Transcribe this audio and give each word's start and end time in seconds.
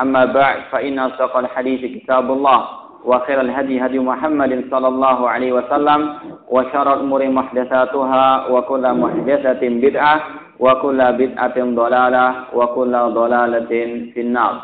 أما 0.00 0.24
بعد 0.24 0.56
فإن 0.72 0.98
أصدق 0.98 1.36
الحديث 1.36 2.02
كتاب 2.02 2.30
الله 2.32 2.60
وخير 3.04 3.40
الهدي 3.40 3.80
هدي 3.86 3.98
محمد 3.98 4.64
صلى 4.70 4.88
الله 4.88 5.18
عليه 5.30 5.52
وسلم 5.52 6.14
وشر 6.48 6.94
الأمور 6.94 7.28
محدثاتها 7.28 8.46
وكل 8.48 8.84
محدثة 8.94 9.62
بدعة 9.62 10.20
وكل 10.60 10.98
بدعة 11.12 11.56
ضلالة 11.58 12.26
وكل 12.54 12.92
ضلالة 12.92 13.72
في 14.14 14.20
النار. 14.20 14.54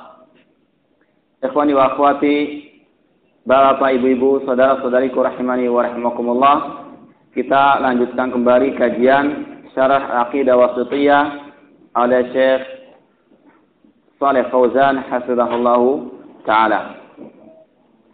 إخواني 1.44 1.74
وأخواتي 1.74 2.64
بابا 3.46 3.94
إبو 3.94 4.06
إبو 4.06 4.30
صدر 4.46 4.82
صدريك 4.82 5.18
رحمني 5.18 5.68
ورحمكم 5.68 6.26
الله 6.30 6.56
كتاب 7.36 7.82
لنجدكم 7.82 8.44
باري 8.44 8.70
كجيان 8.70 9.26
شرح 9.76 10.10
عقيدة 10.10 10.56
وسطية 10.56 11.18
على 11.96 12.18
شيخ 12.32 12.79
Saleh 14.20 14.52
Fauzan 14.52 15.00
hafizahullahu 15.08 16.12
taala. 16.44 16.92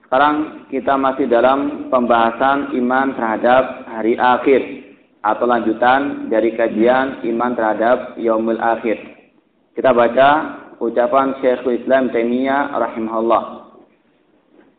Sekarang 0.07 0.63
kita 0.71 0.95
masih 0.95 1.27
dalam 1.27 1.91
pembahasan 1.91 2.71
iman 2.79 3.11
terhadap 3.19 3.91
hari 3.91 4.15
akhir 4.15 4.87
atau 5.27 5.51
lanjutan 5.51 6.31
dari 6.31 6.55
kajian 6.55 7.27
iman 7.27 7.59
terhadap 7.59 8.15
yaumul 8.23 8.55
akhir. 8.55 9.03
Kita 9.75 9.91
baca 9.91 10.31
ucapan 10.79 11.43
Syekhul 11.43 11.83
Islam 11.83 12.15
Taimiyah 12.15 12.71
rahimahullah. 12.79 13.43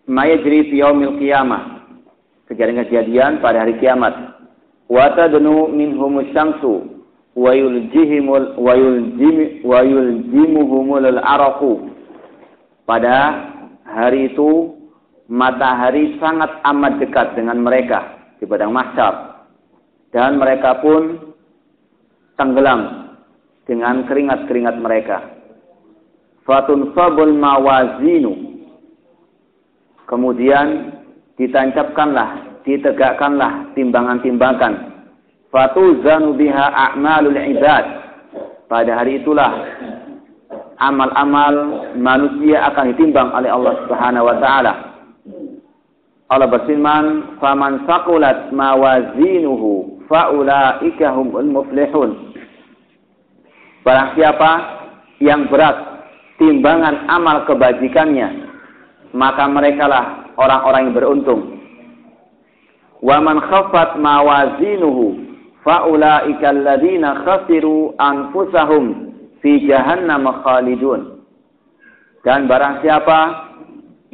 Ma 0.08 0.32
yajri 0.32 0.72
fi 0.72 0.80
yaumil 0.80 1.20
qiyamah. 1.20 1.92
Kejadian-kejadian 2.48 3.44
pada 3.44 3.68
hari 3.68 3.76
kiamat. 3.84 4.16
Wa 4.88 5.12
tadnu 5.12 5.76
minhum 5.76 6.24
syamsu 6.32 6.97
wa 7.38 7.54
yuljihimul 7.54 8.58
wa 8.58 8.74
yuljim 8.74 9.62
wa 9.62 9.86
yuljimuhumul 9.86 11.06
araqu. 11.22 11.94
Pada 12.90 13.18
hari 13.86 14.34
itu 14.34 14.74
matahari 15.30 16.18
sangat 16.18 16.50
amat 16.66 16.98
dekat 16.98 17.38
dengan 17.38 17.62
mereka 17.62 18.34
di 18.42 18.50
padang 18.50 18.74
mahsyar. 18.74 19.46
Dan 20.10 20.42
mereka 20.42 20.82
pun 20.82 21.36
tenggelam 22.42 23.14
dengan 23.70 24.08
keringat-keringat 24.10 24.82
mereka. 24.82 25.18
Fatun 26.42 26.96
sabul 26.98 27.38
mawazinu. 27.38 28.34
Kemudian 30.08 30.96
ditancapkanlah 31.36 32.64
ditegakkanlah 32.64 33.76
timbangan-timbangan 33.76 34.97
fatuzanu 35.52 36.36
biha 36.36 36.66
a'malul 36.94 37.38
ibad. 37.38 37.86
Pada 38.68 39.00
hari 39.00 39.24
itulah 39.24 39.52
amal-amal 40.78 41.56
manusia 41.98 42.68
akan 42.70 42.94
ditimbang 42.94 43.32
oleh 43.34 43.50
Allah 43.50 43.74
Subhanahu 43.86 44.28
wa 44.28 44.38
taala. 44.44 44.74
Allah 46.28 46.48
berfirman 46.52 47.40
faman 47.40 47.88
saqulat 47.88 48.52
mawazinuhu 48.52 50.04
faulaika 50.12 51.16
humul 51.16 51.48
muflihun. 51.48 52.36
Barang 53.88 54.20
siapa 54.20 54.52
yang 55.24 55.48
berat 55.48 56.04
timbangan 56.36 57.08
amal 57.08 57.48
kebajikannya, 57.48 58.52
maka 59.16 59.48
merekalah 59.48 60.36
orang-orang 60.36 60.92
yang 60.92 60.96
beruntung. 61.00 61.42
Wa 63.00 63.24
man 63.24 63.40
khaffat 63.40 63.96
mawazinuhu 63.96 65.37
faulaika 65.68 66.56
alladziina 66.56 67.28
khasiru 67.28 67.92
anfusahum 68.00 69.12
fi 69.44 69.68
jahannam 69.68 70.24
khalidun. 70.48 71.28
Dan 72.24 72.48
barang 72.48 72.80
siapa 72.80 73.20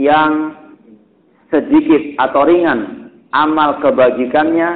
yang 0.02 0.58
sedikit 1.54 2.18
atau 2.18 2.50
ringan 2.50 3.14
amal 3.30 3.78
kebajikannya, 3.86 4.70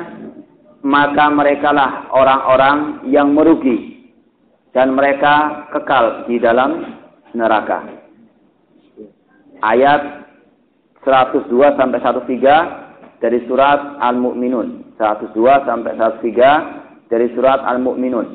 maka 0.85 1.33
merekalah 1.33 2.13
orang-orang 2.13 3.09
yang 3.09 3.33
merugi 3.33 4.05
dan 4.77 4.93
mereka 4.93 5.65
kekal 5.73 6.29
di 6.29 6.37
dalam 6.37 6.85
neraka. 7.33 7.81
Ayat 9.65 10.29
102 11.01 11.49
sampai 11.81 11.97
103 11.97 12.86
dari 13.21 13.43
surat 13.49 13.97
Al-Mu'minun. 14.01 14.97
102 14.97 15.67
sampai 15.67 15.93
103 15.97 17.09
dari 17.09 17.27
surat 17.33 17.61
Al-Mu'minun. 17.65 18.27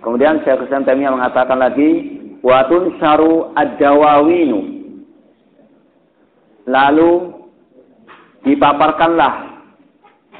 Kemudian 0.00 0.40
Syekh 0.42 0.64
Islam 0.66 0.88
Taimiyah 0.88 1.12
mengatakan 1.12 1.60
lagi, 1.60 1.90
"Watun 2.40 2.96
syaru 2.96 3.52
ad-dawawinu." 3.52 4.60
Lalu 6.64 7.10
dipaparkanlah 8.48 9.60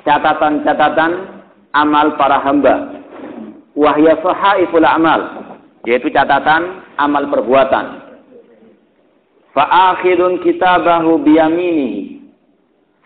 catatan-catatan 0.05 1.13
amal 1.77 2.17
para 2.17 2.41
hamba. 2.41 3.05
Wahya 3.77 4.19
sahaiful 4.25 4.85
amal 4.85 5.21
yaitu 5.89 6.13
catatan 6.13 6.85
amal 7.01 7.29
perbuatan. 7.33 8.05
Fa'akhidun 9.57 10.45
kitabahu 10.45 11.25
biyaminihi. 11.25 12.20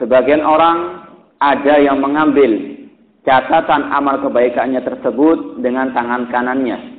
Sebagian 0.02 0.42
orang 0.42 1.06
ada 1.38 1.78
yang 1.78 2.02
mengambil 2.02 2.74
catatan 3.22 3.94
amal 3.94 4.18
kebaikannya 4.20 4.82
tersebut 4.82 5.62
dengan 5.62 5.94
tangan 5.94 6.26
kanannya. 6.34 6.98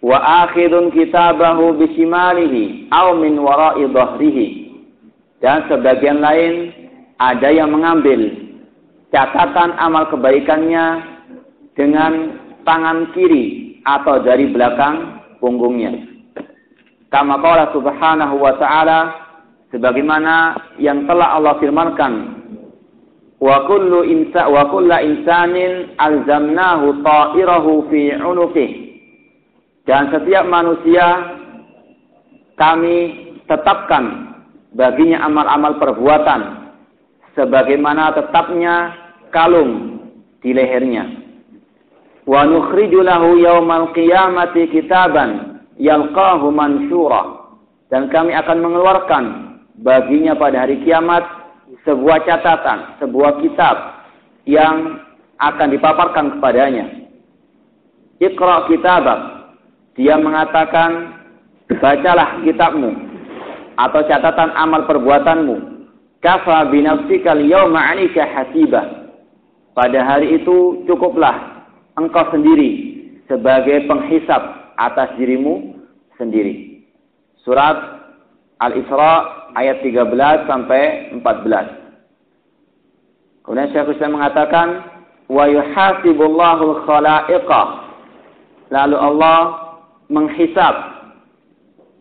Wa 0.00 0.48
akhidun 0.48 0.92
kitabahu 0.92 1.76
bisimalihi 1.76 2.88
aw 2.92 3.12
min. 3.16 3.36
Dan 5.36 5.58
sebagian 5.68 6.24
lain 6.24 6.72
ada 7.20 7.48
yang 7.52 7.68
mengambil 7.68 8.32
catatan 9.12 9.76
amal 9.76 10.08
kebaikannya 10.08 11.16
dengan 11.76 12.40
tangan 12.64 13.12
kiri 13.12 13.78
atau 13.84 14.24
dari 14.24 14.48
belakang 14.50 15.20
punggungnya. 15.38 15.92
Kama 17.12 17.38
qala 17.38 17.70
subhanahu 17.70 18.34
wa 18.42 18.58
ta'ala 18.58 19.25
sebagaimana 19.70 20.54
yang 20.78 21.06
telah 21.06 21.38
Allah 21.38 21.58
firmankan 21.58 22.12
wa 23.42 23.66
kullu 23.68 24.06
insa 24.06 24.48
wa 24.48 24.70
kullu 24.72 24.96
insanin 24.96 25.96
alzamnahu 25.98 27.02
ta'irahu 27.02 27.72
fi 27.90 28.14
'unuqih. 28.16 28.70
Dan 29.86 30.10
setiap 30.10 30.42
manusia 30.50 31.06
kami 32.58 32.96
tetapkan 33.46 34.34
baginya 34.74 35.22
amal-amal 35.22 35.78
perbuatan 35.78 36.72
sebagaimana 37.38 38.10
tetapnya 38.18 38.96
kalung 39.30 40.02
di 40.42 40.50
lehernya. 40.50 41.06
Wa 42.26 42.42
nukhriju 42.42 43.06
lahu 43.06 43.38
yaumal 43.38 43.94
qiyamati 43.94 44.66
kitaban 44.74 45.62
yalqahu 45.78 46.50
mansyura. 46.50 47.46
Dan 47.86 48.10
kami 48.10 48.34
akan 48.34 48.58
mengeluarkan 48.66 49.24
baginya 49.80 50.36
pada 50.36 50.64
hari 50.64 50.80
kiamat 50.84 51.24
sebuah 51.82 52.24
catatan, 52.24 53.00
sebuah 53.02 53.42
kitab 53.42 53.76
yang 54.46 55.02
akan 55.42 55.68
dipaparkan 55.74 56.38
kepadanya. 56.38 56.86
Iqra 58.22 58.64
kitabak. 58.70 59.20
Dia 59.96 60.16
mengatakan, 60.20 61.18
bacalah 61.80 62.40
kitabmu 62.44 62.92
atau 63.76 64.00
catatan 64.08 64.52
amal 64.56 64.84
perbuatanmu. 64.88 65.76
Kafa 66.24 66.72
binafsika 66.72 67.36
liyawma 67.36 67.92
'alika 67.92 68.24
hasibah. 68.24 69.12
Pada 69.76 70.00
hari 70.00 70.40
itu 70.40 70.84
cukuplah 70.88 71.68
engkau 72.00 72.24
sendiri 72.32 72.96
sebagai 73.28 73.84
penghisap 73.84 74.72
atas 74.80 75.12
dirimu 75.20 75.76
sendiri. 76.16 76.80
Surat 77.44 77.76
Al-Isra 78.64 79.45
ayat 79.56 79.80
13 79.80 80.44
sampai 80.44 81.16
14. 81.18 83.42
Kemudian 83.42 83.72
Syekh 83.72 83.96
Islam 83.96 84.20
mengatakan 84.20 84.68
wa 85.32 85.48
yuhasibullahu 85.48 86.84
khalaiqah. 86.84 87.66
Lalu 88.68 88.96
Allah 88.98 89.38
menghisap 90.12 90.74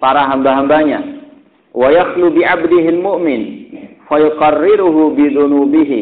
para 0.02 0.28
hamba-hambanya. 0.28 1.24
Wa 1.72 1.94
yakhlu 1.94 2.34
bi 2.34 2.42
'abdihi 2.44 2.90
mu'min 3.00 3.42
fa 4.10 4.20
yuqarriruhu 4.20 5.16
bi 5.16 5.32
dhunubihi. 5.32 6.02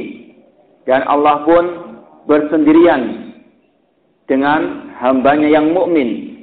Dan 0.90 1.06
Allah 1.08 1.46
pun 1.48 1.64
bersendirian 2.28 3.36
dengan 4.28 4.92
hambanya 5.04 5.50
yang 5.52 5.76
mukmin 5.76 6.40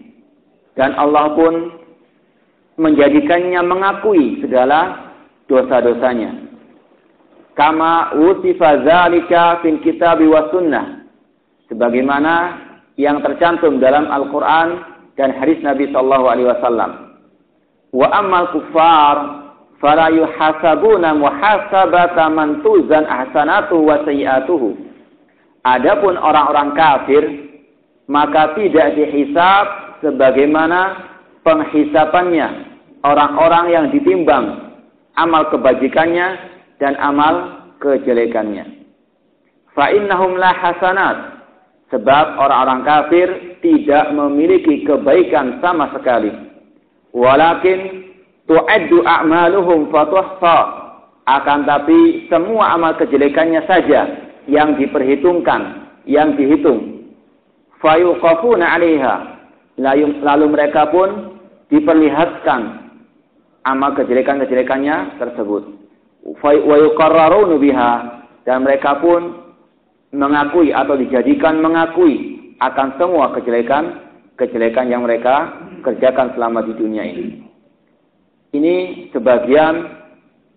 dan 0.76 0.92
Allah 0.96 1.32
pun 1.32 1.54
menjadikannya 2.80 3.60
mengakui 3.64 4.40
segala 4.44 4.99
dosa-dosanya. 5.50 6.46
Kama 7.58 8.14
usifa 8.14 8.86
zalika 8.86 9.58
fil 9.60 9.82
kitab 9.82 10.22
wa 10.22 10.46
sunnah. 10.54 11.02
Sebagaimana 11.66 12.34
yang 12.94 13.18
tercantum 13.20 13.82
dalam 13.82 14.06
Al-Qur'an 14.06 14.86
dan 15.18 15.34
hadis 15.34 15.58
Nabi 15.66 15.90
sallallahu 15.90 16.26
alaihi 16.30 16.48
wasallam. 16.48 16.90
Wa 17.90 18.06
ammal 18.14 18.54
kuffar 18.54 19.16
fala 19.82 20.14
yuhasabuna 20.14 21.18
muhasabata 21.18 22.30
man 22.30 22.62
tuzan 22.62 23.04
wa 23.10 23.96
sayiatuhu. 24.06 24.78
Adapun 25.66 26.16
orang-orang 26.16 26.72
kafir 26.72 27.22
maka 28.08 28.56
tidak 28.56 28.96
dihisab 28.96 29.64
sebagaimana 30.00 31.12
penghisapannya 31.44 32.48
orang-orang 33.04 33.64
yang 33.68 33.86
ditimbang 33.92 34.69
amal 35.20 35.52
kebajikannya 35.52 36.28
dan 36.80 36.96
amal 36.96 37.68
kejelekannya. 37.80 38.64
Fa 39.76 39.92
innahum 39.92 40.40
la 40.40 40.50
hasanat 40.56 41.16
sebab 41.92 42.38
orang-orang 42.38 42.80
kafir 42.86 43.28
tidak 43.60 44.10
memiliki 44.14 44.86
kebaikan 44.86 45.60
sama 45.60 45.92
sekali. 45.92 46.32
Walakin 47.10 48.10
tu'addu 48.46 49.02
a'maluhum 49.02 49.90
fatuhsa 49.90 50.58
akan 51.26 51.68
tapi 51.68 52.26
semua 52.26 52.74
amal 52.74 52.96
kejelekannya 52.98 53.62
saja 53.66 54.30
yang 54.48 54.74
diperhitungkan, 54.78 55.92
yang 56.08 56.34
dihitung. 56.34 57.06
Fayuqafuna 57.78 58.76
'alaiha 58.76 59.14
lalu 60.24 60.46
mereka 60.50 60.90
pun 60.90 61.38
diperlihatkan 61.70 62.89
amal 63.64 63.92
kejelekan-kejelekannya 63.96 65.20
tersebut 65.20 65.62
wa 66.40 67.56
biha 67.60 67.92
dan 68.44 68.64
mereka 68.64 69.00
pun 69.00 69.52
mengakui 70.10 70.74
atau 70.74 70.98
dijadikan 70.98 71.62
mengakui 71.62 72.40
akan 72.60 72.98
semua 72.98 73.32
kejelekan 73.36 74.10
kejelekan 74.36 74.88
yang 74.88 75.04
mereka 75.04 75.60
kerjakan 75.84 76.32
selama 76.36 76.64
di 76.64 76.72
dunia 76.76 77.04
ini. 77.04 77.44
Ini 78.50 78.76
sebagian 79.14 80.00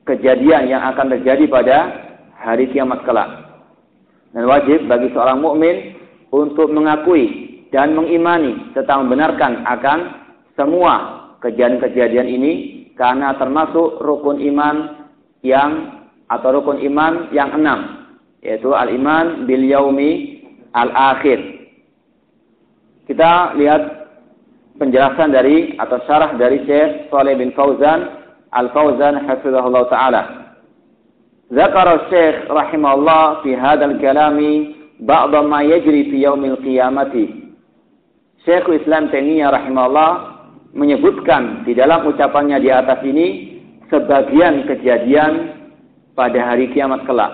kejadian 0.08 0.72
yang 0.72 0.82
akan 0.82 1.14
terjadi 1.20 1.46
pada 1.48 1.78
hari 2.40 2.72
kiamat 2.72 3.06
kelak. 3.06 3.30
Dan 4.34 4.50
wajib 4.50 4.90
bagi 4.90 5.14
seorang 5.14 5.40
mukmin 5.40 5.94
untuk 6.34 6.74
mengakui 6.74 7.54
dan 7.70 7.94
mengimani 7.94 8.74
serta 8.74 8.98
membenarkan 8.98 9.62
akan 9.68 10.00
semua 10.58 10.94
kejadian-kejadian 11.46 12.28
ini 12.28 12.83
karena 12.96 13.34
termasuk 13.38 14.02
rukun 14.02 14.42
iman 14.54 15.08
yang 15.42 16.04
atau 16.30 16.50
rukun 16.62 16.82
iman 16.82 17.30
yang 17.34 17.54
enam 17.54 18.04
yaitu 18.44 18.76
al-iman 18.76 19.48
bil 19.48 19.64
yaumi 19.64 20.44
al-akhir. 20.76 21.40
Kita 23.08 23.56
lihat 23.56 23.82
penjelasan 24.80 25.32
dari 25.32 25.76
atau 25.80 26.00
syarah 26.08 26.36
dari 26.36 26.64
Syekh 26.68 27.08
Saleh 27.08 27.40
bin 27.40 27.56
Fauzan 27.56 28.24
Al-Fauzan 28.54 29.26
hafizahullah 29.26 29.84
taala. 29.90 30.24
Zakar 31.50 31.88
Syekh 32.10 32.48
rahimahullah 32.50 33.42
fi 33.42 33.52
hadzal 33.58 33.98
kalami 33.98 34.78
ba'd 35.02 35.34
ma 35.46 35.64
yajri 35.66 36.12
fi 36.12 36.24
yaumil 36.24 36.60
qiyamati. 36.62 37.54
Syekh 38.44 38.68
Islam 38.76 39.08
Taimiyah 39.08 39.56
rahimahullah 39.56 40.12
menyebutkan 40.74 41.64
di 41.64 41.78
dalam 41.78 42.06
ucapannya 42.10 42.58
di 42.60 42.70
atas 42.74 43.00
ini 43.06 43.28
sebagian 43.94 44.66
kejadian 44.66 45.32
pada 46.18 46.40
hari 46.42 46.74
kiamat 46.74 47.06
kelak. 47.06 47.32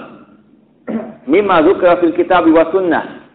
Mimma 1.31 1.63
dzukra 1.63 2.03
fil 2.03 2.15
kitab 2.15 2.47
wa 2.51 2.67
sunnah. 2.69 3.31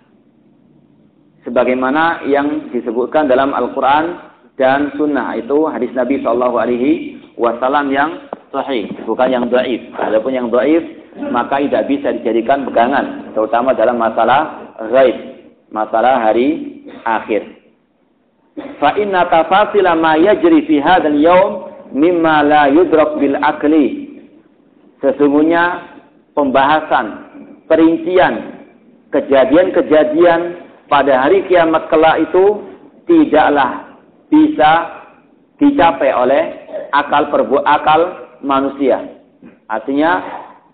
Sebagaimana 1.45 2.25
yang 2.25 2.73
disebutkan 2.73 3.29
dalam 3.29 3.53
Al-Qur'an 3.53 4.33
dan 4.57 4.97
sunnah 4.97 5.37
itu 5.37 5.69
hadis 5.69 5.93
Nabi 5.93 6.25
alaihi 6.25 7.21
wasallam 7.37 7.93
yang 7.93 8.33
sahih, 8.49 8.89
bukan 9.05 9.29
yang 9.29 9.45
dhaif. 9.53 9.93
Adapun 10.01 10.33
yang 10.33 10.49
dhaif 10.49 11.05
maka 11.31 11.63
tidak 11.63 11.87
bisa 11.87 12.11
dijadikan 12.11 12.67
pegangan, 12.67 13.31
terutama 13.37 13.71
dalam 13.71 13.99
masalah 13.99 14.75
ghaib, 14.91 15.15
masalah 15.71 16.19
hari 16.19 16.83
akhir. 17.07 17.64
Fa 18.55 18.95
inna 18.95 19.27
tafasila 19.27 19.99
ma 19.99 20.15
yajri 20.15 20.63
fi 20.67 20.79
hadzal 20.79 21.19
yaum 21.19 21.75
mimma 21.91 22.43
la 22.47 22.71
yudrak 22.71 23.19
bil 23.19 23.35
akli. 23.43 24.15
Sesungguhnya 25.03 25.95
pembahasan, 26.39 27.07
perincian 27.67 28.63
kejadian-kejadian 29.11 30.65
pada 30.91 31.27
hari 31.27 31.47
kiamat 31.47 31.87
kelak 31.91 32.23
itu 32.25 32.63
tidaklah 33.07 33.95
bisa 34.31 35.03
dicapai 35.59 36.11
oleh 36.11 36.43
akal 36.91 37.31
perbu 37.31 37.63
akal 37.63 38.01
manusia. 38.43 39.03
Artinya 39.71 40.23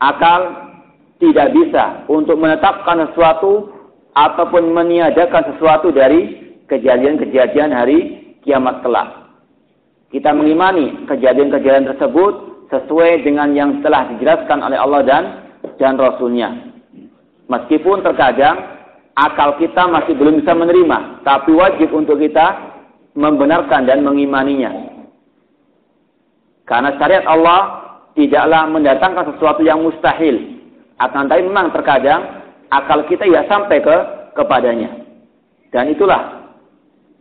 akal 0.01 0.73
tidak 1.21 1.53
bisa 1.53 2.09
untuk 2.09 2.41
menetapkan 2.41 3.13
sesuatu 3.13 3.69
ataupun 4.17 4.73
meniadakan 4.73 5.53
sesuatu 5.55 5.93
dari 5.93 6.40
kejadian-kejadian 6.71 7.75
hari 7.75 7.99
kiamat 8.47 8.81
kelak 8.87 9.21
kita 10.11 10.35
mengimani 10.35 11.07
kejadian-kejadian 11.07 11.95
tersebut 11.95 12.67
sesuai 12.71 13.27
dengan 13.27 13.55
yang 13.55 13.83
telah 13.83 14.11
dijelaskan 14.15 14.59
oleh 14.63 14.79
Allah 14.79 15.03
dan 15.07 15.23
dan 15.79 15.95
Rasulnya. 15.99 16.71
Meskipun 17.51 18.03
terkadang 18.03 18.79
akal 19.15 19.59
kita 19.59 19.87
masih 19.91 20.15
belum 20.19 20.43
bisa 20.43 20.55
menerima, 20.55 21.27
tapi 21.27 21.51
wajib 21.55 21.91
untuk 21.95 22.19
kita 22.23 22.75
membenarkan 23.15 23.87
dan 23.87 24.07
mengimaninya. 24.07 24.71
Karena 26.67 26.95
syariat 26.99 27.27
Allah 27.27 27.61
tidaklah 28.15 28.71
mendatangkan 28.71 29.35
sesuatu 29.35 29.63
yang 29.67 29.83
mustahil. 29.83 30.63
Akan 31.03 31.27
tapi 31.27 31.43
memang 31.43 31.75
terkadang 31.75 32.47
akal 32.71 33.03
kita 33.11 33.27
ya 33.27 33.43
sampai 33.51 33.83
ke 33.83 33.97
kepadanya. 34.39 34.95
Dan 35.75 35.91
itulah 35.91 36.40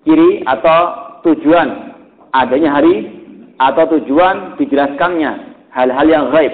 ciri 0.03 0.43
atau 0.47 0.79
tujuan 1.27 1.95
adanya 2.31 2.79
hari 2.79 3.09
atau 3.59 3.83
tujuan 3.99 4.55
dijelaskannya 4.55 5.31
hal-hal 5.75 6.07
yang 6.07 6.25
gaib 6.31 6.53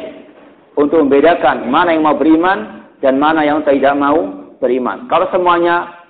untuk 0.75 1.05
membedakan 1.05 1.69
mana 1.69 1.95
yang 1.95 2.03
mau 2.03 2.17
beriman 2.17 2.89
dan 2.99 3.21
mana 3.21 3.45
yang 3.45 3.61
tidak 3.63 3.93
mau 3.95 4.49
beriman. 4.57 5.05
Kalau 5.07 5.29
semuanya 5.29 6.01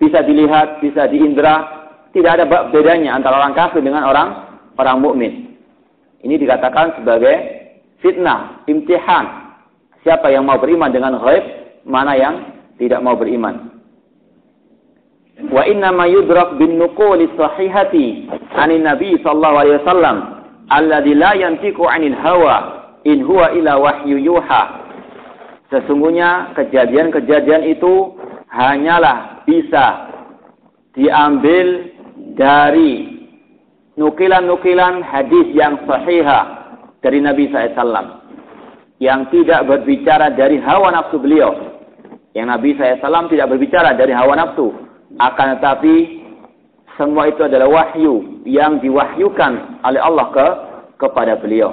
bisa 0.00 0.24
dilihat, 0.24 0.80
bisa 0.80 1.06
diindra, 1.06 1.86
tidak 2.16 2.40
ada 2.40 2.44
bedanya 2.72 3.14
antara 3.14 3.38
orang 3.38 3.54
kafir 3.54 3.84
dengan 3.84 4.08
orang 4.08 4.28
orang 4.80 4.98
mukmin. 4.98 5.32
Ini 6.24 6.36
dikatakan 6.40 7.00
sebagai 7.00 7.34
fitnah, 8.00 8.64
imtihan. 8.66 9.52
Siapa 10.00 10.32
yang 10.32 10.48
mau 10.48 10.56
beriman 10.56 10.88
dengan 10.88 11.20
gaib, 11.20 11.44
mana 11.84 12.16
yang 12.16 12.34
tidak 12.80 13.04
mau 13.04 13.14
beriman. 13.14 13.79
Wa 15.48 15.64
inna 15.64 15.88
ma 15.88 16.04
yudrak 16.04 16.60
bin 16.60 16.76
nuquli 16.76 17.32
sahihati 17.32 18.28
anin 18.60 18.84
Nabi 18.84 19.16
sallallahu 19.24 19.56
alaihi 19.56 19.78
wasallam 19.80 20.16
alladzi 20.68 21.16
la 21.16 21.32
yantiqu 21.32 21.80
'anil 21.80 22.12
hawa 22.20 22.56
in 23.08 23.24
huwa 23.24 23.48
ila 23.56 23.80
wahyu 23.80 24.20
yuha. 24.20 24.62
Sesungguhnya 25.72 26.52
kejadian-kejadian 26.58 27.64
itu 27.72 28.12
hanyalah 28.52 29.46
bisa 29.48 30.12
diambil 30.92 31.94
dari 32.36 33.22
nukilan-nukilan 33.96 35.00
hadis 35.06 35.46
yang 35.56 35.78
sahihah 35.86 36.74
dari 37.00 37.22
Nabi 37.22 37.48
SAW 37.48 38.20
yang 39.00 39.32
tidak 39.32 39.64
berbicara 39.64 40.34
dari 40.36 40.60
hawa 40.60 40.92
nafsu 40.92 41.16
beliau. 41.16 41.56
Yang 42.36 42.46
Nabi 42.46 42.70
SAW 42.76 43.32
tidak 43.32 43.48
berbicara 43.48 43.96
dari 43.96 44.12
hawa 44.12 44.36
nafsu. 44.36 44.89
Akan 45.18 45.58
tetapi 45.58 46.22
semua 47.00 47.26
itu 47.32 47.42
adalah 47.42 47.66
wahyu 47.66 48.44
yang 48.44 48.78
diwahyukan 48.78 49.82
oleh 49.82 50.00
Allah 50.04 50.26
ke 50.30 50.46
kepada 51.00 51.40
beliau. 51.40 51.72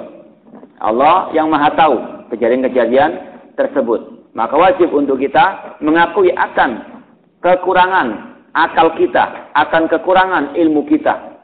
Allah 0.80 1.28
yang 1.36 1.52
maha 1.52 1.68
tahu 1.76 1.96
kejadian-kejadian 2.32 3.10
tersebut. 3.54 4.32
Maka 4.32 4.54
wajib 4.56 4.88
untuk 4.94 5.20
kita 5.20 5.76
mengakui 5.84 6.32
akan 6.32 7.02
kekurangan 7.44 8.38
akal 8.56 8.94
kita, 8.96 9.52
akan 9.52 9.90
kekurangan 9.90 10.56
ilmu 10.56 10.86
kita. 10.88 11.38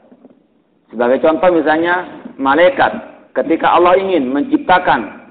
Sebagai 0.89 1.21
contoh 1.21 1.51
misalnya 1.51 2.25
malaikat 2.39 2.91
ketika 3.35 3.75
Allah 3.75 3.99
ingin 3.99 4.31
menciptakan 4.31 5.29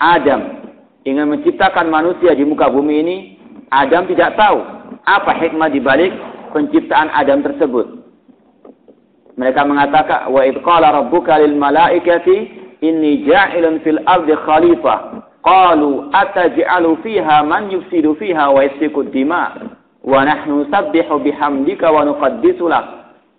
Adam, 0.00 0.70
ingin 1.04 1.28
menciptakan 1.28 1.88
manusia 1.88 2.32
di 2.36 2.44
muka 2.44 2.68
bumi 2.68 2.94
ini, 3.04 3.16
Adam 3.72 4.08
tidak 4.08 4.36
tahu 4.36 4.79
apa 5.18 5.34
hikmah 5.34 5.66
di 5.72 5.82
balik 5.82 6.14
penciptaan 6.54 7.10
Adam 7.10 7.42
tersebut. 7.42 7.86
Mereka 9.34 9.62
mengatakan 9.64 10.28
wa 10.30 10.44
id 10.44 10.60
qala 10.62 10.92
rabbuka 10.94 11.40
lil 11.40 11.56
malaikati 11.56 12.36
inni 12.84 13.24
ja'ilun 13.24 13.80
fil 13.80 13.98
ardi 14.06 14.36
khalifah. 14.36 15.26
Qalu 15.40 16.12
ataj'alu 16.12 17.00
fiha 17.00 17.40
man 17.48 17.72
yufsidu 17.72 18.12
fiha 18.20 18.52
wa 18.52 18.60
yasfiku 18.60 19.08
dima 19.08 19.72
wa 20.04 20.20
nahnu 20.20 20.68
sabbihu 20.68 21.24
bihamdika 21.24 21.88
wa 21.88 22.04
nuqaddisu 22.04 22.68
lak. 22.68 22.86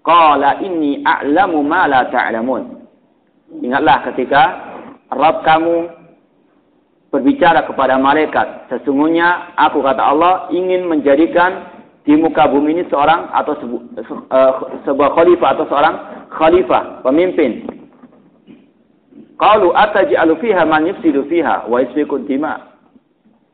Qala 0.01 0.57
inni 0.65 1.05
a'lamu 1.05 1.61
ma 1.61 1.85
la 1.85 2.09
ta'lamun. 2.09 2.81
Ingatlah 3.61 4.09
ketika 4.09 4.41
Rabb 5.13 5.45
kamu 5.45 6.00
berbicara 7.11 7.67
kepada 7.67 7.99
malaikat, 7.99 8.71
sesungguhnya 8.71 9.53
aku 9.59 9.83
kata 9.83 9.99
Allah 9.99 10.47
ingin 10.49 10.87
menjadikan 10.87 11.67
di 12.07 12.17
muka 12.17 12.49
bumi 12.49 12.79
ini 12.79 12.83
seorang 12.89 13.29
atau 13.35 13.53
sebu, 13.61 13.77
uh, 14.31 14.53
sebuah 14.87 15.11
khalifah 15.13 15.49
atau 15.53 15.65
seorang 15.69 15.95
khalifah, 16.33 17.03
pemimpin. 17.05 17.67
Qalu 19.37 19.69
ataj'alu 19.75 20.33
fiha 20.39 20.63
man 20.65 20.87
yufsidu 20.87 21.27
fiha 21.27 21.67
wa 21.67 21.77
yasfiku 21.83 22.17
dima. 22.23 22.73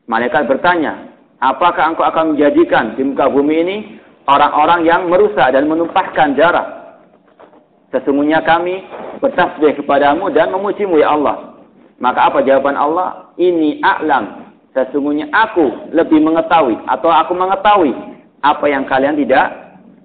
Malaikat 0.08 0.48
bertanya, 0.48 1.12
apakah 1.42 1.92
engkau 1.92 2.06
akan 2.06 2.32
menjadikan 2.32 2.96
di 2.96 3.04
muka 3.04 3.28
bumi 3.28 3.56
ini 3.60 3.76
orang-orang 4.24 4.86
yang 4.86 5.10
merusak 5.10 5.52
dan 5.52 5.68
menumpahkan 5.68 6.38
darah? 6.38 6.96
Sesungguhnya 7.92 8.44
kami 8.44 8.84
bertasbih 9.20 9.80
kepadamu 9.82 10.30
dan 10.32 10.52
memujimu 10.52 11.00
ya 11.00 11.12
Allah. 11.12 11.57
Maka 11.98 12.30
apa 12.30 12.46
jawaban 12.46 12.78
Allah? 12.78 13.34
Ini 13.38 13.82
a'lam. 13.82 14.54
Sesungguhnya 14.74 15.26
aku 15.34 15.90
lebih 15.90 16.22
mengetahui 16.22 16.78
atau 16.86 17.10
aku 17.10 17.34
mengetahui 17.34 17.90
apa 18.46 18.64
yang 18.70 18.86
kalian 18.86 19.18
tidak 19.18 19.50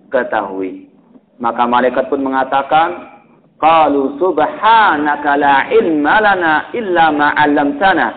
ketahui. 0.10 0.90
Maka 1.38 1.70
malaikat 1.70 2.10
pun 2.10 2.26
mengatakan, 2.26 3.14
Qalu 3.62 4.18
subhanaka 4.18 5.38
la 5.38 5.70
ilma 5.70 6.20
lana 6.20 6.54
illa 6.74 7.14
ma 7.14 7.38
'allamtana 7.38 8.08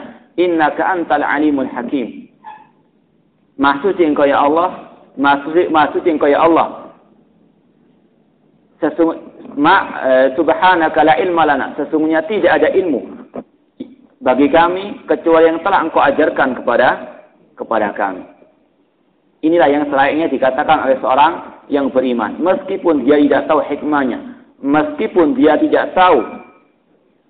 innaka 0.40 0.82
antal 0.96 1.22
alimul 1.22 1.68
hakim. 1.68 2.32
Maksud 3.60 4.00
engkau 4.00 4.24
ya 4.24 4.40
Allah, 4.40 4.96
maksud 5.20 5.68
maksud 5.68 6.02
engkau 6.08 6.28
ya 6.28 6.40
Allah. 6.44 6.96
Sesungguhnya 8.80 9.36
ma 9.56 9.76
e, 10.04 10.10
subhanaka 10.36 11.00
la 11.00 11.14
ilma 11.20 11.48
lana, 11.48 11.72
sesungguhnya 11.80 12.28
tidak 12.28 12.60
ada 12.60 12.68
ilmu 12.76 13.15
bagi 14.20 14.48
kami 14.48 15.04
kecuali 15.04 15.52
yang 15.52 15.60
telah 15.60 15.84
engkau 15.84 16.00
ajarkan 16.00 16.56
kepada 16.62 16.88
kepada 17.56 17.92
kami. 17.92 18.24
Inilah 19.44 19.68
yang 19.68 19.84
selayaknya 19.92 20.26
dikatakan 20.32 20.88
oleh 20.88 20.96
seorang 21.00 21.32
yang 21.68 21.92
beriman. 21.92 22.40
Meskipun 22.40 23.04
dia 23.04 23.20
tidak 23.20 23.46
tahu 23.46 23.60
hikmahnya. 23.60 24.18
Meskipun 24.64 25.36
dia 25.36 25.60
tidak 25.60 25.92
tahu 25.92 26.24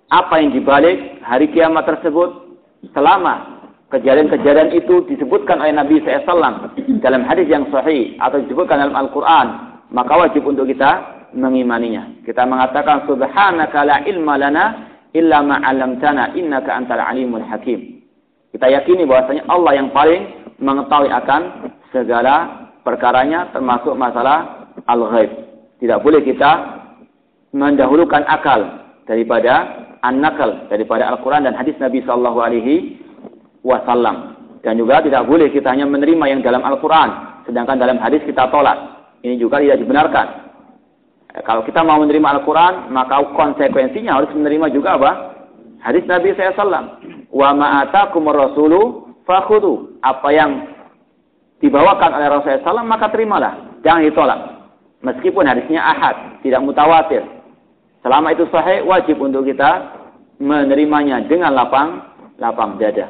apa 0.07 0.33
yang 0.39 0.55
dibalik 0.55 1.19
hari 1.23 1.51
kiamat 1.51 1.83
tersebut. 1.83 2.47
Selama 2.95 3.59
kejadian-kejadian 3.91 4.71
itu 4.71 5.03
disebutkan 5.11 5.59
oleh 5.59 5.75
Nabi 5.75 5.99
SAW 5.99 6.71
dalam 7.03 7.23
hadis 7.27 7.47
yang 7.51 7.67
sahih 7.67 8.15
atau 8.23 8.39
disebutkan 8.39 8.79
dalam 8.79 8.95
Al-Quran. 8.95 9.47
Maka 9.91 10.13
wajib 10.15 10.47
untuk 10.47 10.67
kita 10.71 11.19
mengimaninya. 11.35 12.23
Kita 12.23 12.47
mengatakan 12.47 13.03
subhanaka 13.07 13.83
la 13.83 13.97
ilma 14.07 14.39
lana 14.39 14.65
illa 15.15 15.43
ma'alamtana 15.43 16.35
innaka 16.35 16.75
antal 16.75 16.99
alimul 16.99 17.43
hakim. 17.43 18.03
Kita 18.51 18.67
yakini 18.71 19.05
bahwasanya 19.05 19.45
Allah 19.51 19.71
yang 19.77 19.89
paling 19.91 20.23
mengetahui 20.57 21.11
akan 21.13 21.41
segala 21.93 22.67
perkaranya 22.81 23.51
termasuk 23.51 23.93
masalah 23.93 24.71
al-ghaib. 24.87 25.29
Tidak 25.77 25.99
boleh 26.01 26.23
kita 26.25 26.81
mendahulukan 27.53 28.25
akal 28.25 28.87
daripada 29.05 29.85
an-nakal 30.01 30.67
daripada 30.71 31.11
Al-Qur'an 31.11 31.45
dan 31.45 31.53
hadis 31.53 31.75
Nabi 31.77 32.01
sallallahu 32.07 32.39
alaihi 32.39 32.97
wasallam. 33.61 34.39
Dan 34.65 34.79
juga 34.79 35.03
tidak 35.05 35.27
boleh 35.29 35.51
kita 35.53 35.69
hanya 35.69 35.85
menerima 35.85 36.25
yang 36.27 36.41
dalam 36.41 36.63
Al-Qur'an 36.65 37.43
sedangkan 37.45 37.79
dalam 37.79 37.99
hadis 37.99 38.23
kita 38.23 38.47
tolak. 38.49 38.75
Ini 39.21 39.39
juga 39.39 39.59
tidak 39.59 39.79
dibenarkan. 39.83 40.46
Kalau 41.43 41.61
kita 41.67 41.83
mau 41.83 41.99
menerima 42.01 42.39
Al-Quran, 42.39 42.89
maka 42.89 43.21
konsekuensinya 43.35 44.17
harus 44.17 44.31
menerima 44.33 44.73
juga 44.73 44.97
apa? 44.97 45.11
Hadis 45.83 46.07
Nabi 46.09 46.33
SAW. 46.33 46.97
Wa 47.29 47.49
ma'atakumur 47.53 48.33
rasulu 48.33 48.79
fakhudu. 49.27 49.99
Apa 50.01 50.29
yang 50.33 50.51
dibawakan 51.61 52.17
oleh 52.17 52.27
Rasulullah 52.31 52.81
SAW, 52.81 52.87
maka 52.87 53.11
terimalah. 53.11 53.53
Jangan 53.85 54.07
ditolak. 54.07 54.39
Meskipun 55.05 55.45
hadisnya 55.45 55.83
ahad, 55.83 56.41
tidak 56.41 56.63
mutawatir. 56.65 57.21
Selama 58.01 58.33
itu 58.33 58.49
sahih, 58.49 58.81
wajib 58.87 59.21
untuk 59.21 59.45
kita 59.45 59.93
menerimanya 60.41 61.21
dengan 61.25 61.53
lapang 61.53 62.01
lapang 62.37 62.77
dada. 62.77 63.09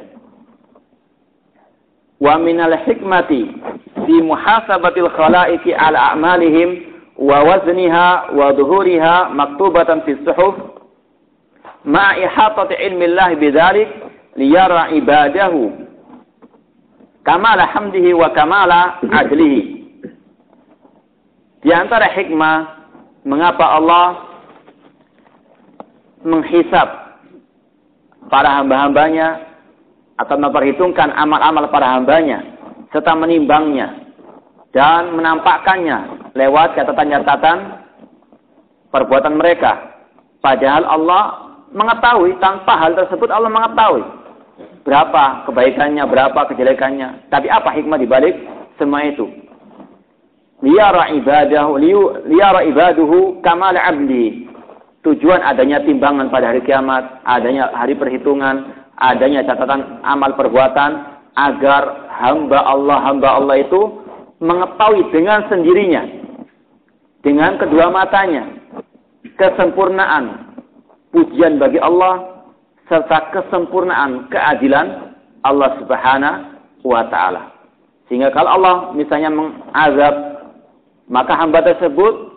Wa 2.18 2.34
minal 2.40 2.74
hikmati 2.82 3.52
fi 4.04 4.14
muhasabatil 4.24 5.12
khalaiki 5.14 5.70
ala 5.76 6.12
a'malihim 6.12 6.87
wa 7.18 7.38
wazniha 7.42 8.30
wa 8.30 8.52
dhuhuriha 8.54 9.34
maktubatan 9.34 10.06
fi 10.06 10.14
suhuf 10.22 10.54
ma 11.82 12.14
ihatati 12.14 12.78
ilmi 12.78 13.04
Allah 13.10 13.34
bidzalik 13.34 13.88
liyara 14.38 14.94
ibadahu 14.94 15.88
kamala 17.26 17.66
hamdihi 17.68 18.14
wa 18.14 18.30
kamala 18.30 19.02
adlihi. 19.02 19.76
Di 21.58 21.74
antara 21.74 22.06
hikmah 22.14 22.56
mengapa 23.26 23.66
Allah 23.76 24.06
menghisap 26.22 26.88
para 28.30 28.62
hamba-hambanya 28.62 29.44
atau 30.18 30.38
memperhitungkan 30.38 31.14
amal-amal 31.14 31.66
para 31.70 31.98
hambanya 31.98 32.42
serta 32.94 33.14
menimbangnya 33.14 34.06
dan 34.72 35.14
menampakkannya 35.14 36.27
lewat 36.38 36.78
catatan-catatan 36.78 37.82
perbuatan 38.94 39.34
mereka. 39.34 39.98
Padahal 40.38 40.86
Allah 40.86 41.22
mengetahui 41.74 42.38
tanpa 42.38 42.78
hal 42.78 42.94
tersebut 42.94 43.28
Allah 43.28 43.50
mengetahui 43.50 44.06
berapa 44.86 45.44
kebaikannya, 45.50 46.04
berapa 46.06 46.40
kejelekannya. 46.54 47.28
Tapi 47.28 47.50
apa 47.50 47.74
hikmah 47.74 47.98
dibalik 47.98 48.34
semua 48.78 49.04
itu? 49.04 49.26
Liyara 50.62 51.14
ibadahu, 51.14 51.78
liyara 52.26 52.66
ibaduhu 52.66 53.42
kamal 53.42 53.74
abdi. 53.74 54.46
Tujuan 55.06 55.38
adanya 55.46 55.78
timbangan 55.86 56.26
pada 56.26 56.50
hari 56.50 56.58
kiamat, 56.66 57.22
adanya 57.22 57.70
hari 57.70 57.94
perhitungan, 57.94 58.74
adanya 58.98 59.46
catatan 59.46 60.02
amal 60.02 60.34
perbuatan 60.34 61.22
agar 61.38 62.10
hamba 62.18 62.58
Allah 62.66 62.98
hamba 63.06 63.38
Allah 63.38 63.62
itu 63.62 64.02
mengetahui 64.42 65.06
dengan 65.14 65.46
sendirinya 65.46 66.17
dengan 67.22 67.58
kedua 67.58 67.90
matanya 67.90 68.46
kesempurnaan 69.38 70.54
pujian 71.10 71.58
bagi 71.58 71.78
Allah 71.82 72.44
serta 72.88 73.30
kesempurnaan 73.34 74.30
keadilan 74.32 75.14
Allah 75.44 75.70
Subhanahu 75.82 76.88
wa 76.88 77.02
taala. 77.10 77.52
Sehingga 78.08 78.32
kalau 78.32 78.58
Allah 78.60 78.76
misalnya 78.96 79.28
mengazab 79.28 80.14
maka 81.08 81.32
hamba 81.36 81.64
tersebut 81.64 82.36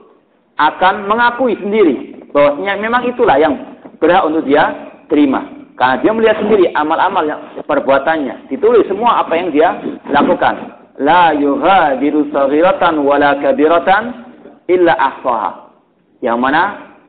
akan 0.60 1.08
mengakui 1.08 1.56
sendiri 1.60 2.28
bahwasanya 2.32 2.80
memang 2.80 3.04
itulah 3.08 3.36
yang 3.40 3.56
berhak 4.00 4.24
untuk 4.28 4.44
dia 4.48 4.72
terima. 5.12 5.48
Karena 5.76 5.98
dia 6.04 6.12
melihat 6.14 6.38
sendiri 6.44 6.66
amal-amal 6.78 7.24
yang 7.26 7.42
perbuatannya, 7.66 8.52
ditulis 8.54 8.86
semua 8.86 9.24
apa 9.24 9.34
yang 9.34 9.50
dia 9.50 9.70
lakukan. 10.14 10.78
La 11.02 11.34
yuhadiru 11.34 12.30
saghiratan 12.30 13.02
wala 13.02 13.40
kabiratan 13.42 14.31
illa 14.72 14.96
ahsaha. 14.96 15.76
Yang 16.24 16.38
mana 16.40 16.62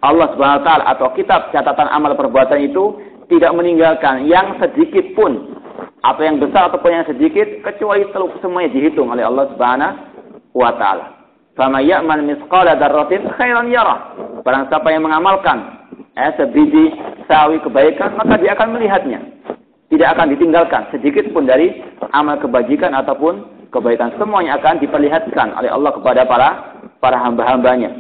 Allah 0.03 0.35
Subhanahu 0.35 0.61
wa 0.61 0.67
taala 0.67 0.85
atau 0.91 1.15
kitab 1.15 1.55
catatan 1.55 1.87
amal 1.87 2.19
perbuatan 2.19 2.59
itu 2.59 2.99
tidak 3.31 3.55
meninggalkan 3.55 4.27
yang 4.27 4.59
sedikit 4.59 5.15
pun 5.15 5.55
atau 6.03 6.23
yang 6.27 6.43
besar 6.43 6.69
ataupun 6.69 6.91
yang 6.91 7.07
sedikit 7.07 7.47
kecuali 7.63 8.03
semuanya 8.43 8.75
dihitung 8.75 9.15
oleh 9.15 9.23
Allah 9.23 9.47
Subhanahu 9.55 9.95
wa 10.59 10.75
taala. 10.75 11.23
Fama 11.53 11.85
ya'man 11.85 12.25
misqala 12.27 12.75
dzarratin 12.81 13.29
khairan 13.37 13.69
yarah. 13.69 14.17
Barang 14.41 14.67
siapa 14.73 14.89
yang 14.89 15.05
mengamalkan 15.05 15.85
eh, 16.17 16.33
sebiji 16.41 16.97
sawi 17.29 17.61
kebaikan, 17.61 18.17
maka 18.17 18.41
dia 18.41 18.57
akan 18.57 18.75
melihatnya. 18.75 19.21
Tidak 19.93 20.09
akan 20.17 20.33
ditinggalkan 20.33 20.89
sedikit 20.89 21.29
pun 21.37 21.45
dari 21.45 21.77
amal 22.17 22.41
kebajikan 22.41 22.97
ataupun 22.97 23.69
kebaikan. 23.69 24.17
Semuanya 24.17 24.57
akan 24.57 24.81
diperlihatkan 24.81 25.53
oleh 25.53 25.69
Allah 25.69 25.93
kepada 25.93 26.25
para 26.25 26.72
para 27.03 27.19
hamba-hambanya. 27.19 27.91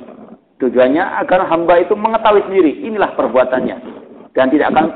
Tujuannya 0.63 1.03
agar 1.27 1.51
hamba 1.51 1.83
itu 1.83 1.99
mengetahui 1.99 2.47
sendiri 2.47 2.87
inilah 2.87 3.19
perbuatannya 3.19 3.77
dan 4.31 4.47
tidak 4.47 4.71
akan 4.71 4.87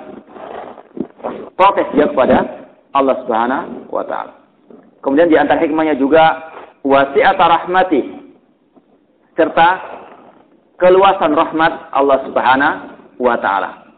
protes 1.58 1.90
dia 1.90 2.06
kepada 2.06 2.70
Allah 2.94 3.18
Subhanahu 3.26 3.90
wa 3.90 4.06
taala. 4.06 4.46
Kemudian 5.02 5.26
di 5.26 5.34
antara 5.34 5.58
hikmahnya 5.58 5.98
juga 5.98 6.54
wasi'at 6.86 7.34
rahmati 7.34 8.00
serta 9.34 9.68
keluasan 10.78 11.34
rahmat 11.34 11.90
Allah 11.90 12.18
Subhanahu 12.30 12.78
wa 13.18 13.34
taala. 13.42 13.90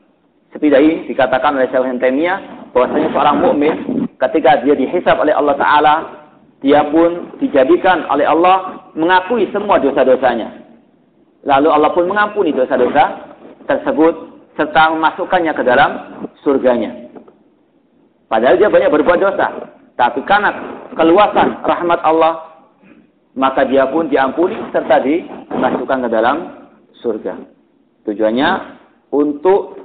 Seperti 0.48 0.72
ini 0.72 0.94
dikatakan 1.04 1.52
oleh 1.52 1.68
Syekh 1.68 2.00
Taimiyah 2.00 2.72
bahwasanya 2.72 3.12
seorang 3.12 3.36
mukmin 3.44 3.74
ketika 4.16 4.64
dia 4.64 4.72
dihisab 4.72 5.20
oleh 5.20 5.36
Allah 5.36 5.54
taala 5.60 5.94
dia 6.58 6.82
pun 6.90 7.38
dijadikan 7.38 8.02
oleh 8.10 8.26
Allah 8.26 8.90
mengakui 8.98 9.46
semua 9.54 9.78
dosa-dosanya. 9.78 10.66
Lalu 11.46 11.68
Allah 11.70 11.90
pun 11.94 12.10
mengampuni 12.10 12.50
dosa-dosa 12.50 13.30
tersebut 13.70 14.14
serta 14.58 14.90
memasukkannya 14.90 15.54
ke 15.54 15.62
dalam 15.62 15.90
surganya. 16.42 17.14
Padahal 18.26 18.58
dia 18.58 18.66
banyak 18.66 18.90
berbuat 18.90 19.18
dosa. 19.22 19.46
Tapi 19.94 20.26
karena 20.26 20.50
keluasan 20.98 21.62
rahmat 21.62 22.02
Allah, 22.02 22.66
maka 23.38 23.62
dia 23.62 23.86
pun 23.86 24.10
diampuni 24.10 24.58
serta 24.74 24.98
dimasukkan 24.98 25.98
ke 26.06 26.08
dalam 26.10 26.36
surga. 26.98 27.38
Tujuannya 28.02 28.50
untuk 29.14 29.78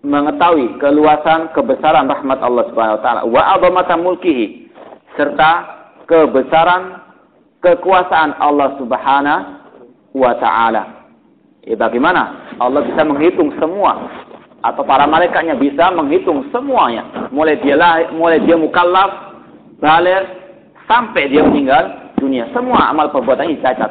mengetahui 0.00 0.80
keluasan 0.80 1.52
kebesaran 1.52 2.08
rahmat 2.08 2.40
Allah 2.40 2.64
Subhanahu 2.72 2.96
wa 3.00 3.04
taala 3.04 3.22
wa 3.26 3.96
mulkihi 4.00 4.70
serta 5.18 5.75
kebesaran 6.06 7.02
kekuasaan 7.60 8.38
Allah 8.38 8.78
Subhanahu 8.78 9.44
wa 10.16 10.32
taala. 10.38 10.82
Ya, 11.66 11.74
bagaimana? 11.74 12.54
Allah 12.62 12.86
bisa 12.86 13.02
menghitung 13.02 13.52
semua 13.58 13.98
atau 14.62 14.82
para 14.86 15.04
malaikatnya 15.04 15.58
bisa 15.58 15.90
menghitung 15.92 16.46
semuanya. 16.54 17.28
Mulai 17.34 17.58
dia 17.60 17.76
lahir, 17.76 18.14
mulai 18.14 18.40
dia 18.42 18.56
mukallaf 18.56 19.36
balik 19.82 20.24
sampai 20.86 21.28
dia 21.28 21.44
meninggal 21.44 22.14
dunia. 22.16 22.48
Semua 22.54 22.90
amal 22.90 23.12
perbuatannya 23.12 23.58
dicatat. 23.60 23.90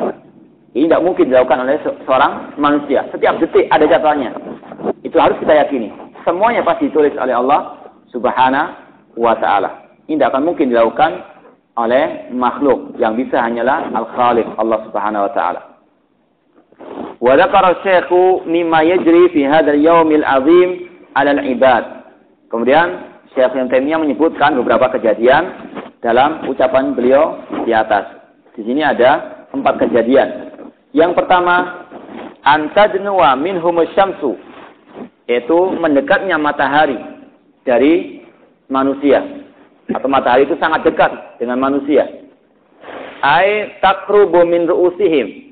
Ini 0.76 0.92
tidak 0.92 1.04
mungkin 1.08 1.32
dilakukan 1.32 1.64
oleh 1.64 1.80
seorang 2.04 2.60
manusia. 2.60 3.08
Setiap 3.16 3.40
detik 3.40 3.72
ada 3.72 3.88
catatannya 3.88 4.32
itu 5.08 5.16
harus 5.16 5.40
kita 5.40 5.56
yakini. 5.56 5.92
Semuanya 6.28 6.66
pasti 6.66 6.92
ditulis 6.92 7.16
oleh 7.16 7.32
Allah 7.32 7.86
subhanahu 8.12 8.76
wa 9.16 9.38
ta'ala. 9.40 10.02
Ini 10.10 10.20
tidak 10.20 10.36
akan 10.36 10.44
mungkin 10.44 10.74
dilakukan 10.74 11.35
oleh 11.76 12.32
makhluk 12.32 12.96
yang 12.96 13.20
bisa 13.20 13.40
hanyalah 13.40 13.92
al-khaliq 13.92 14.48
Allah 14.56 14.80
subhanahu 14.88 15.28
wa 15.28 15.34
ta'ala 15.36 15.62
Wa 17.20 17.34
dzakara 17.40 17.80
Syekhu 17.84 18.44
mimma 18.46 18.84
yajri 18.84 19.32
fi 19.32 19.42
hadzal 19.48 19.80
yaumil 19.80 20.24
azim 20.24 20.92
'ala 21.16 21.32
al-ibad. 21.40 21.84
Kemudian 22.52 23.16
Syekh 23.32 23.56
Taimiyah 23.56 24.00
menyebutkan 24.00 24.56
beberapa 24.60 24.92
kejadian 25.00 25.48
dalam 26.04 26.48
ucapan 26.52 26.94
beliau 26.96 27.40
di 27.64 27.72
atas. 27.72 28.20
Di 28.56 28.64
sini 28.64 28.84
ada 28.84 29.44
empat 29.52 29.88
kejadian. 29.88 30.52
Yang 30.96 31.12
pertama, 31.20 31.88
antadnuwa 32.44 33.36
minhum 33.36 33.84
syamsu 33.96 34.40
yaitu 35.26 35.58
mendekatnya 35.82 36.38
matahari 36.38 37.02
dari 37.66 38.22
manusia 38.70 39.45
atau 39.94 40.10
matahari 40.10 40.50
itu 40.50 40.58
sangat 40.58 40.82
dekat 40.88 41.38
dengan 41.38 41.62
manusia. 41.62 42.10
Ai 43.22 43.78
takrubu 43.82 44.46
min 44.46 44.66
ru'usihim 44.66 45.46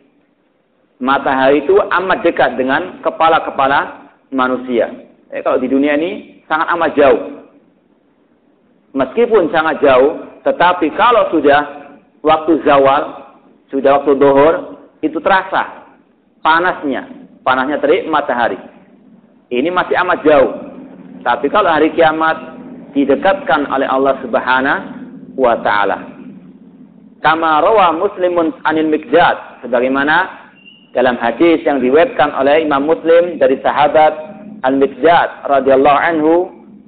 matahari 1.03 1.67
itu 1.67 1.75
amat 1.75 2.23
dekat 2.23 2.55
dengan 2.55 3.03
kepala-kepala 3.03 4.09
manusia. 4.31 4.89
Eh, 5.33 5.43
kalau 5.43 5.59
di 5.59 5.67
dunia 5.67 5.99
ini 5.99 6.41
sangat 6.47 6.71
amat 6.77 6.91
jauh. 6.95 7.21
Meskipun 8.93 9.49
sangat 9.49 9.81
jauh, 9.81 10.21
tetapi 10.45 10.93
kalau 10.93 11.33
sudah 11.33 11.91
waktu 12.21 12.61
zawal, 12.61 13.33
sudah 13.73 13.99
waktu 13.99 14.13
dohor, 14.21 14.53
itu 15.01 15.17
terasa 15.17 15.89
panasnya, 16.45 17.09
panasnya 17.41 17.81
terik 17.81 18.05
matahari. 18.05 18.61
Ini 19.49 19.73
masih 19.73 19.97
amat 20.05 20.19
jauh. 20.21 20.51
Tapi 21.25 21.49
kalau 21.49 21.73
hari 21.73 21.89
kiamat 21.97 22.52
didekatkan 22.93 23.67
oleh 23.69 23.89
Allah 23.89 24.15
Subhanahu 24.21 25.37
wa 25.37 25.57
taala. 25.65 26.13
Kama 27.23 27.63
rawa 27.63 27.95
Muslimun 27.95 28.51
anil 28.67 28.91
Miqdad 28.91 29.63
sebagaimana 29.63 30.43
dalam 30.93 31.17
hadis 31.17 31.63
yang 31.65 31.81
diwetkan 31.81 32.35
oleh 32.35 32.61
Imam 32.61 32.85
Muslim 32.85 33.41
dari 33.41 33.57
sahabat 33.63 34.13
Al-Miqdad 34.63 35.47
radhiyallahu 35.47 35.99
anhu 35.99 36.33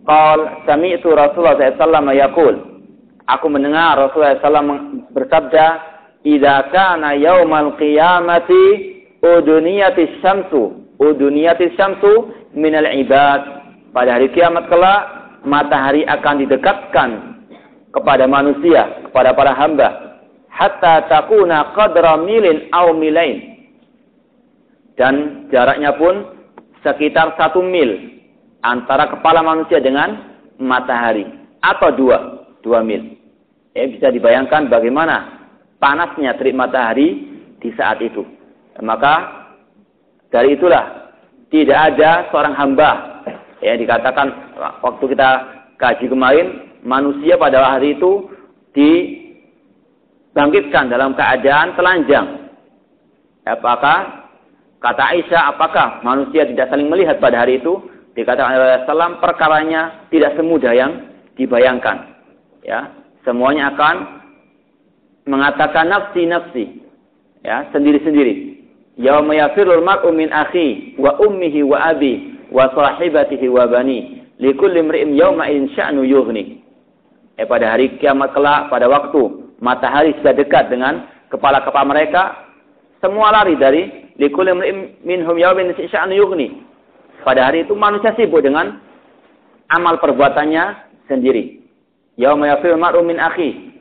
qal 0.06 0.64
sami'tu 0.70 1.16
Rasulullah 1.16 1.58
sallallahu 1.58 2.06
alaihi 2.12 2.24
yaqul. 2.24 2.56
Aku 3.26 3.50
mendengar 3.50 3.98
Rasulullah 3.98 4.38
SAW 4.38 5.10
bersabda 5.18 5.66
idza 6.22 6.70
kana 6.70 7.18
yaumal 7.18 7.74
qiyamati 7.80 9.02
uduniyatis 9.24 10.22
syamsu. 10.22 10.86
Uduniyatis 11.02 11.74
syamsu 11.74 12.30
minal 12.54 12.86
ibad. 12.86 13.66
Pada 13.96 14.20
hari 14.20 14.30
kiamat 14.36 14.68
kelak 14.68 15.15
matahari 15.46 16.04
akan 16.10 16.44
didekatkan 16.44 17.10
kepada 17.94 18.28
manusia 18.28 19.08
kepada 19.08 19.32
para 19.32 19.54
hamba 19.56 20.20
hatta 20.52 21.08
takuna 21.08 21.72
qadra 21.78 22.20
milin 22.20 22.68
aw 22.76 22.92
milain 22.92 23.56
dan 25.00 25.48
jaraknya 25.52 25.96
pun 25.96 26.36
sekitar 26.84 27.36
satu 27.40 27.64
mil 27.64 28.16
antara 28.64 29.12
kepala 29.12 29.46
manusia 29.46 29.78
dengan 29.78 30.36
matahari 30.58 31.28
atau 31.62 31.92
dua 31.94 32.18
dua 32.64 32.82
mil. 32.82 33.16
Eh, 33.76 33.92
bisa 33.92 34.08
dibayangkan 34.08 34.72
bagaimana 34.72 35.46
panasnya 35.78 36.34
terik 36.40 36.56
matahari 36.56 37.28
di 37.60 37.70
saat 37.76 38.00
itu. 38.00 38.24
Maka 38.80 39.48
dari 40.32 40.56
itulah 40.56 41.12
tidak 41.52 41.94
ada 41.94 42.32
seorang 42.32 42.56
hamba 42.56 43.15
ya 43.66 43.74
dikatakan 43.74 44.54
waktu 44.86 45.18
kita 45.18 45.30
kaji 45.82 46.06
kemarin 46.06 46.78
manusia 46.86 47.42
pada 47.42 47.66
hari 47.66 47.98
itu 47.98 48.30
dibangkitkan 48.78 50.94
dalam 50.94 51.18
keadaan 51.18 51.74
telanjang. 51.74 52.54
Apakah 53.46 54.26
Kata 54.86 55.18
Aisyah, 55.18 55.58
apakah 55.58 56.06
manusia 56.06 56.46
tidak 56.46 56.70
saling 56.70 56.94
melihat 56.94 57.18
pada 57.18 57.42
hari 57.42 57.58
itu? 57.58 57.74
Dikatakan 58.14 58.54
oleh 58.54 58.86
Rasulullah, 58.86 59.18
perkaranya 59.18 59.82
tidak 60.14 60.38
semudah 60.38 60.78
yang 60.78 61.10
dibayangkan. 61.34 62.06
Ya, 62.62 62.94
semuanya 63.26 63.74
akan 63.74 64.22
mengatakan 65.26 65.90
nafsi-nafsi. 65.90 66.86
Ya, 67.42 67.66
sendiri-sendiri. 67.74 68.62
Yauma 69.02 69.34
yafirul 69.34 69.82
mar'u 69.82 70.14
min 70.14 70.30
akhi 70.30 70.94
wa 71.02 71.18
ummihi 71.18 71.66
wa 71.66 71.82
abi 71.90 72.35
wa 72.56 72.72
sahibatihi 72.72 73.52
wa 73.52 73.68
bani. 73.68 74.24
Likulli 74.40 74.80
imri'in 74.80 75.12
yawma 75.12 75.52
in 75.52 75.68
sya'nu 75.76 76.08
yughni. 76.08 76.64
Eh, 77.36 77.44
pada 77.44 77.76
hari 77.76 78.00
kiamat 78.00 78.32
kelak, 78.32 78.72
pada 78.72 78.88
waktu 78.88 79.52
matahari 79.60 80.16
sudah 80.24 80.32
dekat 80.32 80.72
dengan 80.72 81.04
kepala-kepala 81.28 81.84
mereka, 81.84 82.24
semua 83.04 83.36
lari 83.36 83.60
dari 83.60 84.06
Likul 84.16 84.48
minhum 85.04 85.36
yawmin 85.36 85.76
sya'an 85.76 86.16
yughni. 86.16 86.64
Pada 87.28 87.52
hari 87.52 87.68
itu 87.68 87.76
manusia 87.76 88.16
sibuk 88.16 88.40
dengan 88.40 88.80
amal 89.68 90.00
perbuatannya 90.00 90.64
sendiri. 91.12 91.60
Yauma 92.16 92.48
yafil 92.48 92.80
mar'u 92.80 93.04
min 93.04 93.20
akhi. 93.20 93.76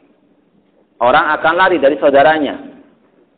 Orang 0.99 1.31
akan 1.39 1.55
lari 1.55 1.79
dari 1.79 1.95
saudaranya. 2.03 2.75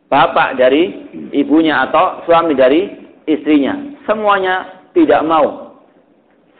Bapak 0.09 0.57
dari 0.57 1.05
ibunya 1.35 1.85
atau 1.85 2.25
suami 2.25 2.57
dari 2.57 2.87
istrinya. 3.29 3.77
Semuanya 4.09 4.76
tidak 4.97 5.21
mau 5.21 5.77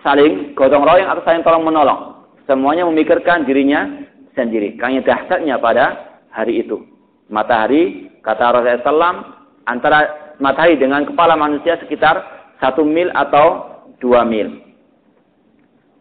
saling 0.06 0.54
gotong 0.54 0.86
royong 0.86 1.10
atau 1.10 1.26
saling 1.26 1.42
tolong 1.42 1.66
menolong. 1.66 2.30
Semuanya 2.46 2.86
memikirkan 2.86 3.44
dirinya 3.44 4.08
sendiri. 4.38 4.78
Karena 4.78 5.02
dahsyatnya 5.02 5.58
pada 5.58 5.86
hari 6.30 6.62
itu. 6.62 6.86
Matahari, 7.28 8.08
kata 8.24 8.56
Rasulullah 8.56 8.88
SAW, 8.88 9.20
antara 9.68 10.00
matahari 10.40 10.80
dengan 10.80 11.04
kepala 11.04 11.36
manusia 11.36 11.76
sekitar 11.82 12.24
satu 12.62 12.88
mil 12.88 13.12
atau 13.12 13.68
dua 14.00 14.24
mil. 14.24 14.64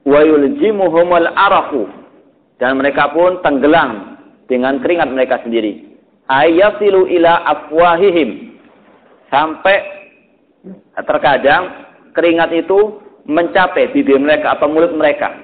Wa 0.06 0.22
yuljimuhumul 0.22 1.26
arafu 1.34 1.90
dan 2.62 2.78
mereka 2.78 3.10
pun 3.10 3.42
tenggelam 3.42 4.22
dengan 4.46 4.78
keringat 4.78 5.10
mereka 5.10 5.42
sendiri. 5.42 5.98
Ila 6.30 7.32
afwahihim 7.42 8.58
sampai 9.30 9.76
terkadang 10.94 11.86
keringat 12.16 12.50
itu 12.56 13.04
mencapai 13.28 13.92
bibir 13.92 14.16
mereka 14.16 14.56
atau 14.56 14.72
mulut 14.72 14.96
mereka. 14.96 15.36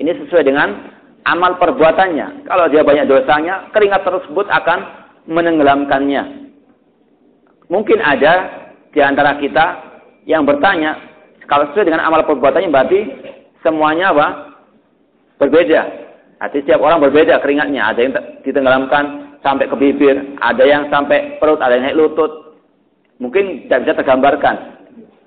Ini 0.00 0.16
sesuai 0.24 0.48
dengan 0.48 0.94
amal 1.28 1.60
perbuatannya. 1.60 2.48
Kalau 2.48 2.66
dia 2.72 2.80
banyak 2.80 3.04
dosanya, 3.04 3.68
keringat 3.76 4.02
tersebut 4.02 4.48
akan 4.48 4.78
menenggelamkannya. 5.28 6.50
Mungkin 7.68 7.98
ada 8.00 8.64
di 8.92 9.00
antara 9.04 9.36
kita 9.36 9.66
yang 10.24 10.48
bertanya, 10.48 10.96
kalau 11.44 11.68
sesuai 11.70 11.92
dengan 11.92 12.04
amal 12.08 12.24
perbuatannya 12.24 12.70
berarti 12.72 13.00
semuanya 13.60 14.16
apa? 14.16 14.26
Berbeda. 15.40 15.82
Artinya 16.40 16.62
setiap 16.64 16.80
orang 16.84 17.02
berbeda 17.04 17.40
keringatnya. 17.40 17.82
Ada 17.92 18.00
yang 18.00 18.12
ditenggelamkan 18.44 19.04
sampai 19.40 19.68
ke 19.68 19.76
bibir, 19.76 20.16
ada 20.40 20.64
yang 20.64 20.88
sampai 20.88 21.36
perut, 21.40 21.60
ada 21.60 21.76
yang 21.76 21.88
naik 21.88 21.98
lutut. 21.98 22.56
Mungkin 23.20 23.68
tidak 23.68 23.86
bisa 23.86 23.94
tergambarkan. 24.00 24.54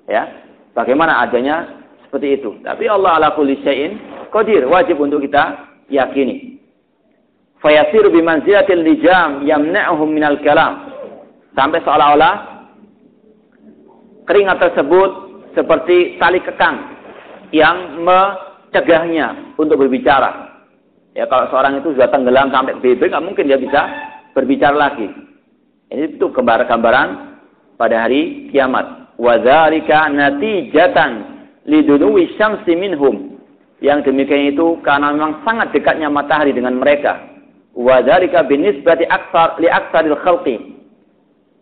Ya, 0.08 0.47
bagaimana 0.78 1.18
adanya 1.26 1.82
seperti 2.06 2.38
itu. 2.38 2.62
Tapi 2.62 2.86
Allah 2.86 3.18
ala 3.18 3.28
kulli 3.34 3.58
syai'in 3.66 3.98
qadir, 4.30 4.62
wajib 4.70 5.02
untuk 5.02 5.26
kita 5.26 5.74
yakini. 5.90 6.62
Fayasiru 7.58 8.14
bimanzilatil 8.14 8.86
lijam 8.86 9.42
yamna'uhum 9.42 10.14
minal 10.14 10.38
kalam. 10.46 10.94
Sampai 11.58 11.82
seolah-olah 11.82 12.34
keringat 14.30 14.62
tersebut 14.62 15.10
seperti 15.58 16.20
tali 16.22 16.38
kekang 16.38 16.94
yang 17.50 17.98
mencegahnya 18.06 19.58
untuk 19.58 19.82
berbicara. 19.82 20.54
Ya 21.18 21.26
kalau 21.26 21.50
seorang 21.50 21.82
itu 21.82 21.98
sudah 21.98 22.06
tenggelam 22.14 22.54
sampai 22.54 22.78
bibir, 22.78 23.10
nggak 23.10 23.24
mungkin 23.26 23.50
dia 23.50 23.58
bisa 23.58 23.90
berbicara 24.38 24.76
lagi. 24.76 25.10
Ini 25.90 26.14
itu 26.14 26.30
gambar-gambaran 26.30 27.08
pada 27.74 28.06
hari 28.06 28.52
kiamat. 28.54 29.07
Wadzalika 29.18 30.06
natijatan 30.14 31.42
lidunuwi 31.66 32.38
syamsi 32.38 32.78
minhum 32.78 33.38
yang 33.82 34.02
demikian 34.06 34.54
itu 34.54 34.78
karena 34.86 35.10
memang 35.10 35.42
sangat 35.42 35.74
dekatnya 35.74 36.06
matahari 36.06 36.54
dengan 36.54 36.78
mereka. 36.78 37.18
Wa 37.74 38.02
dzalika 38.02 38.46
binisbati 38.46 39.06
aktsar 39.06 39.58
li 39.62 39.66
aktsaril 39.70 40.18
khalqi. 40.22 40.56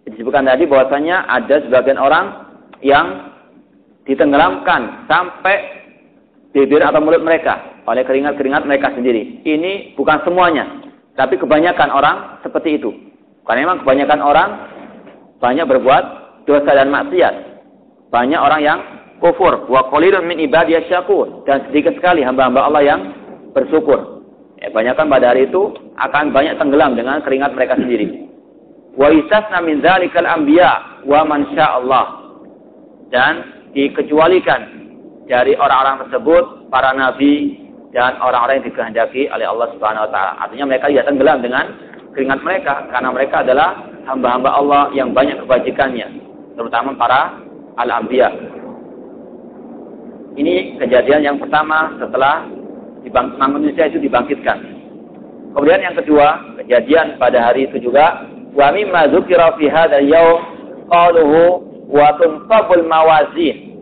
Disebutkan 0.08 0.48
tadi 0.48 0.68
bahwasanya 0.68 1.28
ada 1.28 1.60
sebagian 1.64 2.00
orang 2.00 2.46
yang 2.80 3.32
ditenggelamkan 4.06 5.08
sampai 5.10 5.82
bibir 6.54 6.80
atau 6.80 7.02
mulut 7.02 7.20
mereka 7.20 7.82
oleh 7.84 8.06
keringat-keringat 8.06 8.64
mereka 8.64 8.94
sendiri. 8.94 9.42
Ini 9.44 9.98
bukan 9.98 10.22
semuanya, 10.22 10.64
tapi 11.18 11.36
kebanyakan 11.36 11.90
orang 11.90 12.16
seperti 12.40 12.80
itu. 12.80 12.94
Karena 13.44 13.66
memang 13.66 13.82
kebanyakan 13.82 14.20
orang 14.22 14.50
banyak 15.42 15.66
berbuat 15.68 16.25
dosa 16.46 16.70
dan 16.72 16.88
maksiat. 16.88 17.34
Banyak 18.08 18.40
orang 18.40 18.60
yang 18.62 18.78
kufur 19.18 19.66
wa 19.66 19.90
qalilun 19.90 20.24
min 20.24 20.40
ibadiyas 20.46 20.86
syakur 20.88 21.44
dan 21.44 21.66
sedikit 21.68 21.98
sekali 21.98 22.22
hamba-hamba 22.22 22.70
Allah 22.70 22.82
yang 22.86 23.00
bersyukur. 23.52 24.24
Ya, 24.62 24.72
banyakkan 24.72 25.12
pada 25.12 25.36
hari 25.36 25.50
itu 25.50 25.74
akan 26.00 26.32
banyak 26.32 26.56
tenggelam 26.56 26.96
dengan 26.96 27.20
keringat 27.20 27.52
mereka 27.52 27.76
sendiri. 27.76 28.24
Wa 28.96 29.12
istasna 29.12 29.60
min 29.60 29.84
dzalikal 29.84 30.24
anbiya 30.24 31.04
wa 31.04 31.20
man 31.28 31.44
Allah. 31.58 32.06
Dan 33.12 33.32
dikecualikan 33.76 34.60
dari 35.28 35.52
orang-orang 35.58 36.08
tersebut 36.08 36.72
para 36.72 36.96
nabi 36.96 37.60
dan 37.92 38.16
orang-orang 38.18 38.62
yang 38.62 38.66
dikehendaki 38.72 39.28
oleh 39.30 39.46
Allah 39.46 39.68
Subhanahu 39.76 40.04
wa 40.08 40.10
taala. 40.10 40.32
Artinya 40.42 40.64
mereka 40.68 40.88
tidak 40.88 41.06
tenggelam 41.06 41.38
dengan 41.44 41.64
keringat 42.16 42.40
mereka 42.40 42.74
karena 42.88 43.08
mereka 43.12 43.36
adalah 43.44 43.68
hamba-hamba 44.08 44.50
Allah 44.56 44.82
yang 44.96 45.12
banyak 45.12 45.36
kebajikannya, 45.44 46.08
terutama 46.56 46.96
para 46.96 47.36
al-anbiya. 47.76 48.32
Ini 50.36 50.80
kejadian 50.80 51.24
yang 51.24 51.36
pertama 51.40 51.96
setelah 51.96 52.44
manusia 53.48 53.88
itu 53.88 54.02
dibangkitkan. 54.02 54.58
Kemudian 55.56 55.80
yang 55.80 55.96
kedua, 55.96 56.56
kejadian 56.60 57.16
pada 57.16 57.48
hari 57.48 57.64
itu 57.64 57.80
juga 57.88 58.28
wa 58.52 58.68
mimma 58.72 59.08
dzukira 59.08 59.56
fi 59.56 59.72
hadzal 59.72 60.04
yaum 60.04 60.40
qaluhu 60.92 61.64
wa 61.88 62.12
tunqabul 62.20 62.84
mawazin. 62.84 63.72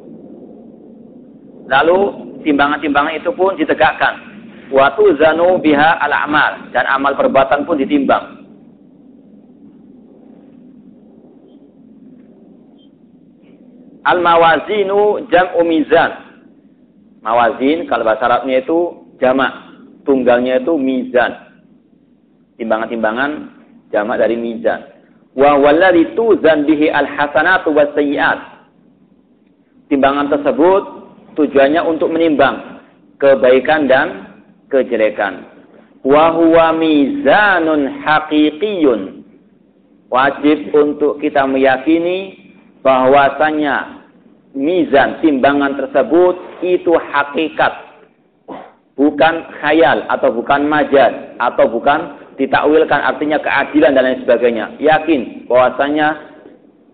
Lalu 1.67 1.99
timbangan-timbangan 2.47 3.19
itu 3.19 3.31
pun 3.35 3.57
ditegakkan. 3.59 4.15
Wa 4.71 4.95
tuzanu 4.95 5.59
biha 5.59 5.99
al-amal 6.05 6.71
dan 6.71 6.87
amal 6.87 7.19
perbuatan 7.19 7.67
pun 7.67 7.81
ditimbang. 7.81 8.44
Al-mawazinu 14.05 15.25
jam'u 15.33 15.65
mizan. 15.65 16.13
Mawazin 17.25 17.89
kalau 17.89 18.05
bahasa 18.05 18.29
Arabnya 18.29 18.61
itu 18.61 19.09
jamak, 19.17 19.53
tunggalnya 20.05 20.61
itu 20.61 20.77
mizan. 20.77 21.33
Timbangan-timbangan 22.61 23.31
jamak 23.89 24.21
dari 24.21 24.37
mizan. 24.37 24.85
Wa 25.33 25.57
walladzi 25.57 26.13
tuzan 26.13 26.69
bihi 26.69 26.93
al-hasanatu 26.93 27.73
was-sayyi'at. 27.73 28.39
Timbangan 29.89 30.29
tersebut 30.37 30.83
tujuannya 31.35 31.81
untuk 31.83 32.13
menimbang 32.13 32.85
kebaikan 33.17 33.89
dan 33.89 34.37
kejelekan. 34.69 35.49
Wa 36.05 36.37
huwa 36.37 36.77
mizanun 36.77 38.05
haqiqiyun. 38.05 39.25
Wajib 40.13 40.71
untuk 40.77 41.19
kita 41.25 41.49
meyakini 41.49 42.44
bahwasanya 42.85 44.05
mizan 44.53 45.19
timbangan 45.25 45.75
tersebut 45.81 46.37
itu 46.61 46.93
hakikat. 46.95 47.73
Bukan 48.95 49.51
khayal 49.59 50.07
atau 50.07 50.31
bukan 50.31 50.71
majaz 50.71 51.35
atau 51.43 51.67
bukan 51.67 52.23
ditakwilkan 52.39 53.03
artinya 53.03 53.43
keadilan 53.43 53.91
dan 53.91 54.07
lain 54.07 54.23
sebagainya. 54.23 54.79
Yakin 54.79 55.51
bahwasanya 55.51 56.15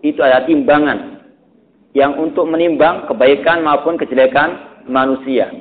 itu 0.01 0.17
ada 0.25 0.41
timbangan 0.49 1.21
yang 1.93 2.17
untuk 2.17 2.49
menimbang 2.49 3.05
kebaikan 3.05 3.61
maupun 3.61 4.01
kejelekan 4.01 4.81
manusia. 4.89 5.53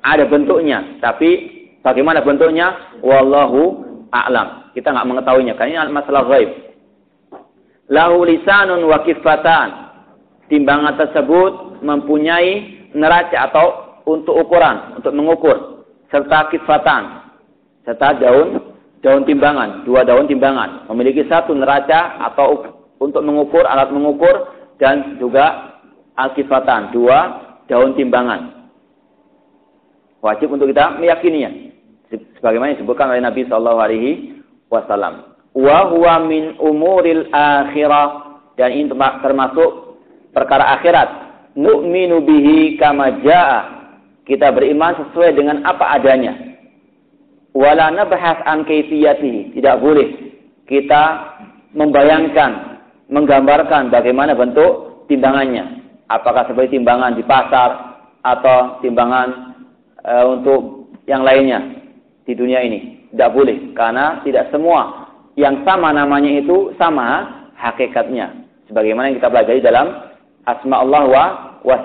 Ada 0.00 0.24
bentuknya 0.24 0.96
tapi 1.04 1.60
bagaimana 1.84 2.24
bentuknya? 2.24 2.96
Wallahu 3.04 3.84
a'lam. 4.08 4.72
Kita 4.72 4.96
nggak 4.96 5.08
mengetahuinya 5.12 5.60
karena 5.60 5.84
ini 5.84 5.92
masalah 5.92 6.24
gaib 6.24 6.71
lahu 7.92 8.24
lisanun 8.24 8.80
wa 8.88 9.04
kifatan 9.04 9.68
timbangan 10.48 10.96
tersebut 10.96 11.84
mempunyai 11.84 12.80
neraca 12.96 13.52
atau 13.52 13.66
untuk 14.08 14.34
ukuran, 14.34 14.98
untuk 14.98 15.12
mengukur 15.12 15.86
serta 16.08 16.48
kifatan 16.48 17.22
serta 17.84 18.18
daun 18.18 18.72
daun 19.02 19.26
timbangan, 19.26 19.82
dua 19.84 20.06
daun 20.06 20.24
timbangan, 20.30 20.86
memiliki 20.88 21.26
satu 21.26 21.52
neraca 21.52 22.22
atau 22.32 22.78
untuk 23.02 23.22
mengukur 23.26 23.66
alat 23.66 23.90
mengukur 23.90 24.54
dan 24.78 25.18
juga 25.18 25.74
alkifatan, 26.14 26.94
dua 26.94 27.18
daun 27.66 27.98
timbangan. 27.98 28.70
Wajib 30.22 30.54
untuk 30.54 30.70
kita 30.70 31.02
meyakininya. 31.02 31.50
Sebagaimana 32.38 32.78
disebutkan 32.78 33.10
oleh 33.10 33.24
Nabi 33.24 33.42
Shallallahu 33.48 33.80
Alaihi 33.82 34.10
Wasallam. 34.70 35.31
Wa 35.52 35.92
huwa 35.92 36.24
min 36.24 36.56
umuril 36.56 37.28
akhirah 37.28 38.40
dan 38.56 38.72
ini 38.72 38.88
termasuk 39.20 40.00
perkara 40.32 40.76
akhirat. 40.80 41.08
Nu'minu 41.52 42.24
bihi 42.24 42.80
kama 42.80 43.20
ja'a. 43.20 43.84
Kita 44.24 44.48
beriman 44.54 44.96
sesuai 44.96 45.36
dengan 45.36 45.60
apa 45.66 45.92
adanya. 45.98 46.32
Wala 47.52 47.92
nabhas 47.92 48.40
an 48.48 48.64
kaifiyatihi. 48.64 49.52
Tidak 49.52 49.76
boleh 49.82 50.08
kita 50.64 51.36
membayangkan, 51.76 52.80
menggambarkan 53.12 53.92
bagaimana 53.92 54.32
bentuk 54.32 55.04
timbangannya. 55.10 55.84
Apakah 56.08 56.48
seperti 56.48 56.80
timbangan 56.80 57.12
di 57.12 57.24
pasar 57.28 58.00
atau 58.22 58.78
timbangan 58.80 59.58
e, 60.00 60.12
untuk 60.28 60.92
yang 61.10 61.26
lainnya 61.26 61.60
di 62.24 62.32
dunia 62.32 62.62
ini. 62.62 63.10
Tidak 63.12 63.30
boleh 63.34 63.76
karena 63.76 64.22
tidak 64.24 64.48
semua 64.48 65.01
yang 65.38 65.64
sama 65.64 65.92
namanya 65.92 66.28
itu 66.28 66.76
sama 66.76 67.42
hakikatnya. 67.56 68.32
Sebagaimana 68.68 69.12
yang 69.12 69.16
kita 69.20 69.32
pelajari 69.32 69.60
dalam 69.64 70.12
asma 70.44 70.82
Allah 70.82 71.02
wa, 71.08 71.24
wa. 71.62 71.76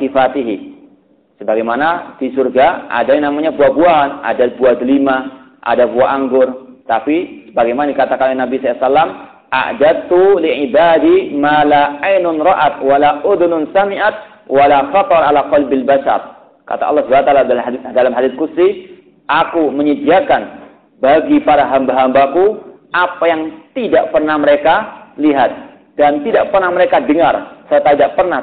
Sebagaimana 1.38 2.18
di 2.18 2.34
surga 2.34 2.90
ada 2.90 3.14
yang 3.14 3.30
namanya 3.30 3.54
buah-buahan, 3.54 4.26
ada 4.26 4.50
buah 4.58 4.76
delima, 4.82 5.18
ada 5.62 5.86
buah 5.86 6.10
anggur. 6.18 6.82
Tapi 6.90 7.50
sebagaimana 7.52 7.94
dikatakan 7.94 8.34
oleh 8.34 8.40
Nabi 8.42 8.56
SAW, 8.58 9.12
a'jadtu 9.54 10.42
li'ibadi 10.42 11.38
ma 11.38 11.62
la 11.62 12.02
ainun 12.02 12.42
ra'at 12.42 12.82
wa 12.82 12.98
la 12.98 13.22
udhunun 13.22 13.70
sami'at 13.70 14.50
wa 14.50 14.66
la 14.66 14.90
khatar 14.90 15.30
ala 15.30 15.46
qalbil 15.54 15.86
bashar. 15.86 16.36
Kata 16.68 16.84
Allah 16.84 17.08
SWT 17.08 17.48
dalam 17.48 17.64
hadis 17.64 17.80
dalam 17.96 18.14
hadis 18.18 18.34
kursi, 18.36 18.98
aku 19.32 19.72
menyediakan 19.72 20.68
bagi 21.00 21.40
para 21.46 21.64
hamba-hambaku 21.70 22.67
apa 22.96 23.24
yang 23.28 23.42
tidak 23.76 24.12
pernah 24.16 24.40
mereka 24.40 24.76
lihat 25.20 25.52
dan 25.98 26.22
tidak 26.24 26.54
pernah 26.54 26.72
mereka 26.72 27.02
dengar 27.04 27.66
serta 27.68 27.90
tidak 27.98 28.16
pernah 28.16 28.40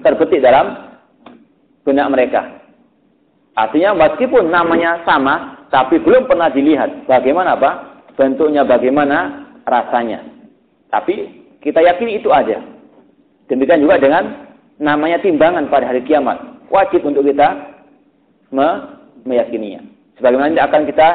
terbetik 0.00 0.40
dalam 0.40 0.96
benak 1.84 2.08
mereka. 2.08 2.42
Artinya 3.52 3.92
meskipun 3.92 4.48
namanya 4.48 5.04
sama, 5.04 5.66
tapi 5.68 6.00
belum 6.00 6.24
pernah 6.24 6.48
dilihat 6.48 7.04
bagaimana 7.04 7.52
apa 7.58 7.70
bentuknya, 8.16 8.64
bagaimana 8.64 9.44
rasanya. 9.68 10.24
Tapi 10.88 11.44
kita 11.60 11.84
yakini 11.84 12.20
itu 12.20 12.32
ada. 12.32 12.64
Demikian 13.52 13.84
juga 13.84 14.00
dengan 14.00 14.48
namanya 14.80 15.20
timbangan 15.20 15.68
pada 15.68 15.92
hari 15.92 16.00
kiamat. 16.08 16.40
Wajib 16.72 17.04
untuk 17.04 17.28
kita 17.28 17.76
me 18.48 18.68
meyakininya. 19.28 19.84
Sebagaimana 20.16 20.56
akan 20.56 20.82
kita 20.88 21.08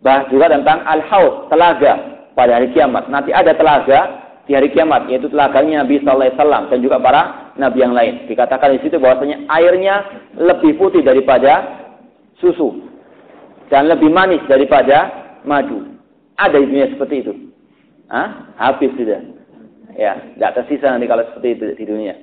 bahas 0.00 0.28
juga 0.32 0.48
tentang 0.48 0.84
al-haud, 0.84 1.48
telaga 1.52 2.24
pada 2.32 2.56
hari 2.56 2.72
kiamat. 2.72 3.08
Nanti 3.12 3.32
ada 3.32 3.52
telaga 3.52 4.00
di 4.48 4.56
hari 4.56 4.72
kiamat, 4.72 5.06
yaitu 5.12 5.28
telaganya 5.28 5.84
Nabi 5.84 6.00
Sallallahu 6.00 6.26
Alaihi 6.26 6.38
Wasallam 6.40 6.64
dan 6.72 6.78
juga 6.82 6.96
para 6.98 7.22
nabi 7.60 7.78
yang 7.84 7.94
lain. 7.94 8.26
Dikatakan 8.26 8.74
di 8.74 8.80
situ 8.82 8.96
bahwasanya 8.96 9.46
airnya 9.46 10.26
lebih 10.34 10.80
putih 10.80 11.04
daripada 11.04 11.84
susu 12.40 12.88
dan 13.70 13.86
lebih 13.86 14.10
manis 14.10 14.42
daripada 14.48 15.12
madu. 15.46 15.86
Ada 16.40 16.56
di 16.56 16.66
dunia 16.66 16.88
seperti 16.90 17.14
itu. 17.22 17.32
Hah? 18.08 18.56
Habis 18.58 18.90
sudah. 18.96 19.20
Ya, 19.94 20.16
tidak 20.34 20.64
tersisa 20.64 20.90
nanti 20.90 21.06
kalau 21.06 21.22
seperti 21.30 21.48
itu 21.54 21.64
di 21.76 21.84
dunia. 21.86 22.14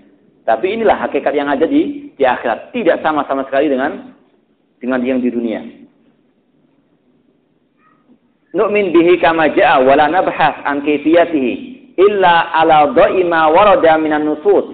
Tapi 0.44 0.74
inilah 0.74 0.98
hakikat 1.08 1.32
yang 1.36 1.48
ada 1.48 1.64
di 1.64 2.12
di 2.18 2.24
akhirat. 2.26 2.74
Tidak 2.74 3.00
sama 3.06 3.24
sama 3.30 3.46
sekali 3.46 3.72
dengan 3.72 4.16
dengan 4.82 5.00
yang 5.06 5.22
di 5.22 5.30
dunia. 5.30 5.87
Nu'min 8.56 8.96
bihi 8.96 9.20
kama 9.20 9.52
ja'a 9.52 9.84
wa 9.84 9.92
la 10.00 10.08
nabhas 10.08 10.64
an 10.64 10.80
kayfiyatihi 10.80 11.54
illa 12.00 12.54
ala 12.56 12.96
dhaima 12.96 13.52
warada 13.52 14.00
minan 14.00 14.24
nusus. 14.24 14.72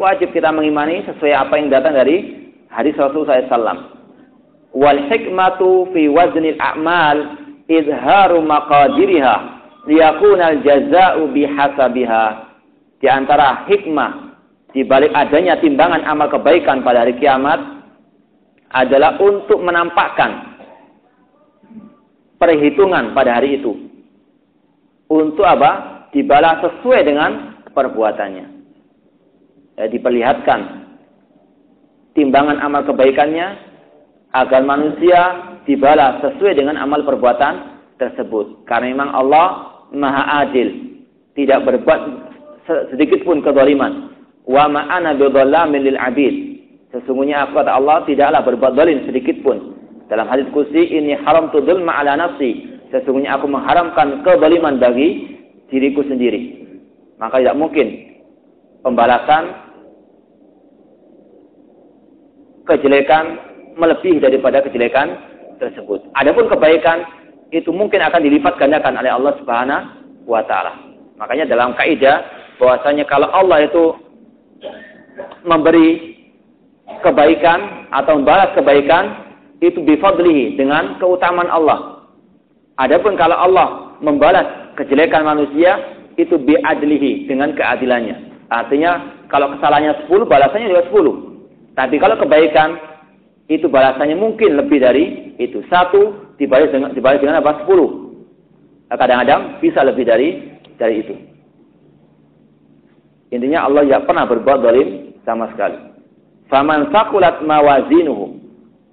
Wajib 0.00 0.32
kita 0.32 0.48
mengimani 0.52 1.04
sesuai 1.04 1.32
apa 1.32 1.60
yang 1.60 1.68
datang 1.68 1.92
dari 1.92 2.48
hadis 2.72 2.96
Rasulullah 2.96 3.44
SAW. 3.48 3.80
Wal 4.76 5.00
hikmatu 5.12 5.92
fi 5.92 6.08
waznil 6.08 6.56
a'mal 6.56 7.36
izharu 7.68 8.40
maqadiriha 8.44 9.36
liyakunal 9.88 10.60
jaza'u 10.64 11.28
bihasabiha. 11.32 12.24
Di 12.96 13.08
antara 13.12 13.68
hikmah 13.68 14.40
di 14.72 14.84
balik 14.84 15.12
adanya 15.12 15.60
timbangan 15.60 16.04
amal 16.04 16.28
kebaikan 16.32 16.80
pada 16.80 17.04
hari 17.04 17.16
kiamat 17.20 17.60
adalah 18.72 19.16
untuk 19.20 19.60
menampakkan 19.60 20.55
perhitungan 22.36 23.12
pada 23.12 23.40
hari 23.40 23.60
itu. 23.60 23.72
Untuk 25.06 25.46
apa? 25.46 26.08
Dibalas 26.10 26.64
sesuai 26.64 27.00
dengan 27.04 27.30
perbuatannya. 27.70 28.46
Ya, 29.76 29.84
diperlihatkan 29.92 30.60
timbangan 32.16 32.56
amal 32.64 32.88
kebaikannya 32.88 33.46
agar 34.32 34.64
manusia 34.64 35.20
dibalas 35.68 36.24
sesuai 36.24 36.56
dengan 36.56 36.80
amal 36.80 37.04
perbuatan 37.04 37.76
tersebut. 38.00 38.64
Karena 38.64 38.96
memang 38.96 39.10
Allah 39.12 39.46
maha 39.92 40.48
adil, 40.48 40.96
tidak 41.36 41.68
berbuat 41.68 42.00
sedikit 42.96 43.22
pun 43.28 43.44
kezaliman. 43.44 44.16
Wa 44.48 44.64
ma'ana 44.66 45.12
bidhallamin 45.12 45.84
lil 45.84 45.98
abid. 46.00 46.34
Sesungguhnya 46.96 47.44
aku 47.44 47.60
kata 47.60 47.76
Allah 47.76 48.08
tidaklah 48.08 48.40
berbuat 48.40 48.72
zalim 48.72 49.04
sedikit 49.04 49.36
pun. 49.44 49.75
Dalam 50.06 50.30
hadis 50.30 50.46
kursi 50.54 50.86
ini 50.86 51.18
haram 51.26 51.50
tu 51.50 51.58
dzulma 51.62 51.98
ala 51.98 52.14
nafsi. 52.14 52.78
Sesungguhnya 52.94 53.34
aku 53.34 53.50
mengharamkan 53.50 54.22
kezaliman 54.22 54.78
bagi 54.78 55.38
diriku 55.66 56.06
sendiri. 56.06 56.62
Maka 57.18 57.42
tidak 57.42 57.58
mungkin 57.58 58.14
pembalasan 58.86 59.66
kejelekan 62.70 63.38
melebihi 63.74 64.22
daripada 64.22 64.62
kejelekan 64.62 65.18
tersebut. 65.58 66.06
Adapun 66.14 66.46
kebaikan 66.46 67.02
itu 67.50 67.70
mungkin 67.74 68.02
akan 68.02 68.22
dilipat 68.22 68.58
gandakan 68.58 68.98
oleh 68.98 69.10
Allah 69.10 69.32
Subhanahu 69.42 69.86
wa 70.26 70.42
taala. 70.46 70.74
Makanya 71.18 71.50
dalam 71.50 71.74
kaidah 71.74 72.22
bahwasanya 72.62 73.06
kalau 73.10 73.26
Allah 73.30 73.66
itu 73.66 73.84
memberi 75.46 76.18
kebaikan 77.02 77.90
atau 77.90 78.18
membalas 78.20 78.52
kebaikan 78.54 79.25
itu 79.60 79.78
bifadlihi 79.80 80.60
dengan 80.60 81.00
keutamaan 81.00 81.48
Allah. 81.48 82.08
Adapun 82.76 83.16
kalau 83.16 83.36
Allah 83.36 83.96
membalas 84.04 84.76
kejelekan 84.76 85.24
manusia 85.24 85.96
itu 86.20 86.36
biadlihi 86.36 87.28
dengan 87.28 87.56
keadilannya. 87.56 88.48
Artinya 88.52 89.24
kalau 89.32 89.56
kesalahannya 89.56 90.06
10 90.06 90.28
balasannya 90.28 90.70
juga 90.70 90.84
10. 90.92 91.76
Tapi 91.76 91.96
kalau 92.00 92.16
kebaikan 92.20 92.76
itu 93.46 93.68
balasannya 93.68 94.16
mungkin 94.16 94.58
lebih 94.58 94.80
dari 94.82 95.36
itu. 95.38 95.64
Satu 95.72 96.34
dibalas 96.36 96.72
dengan 96.72 96.92
dibalas 96.92 97.20
dengan 97.20 97.40
apa? 97.40 97.64
Sepuluh. 97.64 98.12
Kadang-kadang 98.92 99.58
bisa 99.60 99.82
lebih 99.82 100.04
dari 100.06 100.28
dari 100.78 100.94
itu. 101.02 101.14
Intinya 103.34 103.66
Allah 103.66 103.82
tidak 103.82 104.06
pernah 104.06 104.24
berbuat 104.24 104.58
zalim 104.62 104.88
sama 105.26 105.50
sekali. 105.52 105.78
Faman 106.46 106.94
sakulat 106.94 107.42
mawazinuhu 107.42 108.45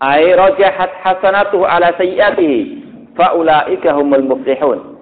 ay 0.03 0.35
rajahat 0.35 0.91
hasanatuhu 0.99 1.63
ala 1.63 1.95
sayyiatihi 1.95 2.83
faulaika 3.15 3.95
humul 3.95 4.35
muflihun. 4.35 4.99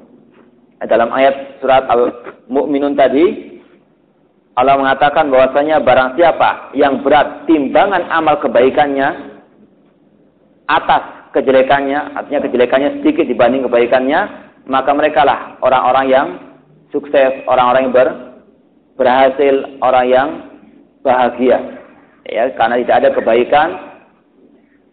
Dalam 0.81 1.09
ayat 1.13 1.61
surat 1.61 1.85
Al-Mu'minun 1.89 2.97
tadi 2.97 3.57
Allah 4.57 4.77
mengatakan 4.77 5.29
bahwasanya 5.33 5.81
barang 5.81 6.17
siapa 6.17 6.73
yang 6.77 7.01
berat 7.01 7.45
timbangan 7.49 8.05
amal 8.13 8.37
kebaikannya 8.41 9.31
atas 10.69 11.03
kejelekannya, 11.33 12.17
artinya 12.17 12.41
kejelekannya 12.45 12.89
sedikit 12.99 13.25
dibanding 13.25 13.65
kebaikannya, 13.65 14.19
maka 14.67 14.91
mereka 14.91 15.23
lah 15.23 15.55
orang-orang 15.63 16.05
yang 16.11 16.27
sukses, 16.91 17.41
orang-orang 17.47 17.89
yang 17.89 17.95
ber, 17.95 18.07
berhasil, 18.99 19.55
orang 19.79 20.05
yang 20.11 20.27
bahagia. 21.01 21.57
Ya, 22.27 22.51
karena 22.53 22.81
tidak 22.83 22.97
ada 23.01 23.09
kebaikan 23.17 23.69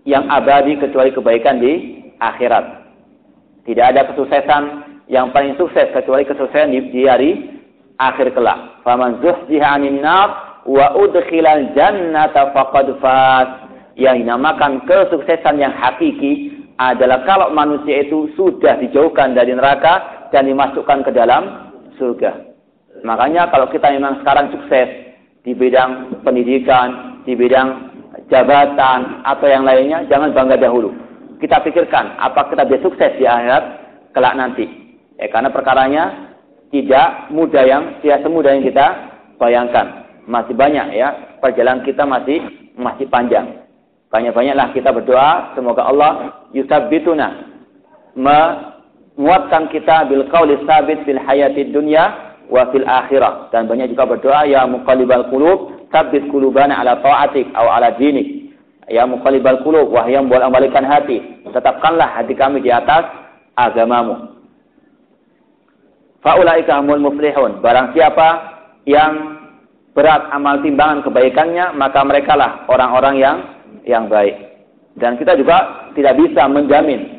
yang 0.08 0.24
abadi 0.32 0.80
kecuali 0.80 1.12
kebaikan 1.12 1.60
di 1.60 2.00
akhirat. 2.16 2.88
Tidak 3.68 3.84
ada 3.84 4.08
kesuksesan 4.08 4.62
yang 5.12 5.28
paling 5.36 5.52
sukses 5.60 5.92
kecuali 5.92 6.24
kesuksesan 6.24 6.72
di, 6.72 6.80
di 6.88 7.04
hari 7.04 7.60
akhir 8.00 8.32
kelak. 8.32 8.80
Faman 8.88 9.20
zuhziha 9.20 9.76
'anil 9.76 10.00
wa 10.64 10.86
udkhilal 10.96 11.76
jannata 11.76 12.56
faqad 12.56 12.88
faz 13.04 13.48
yang 14.00 14.16
dinamakan 14.24 14.80
kesuksesan 14.88 15.60
yang 15.60 15.76
hakiki 15.76 16.56
adalah 16.80 17.26
kalau 17.28 17.52
manusia 17.52 18.06
itu 18.06 18.32
sudah 18.38 18.80
dijauhkan 18.80 19.36
dari 19.36 19.52
neraka 19.52 20.24
dan 20.32 20.48
dimasukkan 20.48 21.04
ke 21.04 21.10
dalam 21.12 21.74
surga. 22.00 22.48
Makanya 23.02 23.50
kalau 23.50 23.66
kita 23.68 23.90
memang 23.90 24.22
sekarang 24.22 24.54
sukses 24.54 24.88
di 25.42 25.52
bidang 25.52 26.22
pendidikan, 26.22 27.20
di 27.26 27.34
bidang 27.34 27.97
jabatan 28.28 29.24
atau 29.24 29.46
yang 29.48 29.64
lainnya, 29.64 30.04
jangan 30.08 30.32
bangga 30.32 30.60
dahulu. 30.60 30.92
Kita 31.40 31.60
pikirkan 31.64 32.18
apa 32.18 32.50
kita 32.50 32.66
bisa 32.68 32.84
sukses 32.84 33.12
di 33.16 33.24
akhirat 33.24 33.64
kelak 34.12 34.36
nanti. 34.36 34.66
Ya, 35.18 35.26
karena 35.32 35.50
perkaranya 35.50 36.04
tidak 36.70 37.32
mudah 37.32 37.64
yang 37.64 37.82
tidak 38.04 38.22
semudah 38.22 38.54
yang 38.54 38.64
kita 38.64 38.86
bayangkan. 39.40 40.06
Masih 40.28 40.52
banyak 40.52 40.92
ya, 40.92 41.38
perjalanan 41.40 41.82
kita 41.86 42.04
masih 42.04 42.42
masih 42.76 43.08
panjang. 43.08 43.64
Banyak-banyaklah 44.08 44.72
kita 44.72 44.88
berdoa 44.92 45.52
semoga 45.52 45.84
Allah 45.84 46.44
yusabbituna 46.56 47.48
menguatkan 48.16 49.68
kita 49.68 50.08
bil 50.08 50.24
qauli 50.32 50.56
sabit 50.64 51.04
fil 51.04 51.20
hayati 51.20 51.68
dunya 51.68 52.34
wa 52.48 52.66
fil 52.72 52.88
akhirah 52.88 53.52
dan 53.52 53.68
banyak 53.68 53.92
juga 53.92 54.08
berdoa 54.08 54.48
ya 54.48 54.64
muqallibal 54.64 55.28
qulub 55.28 55.77
sabbit 55.92 56.28
qulubana 56.28 56.80
ala 56.80 57.00
taatik 57.00 57.48
atau 57.52 57.68
ala 57.68 57.94
dinik. 57.96 58.56
Ya 58.88 59.04
muqallibal 59.04 59.60
qulub 59.60 59.92
wahai 59.92 60.16
yang 60.16 60.32
bolak 60.32 60.48
balikan 60.48 60.84
hati 60.88 61.20
tetapkanlah 61.52 62.08
hati 62.16 62.32
kami 62.32 62.64
di 62.64 62.72
atas 62.72 63.04
agamamu. 63.56 64.38
Faulaika 66.24 66.80
humul 66.80 67.12
muflihun. 67.12 67.60
Barang 67.60 67.92
siapa 67.92 68.28
yang 68.88 69.38
berat 69.92 70.30
amal 70.32 70.62
timbangan 70.64 71.04
kebaikannya 71.04 71.76
maka 71.76 72.00
merekalah 72.06 72.64
orang-orang 72.70 73.14
yang 73.20 73.36
yang 73.84 74.04
baik. 74.08 74.34
Dan 74.98 75.14
kita 75.20 75.38
juga 75.38 75.90
tidak 75.94 76.18
bisa 76.18 76.48
menjamin 76.50 77.18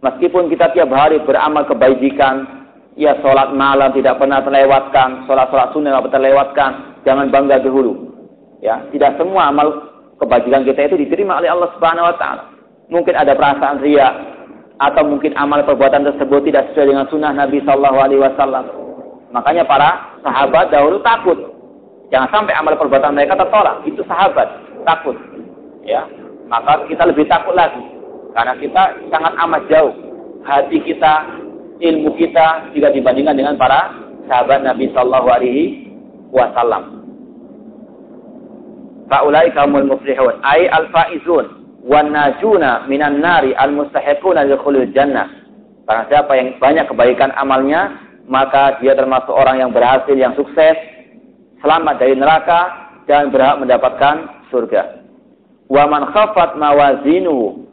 meskipun 0.00 0.48
kita 0.48 0.72
tiap 0.72 0.90
hari 0.94 1.20
beramal 1.26 1.66
kebaikan 1.66 2.66
ya 2.98 3.18
sholat 3.22 3.54
malam 3.54 3.94
tidak 3.94 4.18
pernah 4.18 4.42
terlewatkan, 4.42 5.24
sholat-sholat 5.26 5.70
sunnah 5.72 5.90
tidak 5.94 6.02
pernah 6.06 6.16
terlewatkan, 6.18 6.70
jangan 7.04 7.32
bangga 7.32 7.62
dahulu. 7.62 8.12
Ya, 8.60 8.84
tidak 8.92 9.16
semua 9.16 9.48
amal 9.48 9.90
kebajikan 10.20 10.68
kita 10.68 10.92
itu 10.92 11.00
diterima 11.00 11.40
oleh 11.40 11.48
Allah 11.48 11.72
Subhanahu 11.76 12.08
wa 12.12 12.16
taala. 12.20 12.44
Mungkin 12.92 13.16
ada 13.16 13.32
perasaan 13.32 13.80
ria 13.80 14.08
atau 14.80 15.04
mungkin 15.04 15.32
amal 15.36 15.64
perbuatan 15.64 16.04
tersebut 16.04 16.44
tidak 16.48 16.72
sesuai 16.72 16.92
dengan 16.92 17.06
sunnah 17.08 17.32
Nabi 17.32 17.64
Shallallahu 17.64 17.98
alaihi 18.00 18.20
wasallam. 18.20 18.64
Makanya 19.32 19.64
para 19.64 20.18
sahabat 20.20 20.68
dahulu 20.74 21.00
takut. 21.00 21.38
Jangan 22.10 22.28
sampai 22.34 22.52
amal 22.58 22.74
perbuatan 22.74 23.14
mereka 23.14 23.38
tertolak. 23.38 23.80
Itu 23.86 24.02
sahabat 24.04 24.48
takut. 24.82 25.14
Ya, 25.86 26.04
maka 26.50 26.84
kita 26.90 27.08
lebih 27.08 27.30
takut 27.30 27.54
lagi 27.54 27.80
karena 28.34 28.54
kita 28.58 28.82
sangat 29.08 29.32
amat 29.48 29.62
jauh 29.70 29.94
hati 30.44 30.78
kita, 30.84 31.28
ilmu 31.80 32.14
kita 32.18 32.72
jika 32.74 32.92
dibandingkan 32.92 33.36
dengan 33.38 33.54
para 33.56 33.94
sahabat 34.28 34.62
Nabi 34.66 34.90
Shallallahu 34.92 35.28
Alaihi 35.30 35.79
Wasallam. 36.30 37.02
Faulai 39.10 39.50
kaumul 39.50 39.90
muflihun, 39.90 40.38
ay 40.46 40.70
al 40.70 40.86
faizun, 40.94 41.66
wan 41.82 42.14
najuna 42.14 42.86
minan 42.86 43.18
nari 43.18 43.50
al 43.58 43.74
mustahiquna 43.74 44.46
lil 44.46 44.90
jannah. 44.94 45.26
Karena 45.84 46.06
siapa 46.06 46.32
yang 46.38 46.54
banyak 46.62 46.86
kebaikan 46.86 47.34
amalnya, 47.34 47.90
maka 48.30 48.78
dia 48.78 48.94
termasuk 48.94 49.34
orang 49.34 49.58
yang 49.58 49.74
berhasil, 49.74 50.14
yang 50.14 50.38
sukses, 50.38 50.78
selamat 51.58 51.98
dari 51.98 52.14
neraka 52.14 52.94
dan 53.10 53.34
berhak 53.34 53.58
mendapatkan 53.58 54.46
surga. 54.54 55.02
Wa 55.66 55.90
man 55.90 56.14
khafat 56.14 56.54
mawazinu 56.54 57.66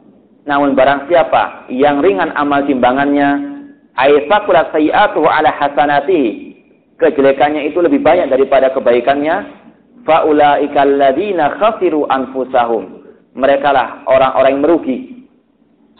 namun 0.48 0.72
barang 0.72 1.12
siapa 1.12 1.68
yang 1.68 2.00
ringan 2.00 2.32
amal 2.32 2.64
timbangannya, 2.64 3.60
aisakulat 4.00 4.72
sayiatuhu 4.72 5.28
ala 5.28 5.52
hasanatihi. 5.52 6.47
Kejelekannya 6.98 7.62
itu 7.70 7.78
lebih 7.78 8.02
banyak 8.02 8.26
daripada 8.26 8.74
kebaikannya. 8.74 9.54
Faulaika 10.02 10.82
alladzina 10.82 11.54
khasiru 11.62 12.10
anfusahum. 12.10 13.06
Mereka 13.38 13.70
lah 13.70 14.02
orang-orang 14.10 14.58
yang 14.58 14.62
merugi. 14.66 14.98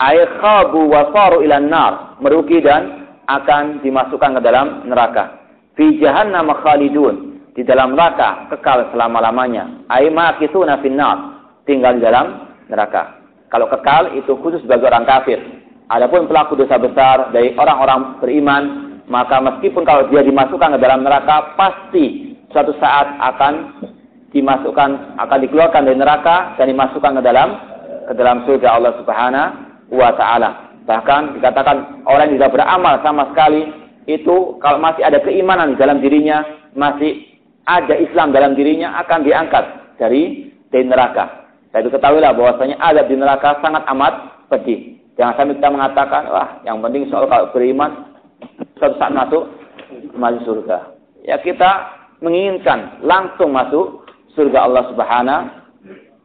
Ay 0.02 0.18
khabu 0.42 0.90
wa 0.90 1.14
saru 1.14 1.46
ilan 1.46 1.70
nar. 1.70 2.18
Merugi 2.18 2.58
dan 2.58 3.06
akan 3.30 3.78
dimasukkan 3.78 4.38
ke 4.38 4.40
dalam 4.42 4.90
neraka. 4.90 5.38
Fi 5.78 6.02
jahannam 6.02 6.50
khalidun. 6.66 7.46
Di 7.54 7.62
dalam 7.62 7.94
neraka 7.94 8.50
kekal 8.50 8.90
selama-lamanya. 8.90 9.86
Ay 9.86 10.10
makithuna 10.10 10.82
finnar. 10.82 11.46
Tinggal 11.62 11.98
di 11.98 12.02
dalam 12.02 12.26
neraka. 12.66 13.22
Kalau 13.54 13.70
kekal 13.70 14.18
itu 14.18 14.34
khusus 14.42 14.66
bagi 14.66 14.82
orang 14.82 15.06
kafir. 15.06 15.38
Adapun 15.88 16.26
pelaku 16.26 16.58
dosa 16.58 16.76
besar 16.76 17.32
dari 17.32 17.56
orang-orang 17.56 18.20
beriman, 18.20 18.87
maka 19.08 19.40
meskipun 19.40 19.88
kalau 19.88 20.08
dia 20.12 20.20
dimasukkan 20.20 20.76
ke 20.76 20.78
dalam 20.80 21.00
neraka, 21.00 21.56
pasti 21.56 22.36
suatu 22.52 22.76
saat 22.76 23.16
akan 23.20 23.84
dimasukkan, 24.32 25.16
akan 25.16 25.38
dikeluarkan 25.48 25.88
dari 25.88 25.96
neraka 25.96 26.56
dan 26.60 26.68
dimasukkan 26.68 27.16
ke 27.16 27.22
dalam 27.24 27.48
ke 28.08 28.12
dalam 28.16 28.44
surga 28.44 28.68
Allah 28.76 28.92
Subhanahu 29.00 29.96
wa 29.96 30.12
taala. 30.16 30.72
Bahkan 30.84 31.40
dikatakan 31.40 32.04
orang 32.08 32.32
yang 32.32 32.36
tidak 32.40 32.54
beramal 32.56 32.94
sama 33.04 33.28
sekali 33.32 33.68
itu 34.08 34.56
kalau 34.64 34.80
masih 34.80 35.04
ada 35.04 35.20
keimanan 35.20 35.76
dalam 35.76 36.00
dirinya, 36.00 36.44
masih 36.72 37.28
ada 37.68 37.92
Islam 37.96 38.32
dalam 38.32 38.56
dirinya 38.56 38.96
akan 39.04 39.24
diangkat 39.24 39.64
dari 40.00 40.52
dari 40.72 40.84
neraka. 40.88 41.52
Saya 41.68 41.84
itu 41.84 41.92
ketahuilah 41.92 42.32
bahwasanya 42.32 42.80
azab 42.80 43.12
di 43.12 43.16
neraka 43.20 43.60
sangat 43.60 43.84
amat 43.92 44.14
pedih. 44.48 44.96
Jangan 45.20 45.34
sampai 45.36 45.56
kita 45.60 45.68
mengatakan, 45.68 46.22
wah 46.32 46.48
yang 46.64 46.80
penting 46.80 47.04
soal 47.12 47.28
kalau 47.28 47.52
beriman, 47.52 48.16
suatu 48.78 48.96
saat 48.98 49.12
masuk 49.14 49.44
masuk 50.14 50.42
surga. 50.46 50.96
Ya 51.26 51.36
kita 51.42 51.70
menginginkan 52.22 53.02
langsung 53.04 53.54
masuk 53.54 54.06
surga 54.34 54.66
Allah 54.66 54.84
Subhanahu 54.90 55.42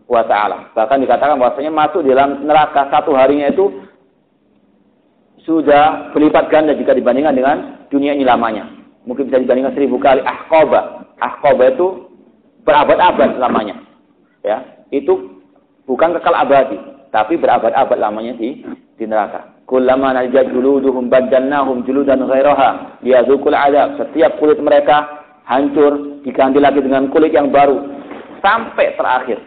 wa 0.10 0.24
taala. 0.26 0.70
Bahkan 0.78 1.02
dikatakan 1.04 1.38
bahwasanya 1.42 1.72
masuk 1.74 2.06
di 2.06 2.14
dalam 2.14 2.46
neraka 2.46 2.90
satu 2.94 3.14
harinya 3.18 3.50
itu 3.50 3.84
sudah 5.44 6.14
berlipat 6.16 6.48
ganda 6.48 6.72
jika 6.78 6.96
dibandingkan 6.96 7.36
dengan 7.36 7.58
dunia 7.92 8.16
ini 8.16 8.24
lamanya. 8.24 8.70
Mungkin 9.04 9.28
bisa 9.28 9.44
dibandingkan 9.44 9.76
seribu 9.76 10.00
kali 10.00 10.24
ahkoba. 10.24 11.12
Ahkoba 11.20 11.76
itu 11.76 11.88
berabad-abad 12.64 13.40
lamanya. 13.40 13.76
Ya, 14.44 14.64
itu 14.92 15.40
bukan 15.88 16.16
kekal 16.20 16.36
abadi, 16.36 16.80
tapi 17.12 17.36
berabad-abad 17.40 18.00
lamanya 18.00 18.36
di 18.40 18.64
di 18.96 19.04
neraka. 19.08 19.53
Kullama 19.64 20.12
najat 20.12 20.52
juluduhum 20.52 21.08
badannahum 21.08 21.88
juludan 21.88 22.24
ghairaha 22.28 23.00
liyadzukul 23.00 23.56
adab. 23.56 23.96
Setiap 23.96 24.36
kulit 24.38 24.60
mereka 24.60 25.24
hancur 25.48 26.20
diganti 26.24 26.60
lagi 26.60 26.84
dengan 26.84 27.08
kulit 27.12 27.32
yang 27.32 27.48
baru 27.52 27.80
sampai 28.44 28.96
terakhir. 29.00 29.40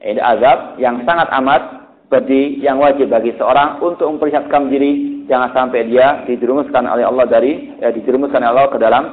Ini 0.00 0.16
azab 0.16 0.80
yang 0.80 1.04
sangat 1.04 1.28
amat 1.36 1.62
pedih 2.08 2.56
yang 2.64 2.80
wajib 2.80 3.12
bagi 3.12 3.36
seorang 3.36 3.78
untuk 3.84 4.08
mempersiapkan 4.16 4.72
diri 4.72 5.22
jangan 5.28 5.52
sampai 5.52 5.86
dia 5.86 6.24
dijerumuskan 6.24 6.88
oleh 6.88 7.04
Allah 7.06 7.28
dari 7.28 7.76
ya, 7.78 7.92
dijerumuskan 7.92 8.40
oleh 8.40 8.50
Allah 8.50 8.66
ke 8.72 8.78
dalam 8.80 9.04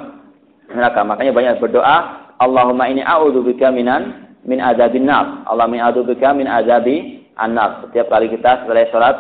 neraka. 0.71 1.03
Makanya 1.03 1.31
banyak 1.35 1.55
berdoa, 1.61 1.97
Allahumma 2.39 2.89
ini 2.89 3.05
a'udzubika 3.05 3.69
minan 3.69 4.31
min 4.47 4.63
azabin 4.63 5.05
nar. 5.05 5.45
Allah 5.45 5.67
min 5.69 5.83
adzabika 5.83 6.33
min 6.33 6.49
azabi 6.49 7.27
an-nar. 7.37 7.85
Setiap 7.85 8.09
kali 8.09 8.33
kita 8.33 8.65
selesai 8.65 8.89
sholat, 8.89 9.15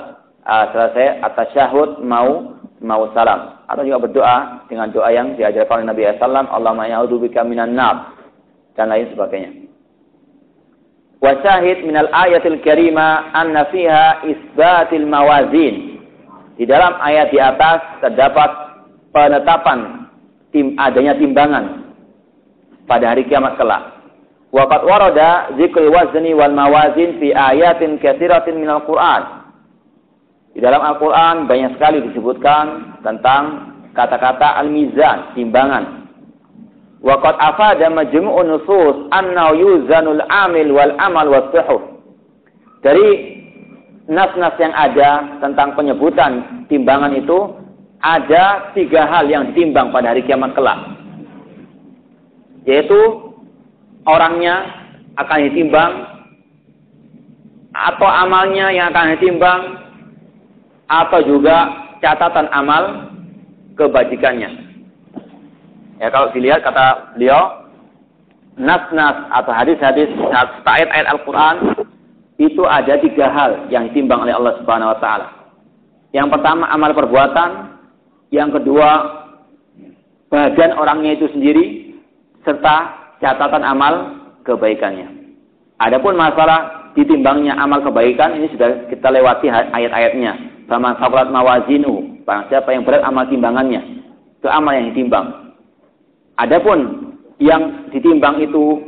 uh, 0.47 0.65
selesai 0.71 1.19
atas 1.21 1.47
syahud 1.51 1.99
mau 2.01 2.55
mau 2.79 3.11
salam. 3.11 3.59
Atau 3.67 3.83
juga 3.83 4.07
berdoa 4.07 4.63
dengan 4.71 4.87
doa 4.95 5.11
yang 5.11 5.35
diajarkan 5.35 5.83
oleh 5.83 5.87
Nabi 5.91 6.01
SAW. 6.15 6.47
Allah 6.47 6.71
min 6.71 7.51
minan 7.51 7.75
nar. 7.75 8.15
Dan 8.79 8.87
lain 8.87 9.11
sebagainya. 9.11 9.67
Wa 11.17 11.33
syahid 11.41 11.81
minal 11.81 12.07
ayatil 12.13 12.61
karima 12.61 13.33
anna 13.33 13.67
fiha 13.73 14.21
isbatil 14.23 15.05
mawazin. 15.09 15.97
Di 16.57 16.65
dalam 16.65 16.97
ayat 17.01 17.33
di 17.33 17.41
atas 17.41 18.01
terdapat 18.01 18.49
penetapan 19.13 20.09
tim 20.53 20.77
adanya 20.77 21.17
timbangan 21.17 21.93
pada 22.85 23.13
hari 23.13 23.25
kiamat 23.25 23.57
kelak. 23.57 23.97
Waqad 24.53 24.81
warada 24.87 25.51
zikrul 25.59 25.91
wazni 25.91 26.31
wal 26.37 26.53
mawazin 26.53 27.17
fi 27.19 27.33
ayatin 27.33 27.97
katsiratin 27.99 28.61
minal 28.61 28.85
Qur'an. 28.85 29.46
Di 30.57 30.65
dalam 30.65 30.81
Al-Qur'an 30.81 31.45
banyak 31.45 31.77
sekali 31.77 32.01
disebutkan 32.09 32.97
tentang 33.05 33.77
kata-kata 33.93 34.57
al-mizan, 34.57 35.37
timbangan. 35.37 36.09
Waqad 37.05 37.37
afada 37.37 37.93
majmu'un 37.93 38.57
nusus 38.57 39.05
annahu 39.13 39.53
yuzanul 39.53 40.17
amil 40.25 40.73
wal 40.73 40.97
amal 40.97 41.29
was 41.29 41.45
suhuf. 41.53 42.01
Dari 42.81 43.37
nas-nas 44.09 44.57
yang 44.57 44.73
ada 44.73 45.37
tentang 45.45 45.77
penyebutan 45.77 46.65
timbangan 46.73 47.13
itu 47.13 47.53
ada 48.01 48.73
tiga 48.73 49.05
hal 49.05 49.29
yang 49.29 49.53
ditimbang 49.53 49.93
pada 49.93 50.17
hari 50.17 50.25
kiamat 50.25 50.57
kelak. 50.57 50.81
Yaitu 52.65 52.97
orangnya 54.09 54.73
akan 55.21 55.39
ditimbang 55.53 55.91
atau 57.77 58.09
amalnya 58.09 58.73
yang 58.73 58.89
akan 58.89 59.13
ditimbang 59.21 59.85
atau 60.87 61.19
juga 61.23 61.87
catatan 61.99 62.47
amal 62.51 63.11
kebajikannya. 63.75 64.67
Ya 65.97 66.07
kalau 66.13 66.31
dilihat 66.31 66.63
kata 66.63 67.17
beliau 67.17 67.67
nas-nas 68.57 69.29
atau 69.29 69.53
hadis-hadis 69.53 70.09
ayat-ayat 70.65 71.07
Al-Quran 71.13 71.55
itu 72.37 72.65
ada 72.65 72.97
tiga 73.01 73.29
hal 73.29 73.69
yang 73.69 73.89
ditimbang 73.89 74.25
oleh 74.25 74.33
Allah 74.33 74.57
Subhanahu 74.61 74.93
Wa 74.97 74.99
Taala. 75.01 75.27
Yang 76.13 76.27
pertama 76.37 76.69
amal 76.69 76.93
perbuatan, 76.93 77.49
yang 78.29 78.53
kedua 78.53 78.89
bagian 80.29 80.77
orangnya 80.77 81.17
itu 81.17 81.29
sendiri, 81.33 81.97
serta 82.45 82.93
catatan 83.21 83.65
amal 83.65 84.21
kebaikannya. 84.45 85.09
Adapun 85.77 86.17
masalah 86.17 86.93
ditimbangnya 86.97 87.57
amal 87.57 87.85
kebaikan 87.85 88.37
ini 88.37 88.49
sudah 88.53 88.89
kita 88.89 89.09
lewati 89.13 89.49
ayat-ayatnya. 89.49 90.46
Sama 90.67 90.99
sakulat 90.99 91.31
mawazinu, 91.31 92.23
barang 92.27 92.51
siapa 92.51 92.75
yang 92.75 92.83
berat 92.83 92.99
amal 93.07 93.23
timbangannya, 93.31 94.03
itu 94.35 94.47
amal 94.51 94.75
yang 94.75 94.91
ditimbang. 94.91 95.55
Adapun 96.35 96.79
yang 97.39 97.87
ditimbang 97.95 98.43
itu 98.43 98.83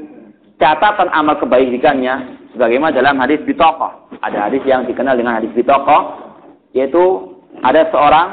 catatan 0.59 1.07
amal 1.15 1.39
kebaikannya 1.39 2.36
sebagaimana 2.51 2.91
dalam 2.91 3.15
hadis 3.15 3.39
bitokoh. 3.47 4.11
Ada 4.19 4.51
hadis 4.51 4.59
yang 4.67 4.84
dikenal 4.84 5.15
dengan 5.15 5.39
hadis 5.39 5.55
bitokoh, 5.55 6.36
yaitu 6.75 7.32
ada 7.63 7.88
seorang 7.95 8.27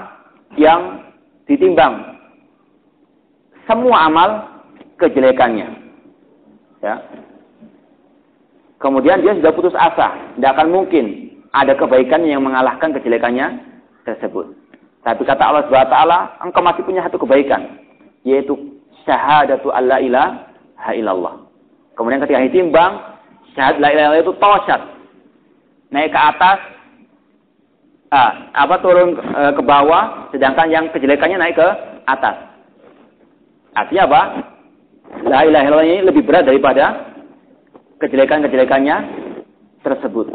yang 0.58 1.06
ditimbang 1.46 2.18
semua 3.70 4.10
amal 4.10 4.30
kejelekannya. 4.98 5.68
Ya. 6.82 6.98
Kemudian 8.82 9.24
dia 9.24 9.32
sudah 9.38 9.52
putus 9.54 9.74
asa, 9.74 10.12
tidak 10.36 10.50
akan 10.58 10.68
mungkin 10.70 11.25
ada 11.56 11.72
kebaikan 11.72 12.20
yang 12.28 12.44
mengalahkan 12.44 12.92
kejelekannya 12.92 13.64
tersebut. 14.04 14.52
Tapi 15.00 15.22
kata 15.24 15.42
Allah 15.42 15.64
taala, 15.70 16.18
engkau 16.44 16.60
masih 16.60 16.84
punya 16.84 17.00
satu 17.06 17.16
kebaikan, 17.16 17.80
yaitu 18.26 18.76
syahadatu 19.06 19.72
alla 19.72 20.02
ilaha 20.02 20.92
illallah. 20.92 21.46
Kemudian 21.94 22.20
ketika 22.20 22.42
ditimbang, 22.44 22.92
syahadat 23.56 23.80
la 23.80 23.88
ilaha 23.94 24.20
itu 24.20 24.34
tosyat. 24.36 24.82
Naik 25.94 26.10
ke 26.12 26.18
atas, 26.18 26.58
ah, 28.10 28.30
apa 28.52 28.74
turun 28.82 29.14
e, 29.14 29.42
ke 29.54 29.62
bawah, 29.62 30.28
sedangkan 30.34 30.68
yang 30.68 30.84
kejelekannya 30.90 31.38
naik 31.38 31.56
ke 31.56 31.68
atas. 32.04 32.36
Artinya 33.78 34.02
apa? 34.10 34.22
La 35.24 35.46
ilaha 35.46 35.64
illallah 35.70 35.86
ini 35.86 36.02
lebih 36.02 36.26
berat 36.26 36.44
daripada 36.44 37.14
kejelekan-kejelekannya 38.02 38.96
tersebut. 39.86 40.26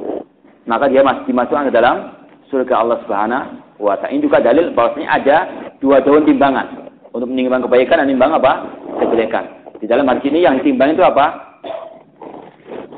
Maka 0.69 0.89
dia 0.89 1.01
masih 1.01 1.25
dimasukkan 1.25 1.69
ke 1.69 1.73
dalam 1.73 2.21
surga 2.51 2.73
Allah 2.77 2.97
Subhanahu 3.07 3.81
wa 3.81 3.97
taala. 3.97 4.13
Ini 4.13 4.21
juga 4.21 4.37
dalil 4.43 4.75
bahwasanya 4.75 5.09
ada 5.09 5.37
dua 5.81 6.03
daun 6.05 6.27
timbangan 6.27 6.91
untuk 7.11 7.27
menimbang 7.31 7.65
kebaikan 7.65 8.03
dan 8.03 8.05
menimbang 8.07 8.31
apa? 8.37 8.53
kejelekan. 9.01 9.45
Di 9.81 9.89
dalam 9.89 10.05
hadis 10.05 10.29
ini 10.29 10.45
yang 10.45 10.61
ditimbang 10.61 10.93
itu 10.93 11.01
apa? 11.01 11.57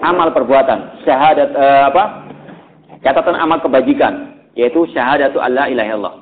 Amal 0.03 0.35
perbuatan, 0.35 1.07
syahadat 1.07 1.49
eh, 1.55 1.83
apa? 1.87 2.03
Catatan 2.99 3.39
amal 3.39 3.63
kebajikan, 3.63 4.35
yaitu 4.55 4.83
syahadatu 4.91 5.39
Allah 5.39 5.71
ilaha 5.71 5.87
illallah. 5.87 6.15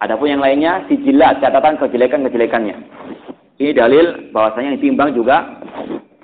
Adapun 0.00 0.30
yang 0.30 0.40
lainnya 0.40 0.86
sijilat 0.86 1.42
catatan 1.42 1.76
kejelekan-kejelekannya. 1.76 2.76
Ini 3.60 3.76
dalil 3.76 4.32
bahwasanya 4.32 4.72
yang 4.72 4.78
ditimbang 4.80 5.12
juga 5.12 5.60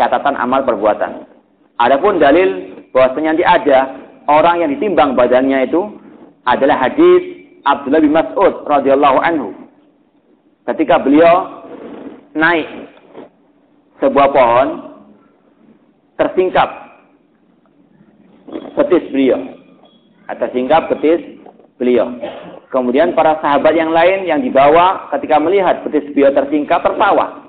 catatan 0.00 0.38
amal 0.38 0.64
perbuatan. 0.64 1.28
Adapun 1.76 2.16
dalil 2.16 2.72
bahwasanya 2.94 3.36
nanti 3.36 3.44
ada 3.44 3.78
orang 4.26 4.62
yang 4.62 4.70
ditimbang 4.74 5.14
badannya 5.14 5.66
itu 5.66 5.82
adalah 6.46 6.78
hadis 6.78 7.22
Abdullah 7.66 8.02
bin 8.02 8.14
Mas'ud 8.14 8.62
radhiyallahu 8.66 9.18
anhu. 9.22 9.50
Ketika 10.66 11.02
beliau 11.02 11.66
naik 12.34 12.66
sebuah 14.02 14.28
pohon 14.30 14.68
tersingkap 16.18 16.68
betis 18.76 19.04
beliau 19.10 19.40
atau 20.30 20.46
singkap 20.54 20.90
betis 20.90 21.22
beliau. 21.78 22.06
Kemudian 22.70 23.14
para 23.14 23.38
sahabat 23.38 23.72
yang 23.78 23.94
lain 23.94 24.26
yang 24.26 24.42
dibawa 24.42 25.10
ketika 25.16 25.38
melihat 25.38 25.86
betis 25.86 26.06
beliau 26.12 26.34
tersingkap 26.34 26.82
tertawa. 26.82 27.46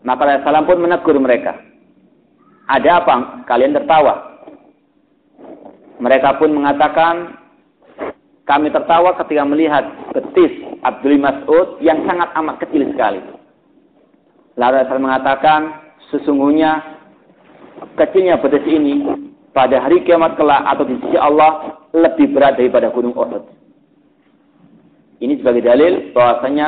Maka 0.00 0.40
Rasulullah 0.40 0.64
pun 0.64 0.80
menegur 0.80 1.16
mereka. 1.20 1.60
Ada 2.64 3.04
apa 3.04 3.44
kalian 3.44 3.76
tertawa? 3.76 4.29
Mereka 6.00 6.40
pun 6.40 6.56
mengatakan, 6.56 7.36
kami 8.48 8.72
tertawa 8.72 9.14
ketika 9.20 9.44
melihat 9.46 9.84
betis 10.16 10.50
Abdul 10.82 11.20
Mas'ud 11.20 11.78
yang 11.84 12.02
sangat 12.08 12.32
amat 12.34 12.56
kecil 12.64 12.88
sekali. 12.90 13.20
Lalu 14.58 14.74
Rasul 14.80 14.98
mengatakan, 14.98 15.60
sesungguhnya 16.10 16.82
kecilnya 17.94 18.40
betis 18.42 18.64
ini 18.66 19.06
pada 19.54 19.78
hari 19.78 20.02
kiamat 20.02 20.34
kelak 20.34 20.66
atau 20.66 20.82
di 20.88 20.98
sisi 21.04 21.20
Allah 21.20 21.78
lebih 21.94 22.34
berat 22.34 22.58
daripada 22.58 22.90
gunung 22.90 23.14
Uhud. 23.14 23.44
Ini 25.20 25.36
sebagai 25.38 25.62
dalil 25.62 26.10
bahwasanya 26.16 26.66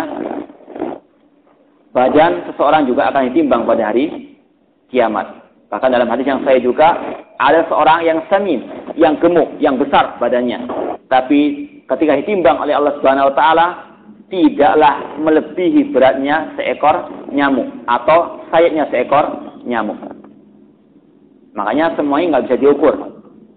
badan 1.96 2.52
seseorang 2.52 2.84
juga 2.84 3.08
akan 3.10 3.32
ditimbang 3.32 3.64
pada 3.64 3.90
hari 3.90 4.38
kiamat. 4.92 5.41
Bahkan 5.72 5.88
dalam 5.88 6.04
hadis 6.12 6.28
yang 6.28 6.44
saya 6.44 6.60
juga 6.60 6.92
ada 7.40 7.64
seorang 7.72 8.04
yang 8.04 8.20
semin, 8.28 8.60
yang 8.92 9.16
gemuk, 9.16 9.48
yang 9.56 9.80
besar 9.80 10.20
badannya. 10.20 10.68
Tapi 11.08 11.40
ketika 11.88 12.12
ditimbang 12.20 12.60
oleh 12.60 12.76
Allah 12.76 12.92
Subhanahu 13.00 13.32
wa 13.32 13.34
taala 13.34 13.66
tidaklah 14.28 15.16
melebihi 15.16 15.96
beratnya 15.96 16.52
seekor 16.60 17.08
nyamuk 17.32 17.72
atau 17.88 18.44
sayapnya 18.52 18.84
seekor 18.92 19.56
nyamuk. 19.64 19.96
Makanya 21.56 21.96
semuanya 21.96 22.36
nggak 22.36 22.52
bisa 22.52 22.60
diukur 22.60 22.94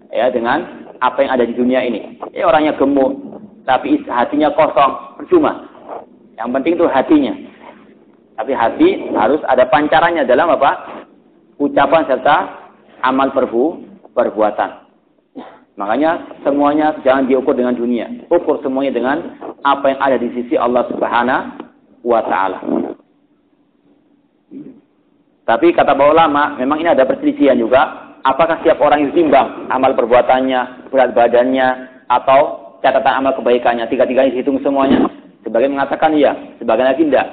ya 0.08 0.32
dengan 0.32 0.88
apa 1.04 1.20
yang 1.20 1.36
ada 1.36 1.44
di 1.44 1.52
dunia 1.52 1.84
ini. 1.84 2.16
Ya 2.32 2.48
orangnya 2.48 2.80
gemuk, 2.80 3.12
tapi 3.68 4.00
hatinya 4.08 4.56
kosong, 4.56 5.20
percuma. 5.20 5.68
Yang 6.40 6.48
penting 6.48 6.72
itu 6.80 6.86
hatinya. 6.88 7.34
Tapi 8.36 8.52
hati 8.52 8.88
harus 9.16 9.40
ada 9.48 9.64
pancarannya 9.68 10.28
dalam 10.28 10.52
apa? 10.52 10.95
Ucapan 11.56 12.02
serta 12.08 12.36
amal 13.04 13.32
perbu, 13.32 13.64
perbuatan. 14.12 14.86
Makanya 15.76 16.40
semuanya 16.40 16.96
jangan 17.04 17.28
diukur 17.28 17.52
dengan 17.52 17.76
dunia. 17.76 18.08
Ukur 18.32 18.64
semuanya 18.64 18.96
dengan 18.96 19.16
apa 19.60 19.92
yang 19.92 20.00
ada 20.00 20.16
di 20.16 20.32
sisi 20.32 20.56
Allah 20.56 20.88
Subhanahu 20.88 21.44
wa 22.00 22.20
taala. 22.24 22.58
Tapi 25.46 25.70
kata 25.70 25.94
para 25.94 26.10
ulama, 26.10 26.58
memang 26.58 26.82
ini 26.82 26.90
ada 26.90 27.06
perselisihan 27.06 27.54
juga. 27.54 28.16
Apakah 28.26 28.58
setiap 28.58 28.82
orang 28.82 29.06
yang 29.06 29.10
ditimbang 29.14 29.70
amal 29.70 29.94
perbuatannya, 29.94 30.90
berat 30.90 31.14
badannya, 31.14 31.68
atau 32.10 32.74
catatan 32.82 33.22
amal 33.22 33.38
kebaikannya, 33.38 33.86
tiga-tiganya 33.86 34.34
dihitung 34.34 34.58
semuanya? 34.66 35.06
Sebagian 35.46 35.78
mengatakan 35.78 36.10
iya, 36.18 36.34
sebagian 36.58 36.90
lagi 36.90 37.06
tidak. 37.06 37.26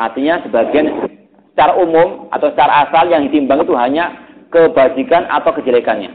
Artinya 0.00 0.40
sebagian 0.48 1.05
secara 1.56 1.72
umum 1.80 2.28
atau 2.36 2.52
secara 2.52 2.84
asal 2.84 3.08
yang 3.08 3.24
ditimbang 3.24 3.64
itu 3.64 3.72
hanya 3.72 4.12
kebajikan 4.52 5.24
atau 5.32 5.56
kejelekannya. 5.56 6.12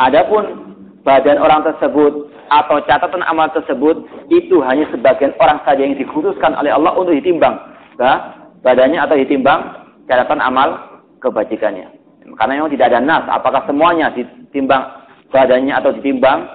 Adapun 0.00 0.72
badan 1.04 1.36
orang 1.36 1.60
tersebut 1.68 2.32
atau 2.48 2.80
catatan 2.88 3.20
amal 3.28 3.52
tersebut 3.52 4.08
itu 4.32 4.64
hanya 4.64 4.88
sebagian 4.88 5.36
orang 5.36 5.60
saja 5.68 5.84
yang 5.84 6.00
dikhususkan 6.00 6.56
oleh 6.56 6.72
Allah 6.72 6.96
untuk 6.96 7.12
ditimbang 7.12 7.60
bah, 8.00 8.48
badannya 8.64 9.04
atau 9.04 9.20
ditimbang 9.20 9.68
catatan 10.08 10.40
amal 10.40 10.80
kebajikannya. 11.20 11.92
Karena 12.32 12.56
memang 12.56 12.72
tidak 12.72 12.88
ada 12.88 13.04
nas 13.04 13.28
apakah 13.28 13.68
semuanya 13.68 14.16
ditimbang 14.16 14.80
badannya 15.28 15.76
atau 15.76 15.92
ditimbang 15.92 16.48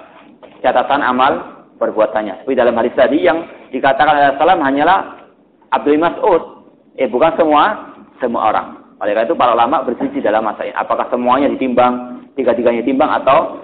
catatan 0.66 0.98
amal 0.98 1.62
perbuatannya. 1.78 2.42
Tapi 2.42 2.58
dalam 2.58 2.74
hadis 2.74 2.98
tadi 2.98 3.22
yang 3.22 3.46
dikatakan 3.70 4.18
oleh 4.18 4.34
Salam 4.34 4.66
hanyalah 4.66 5.30
Abdul 5.70 6.02
Mas'ud 6.02 6.57
Eh 6.98 7.06
bukan 7.06 7.30
semua 7.38 7.94
semua 8.18 8.50
orang. 8.50 8.66
Oleh 8.98 9.14
karena 9.14 9.30
itu 9.30 9.38
para 9.38 9.54
ulama 9.54 9.86
berselisih 9.86 10.18
dalam 10.18 10.42
masa 10.42 10.66
ini. 10.66 10.74
Apakah 10.74 11.06
semuanya 11.14 11.46
ditimbang, 11.54 12.26
tiga-tiganya 12.34 12.82
ditimbang 12.82 13.10
atau 13.22 13.62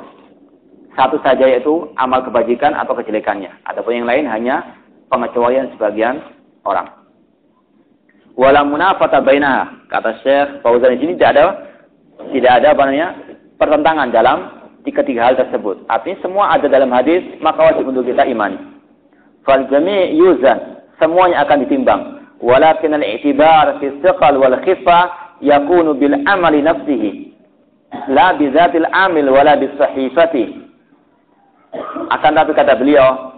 satu 0.95 1.19
saja 1.27 1.51
yaitu 1.51 1.91
amal 1.99 2.23
kebajikan 2.23 2.71
atau 2.79 2.95
kejelekannya. 2.95 3.51
Ataupun 3.67 3.99
yang 3.99 4.07
lain 4.07 4.31
hanya 4.31 4.79
pengecualian 5.11 5.75
sebagian 5.75 6.23
orang. 6.63 6.87
Wala 8.39 8.63
munafata 8.63 9.19
bainaha. 9.19 9.83
Kata 9.91 10.23
Syekh 10.23 10.63
Fauzan 10.63 10.95
di 10.95 11.03
sini 11.03 11.13
tidak 11.19 11.35
ada 11.35 11.45
tidak 12.31 12.53
ada 12.63 12.67
apa 12.71 12.83
namanya 12.87 13.09
pertentangan 13.59 14.09
dalam 14.15 14.39
tiga-tiga 14.87 15.27
hal 15.27 15.35
tersebut. 15.35 15.83
Artinya 15.91 16.23
semua 16.23 16.55
ada 16.55 16.71
dalam 16.71 16.95
hadis, 16.95 17.27
maka 17.43 17.75
wajib 17.75 17.91
untuk 17.91 18.07
kita 18.07 18.23
imani. 18.23 18.63
Fal 19.43 19.67
yuzan. 19.67 20.87
Semuanya 21.03 21.43
akan 21.43 21.67
ditimbang 21.67 22.24
walakin 22.43 22.97
al-i'tibar 22.97 23.79
fi 23.79 23.91
thiqal 24.03 24.39
wal 24.39 24.59
khifa 24.63 24.99
yakunu 25.43 25.95
bil 25.95 26.15
amali 26.27 26.63
nafsihi. 26.63 27.35
La 28.11 28.35
bi 28.35 28.51
dzatil 28.51 28.89
amil 28.91 29.31
wala 29.31 29.55
bis 29.59 29.71
sahifati. 29.79 30.67
Akan 32.11 32.35
tapi 32.35 32.55
kata 32.55 32.79
beliau 32.79 33.35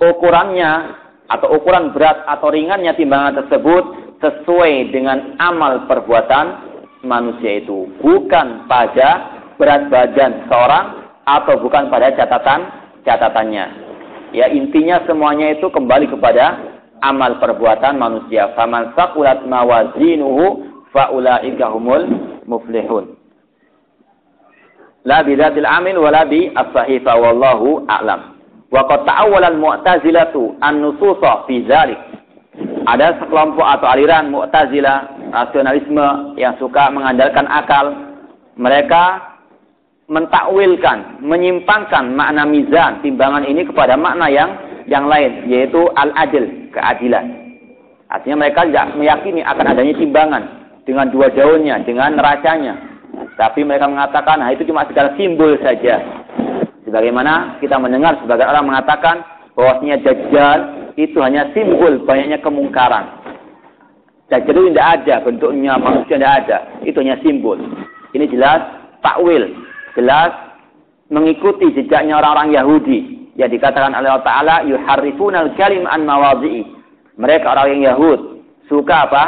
ukurannya 0.00 0.96
atau 1.30 1.54
ukuran 1.54 1.94
berat 1.94 2.26
atau 2.26 2.50
ringannya 2.50 2.94
timbangan 2.98 3.44
tersebut 3.44 3.84
sesuai 4.18 4.90
dengan 4.90 5.38
amal 5.38 5.86
perbuatan 5.86 6.46
manusia 7.06 7.62
itu. 7.62 7.86
Bukan 8.02 8.66
pada 8.66 9.40
berat 9.56 9.88
badan 9.92 10.48
seorang 10.50 10.86
atau 11.24 11.60
bukan 11.60 11.88
pada 11.92 12.10
catatan 12.16 12.60
catatannya. 13.06 13.66
Ya 14.30 14.46
intinya 14.50 15.02
semuanya 15.06 15.58
itu 15.58 15.66
kembali 15.70 16.06
kepada 16.10 16.69
amal 17.00 17.40
perbuatan 17.40 17.96
manusia. 17.96 18.52
Faman 18.54 18.92
saqulat 18.94 19.44
mawazinuhu 19.44 20.64
faulaika 20.94 21.68
humul 21.72 22.04
muflihun. 22.46 23.16
La 25.08 25.24
bidatil 25.24 25.64
amin 25.64 25.96
wala 25.96 26.28
bi 26.28 26.52
as-sahifa 26.52 27.16
wallahu 27.16 27.88
a'lam. 27.88 28.36
Wa 28.68 28.84
qad 28.84 29.08
ta'awwala 29.08 29.48
al-mu'tazilatu 29.56 30.60
an-nususa 30.60 31.48
fi 31.48 31.64
dzalik. 31.64 32.00
Ada 32.84 33.20
sekelompok 33.22 33.64
atau 33.64 33.88
aliran 33.92 34.32
Mu'tazilah 34.32 35.30
rasionalisme 35.32 36.36
yang 36.36 36.56
suka 36.60 36.90
mengandalkan 36.92 37.46
akal. 37.48 37.92
Mereka 38.60 39.04
mentakwilkan, 40.10 41.22
menyimpangkan 41.22 42.12
makna 42.12 42.42
mizan, 42.44 42.98
timbangan 43.00 43.46
ini 43.46 43.62
kepada 43.62 43.94
makna 43.94 44.26
yang 44.26 44.50
yang 44.90 45.06
lain, 45.06 45.46
yaitu 45.46 45.86
al-adil, 45.94 46.50
keadilan. 46.74 47.54
Artinya 48.10 48.42
mereka 48.42 48.66
tidak 48.66 48.98
meyakini 48.98 49.40
akan 49.46 49.70
adanya 49.70 49.94
timbangan 49.94 50.42
dengan 50.82 51.06
dua 51.14 51.30
daunnya, 51.30 51.78
dengan 51.86 52.18
neracanya. 52.18 52.74
Tapi 53.38 53.62
mereka 53.62 53.86
mengatakan, 53.86 54.42
nah 54.42 54.50
itu 54.50 54.66
cuma 54.66 54.82
sekedar 54.84 55.14
simbol 55.14 55.54
saja. 55.62 56.02
Sebagaimana 56.82 57.62
kita 57.62 57.78
mendengar 57.78 58.18
sebagai 58.18 58.50
orang 58.50 58.66
mengatakan, 58.66 59.22
bahwasanya 59.54 60.02
Dajjal 60.02 60.58
itu 60.98 61.22
hanya 61.22 61.46
simbol 61.54 62.02
banyaknya 62.02 62.42
kemungkaran. 62.42 63.14
Dajjal 64.26 64.58
itu 64.58 64.74
tidak 64.74 64.88
ada, 64.98 65.14
bentuknya 65.22 65.78
manusia 65.78 66.18
tidak 66.18 66.34
ada. 66.44 66.58
Itu 66.82 66.98
hanya 66.98 67.14
simbol. 67.22 67.62
Ini 68.10 68.26
jelas 68.26 68.58
takwil, 69.06 69.54
jelas 69.94 70.34
mengikuti 71.14 71.70
jejaknya 71.78 72.18
orang-orang 72.18 72.58
Yahudi 72.58 73.19
yang 73.40 73.48
dikatakan 73.48 73.96
oleh 73.96 74.12
Allah 74.12 74.26
Taala 74.28 74.56
yuharrifuna 74.68 75.48
al-kalim 75.48 75.88
an 75.88 76.04
mawadhi'i. 76.04 76.68
Mereka 77.16 77.48
orang 77.48 77.72
yang 77.72 77.96
Yahud 77.96 78.44
suka 78.68 79.08
apa? 79.08 79.24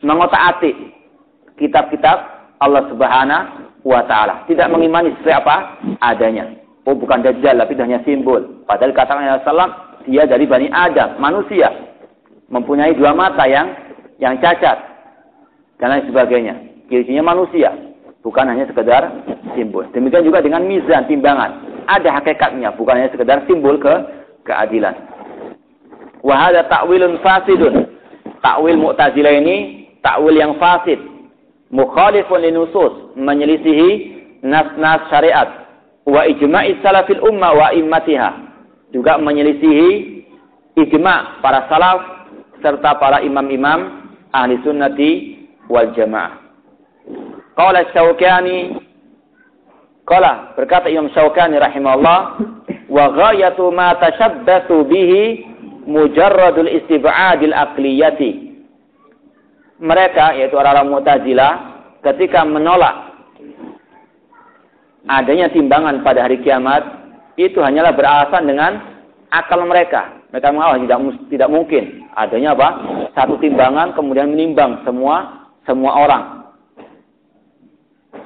Mengotak-atik 0.00 0.76
kitab-kitab 1.60 2.16
Allah 2.60 2.84
Subhanahu 2.88 3.64
wa 3.84 4.00
taala. 4.08 4.44
Tidak 4.48 4.68
mengimani 4.72 5.12
sesuai 5.20 5.36
apa 5.44 5.56
adanya. 6.00 6.48
Oh 6.84 6.92
bukan 6.92 7.24
dajjal 7.24 7.56
tapi 7.56 7.72
hanya 7.80 8.00
simbol. 8.04 8.64
Padahal 8.68 8.92
katakan 8.92 9.24
Rasulullah 9.24 10.00
dia 10.04 10.28
dari 10.28 10.44
Bani 10.44 10.68
Adam, 10.68 11.16
manusia. 11.20 11.72
Mempunyai 12.52 12.92
dua 12.92 13.16
mata 13.16 13.48
yang 13.48 13.72
yang 14.20 14.36
cacat 14.40 14.76
dan 15.80 15.96
lain 15.96 16.04
sebagainya. 16.12 16.54
Cirinya 16.92 17.24
manusia, 17.32 17.72
bukan 18.20 18.44
hanya 18.44 18.68
sekedar 18.68 19.08
simbol. 19.56 19.88
Demikian 19.96 20.28
juga 20.28 20.44
dengan 20.44 20.68
mizan, 20.68 21.08
timbangan. 21.08 21.73
Ada 21.86 22.20
hakikatnya, 22.20 22.72
bukan 22.74 23.00
hanya 23.00 23.10
sekedar 23.12 23.44
simbol 23.46 23.76
ke 23.76 23.94
keadilan. 24.48 24.94
Wahada 26.24 26.64
takwilun 26.68 27.20
fasidun. 27.20 27.92
Takwil 28.40 28.80
Mu'tazilah 28.80 29.34
ini 29.40 29.56
takwil 30.00 30.36
yang 30.36 30.56
fasid. 30.60 31.00
Mukhalifun 31.72 32.44
linusus, 32.44 33.16
menyelisihi 33.16 33.90
nas-nas 34.44 35.08
syariat. 35.08 35.48
Wa 36.04 36.28
ijma'i 36.28 36.80
salafil 36.84 37.20
umma 37.24 37.52
wa 37.52 37.68
immatiha. 37.72 38.30
Juga 38.92 39.16
menyelisihi 39.16 39.88
ijma' 40.76 41.40
para 41.40 41.66
salaf 41.68 42.00
serta 42.60 42.96
para 42.96 43.20
imam-imam 43.24 44.08
ahli 44.32 44.60
sunnati 44.64 45.10
wal 45.68 45.92
jamaah. 45.96 46.40
Qala 47.54 47.86
Syaukani 47.92 48.83
Qala 50.04 50.52
berkata 50.52 50.92
Imam 50.92 51.08
Syaukani 51.16 51.56
rahimahullah 51.56 52.18
wa 52.92 53.04
ghayatu 53.08 53.72
ma 53.72 53.96
tashabbatu 53.96 54.84
bihi 54.84 55.48
mujarradul 55.88 56.68
istib'adil 56.68 57.56
aqliyati. 57.56 58.52
Mereka 59.80 60.36
yaitu 60.36 60.60
orang-orang 60.60 60.92
Mu'tazilah 60.92 61.52
ketika 62.04 62.44
menolak 62.44 63.16
adanya 65.08 65.48
timbangan 65.48 66.04
pada 66.04 66.28
hari 66.28 66.40
kiamat 66.40 66.84
itu 67.40 67.60
hanyalah 67.64 67.96
beralasan 67.96 68.44
dengan 68.44 68.72
akal 69.32 69.60
mereka. 69.64 70.20
Mereka 70.30 70.50
mengawal 70.50 70.84
tidak 70.84 70.98
tidak 71.32 71.48
mungkin 71.48 71.84
adanya 72.12 72.52
apa? 72.52 72.68
Satu 73.16 73.40
timbangan 73.40 73.96
kemudian 73.96 74.30
menimbang 74.36 74.84
semua 74.84 75.48
semua 75.64 75.96
orang. 75.96 76.24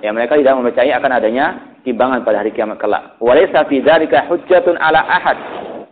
Ya 0.02 0.14
mereka 0.14 0.38
tidak 0.38 0.56
mempercayai 0.58 0.94
akan 0.94 1.12
adanya 1.16 1.46
timbangan 1.82 2.24
pada 2.26 2.42
hari 2.42 2.50
kiamat 2.54 2.78
kelak. 2.80 3.18
Walaysa 3.22 3.66
fi 3.66 3.82
dzalika 3.82 4.26
hujjatun 4.26 4.78
ala 4.78 5.02
ahad. 5.06 5.38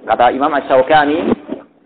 Kata 0.06 0.30
Imam 0.30 0.54
Asy-Syaukani 0.54 1.18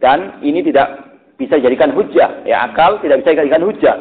dan 0.01 0.41
ini 0.45 0.61
tidak 0.61 1.11
bisa 1.41 1.57
dijadikan 1.57 1.93
hujjah. 1.97 2.45
Ya 2.45 2.69
akal 2.69 3.01
tidak 3.01 3.25
bisa 3.25 3.33
dijadikan 3.33 3.65
hujjah. 3.65 3.97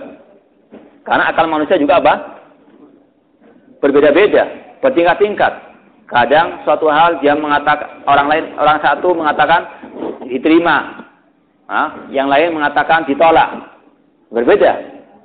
Karena 1.07 1.31
akal 1.31 1.47
manusia 1.47 1.79
juga 1.79 2.03
apa? 2.03 2.13
Berbeda-beda, 3.79 4.75
bertingkat-tingkat. 4.83 5.53
Kadang 6.09 6.65
suatu 6.65 6.89
hal 6.89 7.21
dia 7.21 7.37
mengatakan 7.37 8.03
orang 8.09 8.27
lain 8.27 8.45
orang 8.59 8.77
satu 8.83 9.13
mengatakan 9.15 9.61
diterima. 10.25 11.05
Nah, 11.69 12.09
yang 12.09 12.27
lain 12.27 12.57
mengatakan 12.57 13.05
ditolak. 13.05 13.77
Berbeda. 14.33 14.73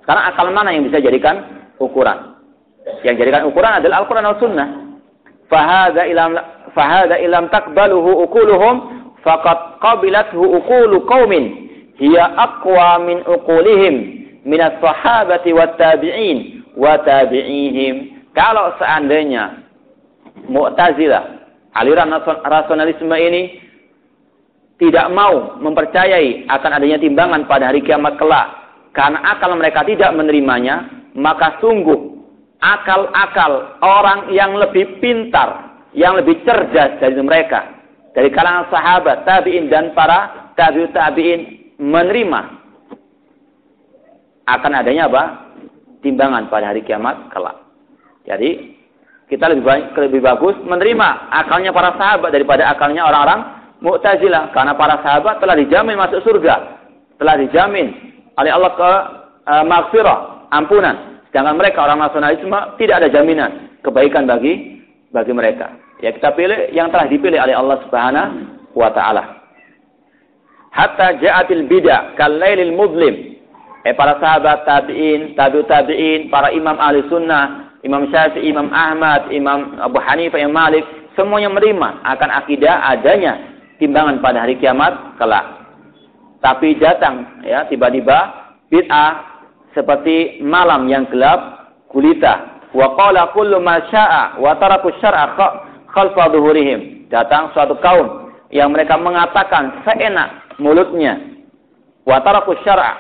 Sekarang 0.04 0.24
akal 0.28 0.48
mana 0.52 0.76
yang 0.76 0.84
bisa 0.84 1.00
jadikan 1.00 1.66
ukuran? 1.80 2.33
Yang 3.04 3.14
jadikan 3.24 3.48
ukuran 3.48 3.80
adalah 3.80 4.04
Al-Quran 4.04 4.24
dan 4.28 4.38
Sunnah. 4.40 4.68
Fahada 5.48 6.04
ilam 6.08 6.36
fahada 6.72 7.16
ilam 7.20 7.48
takbaluhu 7.48 8.24
ukuluhum 8.28 8.74
faqad 9.24 9.80
qabilathu 9.80 10.40
ukulu 10.40 11.04
qaumin 11.08 11.68
hiya 11.96 12.32
aqwa 12.36 13.00
min 13.04 13.22
uqulihim 13.24 13.94
min 14.44 14.60
as-sahabati 14.60 15.52
wat 15.56 15.76
tabi'in 15.80 16.64
wa 16.76 17.00
tabi'ihim. 17.00 18.28
Kalau 18.34 18.74
seandainya 18.82 19.64
Mu'tazilah, 20.44 21.24
aliran 21.78 22.10
rasionalisme 22.44 23.14
ini 23.16 23.42
tidak 24.76 25.06
mau 25.14 25.56
mempercayai 25.62 26.50
akan 26.50 26.70
adanya 26.76 26.98
timbangan 26.98 27.46
pada 27.46 27.70
hari 27.70 27.80
kiamat 27.80 28.18
kelak 28.18 28.50
karena 28.90 29.22
akal 29.30 29.54
mereka 29.54 29.86
tidak 29.86 30.10
menerimanya, 30.12 30.90
maka 31.14 31.56
sungguh 31.62 32.13
akal-akal 32.64 33.76
orang 33.84 34.32
yang 34.32 34.56
lebih 34.56 34.96
pintar, 35.04 35.84
yang 35.92 36.16
lebih 36.16 36.40
cerdas 36.48 36.96
dari 36.96 37.12
mereka, 37.20 37.84
dari 38.16 38.32
kalangan 38.32 38.72
sahabat, 38.72 39.28
tabi'in 39.28 39.68
dan 39.68 39.92
para 39.92 40.52
tabi'ut 40.56 40.96
tabi'in 40.96 41.76
menerima 41.76 42.40
akan 44.48 44.72
adanya 44.72 45.12
apa? 45.12 45.24
Timbangan 46.00 46.48
pada 46.52 46.72
hari 46.72 46.84
kiamat 46.84 47.32
kelak. 47.32 47.64
Jadi 48.24 48.76
kita 49.28 49.48
lebih 49.52 49.64
baik, 49.64 49.84
lebih 49.96 50.20
bagus 50.20 50.56
menerima 50.64 51.32
akalnya 51.32 51.72
para 51.72 51.96
sahabat 51.96 52.28
daripada 52.32 52.68
akalnya 52.68 53.08
orang-orang 53.08 53.40
Mu'tazilah 53.84 54.52
karena 54.56 54.72
para 54.76 54.96
sahabat 55.04 55.44
telah 55.44 55.56
dijamin 55.60 56.00
masuk 56.00 56.24
surga, 56.24 56.80
telah 57.20 57.36
dijamin 57.36 57.92
oleh 58.40 58.52
Allah 58.52 58.72
ke 58.72 58.90
uh, 59.44 59.64
maghfirah, 59.64 60.48
ampunan. 60.56 61.13
Sedangkan 61.34 61.58
mereka 61.58 61.82
orang 61.82 61.98
nasionalisme 61.98 62.78
tidak 62.78 63.02
ada 63.02 63.10
jaminan 63.10 63.74
kebaikan 63.82 64.22
bagi 64.22 64.86
bagi 65.10 65.34
mereka. 65.34 65.74
Ya 65.98 66.14
kita 66.14 66.30
pilih 66.38 66.70
yang 66.70 66.94
telah 66.94 67.10
dipilih 67.10 67.42
oleh 67.42 67.58
Allah 67.58 67.82
Subhanahu 67.82 68.30
wa 68.78 68.94
taala. 68.94 69.42
Hatta 70.70 71.18
ja'atil 71.18 71.66
bid'ah 71.66 72.14
kalailil 72.14 72.70
mudlim. 72.78 73.34
Eh 73.82 73.98
para 73.98 74.14
sahabat 74.22 74.62
tabi'in, 74.62 75.34
tabi'ut 75.34 75.66
tabi'in, 75.66 76.30
para 76.30 76.54
imam 76.54 76.78
ahli 76.78 77.02
sunnah, 77.10 77.74
Imam 77.82 78.06
Syafi'i, 78.14 78.54
Imam 78.54 78.70
Ahmad, 78.70 79.34
Imam 79.34 79.74
Abu 79.82 79.98
Hanifah, 79.98 80.38
Imam 80.38 80.54
Malik, 80.54 80.86
semuanya 81.18 81.50
menerima 81.50 81.98
akan 82.14 82.30
akidah 82.30 82.94
adanya 82.94 83.58
timbangan 83.82 84.22
pada 84.22 84.46
hari 84.46 84.54
kiamat 84.62 85.18
kelak. 85.18 85.66
Tapi 86.38 86.78
datang 86.78 87.42
ya 87.42 87.66
tiba-tiba 87.66 88.18
bid'ah 88.70 89.33
seperti 89.74 90.40
malam 90.40 90.86
yang 90.88 91.04
gelap 91.10 91.74
gulita. 91.90 92.62
Wa 92.74 92.94
qala 92.98 93.30
kullu 93.30 93.62
ma 93.62 93.82
syaa 93.90 94.38
wa 94.38 94.54
taraku 94.58 94.90
syar'a 94.98 95.34
khalfa 95.90 96.30
dhuhurihim. 96.34 97.10
Datang 97.10 97.54
suatu 97.54 97.78
kaum 97.78 98.32
yang 98.50 98.74
mereka 98.74 98.98
mengatakan 98.98 99.82
seenak 99.86 100.58
mulutnya 100.58 101.18
wa 102.06 102.18
taraku 102.22 102.58
syar'a 102.66 102.98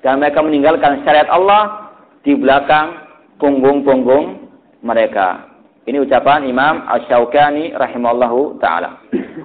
dan 0.00 0.20
mereka 0.20 0.40
meninggalkan 0.40 1.04
syariat 1.04 1.28
Allah 1.28 1.92
di 2.24 2.36
belakang 2.36 3.04
punggung-punggung 3.40 4.48
mereka. 4.84 5.48
Ini 5.88 5.96
ucapan 6.04 6.44
Imam 6.44 6.84
Asy-Syaukani 6.88 7.72
rahimallahu 7.76 8.60
taala. 8.60 9.00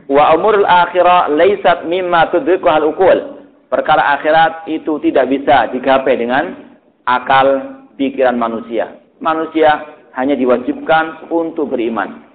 Wa 0.06 0.36
umurul 0.36 0.68
akhirah 0.68 1.32
laisat 1.32 1.88
mimma 1.88 2.32
tudrikuhal 2.32 2.92
uqul. 2.92 3.48
Perkara 3.72 4.20
akhirat 4.20 4.70
itu 4.70 5.00
tidak 5.02 5.32
bisa 5.32 5.72
digapai 5.74 6.16
dengan 6.20 6.65
akal 7.06 7.48
pikiran 7.96 8.36
manusia. 8.36 9.00
Manusia 9.22 9.96
hanya 10.18 10.36
diwajibkan 10.36 11.32
untuk 11.32 11.72
beriman. 11.72 12.26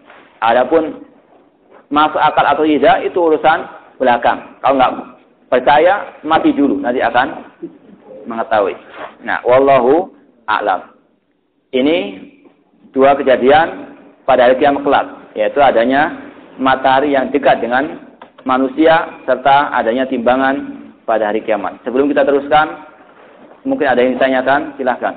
Adapun 0.40 1.04
masuk 1.92 2.18
akal 2.22 2.46
atau 2.46 2.64
tidak 2.64 3.04
itu 3.04 3.18
urusan 3.18 3.58
belakang. 4.00 4.56
Kalau 4.64 4.74
nggak 4.80 4.94
percaya 5.52 6.16
mati 6.24 6.54
dulu 6.54 6.80
nanti 6.80 7.02
akan 7.04 7.28
mengetahui. 8.24 8.74
Nah, 9.26 9.42
wallahu 9.44 10.14
a'lam. 10.48 10.94
Ini 11.74 11.96
dua 12.94 13.14
kejadian 13.18 13.94
pada 14.26 14.46
hari 14.46 14.58
kiamat 14.58 14.82
kelak, 14.86 15.06
yaitu 15.34 15.58
adanya 15.62 16.30
matahari 16.58 17.14
yang 17.14 17.30
dekat 17.30 17.62
dengan 17.62 18.10
manusia 18.46 19.22
serta 19.26 19.74
adanya 19.74 20.06
timbangan 20.06 20.86
pada 21.06 21.30
hari 21.30 21.42
kiamat. 21.42 21.82
Sebelum 21.86 22.10
kita 22.10 22.22
teruskan, 22.26 22.89
Mungkin 23.60 23.86
ada 23.86 24.00
yang 24.00 24.16
ditanyakan, 24.16 24.60
silahkan. 24.80 25.14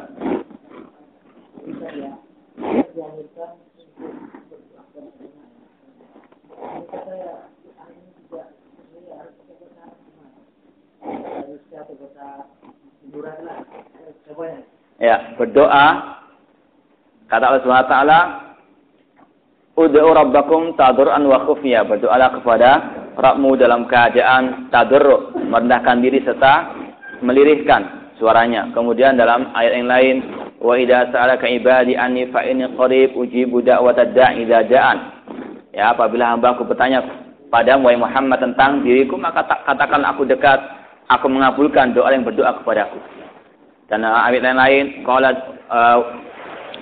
Ya, 15.03 15.35
berdoa 15.35 15.87
kata 17.27 17.43
Allah 17.43 17.61
Subhanahu 17.63 17.87
wa 17.87 17.91
taala 17.91 18.19
Ud'u 19.73 20.05
rabbakum 20.05 20.77
tadur'an 20.77 21.25
wa 21.25 21.49
khufya. 21.49 21.81
Berdoalah 21.81 22.29
kepada 22.37 22.69
Rabbmu 23.17 23.57
dalam 23.57 23.89
keadaan 23.89 24.69
tadarruk, 24.69 25.33
merendahkan 25.33 25.97
diri 25.97 26.21
serta 26.21 26.77
melirihkan 27.25 28.02
suaranya. 28.23 28.71
Kemudian 28.71 29.19
dalam 29.19 29.51
ayat 29.51 29.75
yang 29.75 29.91
lain, 29.91 30.15
wa 30.63 30.79
idza 30.79 31.11
sa'alaka 31.11 31.43
ibadi 31.51 31.99
anni 31.99 32.31
fa 32.31 32.47
inni 32.47 32.63
qarib 32.79 33.19
ujibu 33.19 33.59
da'watad 33.59 34.15
da'i 34.15 34.47
da'an. 34.47 34.97
Ya, 35.75 35.91
apabila 35.91 36.31
hamba 36.31 36.55
aku 36.55 36.63
bertanya 36.63 37.03
padamu 37.51 37.91
wahai 37.91 37.99
Muhammad 37.99 38.39
tentang 38.39 38.79
diriku, 38.87 39.19
maka 39.19 39.43
katakan 39.43 40.07
aku 40.07 40.23
dekat, 40.23 40.55
aku 41.11 41.27
mengabulkan 41.27 41.91
doa 41.91 42.15
yang 42.15 42.23
berdoa 42.23 42.63
kepadaku. 42.63 42.95
Dan 43.91 44.07
uh, 44.07 44.23
ayat 44.23 44.39
lain 44.39 44.57
lain, 44.57 44.85
qala 45.03 45.35
uh, 45.67 45.99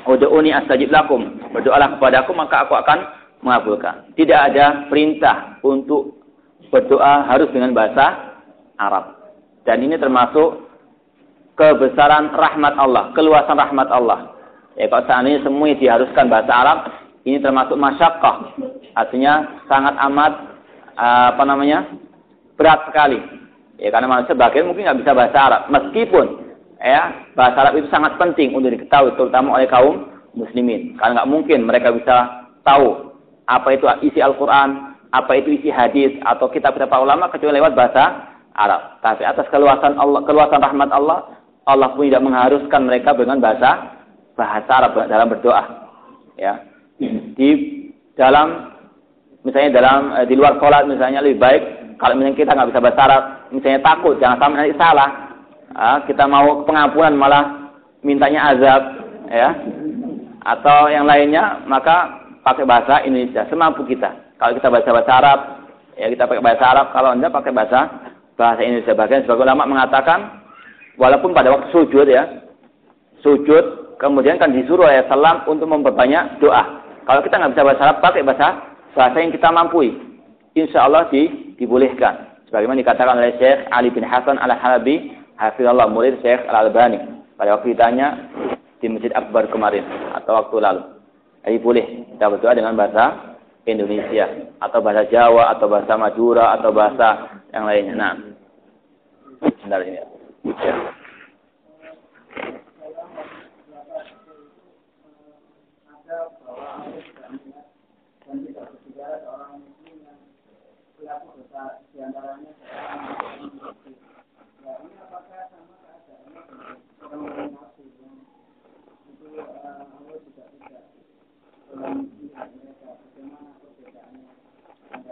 ud'uni 0.05 0.53
astajib 0.53 0.93
lakum. 0.93 1.41
Berdoalah 1.49 1.97
kepadaku 1.97 2.31
maka 2.37 2.69
aku 2.69 2.77
akan 2.77 2.99
mengabulkan. 3.41 4.13
Tidak 4.13 4.37
ada 4.53 4.85
perintah 4.87 5.57
untuk 5.65 6.21
berdoa 6.69 7.25
harus 7.25 7.49
dengan 7.49 7.73
bahasa 7.73 8.37
Arab. 8.77 9.17
Dan 9.65 9.83
ini 9.83 9.97
termasuk 9.97 10.70
kebesaran 11.61 12.33
rahmat 12.33 12.73
Allah, 12.81 13.13
keluasan 13.13 13.57
rahmat 13.57 13.87
Allah. 13.93 14.33
Ya 14.73 14.89
kalau 14.89 15.05
seandainya 15.05 15.45
semua 15.45 15.69
diharuskan 15.77 16.25
bahasa 16.31 16.51
Arab, 16.51 16.79
ini 17.27 17.37
termasuk 17.37 17.77
masyakkah. 17.77 18.57
Artinya 18.97 19.61
sangat 19.69 19.93
amat 20.09 20.33
apa 20.97 21.43
namanya? 21.45 21.85
berat 22.61 22.85
sekali. 22.89 23.17
Ya 23.81 23.89
karena 23.89 24.05
manusia 24.05 24.37
bagian 24.37 24.69
mungkin 24.69 24.85
nggak 24.85 25.01
bisa 25.01 25.17
bahasa 25.17 25.37
Arab. 25.49 25.61
Meskipun 25.73 26.25
ya 26.77 27.33
bahasa 27.33 27.57
Arab 27.65 27.81
itu 27.81 27.89
sangat 27.89 28.21
penting 28.21 28.53
untuk 28.53 28.69
diketahui 28.69 29.17
terutama 29.17 29.57
oleh 29.57 29.65
kaum 29.65 30.05
muslimin. 30.37 30.93
Karena 31.01 31.21
nggak 31.21 31.31
mungkin 31.33 31.65
mereka 31.65 31.89
bisa 31.89 32.45
tahu 32.61 33.17
apa 33.49 33.67
itu 33.73 33.89
isi 34.05 34.21
Al-Qur'an, 34.21 34.93
apa 35.09 35.31
itu 35.33 35.57
isi 35.57 35.73
hadis 35.73 36.13
atau 36.21 36.53
kitab-kitab 36.53 36.93
ulama 37.01 37.33
kecuali 37.33 37.57
lewat 37.57 37.73
bahasa 37.73 38.03
Arab. 38.53 39.01
Tapi 39.01 39.25
atas 39.25 39.49
keluasan 39.49 39.97
Allah, 39.97 40.21
keluasan 40.29 40.61
rahmat 40.61 40.93
Allah, 40.93 41.40
Allah 41.65 41.93
pun 41.93 42.09
tidak 42.09 42.25
mengharuskan 42.25 42.81
mereka 42.85 43.13
dengan 43.13 43.37
bahasa 43.37 44.01
bahasa 44.33 44.71
Arab 44.71 44.97
dalam 45.05 45.27
berdoa. 45.29 45.63
Ya. 46.39 46.65
Di 47.37 47.49
dalam 48.17 48.73
misalnya 49.45 49.81
dalam 49.81 49.99
eh, 50.21 50.25
di 50.25 50.35
luar 50.37 50.57
sholat 50.57 50.89
misalnya 50.89 51.21
lebih 51.21 51.41
baik 51.41 51.63
kalau 52.01 52.17
misalnya 52.17 52.41
kita 52.41 52.57
nggak 52.57 52.69
bisa 52.73 52.81
bahasa 52.81 53.01
Arab, 53.05 53.23
misalnya 53.53 53.79
takut 53.85 54.17
jangan 54.17 54.37
sampai 54.41 54.57
nanti 54.57 54.73
salah. 54.73 55.09
Ah, 55.77 55.97
kita 56.09 56.25
mau 56.25 56.65
pengampunan 56.65 57.13
malah 57.13 57.43
mintanya 58.01 58.57
azab, 58.57 58.81
ya. 59.29 59.53
Atau 60.41 60.89
yang 60.89 61.05
lainnya, 61.05 61.61
maka 61.69 62.25
pakai 62.41 62.65
bahasa 62.65 63.05
Indonesia 63.05 63.45
semampu 63.53 63.85
kita. 63.85 64.09
Kalau 64.41 64.57
kita 64.57 64.73
bahasa 64.73 64.89
bahasa 64.89 65.13
Arab, 65.13 65.39
ya 65.93 66.09
kita 66.09 66.25
pakai 66.25 66.41
bahasa 66.41 66.65
Arab. 66.73 66.87
Kalau 66.89 67.09
anda 67.13 67.29
pakai 67.29 67.53
bahasa 67.53 67.79
bahasa 68.33 68.61
Indonesia. 68.65 68.97
Bahkan 68.97 69.21
sebagai 69.29 69.45
ulama 69.45 69.69
mengatakan, 69.69 70.40
walaupun 71.01 71.33
pada 71.33 71.49
waktu 71.49 71.73
sujud 71.73 72.05
ya, 72.05 72.45
sujud 73.25 73.97
kemudian 73.97 74.37
kan 74.37 74.53
disuruh 74.53 74.85
oleh 74.85 75.01
salam 75.09 75.41
untuk 75.49 75.65
memperbanyak 75.65 76.37
doa. 76.37 76.85
Kalau 77.09 77.21
kita 77.25 77.41
nggak 77.41 77.57
bisa 77.57 77.65
bahasa 77.65 77.83
Arab, 77.89 77.97
pakai 78.05 78.21
bahasa 78.21 78.47
bahasa 78.93 79.17
yang 79.17 79.33
kita 79.33 79.49
mampu. 79.49 79.89
Insya 80.53 80.85
Allah 80.85 81.09
di, 81.09 81.55
dibolehkan. 81.57 82.37
Sebagaimana 82.51 82.83
dikatakan 82.83 83.17
oleh 83.17 83.33
Syekh 83.39 83.65
Ali 83.71 83.89
bin 83.89 84.03
Hasan 84.03 84.35
al 84.37 84.51
Halabi, 84.53 85.15
Hafizullah 85.39 85.87
murid 85.87 86.19
Syekh 86.19 86.43
Al 86.51 86.67
Albani. 86.67 86.99
Pada 87.39 87.57
waktu 87.57 87.73
ditanya 87.73 88.29
di 88.83 88.91
Masjid 88.91 89.09
Akbar 89.15 89.47
kemarin 89.49 89.81
atau 90.13 90.37
waktu 90.37 90.59
lalu. 90.61 90.83
Jadi 91.41 91.57
boleh 91.57 91.85
kita 92.13 92.25
berdoa 92.29 92.53
dengan 92.53 92.77
bahasa 92.77 93.33
Indonesia 93.65 94.53
atau 94.61 94.77
bahasa 94.83 95.09
Jawa 95.09 95.57
atau 95.57 95.65
bahasa 95.65 95.93
Madura 95.97 96.53
atau 96.59 96.69
bahasa 96.69 97.09
yang 97.49 97.65
lainnya. 97.65 97.93
Nah, 97.97 98.13
sebentar 99.41 99.81
ini. 99.81 100.10
Ya. 100.41 100.75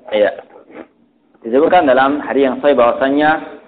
Iya. 0.10 0.32
Disebutkan 1.46 1.86
dalam 1.86 2.18
hari 2.18 2.50
yang 2.50 2.58
sahih 2.66 2.74
bahwasanya 2.74 3.59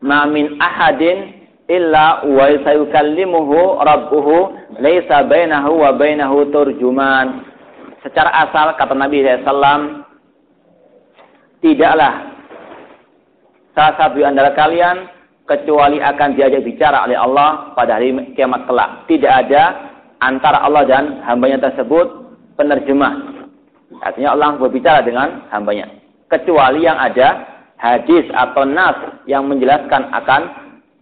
ma 0.00 0.24
min 0.28 0.56
ahadin 0.60 1.48
illa 1.70 2.24
wa 2.26 2.46
sayukallimuhu 2.66 3.78
rabbuhu 3.80 4.56
laisa 4.80 5.22
bainahu 5.24 5.84
wa 5.84 5.90
bainahu 5.94 6.48
turjuman. 6.50 7.46
Secara 8.00 8.48
asal 8.48 8.74
kata 8.80 8.96
Nabi 8.96 9.20
SAW 9.44 10.04
tidaklah 11.60 12.32
salah 13.76 13.94
satu 14.00 14.24
antara 14.24 14.56
kalian 14.56 15.06
kecuali 15.44 16.00
akan 16.00 16.28
diajak 16.32 16.64
bicara 16.64 17.04
oleh 17.04 17.20
Allah 17.20 17.76
pada 17.76 18.00
hari 18.00 18.16
kiamat 18.32 18.64
kelak. 18.64 19.04
Tidak 19.04 19.28
ada 19.28 19.62
antara 20.24 20.64
Allah 20.64 20.88
dan 20.88 21.04
hambanya 21.28 21.60
tersebut 21.68 22.08
penerjemah 22.56 23.40
Artinya 24.00 24.32
Allah 24.32 24.56
berbicara 24.56 25.04
dengan 25.04 25.50
hambanya. 25.52 25.90
Kecuali 26.30 26.86
yang 26.86 26.96
ada 26.96 27.59
hadis 27.80 28.28
atau 28.36 28.68
nas 28.68 29.24
yang 29.24 29.48
menjelaskan 29.48 30.12
akan 30.12 30.42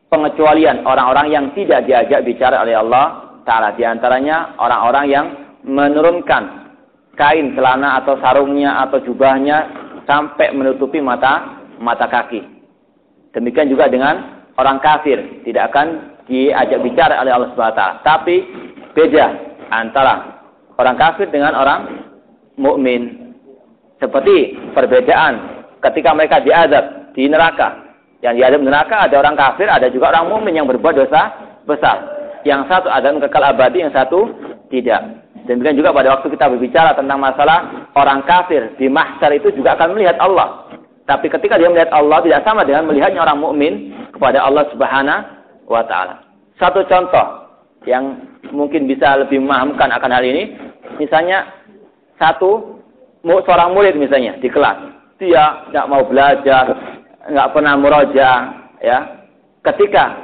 pengecualian 0.09 0.87
orang-orang 0.87 1.29
yang 1.29 1.45
tidak 1.53 1.85
diajak 1.85 2.23
bicara 2.23 2.63
oleh 2.63 2.79
Allah 2.79 3.35
Ta'ala. 3.43 3.75
Di 3.75 3.83
antaranya 3.83 4.55
orang-orang 4.57 5.07
yang 5.11 5.27
menurunkan 5.67 6.71
kain 7.19 7.53
celana 7.59 7.99
atau 8.01 8.15
sarungnya 8.23 8.79
atau 8.87 9.03
jubahnya 9.03 9.67
sampai 10.07 10.55
menutupi 10.55 11.03
mata 11.03 11.67
mata 11.83 12.07
kaki. 12.07 12.41
Demikian 13.35 13.69
juga 13.69 13.91
dengan 13.91 14.47
orang 14.57 14.79
kafir 14.79 15.43
tidak 15.43 15.75
akan 15.75 16.17
diajak 16.31 16.81
bicara 16.81 17.19
oleh 17.21 17.35
Allah 17.35 17.51
Subhanahu 17.53 17.75
wa 17.75 17.79
taala. 17.79 17.95
Tapi 18.07 18.37
beda 18.95 19.27
antara 19.75 20.15
orang 20.79 20.97
kafir 20.97 21.27
dengan 21.29 21.59
orang 21.59 22.07
mukmin. 22.55 23.35
Seperti 23.99 24.55
perbedaan 24.79 25.58
ketika 25.91 26.11
mereka 26.13 26.37
diadab 26.45 27.15
di 27.17 27.27
neraka. 27.27 27.89
Yang 28.19 28.35
diadab 28.43 28.61
di 28.61 28.69
neraka 28.69 28.97
ada 29.07 29.17
orang 29.19 29.37
kafir, 29.39 29.67
ada 29.71 29.87
juga 29.89 30.11
orang 30.11 30.31
mukmin 30.31 30.59
yang 30.59 30.67
berbuat 30.67 30.95
dosa 30.95 31.35
besar. 31.65 31.99
Yang 32.43 32.71
satu 32.71 32.89
ada 32.91 33.15
kekal 33.27 33.45
abadi, 33.45 33.83
yang 33.83 33.95
satu 33.95 34.31
tidak. 34.71 35.27
Demikian 35.49 35.81
juga 35.81 35.97
pada 35.97 36.19
waktu 36.19 36.29
kita 36.29 36.45
berbicara 36.51 36.93
tentang 36.93 37.19
masalah 37.19 37.89
orang 37.97 38.21
kafir 38.29 38.77
di 38.77 38.85
mahsyar 38.91 39.33
itu 39.33 39.49
juga 39.57 39.79
akan 39.81 39.97
melihat 39.97 40.21
Allah. 40.21 40.69
Tapi 41.09 41.33
ketika 41.33 41.57
dia 41.57 41.73
melihat 41.73 41.89
Allah 41.89 42.21
tidak 42.21 42.45
sama 42.45 42.69
dengan 42.69 42.85
melihatnya 42.85 43.25
orang 43.25 43.41
mukmin 43.41 43.97
kepada 44.13 44.45
Allah 44.45 44.69
Subhanahu 44.69 45.25
wa 45.73 45.83
taala. 45.89 46.21
Satu 46.61 46.85
contoh 46.85 47.49
yang 47.89 48.29
mungkin 48.53 48.85
bisa 48.85 49.25
lebih 49.25 49.41
memahamkan 49.41 49.89
akan 49.89 50.11
hal 50.13 50.25
ini, 50.27 50.53
misalnya 51.01 51.49
satu 52.21 52.77
seorang 53.25 53.73
murid 53.73 53.97
misalnya 53.97 54.37
di 54.37 54.53
kelas 54.53 54.98
dia 55.19 55.67
nggak 55.75 55.89
mau 55.91 56.07
belajar 56.07 56.65
nggak 57.29 57.51
pernah 57.53 57.75
meroja 57.77 58.31
ya. 58.81 58.99
Ketika 59.63 60.17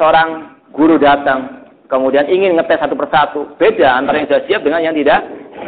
seorang 0.00 0.58
guru 0.74 0.98
datang 0.98 1.68
kemudian 1.86 2.26
ingin 2.26 2.56
ngetes 2.58 2.80
satu 2.80 2.96
persatu 2.98 3.40
beda 3.60 4.00
antara 4.00 4.18
yang 4.18 4.26
sudah 4.26 4.44
siap 4.48 4.60
dengan 4.64 4.80
yang 4.82 4.96
tidak 4.96 5.20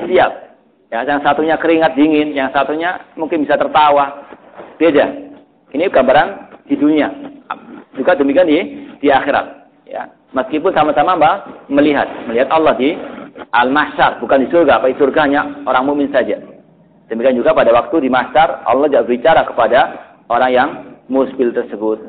siap. 0.08 0.32
Ya 0.90 1.02
yang 1.04 1.20
satunya 1.22 1.60
keringat 1.60 1.94
dingin 1.94 2.32
yang 2.32 2.50
satunya 2.50 3.04
mungkin 3.14 3.44
bisa 3.44 3.54
tertawa 3.60 4.26
beda. 4.80 5.06
Ini 5.76 5.92
gambaran 5.92 6.28
di 6.66 6.74
dunia. 6.74 7.12
Juga 7.94 8.16
demikian 8.16 8.48
di 8.48 8.58
di 8.98 9.08
akhirat 9.12 9.46
ya. 9.86 10.08
Meskipun 10.34 10.72
sama-sama 10.74 11.16
mbak 11.16 11.36
melihat 11.70 12.08
melihat 12.28 12.50
Allah 12.50 12.74
di 12.76 12.92
al-mahsyar, 13.52 14.18
bukan 14.20 14.44
di 14.44 14.48
surga, 14.48 14.80
apa 14.80 14.90
di 14.90 14.96
surganya 14.98 15.64
orang 15.68 15.84
mukmin 15.86 16.10
saja. 16.10 16.55
Demikian 17.06 17.38
juga 17.38 17.54
pada 17.54 17.70
waktu 17.70 18.02
di 18.02 18.10
mahsyar 18.10 18.66
Allah 18.66 18.90
juga 18.90 19.06
berbicara 19.06 19.46
kepada 19.46 19.80
orang 20.26 20.50
yang 20.50 20.68
musbil 21.06 21.54
tersebut. 21.54 22.02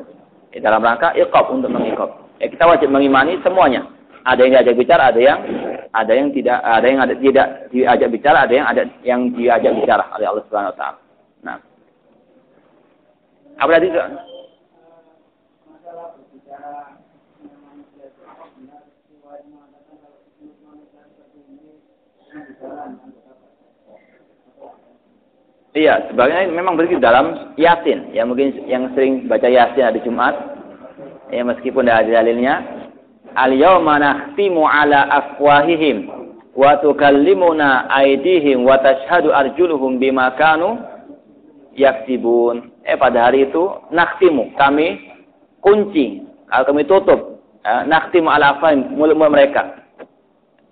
Dalam 0.58 0.82
rangka 0.82 1.14
iqab 1.14 1.54
untuk 1.54 1.70
mengikab. 1.70 2.18
Ya, 2.42 2.50
kita 2.50 2.66
wajib 2.66 2.90
mengimani 2.90 3.38
semuanya. 3.46 3.86
Ada 4.26 4.42
yang 4.42 4.52
diajak 4.58 4.74
bicara, 4.74 5.14
ada 5.14 5.20
yang 5.22 5.38
ada 5.94 6.12
yang 6.12 6.28
tidak, 6.34 6.58
ada 6.60 6.86
yang 6.86 7.00
ada 7.00 7.14
tidak 7.14 7.46
diajak 7.70 8.08
bicara, 8.10 8.38
ada 8.42 8.54
yang 8.54 8.66
ada 8.66 8.82
yang 9.06 9.20
diajak 9.32 9.72
bicara 9.78 10.04
oleh 10.18 10.26
Allah 10.26 10.44
Subhanahu 10.50 10.72
wa 10.74 10.78
taala. 10.78 10.98
Nah. 11.46 11.58
Apa 13.62 13.70
tadi? 13.78 13.88
Iya, 25.76 26.08
sebagian 26.08 26.56
memang 26.56 26.80
begitu 26.80 26.96
dalam 26.96 27.52
Yasin. 27.60 28.16
Ya 28.16 28.24
mungkin 28.24 28.56
yang 28.64 28.88
sering 28.96 29.28
baca 29.28 29.44
Yasin 29.44 29.84
hari 29.84 30.00
Jumat. 30.00 30.32
Ya 31.28 31.44
meskipun 31.44 31.84
tidak 31.84 32.08
ada 32.08 32.24
dalilnya. 32.24 32.54
Al-yawma 33.36 34.00
nakhtimu 34.00 34.64
ala 34.64 35.04
afwahihim 35.12 36.08
wa 36.56 36.80
tukallimuna 36.80 37.84
aydihim 37.92 38.64
wa 38.64 38.80
tashhadu 38.80 39.28
arjuluhum 39.28 40.00
bima 40.00 40.32
kanu 40.40 40.80
yaksibun. 41.76 42.72
Eh 42.88 42.96
pada 42.96 43.28
hari 43.28 43.52
itu 43.52 43.68
nakhtimu 43.92 44.56
kami 44.56 45.12
kunci 45.60 46.24
atau 46.48 46.72
kami 46.72 46.88
tutup 46.88 47.44
eh, 47.60 47.84
nakhtimu 47.84 48.32
ala 48.32 48.56
afwahihim 48.56 48.96
mulut-mulut 48.96 49.36
mereka. 49.36 49.84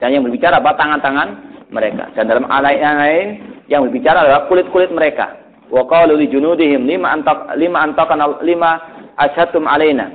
Dan 0.01 0.16
yang 0.16 0.24
berbicara 0.24 0.57
apa 0.57 0.72
tangan-tangan 0.72 1.28
mereka. 1.68 2.09
Dan 2.16 2.32
dalam 2.32 2.49
ayat 2.49 2.97
lain 2.97 3.55
yang 3.66 3.86
berbicara 3.86 4.26
adalah 4.26 4.46
kulit-kulit 4.46 4.90
mereka. 4.94 5.42
Wa 5.66 5.82
qalu 5.90 6.14
li 6.14 6.30
junudihim 6.30 6.86
lima 6.86 7.10
antak 7.10 7.50
lima 7.58 7.82
antakan 7.82 8.38
lima 8.46 8.78
asyhatum 9.18 9.66
alaina. 9.66 10.06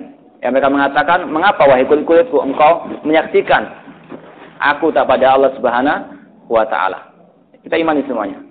Yang 0.41 0.51
mereka 0.57 0.73
mengatakan, 0.73 1.19
"Mengapa 1.29 1.69
wahai 1.69 1.85
kulit-kulitku 1.85 2.39
engkau 2.41 2.87
menyaksikan 3.05 3.69
aku 4.57 4.89
tak 4.89 5.05
pada 5.05 5.37
Allah 5.37 5.51
Subhanahu 5.53 6.01
wa 6.49 6.63
taala?" 6.65 7.11
Kita 7.61 7.77
imani 7.77 8.01
semuanya. 8.09 8.41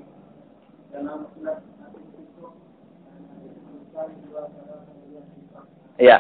Iya. 6.01 6.17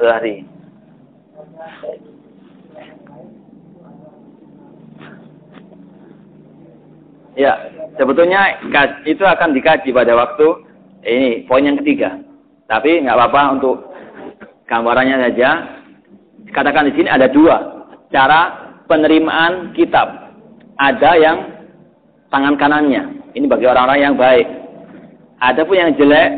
Hari. 0.00 0.46
Ya, 7.40 7.56
sebetulnya 7.96 8.60
itu 9.08 9.24
akan 9.24 9.56
dikaji 9.56 9.96
pada 9.96 10.12
waktu 10.12 10.60
ini 11.08 11.48
poin 11.48 11.64
yang 11.64 11.80
ketiga. 11.80 12.20
Tapi 12.68 13.00
nggak 13.00 13.16
apa-apa 13.16 13.42
untuk 13.56 13.76
gambarannya 14.68 15.24
saja. 15.24 15.80
Katakan 16.52 16.92
di 16.92 17.00
sini 17.00 17.08
ada 17.08 17.32
dua 17.32 17.88
cara 18.12 18.76
penerimaan 18.84 19.72
kitab. 19.72 20.36
Ada 20.76 21.16
yang 21.16 21.36
tangan 22.28 22.60
kanannya. 22.60 23.32
Ini 23.32 23.48
bagi 23.48 23.64
orang-orang 23.64 24.04
yang 24.04 24.14
baik. 24.20 24.44
Ada 25.40 25.64
pun 25.64 25.80
yang 25.80 25.96
jelek 25.96 26.28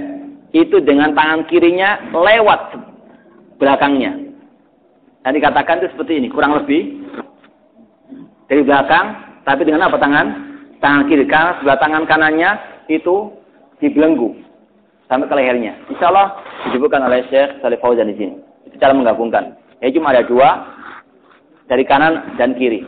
itu 0.55 0.79
dengan 0.87 1.19
tangan 1.19 1.51
kirinya 1.51 1.99
lewat 2.15 2.79
belakangnya. 3.59 4.23
Dan 5.27 5.35
dikatakan 5.35 5.83
itu 5.83 5.91
seperti 5.99 6.23
ini, 6.23 6.31
kurang 6.31 6.55
lebih 6.63 7.03
dari 8.47 8.63
belakang, 8.63 9.07
tapi 9.43 9.67
dengan 9.67 9.91
apa 9.91 9.99
tangan 9.99 10.52
tangan 10.83 11.07
kiri 11.07 11.25
karena 11.31 11.57
sebelah 11.63 11.79
tangan 11.79 12.05
kanannya 12.05 12.51
itu 12.91 13.31
dibelenggu 13.79 14.35
sampai 15.07 15.31
ke 15.31 15.35
lehernya. 15.39 15.79
Insya 15.89 16.11
Allah 16.11 16.43
disebutkan 16.69 17.07
oleh 17.07 17.23
Syekh 17.31 17.63
Salih 17.63 17.79
Fauzan 17.79 18.11
di 18.11 18.19
sini. 18.19 18.35
Itu 18.67 18.77
cara 18.83 18.93
menggabungkan. 18.93 19.55
Ya 19.79 19.95
cuma 19.95 20.11
ada 20.11 20.27
dua 20.27 20.49
dari 21.71 21.87
kanan 21.87 22.35
dan 22.37 22.59
kiri. 22.59 22.83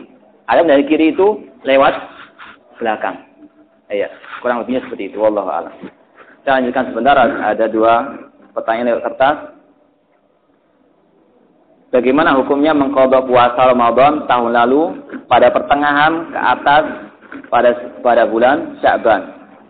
Ada 0.45 0.67
dari 0.67 0.83
kiri 0.85 1.15
itu 1.15 1.41
lewat 1.63 1.95
belakang. 2.77 3.17
Iya, 3.89 4.09
kurang 4.41 4.65
lebihnya 4.65 4.85
seperti 4.85 5.13
itu. 5.13 5.17
Wallahu 5.21 5.49
a'lam. 5.49 5.73
Kita 6.41 6.61
lanjutkan 6.61 6.85
sebentar. 6.89 7.15
Ada 7.17 7.65
dua 7.69 7.93
pertanyaan 8.53 8.93
lewat 8.93 9.03
kertas. 9.11 9.37
Bagaimana 11.93 12.35
hukumnya 12.35 12.75
mengkodok 12.75 13.29
puasa 13.29 13.71
Ramadan 13.71 14.27
tahun 14.27 14.51
lalu 14.51 14.81
pada 15.31 15.47
pertengahan 15.53 16.33
ke 16.33 16.39
atas 16.41 16.83
pada 17.51 17.99
pada 17.99 18.23
bulan 18.27 18.79
Sya'ban. 18.79 19.21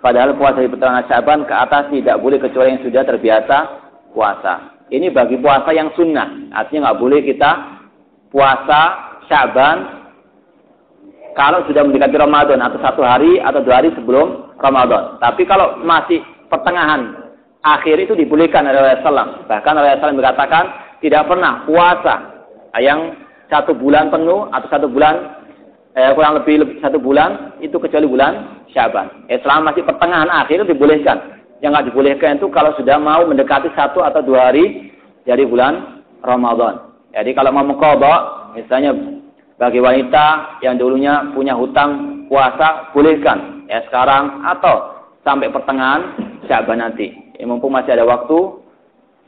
Padahal 0.02 0.38
puasa 0.38 0.62
di 0.62 0.70
pertengahan 0.70 1.06
Sya'ban 1.10 1.50
ke 1.50 1.54
atas 1.54 1.90
tidak 1.90 2.22
boleh 2.22 2.38
kecuali 2.38 2.78
yang 2.78 2.84
sudah 2.86 3.04
terbiasa 3.06 3.58
puasa. 4.14 4.54
Ini 4.94 5.10
bagi 5.10 5.42
puasa 5.42 5.74
yang 5.74 5.90
sunnah. 5.98 6.54
Artinya 6.54 6.90
nggak 6.90 7.00
boleh 7.02 7.20
kita 7.26 7.52
puasa 8.30 8.82
Sya'ban 9.26 9.78
kalau 11.36 11.68
sudah 11.68 11.84
mendekati 11.84 12.16
Ramadan 12.16 12.64
atau 12.64 12.80
satu 12.80 13.02
hari 13.04 13.44
atau 13.44 13.60
dua 13.60 13.84
hari 13.84 13.92
sebelum 13.98 14.56
Ramadan. 14.62 15.20
Tapi 15.20 15.44
kalau 15.44 15.84
masih 15.84 16.24
pertengahan 16.48 17.26
akhir 17.66 17.98
itu 17.98 18.14
dibolehkan 18.16 18.64
oleh 18.70 18.96
Rasulullah. 18.96 19.44
Bahkan 19.50 19.74
Rasulullah 19.76 20.16
mengatakan 20.16 20.64
tidak 21.04 21.28
pernah 21.28 21.66
puasa 21.68 22.16
yang 22.80 23.20
satu 23.52 23.76
bulan 23.76 24.10
penuh 24.10 24.50
atau 24.54 24.68
satu 24.70 24.88
bulan 24.90 25.45
eh, 25.96 26.12
kurang 26.14 26.38
lebih, 26.38 26.62
lebih 26.62 26.78
satu 26.84 27.00
bulan 27.00 27.56
itu 27.64 27.80
kecuali 27.80 28.06
bulan 28.06 28.64
Syaban. 28.76 29.26
Eh, 29.32 29.40
selama 29.42 29.72
masih 29.72 29.88
pertengahan 29.88 30.28
akhir 30.28 30.68
dibolehkan. 30.68 31.40
Yang 31.64 31.72
nggak 31.72 31.88
dibolehkan 31.92 32.30
itu 32.38 32.48
kalau 32.52 32.76
sudah 32.76 33.00
mau 33.00 33.24
mendekati 33.24 33.72
satu 33.74 34.04
atau 34.04 34.20
dua 34.20 34.52
hari 34.52 34.92
dari 35.24 35.48
bulan 35.48 36.04
Ramadan. 36.22 36.92
Jadi 37.16 37.32
kalau 37.32 37.56
mau 37.56 37.64
mengkodok, 37.64 38.52
misalnya 38.60 38.92
bagi 39.56 39.80
wanita 39.80 40.60
yang 40.60 40.76
dulunya 40.76 41.32
punya 41.32 41.56
hutang 41.56 42.24
puasa, 42.28 42.92
bolehkan 42.92 43.64
ya 43.72 43.80
sekarang 43.88 44.44
atau 44.44 45.08
sampai 45.24 45.48
pertengahan 45.48 46.12
Syaban 46.46 46.84
nanti. 46.84 47.16
Ya, 47.40 47.48
mumpung 47.48 47.72
masih 47.72 47.96
ada 47.96 48.04
waktu, 48.04 48.60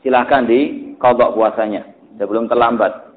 silahkan 0.04 0.44
di 0.44 0.92
kodok 1.00 1.32
puasanya 1.32 1.84
sebelum 2.20 2.44
terlambat. 2.46 3.07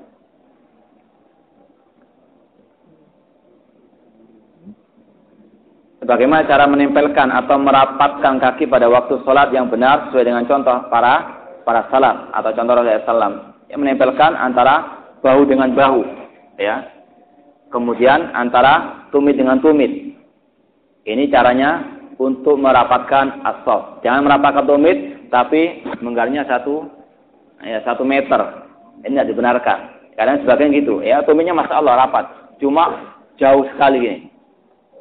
Bagaimana 6.01 6.49
cara 6.49 6.65
menempelkan 6.65 7.29
atau 7.29 7.61
merapatkan 7.61 8.41
kaki 8.41 8.65
pada 8.65 8.89
waktu 8.89 9.21
sholat 9.21 9.53
yang 9.53 9.69
benar 9.69 10.09
sesuai 10.09 10.25
dengan 10.25 10.49
contoh 10.49 10.89
para 10.89 11.45
para 11.61 11.85
salam 11.93 12.33
atau 12.33 12.49
contoh 12.57 12.73
Rasulullah 12.73 13.05
SAW 13.05 13.35
yang 13.69 13.79
menempelkan 13.85 14.33
antara 14.33 15.05
bahu 15.21 15.45
dengan 15.45 15.77
bahu, 15.77 16.01
ya. 16.57 16.89
Kemudian 17.69 18.33
antara 18.33 19.05
tumit 19.13 19.37
dengan 19.37 19.61
tumit. 19.61 20.17
Ini 21.05 21.29
caranya 21.29 21.85
untuk 22.17 22.57
merapatkan 22.57 23.45
asal. 23.45 24.01
Jangan 24.01 24.25
merapatkan 24.25 24.65
tumit, 24.65 25.29
tapi 25.29 25.85
menggalnya 26.01 26.49
satu 26.49 26.89
ya 27.61 27.77
satu 27.85 28.01
meter. 28.01 28.41
Ini 29.05 29.21
tidak 29.21 29.29
dibenarkan. 29.29 29.79
Karena 30.17 30.41
sebagian 30.41 30.73
gitu, 30.73 31.05
ya 31.05 31.21
tumitnya 31.21 31.53
masya 31.53 31.77
Allah 31.77 32.09
rapat, 32.09 32.57
cuma 32.57 33.13
jauh 33.37 33.69
sekali 33.73 34.01
ini. 34.01 34.30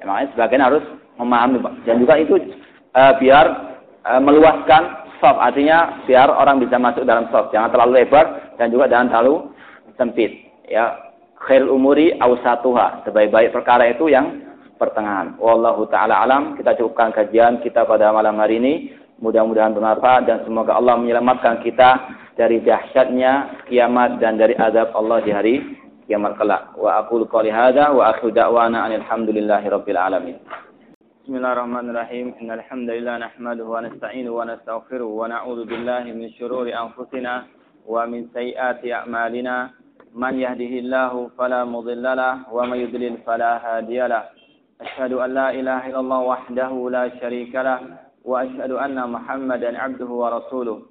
Ya, 0.00 0.08
makanya 0.08 0.28
sebagian 0.32 0.64
harus 0.64 0.84
memahami 1.20 1.60
Pak. 1.60 1.74
Dan 1.84 2.00
juga 2.00 2.14
itu 2.16 2.34
uh, 2.96 3.12
biar 3.20 3.46
uh, 4.08 4.20
meluaskan 4.24 5.12
soft, 5.20 5.38
artinya 5.38 6.00
biar 6.08 6.32
orang 6.32 6.56
bisa 6.58 6.80
masuk 6.80 7.04
dalam 7.04 7.28
soft. 7.28 7.52
Jangan 7.52 7.68
terlalu 7.68 8.00
lebar 8.00 8.56
dan 8.56 8.72
juga 8.72 8.88
jangan 8.88 9.12
terlalu 9.12 9.52
sempit. 10.00 10.32
Ya, 10.64 10.96
khair 11.44 11.68
umuri 11.68 12.16
awsatuha. 12.16 13.04
Sebaik-baik 13.04 13.52
perkara 13.52 13.92
itu 13.92 14.08
yang 14.08 14.40
pertengahan. 14.80 15.36
Wallahu 15.36 15.84
taala 15.92 16.24
alam. 16.24 16.56
Kita 16.56 16.72
cukupkan 16.80 17.12
kajian 17.12 17.60
kita 17.60 17.84
pada 17.84 18.08
malam 18.16 18.40
hari 18.40 18.56
ini. 18.56 18.74
Mudah-mudahan 19.20 19.76
bermanfaat 19.76 20.24
dan 20.24 20.40
semoga 20.48 20.80
Allah 20.80 20.96
menyelamatkan 20.96 21.60
kita 21.60 22.08
dari 22.40 22.64
dahsyatnya 22.64 23.68
kiamat 23.68 24.16
dan 24.16 24.40
dari 24.40 24.56
azab 24.56 24.96
Allah 24.96 25.20
di 25.20 25.28
hari 25.28 25.54
kiamat 26.10 26.34
kelak. 26.34 26.74
Wa 26.74 27.06
aqulu 27.06 27.22
qouli 27.30 27.54
hadza 27.54 27.94
wa 27.94 28.10
akhiru 28.10 28.34
da'wana 28.34 28.90
alhamdulillahi 28.90 29.70
rabbil 29.70 29.94
alamin. 29.94 30.42
Bismillahirrahmanirrahim. 31.22 32.34
Innal 32.42 32.66
hamdalillah 32.66 33.22
nahmaduhu 33.22 33.78
wa 33.78 33.86
nasta'inuhu 33.86 34.42
wa 34.42 34.50
nastaghfiruh 34.50 35.06
wa 35.06 35.30
na'udzu 35.30 35.70
billahi 35.70 36.10
min 36.10 36.34
shururi 36.34 36.74
anfusina 36.74 37.46
wa 37.86 38.10
min 38.10 38.26
sayyiati 38.34 38.90
a'malina. 38.90 39.70
Man 40.10 40.34
yahdihillahu 40.34 41.30
fala 41.38 41.62
mudilla 41.62 42.42
wa 42.50 42.66
may 42.66 42.82
yudlil 42.82 43.22
fala 43.22 43.62
hadiya 43.62 44.10
lahu. 44.10 44.34
An 44.82 45.30
la 45.30 45.54
ilaha 45.54 45.86
illallah 45.86 46.20
wahdahu 46.26 46.90
la 46.90 47.06
syarika 47.22 47.62
lahu 47.62 47.86
wa 48.26 48.42
asyhadu 48.42 48.82
anna 48.82 49.06
Muhammadan 49.06 49.78
'abduhu 49.78 50.26
wa 50.26 50.42
rasuluh. 50.42 50.90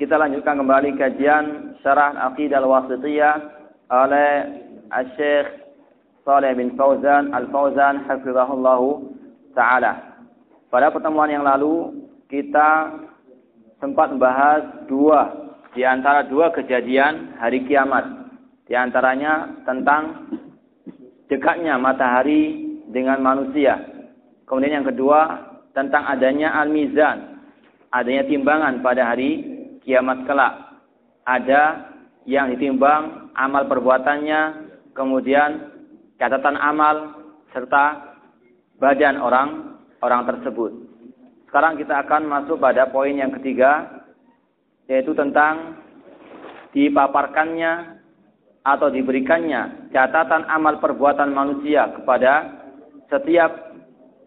Kita 0.00 0.16
lanjutkan 0.16 0.56
kembali 0.56 0.96
kajian 0.96 1.76
syarah 1.84 2.16
Aqidah 2.32 2.64
Al-Wasithiyah 2.64 3.36
oleh 3.92 4.32
Syekh 5.12 5.60
Saleh 6.24 6.56
bin 6.56 6.72
Fauzan 6.72 7.28
Al-Fauzan 7.36 8.08
hafizahullahu 8.08 9.12
taala. 9.52 10.24
Pada 10.72 10.88
pertemuan 10.88 11.28
yang 11.28 11.44
lalu 11.44 12.00
kita 12.32 12.96
sempat 13.76 14.16
membahas 14.16 14.88
dua 14.88 15.52
di 15.76 15.84
antara 15.84 16.24
dua 16.24 16.48
kejadian 16.48 17.36
hari 17.36 17.68
kiamat. 17.68 18.32
Di 18.64 18.80
antaranya 18.80 19.52
tentang 19.68 20.32
dekatnya 21.28 21.76
matahari 21.76 22.72
dengan 22.88 23.20
manusia. 23.20 23.76
Kemudian 24.48 24.80
yang 24.80 24.88
kedua 24.88 25.44
tentang 25.76 26.08
adanya 26.08 26.56
al-mizan, 26.56 27.36
adanya 27.92 28.24
timbangan 28.24 28.80
pada 28.80 29.04
hari 29.04 29.49
kiamat 29.84 30.24
kelak. 30.28 30.54
Ada 31.24 31.92
yang 32.28 32.52
ditimbang 32.52 33.32
amal 33.36 33.64
perbuatannya, 33.68 34.40
kemudian 34.92 35.70
catatan 36.20 36.56
amal 36.60 37.16
serta 37.52 38.16
badan 38.76 39.20
orang 39.20 39.78
orang 40.00 40.22
tersebut. 40.28 40.72
Sekarang 41.48 41.76
kita 41.80 42.06
akan 42.06 42.30
masuk 42.30 42.62
pada 42.62 42.88
poin 42.88 43.12
yang 43.12 43.34
ketiga 43.40 44.04
yaitu 44.86 45.14
tentang 45.14 45.78
dipaparkannya 46.74 48.02
atau 48.62 48.92
diberikannya 48.92 49.90
catatan 49.90 50.46
amal 50.46 50.78
perbuatan 50.78 51.32
manusia 51.32 51.90
kepada 51.96 52.60
setiap 53.10 53.74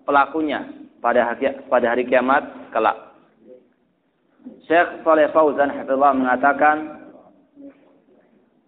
pelakunya 0.03 0.67
pada 0.99 1.31
hari, 1.31 1.51
pada 1.67 1.85
hari 1.95 2.03
kiamat 2.07 2.43
kelak. 2.75 3.12
Syekh 4.67 5.03
Saleh 5.03 5.31
Fauzan 5.31 5.71
Hafizullah 5.71 6.13
mengatakan 6.15 6.77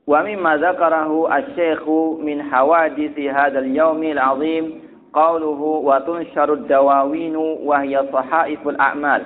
wa 0.06 0.20
mimma 0.24 0.60
dzakarahu 0.60 1.28
asy-syekhu 1.28 2.22
min 2.24 2.40
hawadisi 2.40 3.28
hadzal 3.28 3.68
yaumil 3.68 4.20
azim 4.20 4.86
qawluhu 5.16 5.88
wa 5.88 6.04
tunsharud 6.04 6.68
dawawinu 6.68 7.64
wa 7.64 7.80
hiya 7.84 8.04
sahaiful 8.12 8.76
a'mal. 8.76 9.24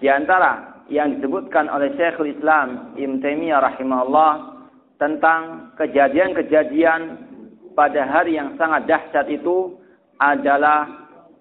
Di 0.00 0.08
antara 0.08 0.80
yang 0.88 1.20
disebutkan 1.20 1.68
oleh 1.68 1.92
Syekhul 2.00 2.32
Islam 2.32 2.96
Ibn 2.96 3.20
Taimiyah 3.20 3.60
rahimahullah 3.60 4.32
tentang 4.96 5.72
kejadian-kejadian 5.76 7.28
pada 7.76 8.08
hari 8.08 8.40
yang 8.40 8.56
sangat 8.56 8.88
dahsyat 8.88 9.28
itu 9.30 9.78
adalah 10.18 10.88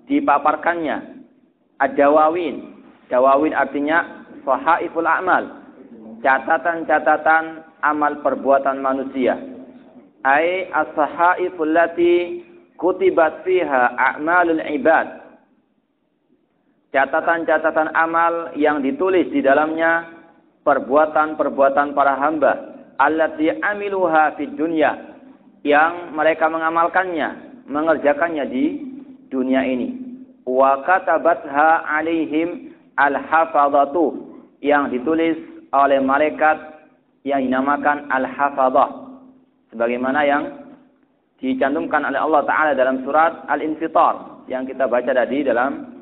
dipaparkannya 0.05 1.25
ad-dawawin. 1.81 2.76
Dawawin 3.07 3.55
artinya 3.55 4.27
sahaiful 4.43 5.07
a'mal. 5.07 5.67
Catatan-catatan 6.19 7.63
amal 7.83 8.19
perbuatan 8.19 8.83
manusia. 8.83 9.37
Ai 10.25 10.67
as-sahaiful 10.73 11.71
lati 11.71 12.43
kutibat 12.75 13.47
fiha 13.47 13.95
a'malul 13.95 14.59
ibad. 14.59 15.07
Catatan-catatan 16.91 17.95
amal 17.95 18.55
yang 18.59 18.83
ditulis 18.83 19.29
di 19.31 19.43
dalamnya 19.43 20.07
perbuatan-perbuatan 20.67 21.95
para 21.95 22.15
hamba 22.19 22.53
allati 22.99 23.53
amiluha 23.53 24.35
fid 24.35 24.57
dunya 24.57 25.15
yang 25.61 26.15
mereka 26.15 26.49
mengamalkannya, 26.49 27.61
mengerjakannya 27.69 28.45
di 28.49 28.65
dunia 29.27 29.63
ini. 29.67 29.95
Wa 30.47 30.83
katabatha 30.87 31.83
alaihim 31.85 32.76
al-hafadhatu 32.97 34.37
yang 34.61 34.89
ditulis 34.89 35.37
oleh 35.73 35.99
malaikat 36.01 36.77
yang 37.27 37.43
dinamakan 37.43 38.07
Al-Hafadhah. 38.07 38.89
Sebagaimana 39.75 40.23
yang 40.23 40.43
dicantumkan 41.43 42.07
oleh 42.07 42.17
Allah 42.17 42.41
Ta'ala 42.47 42.71
dalam 42.71 43.03
surat 43.03 43.43
Al-Infitar. 43.51 44.47
Yang 44.47 44.73
kita 44.73 44.87
baca 44.87 45.11
tadi 45.11 45.43
dalam 45.43 45.99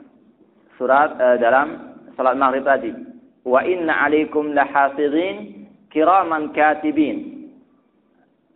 surat 0.77 1.17
uh, 1.17 1.37
dalam 1.41 1.97
salat 2.13 2.37
maghrib 2.37 2.61
tadi. 2.61 2.93
Wa 3.41 3.65
inna 3.65 4.05
alaikum 4.05 4.53
lahafidhin 4.53 5.65
kiraman 5.89 6.53
katibin. 6.53 7.49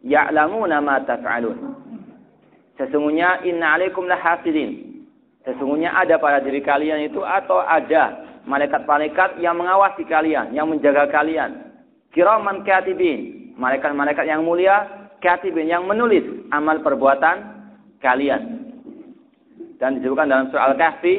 Ya'lamuna 0.06 0.78
ma 0.78 1.02
taf'alun. 1.02 1.74
Sesungguhnya 2.78 3.42
inna 3.50 3.76
alaikum 3.82 4.06
lahafidhin. 4.06 5.02
Sesungguhnya 5.42 5.90
ada 5.98 6.22
pada 6.22 6.38
diri 6.38 6.62
kalian 6.62 7.10
itu 7.10 7.26
atau 7.26 7.66
ada 7.66 8.29
malaikat-malaikat 8.50 9.38
yang 9.38 9.56
mengawasi 9.56 10.02
kalian, 10.10 10.52
yang 10.58 10.66
menjaga 10.66 11.06
kalian 11.14 11.70
kiraman 12.14 12.66
katibin, 12.66 13.54
malaikat-malaikat 13.58 14.26
yang 14.26 14.42
mulia, 14.42 15.10
katibin 15.22 15.70
yang 15.70 15.86
menulis 15.86 16.26
amal 16.50 16.82
perbuatan 16.82 17.38
kalian. 18.02 18.74
Dan 19.80 20.00
disebutkan 20.00 20.28
dalam 20.28 20.52
surah 20.52 20.76
Al-Kahfi, 20.76 21.16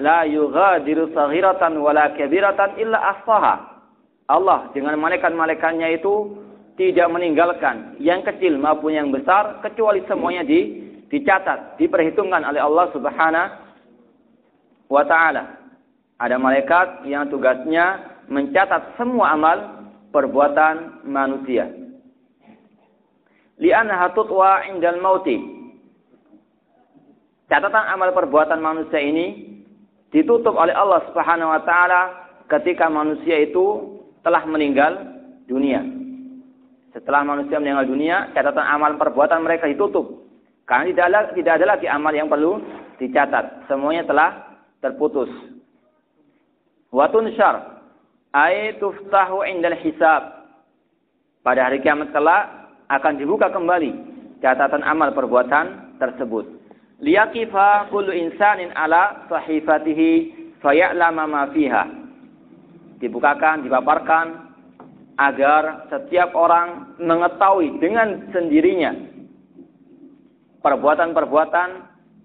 la 0.00 0.24
yughadiru 0.24 1.12
saghiratan 1.12 1.76
wala 1.76 2.16
kabiratan 2.16 2.80
illa 2.80 2.98
ahsaha. 3.16 3.54
Allah 4.28 4.68
dengan 4.76 4.96
malaikat-malaikatnya 5.00 5.88
itu 5.96 6.36
tidak 6.76 7.08
meninggalkan 7.10 7.96
yang 7.98 8.20
kecil 8.22 8.54
maupun 8.60 8.92
yang 8.94 9.08
besar 9.08 9.58
kecuali 9.64 10.04
semuanya 10.04 10.44
di 10.44 10.88
dicatat, 11.08 11.80
diperhitungkan 11.80 12.44
oleh 12.44 12.60
Allah 12.60 12.86
Subhanahu 12.92 13.48
wa 14.92 15.04
taala. 15.08 15.67
Ada 16.18 16.34
malaikat 16.34 17.06
yang 17.06 17.30
tugasnya 17.30 18.18
mencatat 18.26 18.98
semua 18.98 19.38
amal 19.38 19.58
perbuatan 20.10 21.06
manusia. 21.06 21.70
Li'annaha 23.58 24.14
tutwa 24.14 24.66
indal 24.66 24.98
mauti. 24.98 25.38
Catatan 27.46 27.86
amal 27.90 28.12
perbuatan 28.12 28.60
manusia 28.60 29.00
ini 29.00 29.56
ditutup 30.12 30.54
oleh 30.58 30.74
Allah 30.74 31.06
Subhanahu 31.10 31.54
wa 31.54 31.62
taala 31.64 32.00
ketika 32.50 32.90
manusia 32.90 33.40
itu 33.40 33.98
telah 34.26 34.44
meninggal 34.44 34.98
dunia. 35.48 35.80
Setelah 36.92 37.24
manusia 37.24 37.62
meninggal 37.62 37.88
dunia, 37.88 38.34
catatan 38.34 38.64
amal 38.64 38.98
perbuatan 38.98 39.44
mereka 39.44 39.70
ditutup. 39.70 40.28
Karena 40.68 40.92
tidak 40.92 41.04
ada, 41.08 41.20
tidak 41.32 41.52
ada 41.56 41.66
lagi 41.78 41.86
amal 41.88 42.12
yang 42.12 42.28
perlu 42.28 42.60
dicatat. 43.00 43.70
Semuanya 43.70 44.04
telah 44.04 44.60
terputus. 44.84 45.57
Watun 46.88 47.28
syar 47.36 47.84
ay 48.32 48.80
tuftahu 48.80 49.44
indal 49.44 49.76
hisab. 49.84 50.48
Pada 51.44 51.68
hari 51.68 51.84
kiamat 51.84 52.12
kelak 52.16 52.72
akan 52.88 53.20
dibuka 53.20 53.52
kembali 53.52 53.92
catatan 54.40 54.80
amal 54.84 55.12
perbuatan 55.12 55.96
tersebut. 56.00 56.48
Liyaqifa 57.04 57.92
kullu 57.92 58.10
insanin 58.10 58.72
ala 58.72 59.28
sahifatihi 59.28 60.10
faya'lama 60.64 61.24
ma 61.28 61.42
fiha. 61.52 61.84
Dibukakan, 62.98 63.62
dipaparkan 63.62 64.26
agar 65.20 65.86
setiap 65.92 66.34
orang 66.34 66.98
mengetahui 66.98 67.78
dengan 67.78 68.32
sendirinya 68.34 68.96
perbuatan-perbuatan 70.64 71.68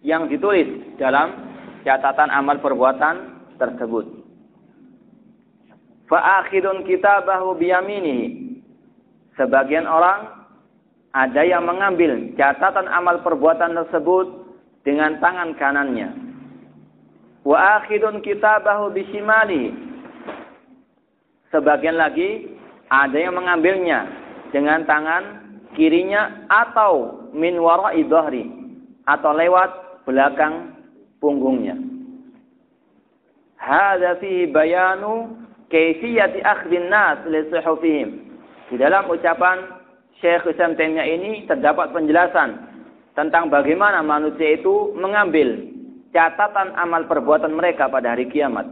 yang 0.01 0.26
ditulis 0.26 0.97
dalam 0.97 1.53
catatan 1.86 2.34
amal 2.34 2.57
perbuatan 2.57 3.43
tersebut 3.61 4.22
fa'akhidun 6.08 6.84
kitabahu 6.88 7.56
biyaminihi. 7.60 8.60
Sebagian 9.34 9.89
orang 9.89 10.45
ada 11.14 11.41
yang 11.45 11.66
mengambil 11.66 12.34
catatan 12.38 12.89
amal 12.89 13.22
perbuatan 13.22 13.78
tersebut 13.78 14.45
dengan 14.86 15.18
tangan 15.22 15.54
kanannya. 15.58 16.10
Wa 17.45 17.82
akhidun 17.82 18.24
kitabahu 18.24 18.93
bisimali. 18.93 19.74
Sebagian 21.54 22.01
lagi 22.01 22.49
ada 22.89 23.14
yang 23.14 23.38
mengambilnya 23.38 24.10
dengan 24.49 24.86
tangan 24.89 25.24
kirinya 25.78 26.45
atau 26.49 27.26
min 27.34 27.58
wara'i 27.58 28.06
dhahri 28.06 28.49
atau 29.06 29.32
lewat 29.34 29.70
belakang 30.06 30.74
punggungnya. 31.22 31.78
Hadza 33.58 34.20
fihi 34.20 34.49
bayanu 34.49 35.43
kaifiyati 35.74 36.45
akhdhin 36.45 36.93
nas 36.93 37.17
li 37.26 37.41
suhufihim. 37.49 38.09
Di 38.69 38.78
dalam 38.78 39.09
ucapan 39.09 39.82
Syekh 40.21 40.45
Islam 40.53 40.78
Taimiyah 40.78 41.07
ini 41.09 41.32
terdapat 41.49 41.89
penjelasan 41.89 42.61
tentang 43.17 43.49
bagaimana 43.49 44.05
manusia 44.05 44.61
itu 44.61 44.93
mengambil 44.93 45.65
catatan 46.13 46.78
amal 46.78 47.09
perbuatan 47.09 47.57
mereka 47.57 47.89
pada 47.89 48.13
hari 48.13 48.30
kiamat. 48.30 48.69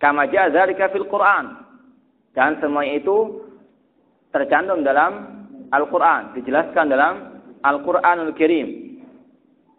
Kama 0.00 0.24
ja'adzalika 0.32 0.88
fil 0.88 1.04
Qur'an. 1.04 1.68
Dan 2.32 2.56
semua 2.64 2.88
itu 2.88 3.44
tercantum 4.32 4.80
dalam 4.80 5.44
Al-Quran. 5.68 6.32
Dijelaskan 6.40 6.88
dalam 6.88 7.44
Al-Quranul 7.60 8.32
Kirim. 8.32 8.96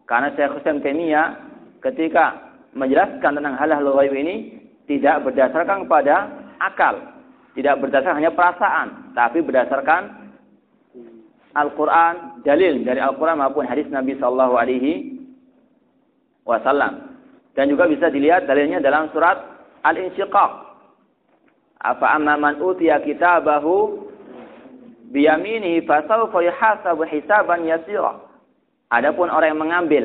Karena 0.06 0.30
Syekh 0.38 0.62
Hussein 0.62 0.86
Taimiyah 0.86 1.42
ketika 1.82 2.54
menjelaskan 2.78 3.42
tentang 3.42 3.58
hal-hal 3.58 3.90
ini 4.14 4.61
tidak 4.86 5.26
berdasarkan 5.26 5.86
kepada 5.86 6.16
akal. 6.62 6.96
Tidak 7.52 7.76
berdasarkan 7.84 8.18
hanya 8.22 8.32
perasaan. 8.32 8.88
Tapi 9.12 9.44
berdasarkan 9.44 10.02
Al-Quran, 11.52 12.44
dalil 12.48 12.88
dari 12.88 13.04
Al-Quran 13.04 13.44
maupun 13.44 13.68
hadis 13.68 13.88
Nabi 13.92 14.16
Shallallahu 14.16 14.56
Alaihi 14.56 15.20
Wasallam. 16.48 17.20
Dan 17.52 17.68
juga 17.68 17.92
bisa 17.92 18.08
dilihat 18.08 18.48
dalilnya 18.48 18.80
dalam 18.80 19.12
surat 19.12 19.36
Al-Insyiqaq. 19.84 20.52
Apa 21.82 22.16
amma 22.16 22.40
man 22.40 22.62
utiya 22.62 23.04
kitabahu 23.04 24.08
biyaminihi 25.12 25.84
fasawfa 25.84 26.40
yuhasabu 26.40 27.04
hisaban 27.04 27.68
yasira. 27.68 28.22
Adapun 28.92 29.28
orang 29.28 29.56
yang 29.56 29.62
mengambil 29.62 30.04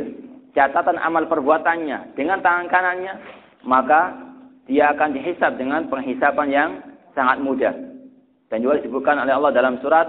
catatan 0.57 0.99
amal 0.99 1.29
perbuatannya 1.31 2.17
dengan 2.19 2.43
tangan 2.43 2.67
kanannya, 2.67 3.15
maka 3.63 4.26
dia 4.67 4.91
akan 4.93 5.15
dihisab 5.15 5.59
dengan 5.59 5.87
penghisapan 5.87 6.49
yang 6.51 6.71
sangat 7.15 7.39
mudah. 7.39 7.75
Dan 8.51 8.63
juga 8.63 8.83
disebutkan 8.83 9.23
oleh 9.23 9.35
Allah 9.35 9.55
dalam 9.55 9.79
surat 9.83 10.07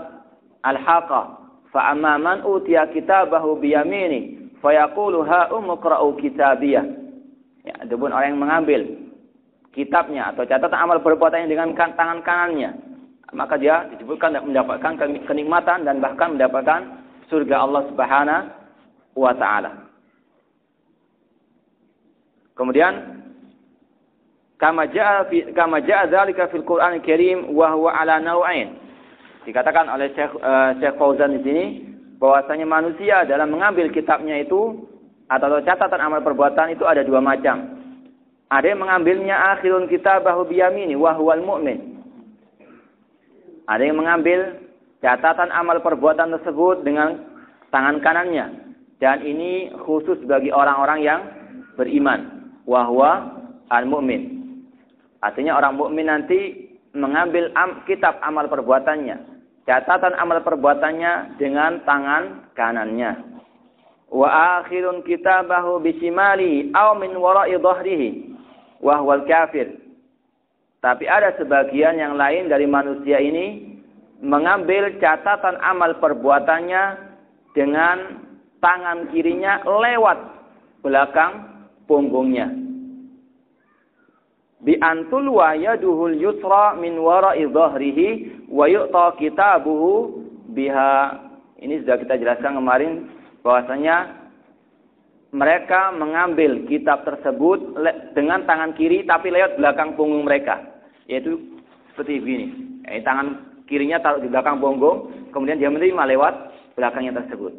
Al-Haqqah. 0.66 1.46
Amma 1.78 2.18
man 2.18 2.42
utiya 2.42 2.90
kitabahu 2.90 3.62
biyamini 3.62 4.50
fayaqulu 4.66 5.22
ha 5.30 5.54
umqra'u 5.54 6.18
kitabiyah. 6.18 6.86
Ya, 7.62 7.86
adapun 7.86 8.10
orang 8.10 8.34
yang 8.34 8.42
mengambil 8.42 8.82
kitabnya 9.78 10.34
atau 10.34 10.42
catatan 10.50 10.74
amal 10.74 10.98
perbuatannya 11.06 11.46
dengan 11.46 11.78
kan, 11.78 11.94
tangan 11.94 12.26
kanannya, 12.26 12.74
maka 13.38 13.62
dia 13.62 13.86
disebutkan 13.94 14.42
mendapatkan 14.42 15.22
kenikmatan 15.30 15.86
dan 15.86 16.02
bahkan 16.02 16.34
mendapatkan 16.34 16.82
surga 17.30 17.56
Allah 17.62 17.82
Subhanahu 17.94 18.50
wa 19.22 19.34
taala. 19.38 19.72
Kemudian 22.58 23.17
kama 24.58 24.90
jaa 24.90 25.26
fi 25.30 25.54
kama 25.54 25.82
jaa 25.82 26.10
dzalika 26.10 26.50
fil 26.50 26.66
Qur'an 26.66 26.98
Karim 27.02 27.54
wa 27.54 27.74
huwa 27.74 27.94
ala 27.94 28.20
naw'ain. 28.20 28.78
Dikatakan 29.46 29.88
oleh 29.88 30.12
Syekh, 30.12 30.34
uh, 30.44 30.76
Syekh 30.82 30.98
Fauzan 31.00 31.40
di 31.40 31.42
sini 31.46 31.66
bahwasanya 32.20 32.68
manusia 32.68 33.24
dalam 33.24 33.54
mengambil 33.54 33.88
kitabnya 33.94 34.36
itu 34.42 34.86
atau 35.32 35.62
catatan 35.64 36.02
amal 36.02 36.20
perbuatan 36.20 36.76
itu 36.76 36.84
ada 36.84 37.06
dua 37.06 37.24
macam. 37.24 37.78
Ada 38.48 38.76
yang 38.76 38.84
mengambilnya 38.84 39.56
akhirun 39.56 39.92
kitabahu 39.92 40.48
biyamini 40.48 40.96
wa 40.96 41.16
huwal 41.16 41.44
mu'min. 41.44 42.00
Ada 43.68 43.84
yang 43.84 44.00
mengambil 44.00 44.68
catatan 45.04 45.52
amal 45.52 45.84
perbuatan 45.84 46.32
tersebut 46.40 46.84
dengan 46.84 47.20
tangan 47.72 48.00
kanannya 48.00 48.68
dan 48.98 49.22
ini 49.22 49.70
khusus 49.86 50.18
bagi 50.26 50.50
orang-orang 50.50 51.00
yang 51.06 51.22
beriman 51.78 52.50
wahwa 52.66 53.38
al-mu'min. 53.70 54.37
Artinya 55.22 55.58
orang 55.58 55.78
mukmin 55.78 56.08
nanti 56.10 56.70
mengambil 56.94 57.50
am, 57.58 57.84
kitab 57.86 58.18
amal 58.22 58.46
perbuatannya 58.50 59.38
catatan 59.68 60.16
amal 60.16 60.40
perbuatannya 60.42 61.36
dengan 61.36 61.84
tangan 61.84 62.56
kanannya. 62.56 63.44
Wa 64.08 64.64
akhirun 64.64 65.04
kitabahu 65.04 65.84
bisimali 65.84 66.72
aw 66.72 66.96
min 66.96 67.12
wara'i 67.20 67.60
dhahrihi 67.60 68.10
wa 68.80 69.04
huwal 69.04 69.28
kafir. 69.28 69.76
Tapi 70.80 71.04
ada 71.04 71.36
sebagian 71.36 72.00
yang 72.00 72.16
lain 72.16 72.48
dari 72.48 72.64
manusia 72.64 73.20
ini 73.20 73.76
mengambil 74.24 74.96
catatan 75.04 75.60
amal 75.60 76.00
perbuatannya 76.00 76.84
dengan 77.52 78.24
tangan 78.64 79.12
kirinya 79.12 79.68
lewat 79.68 80.18
belakang 80.80 81.44
punggungnya. 81.92 82.48
Bi 84.68 84.76
antul 84.84 85.32
wa 85.32 85.56
yaduhul 85.56 86.20
yusra 86.20 86.76
min 86.76 87.00
wara'i 87.00 87.48
dhahrihi 87.48 88.44
wa 88.52 88.68
yu'ta 88.68 89.16
kitabuhu 89.16 90.28
biha. 90.52 91.24
Ini 91.64 91.88
sudah 91.88 91.96
kita 91.96 92.20
jelaskan 92.20 92.60
kemarin 92.60 93.08
bahwasanya 93.48 94.28
mereka 95.32 95.96
mengambil 95.96 96.68
kitab 96.68 97.08
tersebut 97.08 97.80
dengan 98.12 98.44
tangan 98.44 98.76
kiri 98.76 99.08
tapi 99.08 99.32
lewat 99.32 99.56
belakang 99.56 99.96
punggung 99.96 100.28
mereka. 100.28 100.60
Yaitu 101.08 101.40
seperti 101.96 102.20
ini. 102.20 102.48
Ya, 102.84 103.00
tangan 103.08 103.64
kirinya 103.72 104.04
taruh 104.04 104.20
di 104.20 104.28
belakang 104.28 104.60
punggung, 104.60 105.32
kemudian 105.32 105.64
dia 105.64 105.72
menerima 105.72 106.12
lewat 106.12 106.34
belakangnya 106.76 107.24
tersebut. 107.24 107.56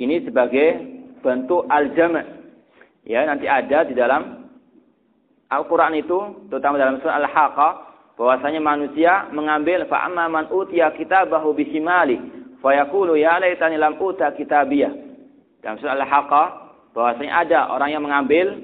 Ini 0.00 0.24
sebagai 0.24 0.80
bentuk 1.20 1.68
al-jama'. 1.68 2.24
Ya, 3.04 3.28
nanti 3.28 3.44
ada 3.44 3.84
di 3.84 3.92
dalam 3.92 4.43
Al-Quran 5.52 5.94
itu, 6.00 6.48
terutama 6.48 6.80
dalam 6.80 7.00
surah 7.00 7.20
Al-Haqqah, 7.20 7.72
bahwasanya 8.14 8.62
manusia 8.62 9.26
mengambil 9.34 9.84
fa 9.90 10.06
amma 10.06 10.30
man 10.30 10.46
utiya 10.48 10.94
kitabahu 10.94 11.50
bisimali 11.52 12.16
fa 12.62 12.70
yaqulu 12.72 13.18
ya 13.18 13.42
laitani 13.42 13.76
lam 13.76 13.98
uta 13.98 14.30
kitabiyah. 14.32 14.92
Dalam 15.60 15.76
surah 15.82 15.94
Al-Haqqah 15.98 16.46
bahwasanya 16.94 17.32
ada 17.44 17.60
orang 17.74 17.90
yang 17.90 18.02
mengambil 18.06 18.54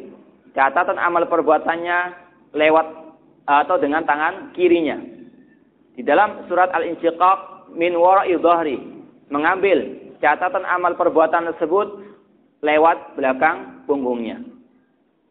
catatan 0.55 0.99
amal 0.99 1.27
perbuatannya 1.27 1.99
lewat 2.55 2.87
atau 3.47 3.77
dengan 3.83 4.07
tangan 4.07 4.55
kirinya. 4.55 4.99
Di 5.99 6.07
dalam 6.07 6.47
surat 6.47 6.71
Al-Insyiqaq 6.71 7.71
min 7.75 7.99
wara'i 7.99 8.39
dhahri 8.39 8.79
mengambil 9.31 9.99
catatan 10.23 10.63
amal 10.67 10.95
perbuatan 10.95 11.51
tersebut 11.55 12.07
lewat 12.63 13.19
belakang 13.19 13.85
punggungnya. 13.91 14.43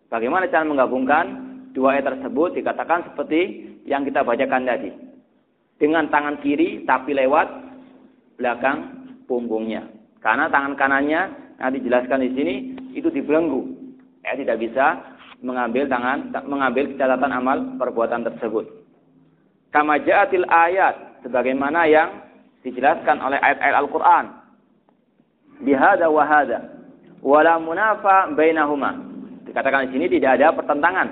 Bagaimana 0.10 0.50
cara 0.50 0.66
menggabungkan 0.66 1.26
dua 1.74 1.98
ayat 1.98 2.18
tersebut 2.18 2.58
dikatakan 2.58 3.14
seperti 3.14 3.70
yang 3.86 4.02
kita 4.06 4.26
bacakan 4.26 4.66
tadi. 4.66 4.90
Dengan 5.80 6.10
tangan 6.10 6.42
kiri 6.42 6.84
tapi 6.84 7.14
lewat 7.16 7.48
belakang 8.36 8.78
punggungnya. 9.30 9.86
Karena 10.20 10.50
tangan 10.52 10.76
kanannya 10.76 11.22
nanti 11.62 11.80
dijelaskan 11.80 12.26
di 12.26 12.30
sini 12.36 12.56
itu 12.98 13.08
dibelenggu. 13.08 13.70
Ya 14.26 14.36
tidak 14.36 14.60
bisa 14.60 15.16
mengambil 15.40 15.88
tangan 15.88 16.34
mengambil 16.50 16.92
catatan 17.00 17.32
amal 17.32 17.58
perbuatan 17.80 18.28
tersebut. 18.28 18.68
Kama 19.72 20.02
ja'atil 20.02 20.50
ayat 20.50 21.22
sebagaimana 21.24 21.86
yang 21.86 22.10
dijelaskan 22.66 23.22
oleh 23.22 23.40
ayat-ayat 23.40 23.76
Al-Qur'an. 23.78 24.26
Bihada 25.64 26.08
wa 26.10 26.24
hada 26.26 26.60
wala 27.24 27.60
munafa 27.60 28.32
bainahuma. 28.36 29.09
Dikatakan 29.50 29.90
di 29.90 29.98
sini 29.98 30.06
tidak 30.18 30.38
ada 30.40 30.54
pertentangan 30.54 31.08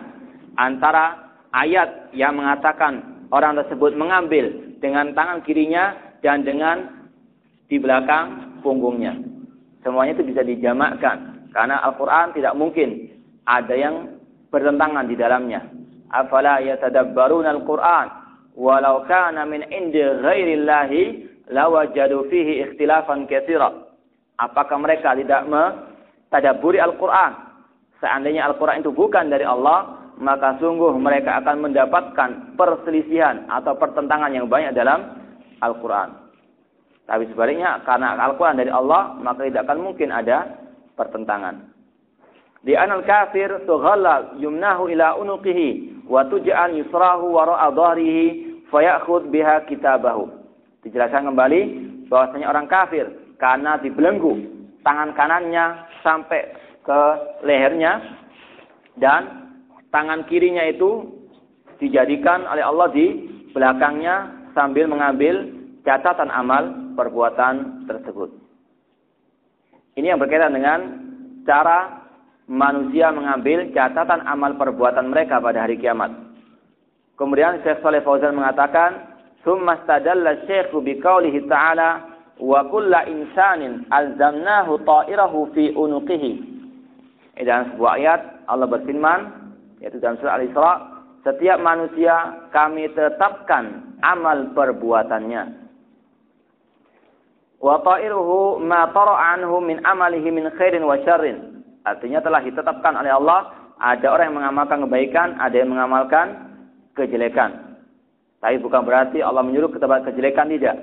antara 0.58 1.06
ayat 1.54 2.14
yang 2.14 2.38
mengatakan 2.38 3.26
orang 3.34 3.58
tersebut 3.64 3.98
mengambil 3.98 4.54
dengan 4.78 5.12
tangan 5.18 5.42
kirinya 5.42 5.98
dan 6.22 6.46
dengan 6.46 7.10
di 7.68 7.82
belakang 7.82 8.58
punggungnya. 8.62 9.18
Semuanya 9.82 10.18
itu 10.18 10.26
bisa 10.30 10.42
dijamakkan 10.46 11.50
karena 11.52 11.82
Al-Qur'an 11.84 12.32
tidak 12.38 12.54
mungkin 12.54 13.10
ada 13.48 13.74
yang 13.74 14.20
bertentangan 14.52 15.08
di 15.08 15.16
dalamnya. 15.16 15.64
Afala 16.08 16.64
yatadabbaruna 16.64 17.52
al-Qur'an 17.52 18.08
walau 18.56 19.04
kana 19.08 19.44
min 19.44 19.64
indi 19.68 20.00
ghairillahi 20.00 21.04
lawajadu 21.52 22.28
fihi 22.32 22.64
ikhtilafan 22.64 23.28
katsira. 23.28 23.72
Apakah 24.38 24.78
mereka 24.78 25.18
tidak 25.18 25.50
mentadabburi 25.50 26.78
Al-Qur'an? 26.78 27.47
Seandainya 27.98 28.46
Al-Qur'an 28.50 28.86
itu 28.86 28.94
bukan 28.94 29.34
dari 29.34 29.44
Allah, 29.48 30.10
maka 30.22 30.58
sungguh 30.62 30.94
mereka 30.98 31.42
akan 31.42 31.70
mendapatkan 31.70 32.58
perselisihan 32.58 33.46
atau 33.50 33.78
pertentangan 33.78 34.34
yang 34.34 34.46
banyak 34.50 34.74
dalam 34.74 35.18
Al-Quran. 35.62 36.30
Tapi 37.08 37.24
sebaliknya, 37.32 37.82
karena 37.88 38.18
Al-Quran 38.20 38.60
dari 38.60 38.70
Allah, 38.70 39.16
maka 39.18 39.48
tidak 39.48 39.66
akan 39.66 39.80
mungkin 39.82 40.12
ada 40.12 40.68
pertentangan. 40.94 41.74
Di 42.66 42.76
anal 42.76 43.06
kafir 43.08 43.64
tughalla 43.64 44.36
yumnahu 44.36 44.92
ila 44.92 45.16
unuqihi 45.22 46.04
wa 46.10 46.26
tuj'an 46.28 46.76
yusrahu 46.76 47.38
wara'a 47.38 47.72
dhahrihi 47.72 48.26
fayakhud 48.68 49.32
biha 49.32 49.64
kitabahu. 49.70 50.28
Dijelaskan 50.84 51.32
kembali 51.32 51.62
bahwasanya 52.12 52.52
orang 52.52 52.68
kafir 52.68 53.08
karena 53.40 53.80
dibelenggu 53.80 54.42
tangan 54.84 55.16
kanannya 55.16 55.88
sampai 56.04 56.67
ke 56.88 57.04
lehernya 57.44 58.00
dan 58.96 59.52
tangan 59.92 60.24
kirinya 60.32 60.64
itu 60.64 61.04
dijadikan 61.84 62.48
oleh 62.48 62.64
Allah 62.64 62.88
di 62.96 63.08
belakangnya 63.52 64.48
sambil 64.56 64.88
mengambil 64.88 65.52
catatan 65.84 66.32
amal 66.32 66.96
perbuatan 66.96 67.86
tersebut. 67.86 68.32
Ini 70.00 70.16
yang 70.16 70.20
berkaitan 70.22 70.56
dengan 70.56 70.80
cara 71.44 72.08
manusia 72.48 73.12
mengambil 73.12 73.70
catatan 73.76 74.24
amal 74.24 74.56
perbuatan 74.56 75.12
mereka 75.12 75.44
pada 75.44 75.68
hari 75.68 75.78
kiamat. 75.78 76.14
Kemudian 77.18 77.60
Syekh 77.66 77.82
Saleh 77.82 78.06
Fauzan 78.06 78.38
mengatakan, 78.38 79.18
"Tsumma 79.42 79.82
stadalla 79.84 80.46
Syekh 80.46 80.70
biqaulihi 80.72 81.50
ta'ala 81.50 82.14
wa 82.38 82.62
kullu 82.70 82.94
insanin 83.10 83.90
alzamnahu 83.90 84.86
ta'irahu 84.86 85.50
fi 85.58 85.74
unuqihi." 85.74 86.57
Dalam 87.38 87.74
sebuah 87.74 87.92
ayat 88.02 88.22
Allah 88.50 88.66
berfirman, 88.66 89.20
yaitu 89.84 90.02
dalam 90.02 90.18
surah 90.18 90.42
Al-Isra, 90.42 90.74
setiap 91.22 91.62
manusia 91.62 92.48
kami 92.50 92.90
tetapkan 92.98 93.94
amal 94.02 94.54
perbuatannya 94.58 95.68
wa 97.58 97.82
ta'iruhu 97.82 98.62
ma 98.62 98.86
anhu 99.34 99.58
min 99.62 99.82
amalihi 99.82 100.30
min 100.30 100.46
khairin 100.58 100.86
wa 100.86 100.98
syarrin. 101.02 101.66
Artinya 101.86 102.22
telah 102.22 102.44
ditetapkan 102.44 102.94
oleh 103.00 103.12
Allah 103.14 103.54
ada 103.78 104.08
orang 104.10 104.34
yang 104.34 104.38
mengamalkan 104.44 104.78
kebaikan, 104.86 105.28
ada 105.38 105.56
yang 105.56 105.70
mengamalkan 105.72 106.26
kejelekan. 106.98 107.80
Tapi 108.42 108.62
bukan 108.62 108.86
berarti 108.86 109.22
Allah 109.22 109.42
menyuruh 109.46 109.72
ke 109.74 109.80
tempat 109.82 110.06
kejelekan 110.10 110.50
tidak. 110.52 110.76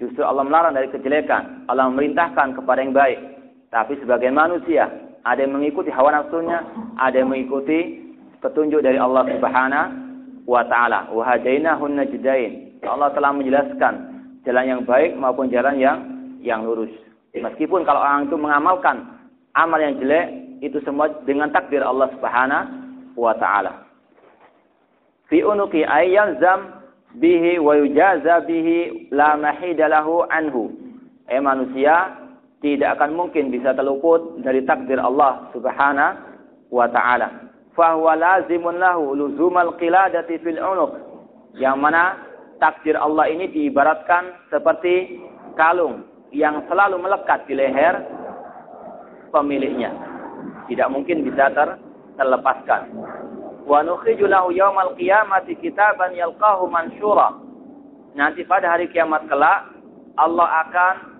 Justru 0.00 0.24
Allah 0.24 0.44
melarang 0.44 0.72
dari 0.76 0.88
kejelekan. 0.88 1.68
Allah 1.68 1.88
memerintahkan 1.92 2.56
kepada 2.56 2.80
yang 2.80 2.96
baik. 2.96 3.18
Tapi 3.68 3.96
sebagai 4.00 4.28
manusia, 4.32 4.88
ada 5.22 5.38
yang 5.46 5.54
mengikuti 5.54 5.90
hawa 5.94 6.10
nafsunya, 6.18 6.66
ada 6.98 7.14
yang 7.14 7.30
mengikuti 7.30 8.02
petunjuk 8.42 8.82
dari 8.82 8.98
Allah 8.98 9.22
Subhanahu 9.30 9.88
wa 10.50 10.62
taala. 10.66 11.06
Wa 11.14 11.22
hadainahun 11.34 11.94
najdain. 11.94 12.82
Allah 12.82 13.14
telah 13.14 13.30
menjelaskan 13.30 13.94
jalan 14.42 14.64
yang 14.66 14.82
baik 14.82 15.14
maupun 15.14 15.46
jalan 15.54 15.78
yang 15.78 15.98
yang 16.42 16.66
lurus. 16.66 16.90
Meskipun 17.32 17.86
kalau 17.86 18.02
orang 18.02 18.26
itu 18.26 18.36
mengamalkan 18.36 19.06
amal 19.54 19.78
yang 19.78 19.96
jelek, 20.02 20.58
itu 20.58 20.82
semua 20.82 21.08
dengan 21.22 21.54
takdir 21.54 21.82
Allah 21.86 22.10
Subhanahu 22.18 23.18
wa 23.18 23.34
taala. 23.38 23.86
Fi 25.30 25.46
unuqi 25.46 25.86
ayyalzam 25.86 26.82
bihi 27.16 27.62
wa 27.62 27.78
yujaza 27.78 28.42
bihi 28.44 29.08
la 29.14 29.38
mahida 29.38 29.86
lahu 29.86 30.26
anhu. 30.26 30.74
Eh 31.30 31.38
manusia 31.38 32.21
tidak 32.62 32.94
akan 32.96 33.18
mungkin 33.18 33.50
bisa 33.50 33.74
terluput 33.74 34.38
dari 34.46 34.62
takdir 34.62 35.02
Allah 35.02 35.50
Subhanahu 35.50 36.14
wa 36.70 36.86
taala. 36.86 37.50
Fahuwa 37.74 38.14
lazimun 38.14 38.78
lahu 38.78 39.18
luzumal 39.18 39.74
qiladati 39.76 40.38
fil 40.40 40.62
unuq. 40.62 40.94
Yang 41.58 41.76
mana 41.76 42.16
takdir 42.62 42.94
Allah 42.94 43.26
ini 43.28 43.50
diibaratkan 43.50 44.48
seperti 44.48 45.18
kalung 45.58 46.06
yang 46.30 46.62
selalu 46.70 47.02
melekat 47.02 47.44
di 47.50 47.58
leher 47.58 47.98
pemiliknya. 49.34 49.90
Tidak 50.70 50.88
mungkin 50.88 51.26
bisa 51.26 51.50
ter 51.50 51.76
terlepaskan. 52.14 52.94
Wa 53.66 53.82
nukhriju 53.82 54.30
lahu 54.30 54.54
yaumal 54.54 54.94
qiyamati 54.94 55.58
kitaban 55.58 56.14
yalqahu 56.14 56.70
mansyura. 56.70 57.42
Nanti 58.14 58.46
pada 58.46 58.76
hari 58.76 58.86
kiamat 58.92 59.26
kelak 59.26 59.72
Allah 60.14 60.48
akan 60.68 61.11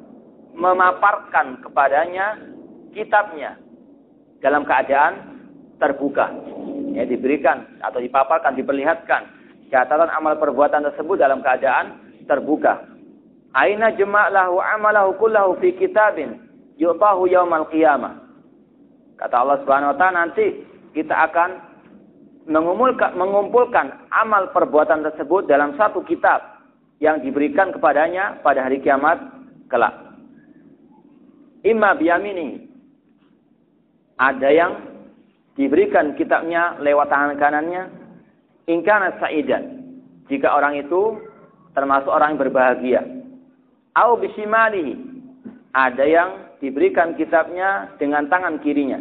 memaparkan 0.53 1.61
kepadanya 1.65 2.39
kitabnya 2.93 3.57
dalam 4.45 4.63
keadaan 4.69 5.13
terbuka. 5.81 6.29
Ya, 6.93 7.09
diberikan 7.09 7.81
atau 7.81 8.05
dipaparkan, 8.05 8.53
diperlihatkan 8.53 9.23
catatan 9.73 10.13
amal 10.13 10.37
perbuatan 10.37 10.85
tersebut 10.93 11.17
dalam 11.17 11.41
keadaan 11.41 11.97
terbuka. 12.29 12.85
Aina 13.57 13.93
jama'lahu 13.97 14.61
amalahu 14.61 15.17
kullahu 15.17 15.57
fi 15.61 15.73
kitabin 15.77 16.37
yu'tahu 16.77 17.29
yaumal 17.33 17.69
qiyamah. 17.73 18.21
Kata 19.17 19.41
Allah 19.41 19.61
Subhanahu 19.65 19.93
wa 19.93 19.99
taala 19.99 20.29
nanti 20.29 20.65
kita 20.93 21.17
akan 21.33 21.51
mengumpulkan 23.17 23.89
amal 24.13 24.51
perbuatan 24.51 25.07
tersebut 25.07 25.49
dalam 25.49 25.79
satu 25.81 26.05
kitab 26.05 26.43
yang 26.99 27.23
diberikan 27.23 27.73
kepadanya 27.73 28.43
pada 28.45 28.67
hari 28.67 28.83
kiamat 28.85 29.19
kelak. 29.73 30.12
Imma 31.63 31.95
biyamini. 31.95 32.69
Ada 34.19 34.49
yang 34.51 34.73
diberikan 35.59 36.15
kitabnya 36.15 36.79
lewat 36.83 37.11
tangan 37.11 37.39
kanannya. 37.39 37.83
Ingkana 38.71 39.19
sa'idan. 39.19 39.83
Jika 40.31 40.55
orang 40.55 40.79
itu 40.79 41.19
termasuk 41.75 42.11
orang 42.11 42.35
yang 42.35 42.43
berbahagia 42.43 43.03
au 43.97 44.17
bisimalihi. 44.17 44.97
Ada 45.73 46.05
yang 46.05 46.31
diberikan 46.61 47.17
kitabnya 47.17 47.97
dengan 47.97 48.29
tangan 48.29 48.61
kirinya. 48.61 49.01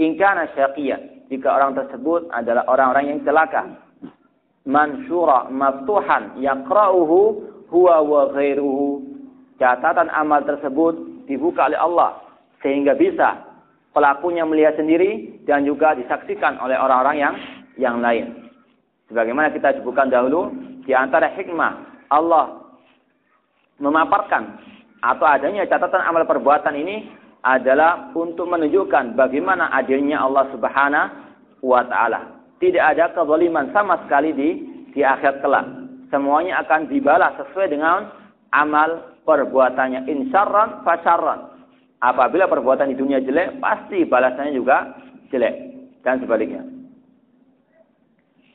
Ingkana 0.00 0.50
syaqiyah. 0.58 1.30
Jika 1.30 1.46
orang 1.46 1.78
tersebut 1.78 2.26
adalah 2.34 2.66
orang-orang 2.66 3.14
yang 3.14 3.20
celaka. 3.22 3.78
Mansura 4.66 5.46
maftuhan 5.48 6.34
yaqra'uhu 6.42 7.18
huwa 7.70 7.96
wa 8.02 8.22
ghairuhu. 8.34 9.06
Catatan 9.62 10.10
amal 10.10 10.42
tersebut 10.42 10.98
dibuka 11.30 11.70
oleh 11.70 11.78
Allah 11.78 12.18
sehingga 12.58 12.98
bisa 12.98 13.46
pelakunya 13.94 14.42
melihat 14.42 14.74
sendiri 14.74 15.40
dan 15.46 15.62
juga 15.62 15.94
disaksikan 15.94 16.58
oleh 16.58 16.74
orang-orang 16.74 17.16
yang 17.22 17.34
yang 17.78 17.96
lain. 18.02 18.50
Sebagaimana 19.10 19.50
kita 19.50 19.78
sebutkan 19.78 20.10
dahulu, 20.10 20.50
di 20.86 20.94
antara 20.94 21.30
hikmah 21.34 22.06
Allah 22.10 22.74
memaparkan 23.78 24.58
atau 25.00 25.26
adanya 25.26 25.66
catatan 25.66 26.04
amal 26.04 26.26
perbuatan 26.28 26.76
ini 26.76 27.10
adalah 27.40 28.12
untuk 28.12 28.46
menunjukkan 28.52 29.16
bagaimana 29.16 29.72
adilnya 29.72 30.20
Allah 30.20 30.44
Subhanahu 30.52 31.64
wa 31.64 31.82
taala. 31.88 32.36
Tidak 32.60 32.80
ada 32.80 33.08
kezaliman 33.16 33.72
sama 33.72 33.96
sekali 34.04 34.36
di 34.36 34.48
di 34.92 35.00
akhir 35.00 35.40
kelak. 35.40 35.64
Semuanya 36.12 36.60
akan 36.60 36.90
dibalas 36.92 37.32
sesuai 37.40 37.72
dengan 37.72 38.12
amal 38.52 39.09
perbuatannya. 39.24 40.08
Insyarran 40.08 40.84
fasyarran. 40.86 41.40
Apabila 42.00 42.48
perbuatan 42.48 42.88
di 42.92 42.96
dunia 42.96 43.20
jelek, 43.20 43.60
pasti 43.60 44.08
balasannya 44.08 44.56
juga 44.56 44.96
jelek. 45.28 45.54
Dan 46.00 46.16
sebaliknya. 46.24 46.64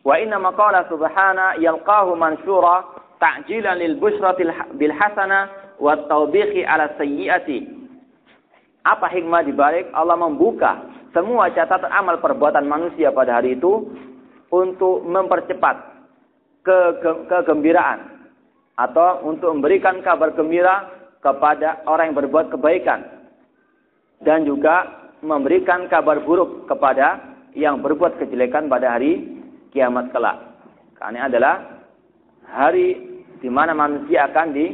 Wa 0.01 0.17
inna 0.21 0.37
maqala 0.41 0.85
subhana 0.89 1.57
yalqahu 1.61 2.13
mansura 2.17 2.85
ta'jilan 3.17 3.81
lil 3.81 3.97
busratil 3.97 4.53
bil 4.77 4.93
hasana 4.93 5.49
wa 5.81 5.97
tawbihi 6.09 6.65
ala 6.65 6.93
sayyiati. 6.97 7.73
Apa 8.85 9.09
hikmah 9.09 9.41
di 9.45 9.53
balik 9.53 9.89
Allah 9.97 10.13
membuka 10.13 10.85
semua 11.09 11.49
catatan 11.53 11.89
amal 11.89 12.21
perbuatan 12.21 12.69
manusia 12.69 13.09
pada 13.09 13.41
hari 13.41 13.57
itu 13.57 13.89
untuk 14.53 15.01
mempercepat 15.05 15.95
ke, 16.61 16.77
ke, 17.01 17.09
kegembiraan 17.29 18.14
atau 18.75 19.23
untuk 19.23 19.55
memberikan 19.55 20.03
kabar 20.03 20.35
gembira 20.35 20.91
kepada 21.23 21.81
orang 21.87 22.11
yang 22.11 22.17
berbuat 22.21 22.51
kebaikan 22.51 23.01
dan 24.21 24.43
juga 24.43 25.07
memberikan 25.23 25.87
kabar 25.89 26.21
buruk 26.21 26.69
kepada 26.69 27.35
yang 27.55 27.79
berbuat 27.79 28.19
kejelekan 28.19 28.67
pada 28.67 28.99
hari 28.99 29.41
kiamat 29.71 30.11
kelak. 30.11 30.37
Karena 30.99 31.27
adalah 31.27 31.55
hari 32.45 33.15
di 33.39 33.49
mana 33.49 33.71
manusia 33.71 34.27
akan 34.29 34.47
di, 34.51 34.65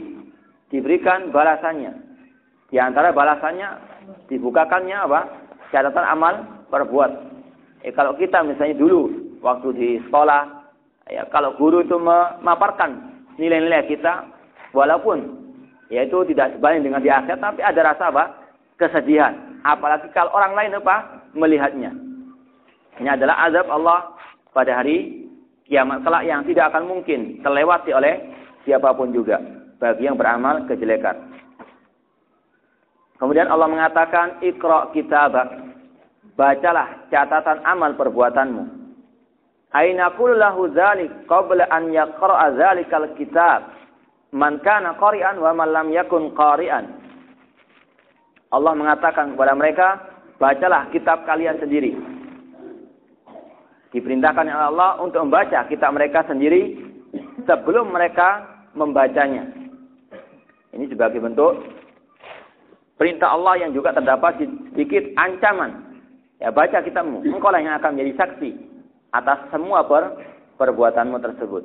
diberikan 0.73 1.29
balasannya. 1.29 1.93
Di 2.73 2.77
antara 2.81 3.13
balasannya 3.13 3.69
dibukakannya 4.27 4.97
apa? 4.97 5.21
Catatan 5.71 6.05
amal 6.07 6.33
perbuat. 6.67 7.11
Eh, 7.85 7.93
kalau 7.95 8.17
kita 8.19 8.43
misalnya 8.43 8.75
dulu 8.75 9.09
waktu 9.39 9.67
di 9.73 9.89
sekolah, 10.07 10.41
ya 11.09 11.25
kalau 11.31 11.55
guru 11.55 11.83
itu 11.83 11.97
memaparkan 11.97 13.20
nilai-nilai 13.35 13.87
kita, 13.87 14.27
walaupun 14.75 15.41
yaitu 15.91 16.23
tidak 16.31 16.55
sebanding 16.55 16.87
dengan 16.87 17.03
di 17.03 17.11
akhir, 17.11 17.37
tapi 17.43 17.59
ada 17.59 17.81
rasa 17.83 18.07
apa? 18.09 18.23
Kesedihan. 18.79 19.59
Apalagi 19.61 20.07
kalau 20.15 20.31
orang 20.33 20.55
lain 20.55 20.79
apa? 20.79 21.27
Melihatnya. 21.35 21.91
Ini 22.99 23.11
adalah 23.15 23.47
azab 23.47 23.67
Allah 23.71 24.15
pada 24.55 24.79
hari 24.79 25.27
kiamat 25.67 26.03
kelak 26.03 26.27
yang 26.27 26.43
tidak 26.43 26.71
akan 26.71 26.87
mungkin 26.87 27.39
terlewati 27.43 27.91
oleh 27.95 28.19
siapa 28.67 28.91
pun 28.95 29.15
juga 29.15 29.39
bagi 29.79 30.07
yang 30.07 30.19
beramal 30.19 30.67
kejelekan. 30.67 31.31
Kemudian 33.21 33.47
Allah 33.53 33.69
mengatakan 33.69 34.41
ikra 34.41 34.89
kitabak. 34.97 35.69
Bacalah 36.33 37.05
catatan 37.13 37.61
amal 37.67 37.93
perbuatanmu. 37.93 38.80
Aina 39.71 40.11
kullahu 40.19 40.67
qabla 41.31 41.63
an 41.71 41.95
kitab. 43.15 43.59
Man 44.31 44.59
kana 44.63 44.95
qari'an 44.99 45.39
wa 45.39 45.51
man 45.55 45.91
yakun 45.91 46.35
qari'an. 46.35 46.91
Allah 48.51 48.73
mengatakan 48.75 49.35
kepada 49.35 49.55
mereka, 49.55 49.87
bacalah 50.39 50.91
kitab 50.91 51.23
kalian 51.23 51.55
sendiri. 51.59 51.95
Diperintahkan 53.95 54.47
oleh 54.47 54.67
Allah 54.75 54.99
untuk 54.99 55.23
membaca 55.23 55.67
kitab 55.67 55.95
mereka 55.95 56.23
sendiri 56.27 56.79
sebelum 57.47 57.91
mereka 57.91 58.43
membacanya. 58.75 59.47
Ini 60.71 60.87
sebagai 60.87 61.19
bentuk 61.19 61.59
perintah 62.95 63.35
Allah 63.35 63.67
yang 63.67 63.71
juga 63.75 63.95
terdapat 63.95 64.39
sedikit 64.71 65.11
ancaman. 65.19 65.99
Ya 66.39 66.51
baca 66.51 66.79
kitabmu, 66.79 67.23
engkau 67.23 67.51
lah 67.51 67.59
yang 67.59 67.75
akan 67.79 67.99
menjadi 67.99 68.13
saksi 68.19 68.70
atas 69.11 69.51
semua 69.51 69.83
per 69.85 70.15
perbuatanmu 70.55 71.17
tersebut. 71.19 71.63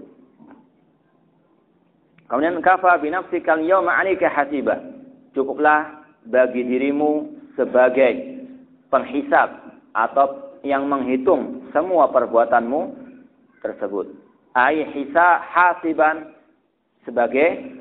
Kemudian 2.27 2.59
kafa 2.59 2.98
binafsika 2.98 3.55
al-yawma 3.55 3.94
'alaika 3.94 4.27
hasiba. 4.27 4.82
Cukuplah 5.31 6.02
bagi 6.27 6.66
dirimu 6.66 7.31
sebagai 7.55 8.43
penghisap 8.90 9.47
atau 9.94 10.59
yang 10.66 10.90
menghitung 10.90 11.70
semua 11.70 12.10
perbuatanmu 12.10 12.98
tersebut. 13.62 14.10
Ai 14.56 14.82
hisa 14.90 15.39
hasiban 15.47 16.35
sebagai 17.06 17.78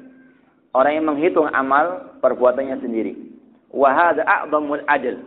orang 0.75 1.01
yang 1.01 1.07
menghitung 1.09 1.49
amal 1.49 2.13
perbuatannya 2.21 2.77
sendiri. 2.83 3.17
Wa 3.73 3.89
hadza 3.95 4.21
a'dhamul 4.27 4.83
adl. 4.85 5.25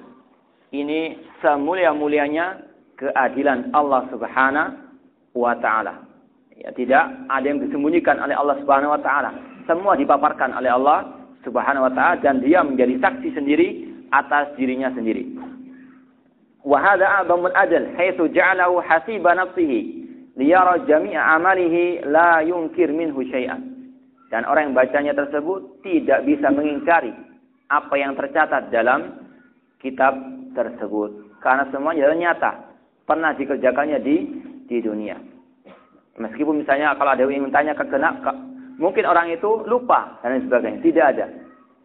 Ini 0.68 1.16
semulia-mulianya 1.40 2.67
keadilan 2.98 3.70
Allah 3.72 4.04
Subhanahu 4.10 4.74
wa 5.38 5.54
taala. 5.62 6.02
Ya, 6.58 6.74
tidak 6.74 7.06
ada 7.30 7.46
yang 7.46 7.62
disembunyikan 7.62 8.18
oleh 8.18 8.34
Allah 8.34 8.58
Subhanahu 8.58 8.98
wa 8.98 9.00
taala. 9.00 9.30
Semua 9.70 9.94
dipaparkan 9.94 10.50
oleh 10.58 10.74
Allah 10.74 11.06
Subhanahu 11.46 11.86
wa 11.86 11.92
taala 11.94 12.18
dan 12.18 12.42
dia 12.42 12.66
menjadi 12.66 12.98
saksi 12.98 13.30
sendiri 13.38 13.86
atas 14.10 14.50
dirinya 14.58 14.90
sendiri. 14.90 15.38
Wa 16.66 16.82
hadza 16.82 17.06
a'dhamul 17.22 17.54
adl 17.54 17.94
haitsu 17.94 18.26
ja'alahu 18.34 18.82
hasiba 18.82 19.38
nafsihi 19.38 19.80
liyara 20.34 20.82
jami'a 20.84 21.38
amalihi 21.38 22.02
la 22.10 22.42
yunkir 22.42 22.90
minhu 22.90 23.22
syai'an. 23.30 23.62
Dan 24.28 24.44
orang 24.44 24.70
yang 24.70 24.76
bacanya 24.76 25.16
tersebut 25.16 25.80
tidak 25.80 26.26
bisa 26.28 26.52
mengingkari 26.52 27.14
apa 27.72 27.94
yang 27.96 28.12
tercatat 28.12 28.68
dalam 28.68 29.24
kitab 29.80 30.18
tersebut. 30.52 31.38
Karena 31.40 31.64
semuanya 31.70 32.12
nyata. 32.12 32.67
Pernah 33.08 33.32
dikerjakannya 33.32 33.98
di 34.04 34.16
di 34.68 34.78
dunia. 34.84 35.16
Meskipun 36.20 36.60
misalnya 36.60 36.92
kalau 37.00 37.16
ada 37.16 37.24
yang 37.24 37.48
tanya 37.48 37.72
ke 37.72 37.88
mungkin 38.76 39.08
orang 39.08 39.32
itu 39.32 39.64
lupa 39.64 40.20
dan 40.20 40.36
lain 40.36 40.44
sebagainya. 40.44 40.80
Tidak 40.84 41.04
ada. 41.16 41.26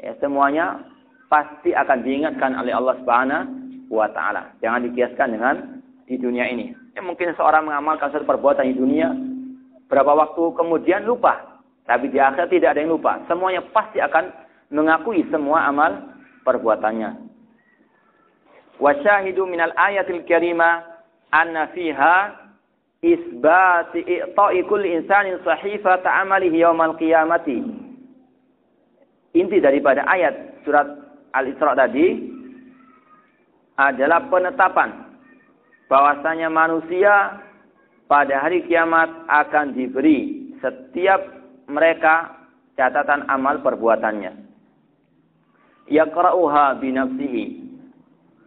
Ya, 0.03 0.11
semuanya 0.19 0.83
pasti 1.31 1.71
akan 1.71 2.03
diingatkan 2.03 2.59
oleh 2.59 2.75
Allah 2.75 2.99
Subhanahu 2.99 3.47
wa 3.87 4.11
taala. 4.11 4.51
Jangan 4.59 4.83
dikiaskan 4.89 5.27
dengan 5.31 5.55
di 6.03 6.19
dunia 6.19 6.49
ini. 6.51 6.75
Ya, 6.93 7.01
mungkin 7.01 7.31
seorang 7.39 7.65
mengamalkan 7.71 8.11
satu 8.11 8.27
perbuatan 8.27 8.67
di 8.67 8.75
dunia 8.75 9.09
berapa 9.87 10.11
waktu 10.11 10.43
kemudian 10.57 11.05
lupa 11.05 11.53
tapi 11.83 12.07
di 12.09 12.19
akhir 12.19 12.47
tidak 12.47 12.75
ada 12.75 12.79
yang 12.81 12.95
lupa. 12.95 13.19
Semuanya 13.27 13.61
pasti 13.71 13.99
akan 13.99 14.31
mengakui 14.71 15.23
semua 15.27 15.67
amal 15.67 16.15
perbuatannya. 16.47 17.31
Wasyahidu 18.79 19.45
minal 19.45 19.75
ayatil 19.75 20.23
karimah 20.25 20.92
anna 21.33 21.73
fiha 21.73 22.15
isbati 23.01 24.05
i'ta'i 24.05 24.61
kulli 24.69 24.93
insanin 24.93 25.41
sahifata 25.41 26.13
amalihi 26.21 26.61
yawmal 26.61 26.93
qiyamati. 26.95 27.65
Inti 29.33 29.57
daripada 29.57 30.05
ayat 30.05 30.61
surat 30.61 30.85
Al-Isra 31.33 31.73
tadi 31.73 32.29
adalah 33.73 34.29
penetapan 34.29 35.17
bahwasanya 35.89 36.53
manusia 36.53 37.41
pada 38.05 38.45
hari 38.45 38.61
kiamat 38.69 39.09
akan 39.25 39.73
diberi 39.73 40.53
setiap 40.61 41.25
mereka 41.65 42.45
catatan 42.77 43.25
amal 43.25 43.57
perbuatannya. 43.65 44.31
Yaqra'uha 45.89 46.77
binafsihi. 46.77 47.45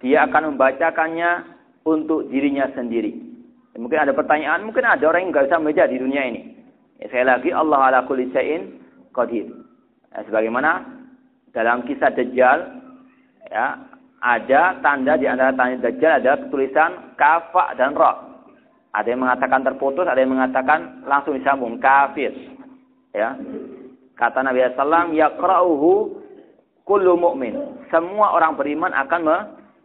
Dia 0.06 0.30
akan 0.30 0.54
membacakannya 0.54 1.55
untuk 1.86 2.26
dirinya 2.26 2.66
sendiri. 2.74 3.14
Mungkin 3.78 4.02
ada 4.02 4.12
pertanyaan, 4.12 4.66
mungkin 4.66 4.82
ada 4.82 5.04
orang 5.06 5.28
yang 5.28 5.30
nggak 5.30 5.46
bisa 5.46 5.60
membaca 5.62 5.84
di 5.86 5.96
dunia 6.02 6.22
ini. 6.26 6.40
Ya, 6.98 7.06
saya 7.12 7.24
lagi 7.36 7.52
Allah 7.54 7.80
ala 7.86 8.00
kulli 8.08 8.32
syai'in 8.34 8.82
qadir. 9.14 9.46
Ya, 10.10 10.24
sebagaimana 10.26 10.82
dalam 11.52 11.84
kisah 11.86 12.10
Dajjal 12.10 12.58
ya, 13.52 13.66
ada 14.18 14.80
tanda 14.80 15.14
di 15.20 15.28
antara 15.28 15.52
tanda 15.52 15.76
Dajjal 15.86 16.24
ada 16.24 16.32
tulisan 16.48 17.14
kafa 17.14 17.76
dan 17.76 17.92
ra. 17.94 18.26
Ada 18.96 19.12
yang 19.12 19.28
mengatakan 19.28 19.60
terputus, 19.60 20.08
ada 20.08 20.16
yang 20.24 20.32
mengatakan 20.32 21.04
langsung 21.04 21.36
disambung 21.36 21.76
kafir. 21.76 22.32
Ya. 23.12 23.36
Kata 24.16 24.40
Nabi 24.40 24.64
SAW, 24.72 25.12
yaqra'uhu 25.12 25.90
kullu 26.88 27.12
mu'min. 27.20 27.84
Semua 27.92 28.32
orang 28.32 28.56
beriman 28.56 28.96
akan 28.96 29.20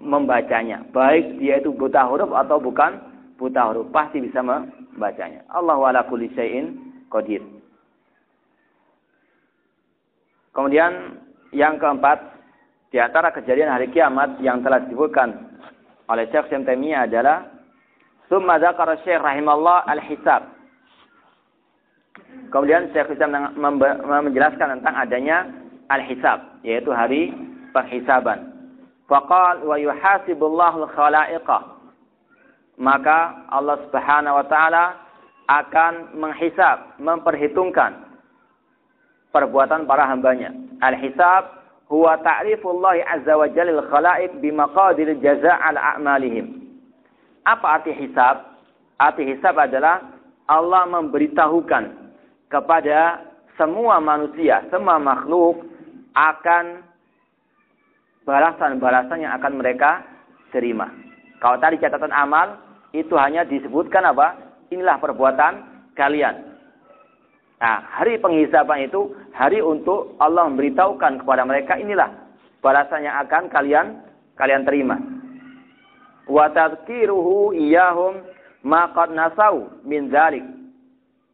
membacanya. 0.02 0.84
Baik 0.92 1.38
dia 1.38 1.62
itu 1.62 1.72
buta 1.72 2.04
huruf 2.10 2.34
atau 2.34 2.58
bukan 2.58 2.98
buta 3.38 3.72
huruf. 3.72 3.88
Pasti 3.94 4.20
bisa 4.20 4.42
membacanya. 4.42 5.46
Allah 5.54 5.78
ala 5.78 6.02
kulli 6.10 6.28
qadir. 7.08 7.42
Kemudian 10.52 11.22
yang 11.56 11.80
keempat, 11.80 12.20
di 12.92 13.00
antara 13.00 13.32
kejadian 13.32 13.72
hari 13.72 13.88
kiamat 13.88 14.36
yang 14.44 14.60
telah 14.60 14.84
disebutkan 14.84 15.32
oleh 16.12 16.28
Syekh 16.28 16.52
Syamtamiyah 16.52 17.08
adalah 17.08 17.48
Summa 18.28 18.60
dzakara 18.60 19.00
Syekh 19.04 19.20
rahimallah 19.20 19.88
al-hisab. 19.88 20.44
Kemudian 22.52 22.92
Syekh 22.92 23.16
Islam 23.16 23.56
menjelaskan 24.00 24.80
tentang 24.80 24.96
adanya 25.00 25.48
al-hisab, 25.88 26.60
yaitu 26.68 26.92
hari 26.92 27.32
penghisaban. 27.72 28.61
Faqal 29.12 29.68
wa 29.68 29.76
yuhasibullahu 29.76 30.88
al-khalaiqa. 30.88 31.60
Maka 32.80 33.44
Allah 33.52 33.84
Subhanahu 33.84 34.40
wa 34.40 34.46
taala 34.48 34.86
akan 35.52 36.16
menghisab, 36.16 36.96
memperhitungkan 36.96 38.08
perbuatan 39.36 39.84
para 39.84 40.08
hambanya. 40.08 40.56
Al-hisab 40.80 41.60
huwa 41.92 42.24
ta'rifullah 42.24 43.04
azza 43.04 43.36
wa 43.36 43.52
jalla 43.52 43.84
al-khalaiq 43.84 44.40
bimaqadir 44.40 45.20
jazaa' 45.20 45.60
ala 45.60 46.00
a'malihim. 46.00 46.64
Apa 47.44 47.84
arti 47.84 47.92
hisab? 47.92 48.64
Arti 48.96 49.28
hisab 49.28 49.60
adalah 49.60 50.08
Allah 50.48 50.88
memberitahukan 50.88 51.84
kepada 52.48 53.28
semua 53.60 54.00
manusia, 54.00 54.64
semua 54.72 55.04
makhluk 55.04 55.68
akan 56.16 56.91
balasan-balasan 58.26 59.26
yang 59.26 59.34
akan 59.38 59.58
mereka 59.58 60.06
terima. 60.54 60.90
Kalau 61.42 61.58
tadi 61.58 61.82
catatan 61.82 62.14
amal 62.14 62.60
itu 62.94 63.18
hanya 63.18 63.48
disebutkan 63.48 64.06
apa? 64.06 64.38
Inilah 64.70 65.02
perbuatan 65.02 65.54
kalian. 65.98 66.36
Nah, 67.62 67.78
hari 68.02 68.18
penghisaban 68.18 68.90
itu 68.90 69.14
hari 69.38 69.62
untuk 69.62 70.18
Allah 70.18 70.50
memberitahukan 70.50 71.22
kepada 71.22 71.46
mereka 71.46 71.78
inilah 71.78 72.10
balasan 72.62 73.06
yang 73.06 73.22
akan 73.26 73.50
kalian 73.54 74.02
kalian 74.38 74.66
terima. 74.66 74.98
Wa 76.26 76.50
tadhkiruhu 76.50 77.54
iyahum 77.58 78.22
ma 78.66 78.90
qad 78.94 79.14
nasau 79.14 79.70
min 79.86 80.10
dzalik 80.10 80.46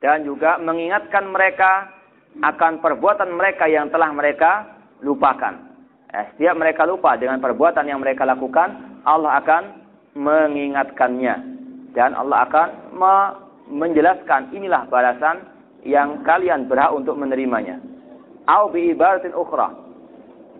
dan 0.03 0.23
juga 0.27 0.59
mengingatkan 0.59 1.27
mereka 1.31 1.95
akan 2.43 2.79
perbuatan 2.83 3.33
mereka 3.33 3.65
yang 3.65 3.89
telah 3.89 4.11
mereka 4.13 4.67
lupakan. 5.01 5.66
Eh, 6.07 6.25
setiap 6.35 6.55
mereka 6.55 6.87
lupa 6.87 7.19
dengan 7.19 7.43
perbuatan 7.43 7.83
yang 7.83 7.99
mereka 7.99 8.23
lakukan, 8.23 9.01
Allah 9.03 9.43
akan 9.43 9.63
mengingatkannya 10.15 11.35
dan 11.91 12.15
Allah 12.15 12.47
akan 12.47 12.67
me 12.95 13.15
menjelaskan 13.67 14.55
inilah 14.55 14.87
balasan 14.87 15.43
yang 15.83 16.23
kalian 16.23 16.71
berhak 16.71 16.95
untuk 16.95 17.19
menerimanya. 17.19 17.83
Au 18.47 18.71
bi 18.71 18.95
ibaratin 18.95 19.35
ukhra. 19.35 19.75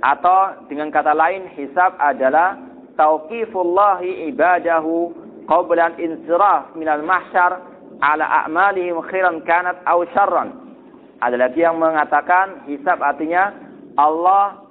Atau 0.04 0.68
dengan 0.68 0.92
kata 0.92 1.16
lain 1.16 1.48
hisab 1.56 1.96
adalah 1.96 2.60
tauqifullahi 3.00 4.28
ibadahu 4.36 5.16
qabla 5.48 5.96
insiraf 5.96 6.76
minal 6.76 7.00
mahsyar 7.08 7.64
ala 8.04 8.44
a'malihim 8.44 9.00
khairan 9.08 9.40
kanat 9.48 9.80
aw 9.88 10.04
syarran. 10.12 10.52
Ada 11.24 11.40
lagi 11.40 11.64
yang 11.64 11.80
mengatakan 11.80 12.68
hisab 12.68 13.00
artinya 13.00 13.56
Allah 13.96 14.67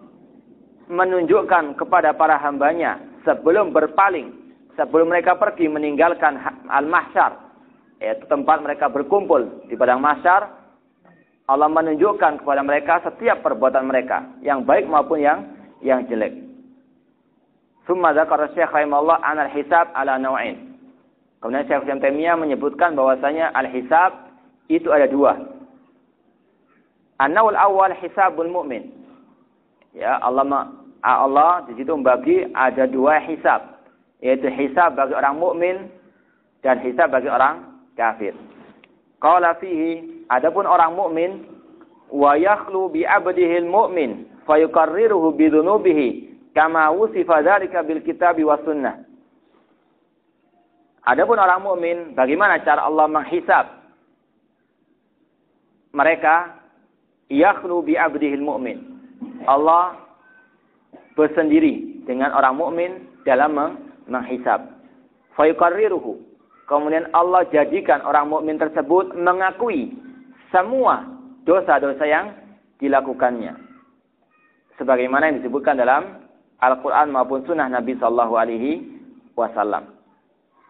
menunjukkan 0.87 1.75
kepada 1.79 2.15
para 2.15 2.39
hambanya 2.39 2.99
sebelum 3.27 3.75
berpaling, 3.75 4.31
sebelum 4.79 5.11
mereka 5.11 5.35
pergi 5.35 5.67
meninggalkan 5.67 6.39
al-mahsyar, 6.71 7.35
yaitu 7.99 8.25
tempat 8.31 8.63
mereka 8.63 8.87
berkumpul 8.87 9.67
di 9.67 9.75
padang 9.75 9.99
mahsyar, 9.99 10.47
Allah 11.47 11.71
menunjukkan 11.71 12.43
kepada 12.43 12.63
mereka 12.63 13.03
setiap 13.07 13.43
perbuatan 13.43 13.87
mereka, 13.87 14.27
yang 14.43 14.67
baik 14.67 14.87
maupun 14.91 15.23
yang 15.23 15.47
yang 15.83 16.03
jelek. 16.11 16.35
Summa 17.87 18.11
dzakara 18.11 18.51
Syekh 18.51 18.67
rahimahullah 18.75 19.23
anal 19.23 19.51
hisab 19.55 19.95
ala 19.95 20.19
naw'in. 20.19 20.75
Kemudian 21.39 21.69
Syekh 21.71 21.87
Islam 21.87 22.03
Taimiyah 22.03 22.35
menyebutkan 22.35 22.99
bahwasanya 22.99 23.55
al-hisab 23.55 24.35
itu 24.67 24.91
ada 24.91 25.07
dua. 25.07 25.39
An-nawul 27.23 27.55
awal 27.55 27.95
hisabul 28.03 28.51
mu'min. 28.51 28.96
Ya, 29.97 30.21
Allah 30.21 30.77
Allah 31.01 31.65
di 31.65 31.81
situ 31.81 31.89
membagi 31.97 32.53
ada 32.53 32.85
dua 32.85 33.17
hisab, 33.25 33.81
yaitu 34.21 34.53
hisab 34.53 34.93
bagi 34.93 35.17
orang 35.17 35.41
mukmin 35.41 35.89
dan 36.61 36.85
hisab 36.85 37.09
bagi 37.17 37.33
orang 37.33 37.81
kafir. 37.97 38.37
Qala 39.17 39.57
fihi 39.57 40.25
adapun 40.29 40.69
orang 40.69 40.93
mukmin 40.93 41.49
wa 42.13 42.37
yakhlu 42.37 42.93
bi 42.93 43.09
abdihi 43.09 43.65
mu'min 43.65 44.29
fayuqarriruhu 44.45 45.33
bi 45.33 45.49
dhunubihi 45.49 46.09
kama 46.53 46.93
wusifa 46.93 47.41
dzalika 47.41 47.81
bil 47.81 48.05
kitabi 48.05 48.45
was 48.45 48.61
sunnah. 48.69 49.01
Adapun 51.07 51.39
orang 51.39 51.63
mukmin, 51.63 51.99
bagaimana 52.19 52.61
cara 52.67 52.85
Allah 52.85 53.07
menghisab 53.09 53.65
mereka 55.97 56.61
yakhlu 57.33 57.81
bi 57.81 57.97
abdihil 57.97 58.45
mu'min. 58.45 58.96
Allah 59.45 60.01
bersendiri 61.13 62.05
dengan 62.09 62.33
orang 62.33 62.57
mukmin 62.57 62.91
dalam 63.29 63.57
menghisab. 64.09 64.65
Fayuqarriruhu. 65.37 66.17
Kemudian 66.67 67.11
Allah 67.15 67.47
jadikan 67.53 68.03
orang 68.03 68.33
mukmin 68.33 68.59
tersebut 68.59 69.15
mengakui 69.15 69.95
semua 70.51 71.07
dosa-dosa 71.47 72.03
yang 72.09 72.35
dilakukannya. 72.83 73.55
Sebagaimana 74.81 75.31
yang 75.31 75.39
disebutkan 75.45 75.79
dalam 75.79 76.27
Al-Quran 76.61 77.13
maupun 77.13 77.45
Sunnah 77.45 77.69
Nabi 77.69 77.97
Sallallahu 78.01 78.35
Alaihi 78.35 78.73
Wasallam. 79.37 79.93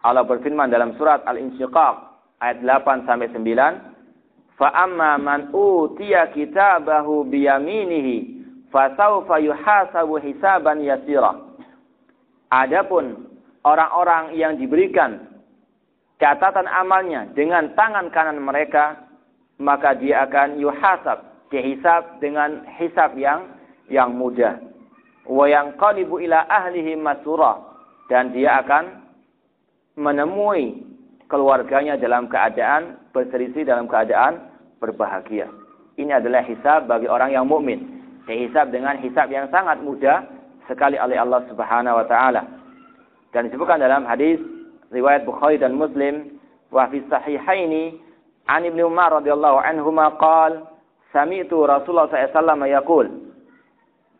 Allah 0.05 0.23
berfirman 0.23 0.69
dalam 0.69 0.93
surat 0.95 1.25
Al-Insyiqaq 1.25 1.95
ayat 2.39 2.61
8 2.61 3.07
sampai 3.09 3.27
9 3.33 3.97
Fa'amma 4.57 5.21
man 5.21 5.53
utiya 5.53 6.33
kitabahu 6.33 7.29
biyaminihi 7.29 8.36
fasawfa 8.71 9.39
yuhasabu 9.39 10.19
hisaban 10.21 10.83
yasira. 10.83 11.35
Adapun 12.47 13.27
orang-orang 13.67 14.35
yang 14.39 14.55
diberikan 14.55 15.27
catatan 16.17 16.65
amalnya 16.71 17.27
dengan 17.35 17.75
tangan 17.75 18.07
kanan 18.09 18.39
mereka, 18.39 19.07
maka 19.59 19.93
dia 19.97 20.23
akan 20.25 20.57
yuhasab, 20.61 21.49
dihisab 21.51 22.23
dengan 22.23 22.63
hisab 22.79 23.13
yang 23.19 23.57
yang 23.91 24.15
mudah. 24.15 24.59
Wa 25.27 25.45
yang 25.51 25.75
qalibu 25.75 26.23
ila 26.23 26.47
ahlihi 26.47 26.95
masura 26.95 27.59
dan 28.07 28.31
dia 28.31 28.63
akan 28.63 29.03
menemui 29.99 30.87
keluarganya 31.27 31.99
dalam 31.99 32.31
keadaan 32.31 32.95
berselisih 33.11 33.67
dalam 33.67 33.91
keadaan 33.91 34.47
berbahagia. 34.79 35.51
Ini 35.97 36.21
adalah 36.21 36.45
hisab 36.45 36.87
bagi 36.87 37.09
orang 37.09 37.33
yang 37.33 37.49
mukmin. 37.49 37.96
Hisab 38.27 38.75
dengan 38.75 38.99
hisab 38.99 39.31
yang 39.31 39.47
sangat 39.47 39.79
mudah 39.79 40.27
sekali 40.67 40.99
oleh 40.99 41.15
Allah 41.15 41.47
Subhanahu 41.47 41.95
wa 41.95 42.05
taala. 42.05 42.43
Dan 43.31 43.47
disebutkan 43.47 43.79
dalam 43.79 44.03
hadis 44.03 44.39
riwayat 44.91 45.23
Bukhari 45.23 45.55
dan 45.55 45.79
Muslim 45.79 46.35
wa 46.71 46.87
fi 46.91 46.99
sahihaini 47.07 47.95
an 48.51 48.67
Ibnu 48.67 48.87
Umar 48.87 49.15
radhiyallahu 49.23 49.63
anhuma 49.63 50.15
qal 50.19 50.67
sami'tu 51.15 51.63
Rasulullah 51.63 52.11
SAW 52.11 52.67
yaqul 52.67 53.07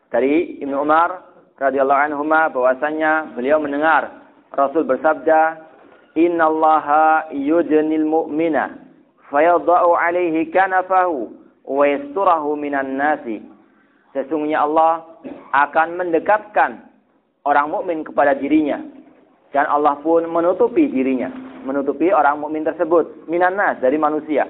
dari 0.08 0.56
Ibnu 0.64 0.76
Umar 0.80 1.20
radhiyallahu 1.60 2.00
anhuma 2.00 2.48
bahwasanya 2.48 3.36
beliau 3.36 3.60
mendengar 3.60 4.24
Rasul 4.56 4.88
bersabda 4.88 5.68
innallaha 6.16 7.28
yujnil 7.36 8.08
mu'mina 8.08 8.80
fayadha'u 9.28 9.92
alaihi 9.92 10.48
kanafahu 10.48 11.28
wa 11.68 11.84
yasturahu 11.84 12.56
minan 12.56 12.96
nasi. 12.96 13.44
Sesungguhnya 14.16 14.64
Allah 14.64 15.04
akan 15.52 16.00
mendekatkan 16.00 16.88
orang 17.44 17.68
mukmin 17.68 18.04
kepada 18.04 18.36
dirinya 18.36 18.80
dan 19.52 19.64
Allah 19.68 19.96
pun 20.04 20.28
menutupi 20.28 20.88
dirinya, 20.88 21.32
menutupi 21.64 22.12
orang 22.12 22.40
mukmin 22.40 22.64
tersebut 22.64 23.28
minan 23.28 23.56
nas 23.56 23.80
dari 23.80 23.96
manusia. 23.96 24.44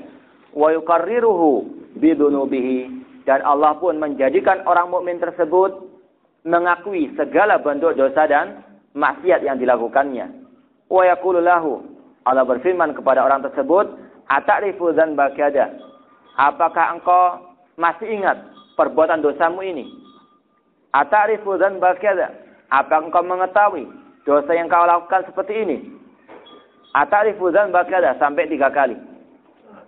Wa 0.55 0.75
yuqarriruhu 0.75 1.67
bidunubihi 1.99 3.07
dan 3.23 3.43
Allah 3.47 3.79
pun 3.79 3.99
menjadikan 3.99 4.67
orang 4.67 4.91
mukmin 4.91 5.23
tersebut 5.23 5.87
mengakui 6.47 7.13
segala 7.15 7.61
bentuk 7.63 7.95
dosa 7.95 8.27
dan 8.27 8.63
maksiat 8.95 9.47
yang 9.47 9.59
dilakukannya. 9.61 10.27
Wa 10.89 11.03
yaqulu 11.05 11.45
Allah 11.45 12.45
berfirman 12.45 12.97
kepada 12.97 13.23
orang 13.23 13.45
tersebut, 13.45 13.95
Ata'rifu 14.29 14.93
dzanba 14.93 15.33
kada? 15.33 15.73
Apakah 16.37 16.99
engkau 16.99 17.57
masih 17.81 18.09
ingat 18.09 18.37
perbuatan 18.79 19.19
dosamu 19.19 19.67
ini? 19.67 19.91
Ata'rifu 20.95 21.59
dzanba 21.59 21.99
kada? 21.99 22.31
Apa 22.71 23.03
engkau 23.03 23.27
mengetahui 23.27 23.91
dosa 24.23 24.55
yang 24.55 24.71
kau 24.71 24.87
lakukan 24.87 25.27
seperti 25.27 25.67
ini? 25.67 25.77
Ata'rifu 26.95 27.51
dzanba 27.51 27.83
kada? 27.91 28.15
Sampai 28.23 28.47
tiga 28.47 28.71
kali. 28.71 28.95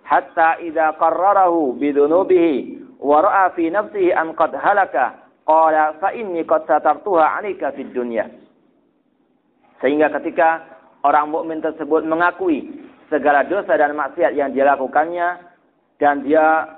Hatta 0.03 0.59
idza 0.59 0.99
qarrarahu 0.99 1.79
bidunubihi 1.79 2.83
wa 2.99 3.23
ra'a 3.23 3.55
fi 3.55 3.71
nafsihi 3.71 4.11
an 4.11 4.35
qad 4.35 4.59
halaka 4.59 5.23
qala 5.47 5.95
fa 6.03 6.11
inni 6.11 6.43
qad 6.43 6.67
satartuha 6.67 7.39
'alaika 7.39 7.71
fid 7.79 7.95
dunya. 7.95 8.27
Sehingga 9.79 10.11
ketika 10.19 10.67
orang 11.07 11.31
mukmin 11.33 11.63
tersebut 11.63 12.05
mengakui 12.05 12.69
segala 13.09 13.47
dosa 13.47 13.79
dan 13.79 13.97
maksiat 13.97 14.37
yang 14.37 14.53
dia 14.53 14.69
lakukannya 14.69 15.41
dan 15.97 16.21
dia 16.27 16.69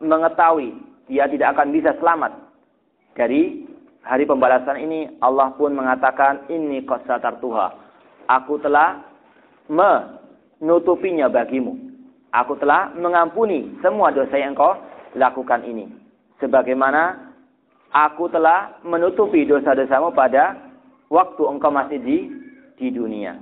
mengetahui 0.00 0.89
dia 1.10 1.26
tidak 1.26 1.58
akan 1.58 1.74
bisa 1.74 1.90
selamat. 1.98 2.32
Dari 3.18 3.66
hari 4.06 4.24
pembalasan 4.24 4.78
ini 4.78 5.18
Allah 5.18 5.50
pun 5.58 5.74
mengatakan 5.74 6.46
ini 6.46 6.86
qasatar 6.86 7.42
tuha 7.42 7.90
aku 8.30 8.62
telah 8.62 9.02
menutupinya 9.66 11.26
bagimu. 11.26 11.74
Aku 12.30 12.54
telah 12.62 12.94
mengampuni 12.94 13.74
semua 13.82 14.14
dosa 14.14 14.38
yang 14.38 14.54
kau 14.54 14.78
lakukan 15.18 15.66
ini. 15.66 15.90
Sebagaimana 16.38 17.34
aku 17.90 18.30
telah 18.30 18.78
menutupi 18.86 19.42
dosa-dosamu 19.42 20.14
pada 20.14 20.54
waktu 21.10 21.42
engkau 21.42 21.74
masih 21.74 21.98
di 21.98 22.18
di 22.78 22.94
dunia. 22.94 23.34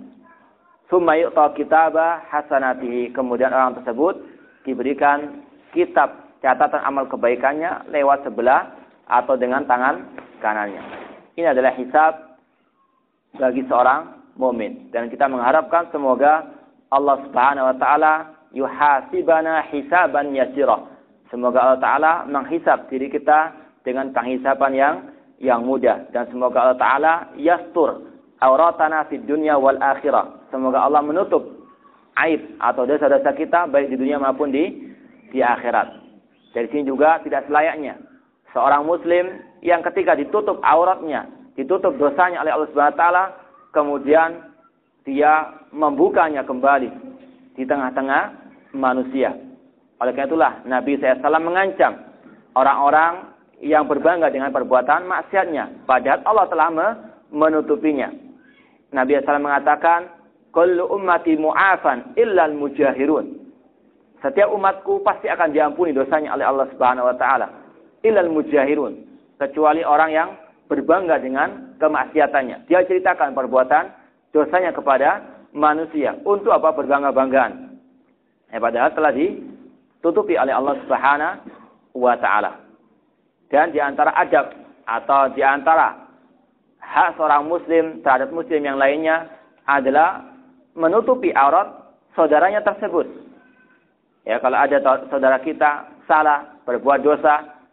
Summa 0.88 1.20
yu'ta 1.20 1.52
kitaba 1.52 2.24
hasanatihi. 2.32 3.12
Kemudian 3.12 3.52
orang 3.52 3.76
tersebut 3.76 4.24
diberikan 4.64 5.44
kitab 5.76 6.27
catatan 6.43 6.82
amal 6.86 7.06
kebaikannya 7.10 7.90
lewat 7.90 8.27
sebelah 8.27 8.74
atau 9.09 9.35
dengan 9.35 9.65
tangan 9.65 10.05
kanannya. 10.39 10.82
Ini 11.35 11.55
adalah 11.55 11.73
hisab 11.74 12.12
bagi 13.39 13.62
seorang 13.66 14.35
mukmin 14.39 14.90
dan 14.94 15.10
kita 15.10 15.27
mengharapkan 15.27 15.90
semoga 15.90 16.47
Allah 16.89 17.16
Subhanahu 17.27 17.69
wa 17.69 17.77
taala 17.77 18.12
yuhasibana 18.55 19.66
hisaban 19.69 20.32
yasira. 20.32 20.89
Semoga 21.28 21.59
Allah 21.60 21.81
taala 21.82 22.12
menghisab 22.24 22.89
diri 22.89 23.12
kita 23.12 23.52
dengan 23.85 24.15
penghisaban 24.16 24.73
yang 24.73 24.94
yang 25.39 25.62
mudah 25.62 26.09
dan 26.10 26.27
semoga 26.32 26.65
Allah 26.65 26.78
taala 26.81 27.12
yastur 27.36 28.09
auratana 28.40 29.06
fid 29.10 29.27
dunya 29.27 29.59
wal 29.59 29.78
akhirah. 29.78 30.48
Semoga 30.48 30.86
Allah 30.86 31.05
menutup 31.05 31.44
aib 32.24 32.56
atau 32.59 32.82
dosa-dosa 32.89 33.31
kita 33.36 33.69
baik 33.70 33.93
di 33.93 33.97
dunia 34.01 34.19
maupun 34.19 34.51
di 34.51 34.90
di 35.28 35.44
akhirat. 35.44 36.07
Dari 36.56 36.66
sini 36.72 36.88
juga 36.88 37.20
tidak 37.24 37.46
selayaknya 37.46 38.00
seorang 38.52 38.84
muslim 38.84 39.44
yang 39.60 39.84
ketika 39.84 40.16
ditutup 40.16 40.60
auratnya, 40.64 41.28
ditutup 41.58 41.96
dosanya 41.98 42.40
oleh 42.40 42.52
Allah 42.54 42.68
Subhanahu 42.72 42.94
wa 42.94 43.00
taala, 43.00 43.24
kemudian 43.74 44.28
dia 45.04 45.64
membukanya 45.72 46.44
kembali 46.44 46.88
di 47.56 47.64
tengah-tengah 47.64 48.22
manusia. 48.76 49.34
Oleh 49.98 50.14
karena 50.14 50.30
itulah 50.30 50.52
Nabi 50.62 50.94
SAW 51.00 51.42
mengancam 51.42 51.92
orang-orang 52.54 53.34
yang 53.58 53.90
berbangga 53.90 54.30
dengan 54.30 54.54
perbuatan 54.54 55.10
maksiatnya. 55.10 55.82
Padahal 55.82 56.22
Allah 56.22 56.46
telah 56.46 56.68
menutupinya. 57.34 58.14
Nabi 58.94 59.18
SAW 59.18 59.42
mengatakan, 59.42 60.14
Kullu 60.48 60.88
ummati 60.88 61.36
mu'afan 61.36 62.16
illa 62.16 62.48
mujahirun. 62.48 63.47
Setiap 64.18 64.50
umatku 64.50 65.00
pasti 65.06 65.30
akan 65.30 65.54
diampuni 65.54 65.94
dosanya 65.94 66.34
oleh 66.34 66.46
Allah 66.46 66.66
Subhanahu 66.74 67.06
wa 67.06 67.16
taala. 67.16 67.46
Illa 68.02 68.26
mujahirun. 68.26 69.06
Kecuali 69.38 69.86
orang 69.86 70.10
yang 70.10 70.28
berbangga 70.66 71.22
dengan 71.22 71.78
kemaksiatannya. 71.78 72.66
Dia 72.66 72.82
ceritakan 72.82 73.32
perbuatan 73.32 73.84
dosanya 74.34 74.74
kepada 74.74 75.22
manusia. 75.54 76.18
Untuk 76.26 76.50
apa 76.50 76.74
berbangga-banggaan? 76.74 77.78
Eh, 78.50 78.58
padahal 78.58 78.90
telah 78.92 79.12
ditutupi 79.14 80.34
oleh 80.34 80.50
Allah 80.50 80.74
Subhanahu 80.82 82.02
wa 82.02 82.14
taala. 82.18 82.58
Dan 83.48 83.70
di 83.70 83.80
antara 83.80 84.12
adab 84.18 84.52
atau 84.84 85.32
di 85.32 85.40
antara 85.40 86.08
hak 86.82 87.16
seorang 87.16 87.44
muslim 87.46 88.00
terhadap 88.00 88.32
muslim 88.32 88.60
yang 88.64 88.80
lainnya 88.80 89.28
adalah 89.68 90.24
menutupi 90.72 91.30
aurat 91.36 91.92
saudaranya 92.16 92.64
tersebut. 92.64 93.27
Ya, 94.28 94.36
kalau 94.44 94.60
ada 94.60 94.76
saudara 95.09 95.40
kita 95.40 95.88
salah, 96.05 96.60
berbuat 96.68 97.00
dosa, 97.00 97.64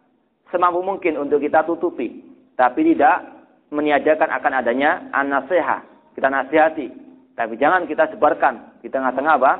semampu 0.48 0.80
mungkin 0.80 1.20
untuk 1.20 1.44
kita 1.44 1.60
tutupi. 1.68 2.24
tapi 2.56 2.88
tidak 2.96 3.20
meniadakan 3.68 4.32
akan 4.32 4.64
adanya 4.64 5.04
an-nasiha. 5.12 5.84
Kita 6.16 6.32
nasihati, 6.32 6.88
tapi 7.36 7.60
jangan 7.60 7.84
kita 7.84 8.08
sebarkan 8.08 8.80
di 8.80 8.88
tengah-tengah 8.88 9.36
apa? 9.36 9.52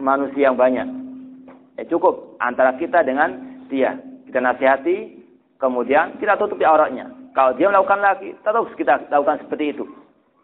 manusia 0.00 0.48
yang 0.48 0.56
banyak. 0.56 0.88
Ya 1.76 1.84
cukup 1.92 2.40
antara 2.40 2.72
kita 2.80 3.04
dengan 3.04 3.60
dia. 3.68 4.00
Kita 4.24 4.40
nasihati, 4.40 5.20
kemudian 5.60 6.16
kita 6.16 6.40
tutupi 6.40 6.64
auratnya. 6.64 7.12
Kalau 7.36 7.52
dia 7.52 7.68
melakukan 7.68 8.00
lagi, 8.00 8.32
terus 8.40 8.72
kita 8.80 9.04
lakukan 9.12 9.44
seperti 9.44 9.76
itu. 9.76 9.84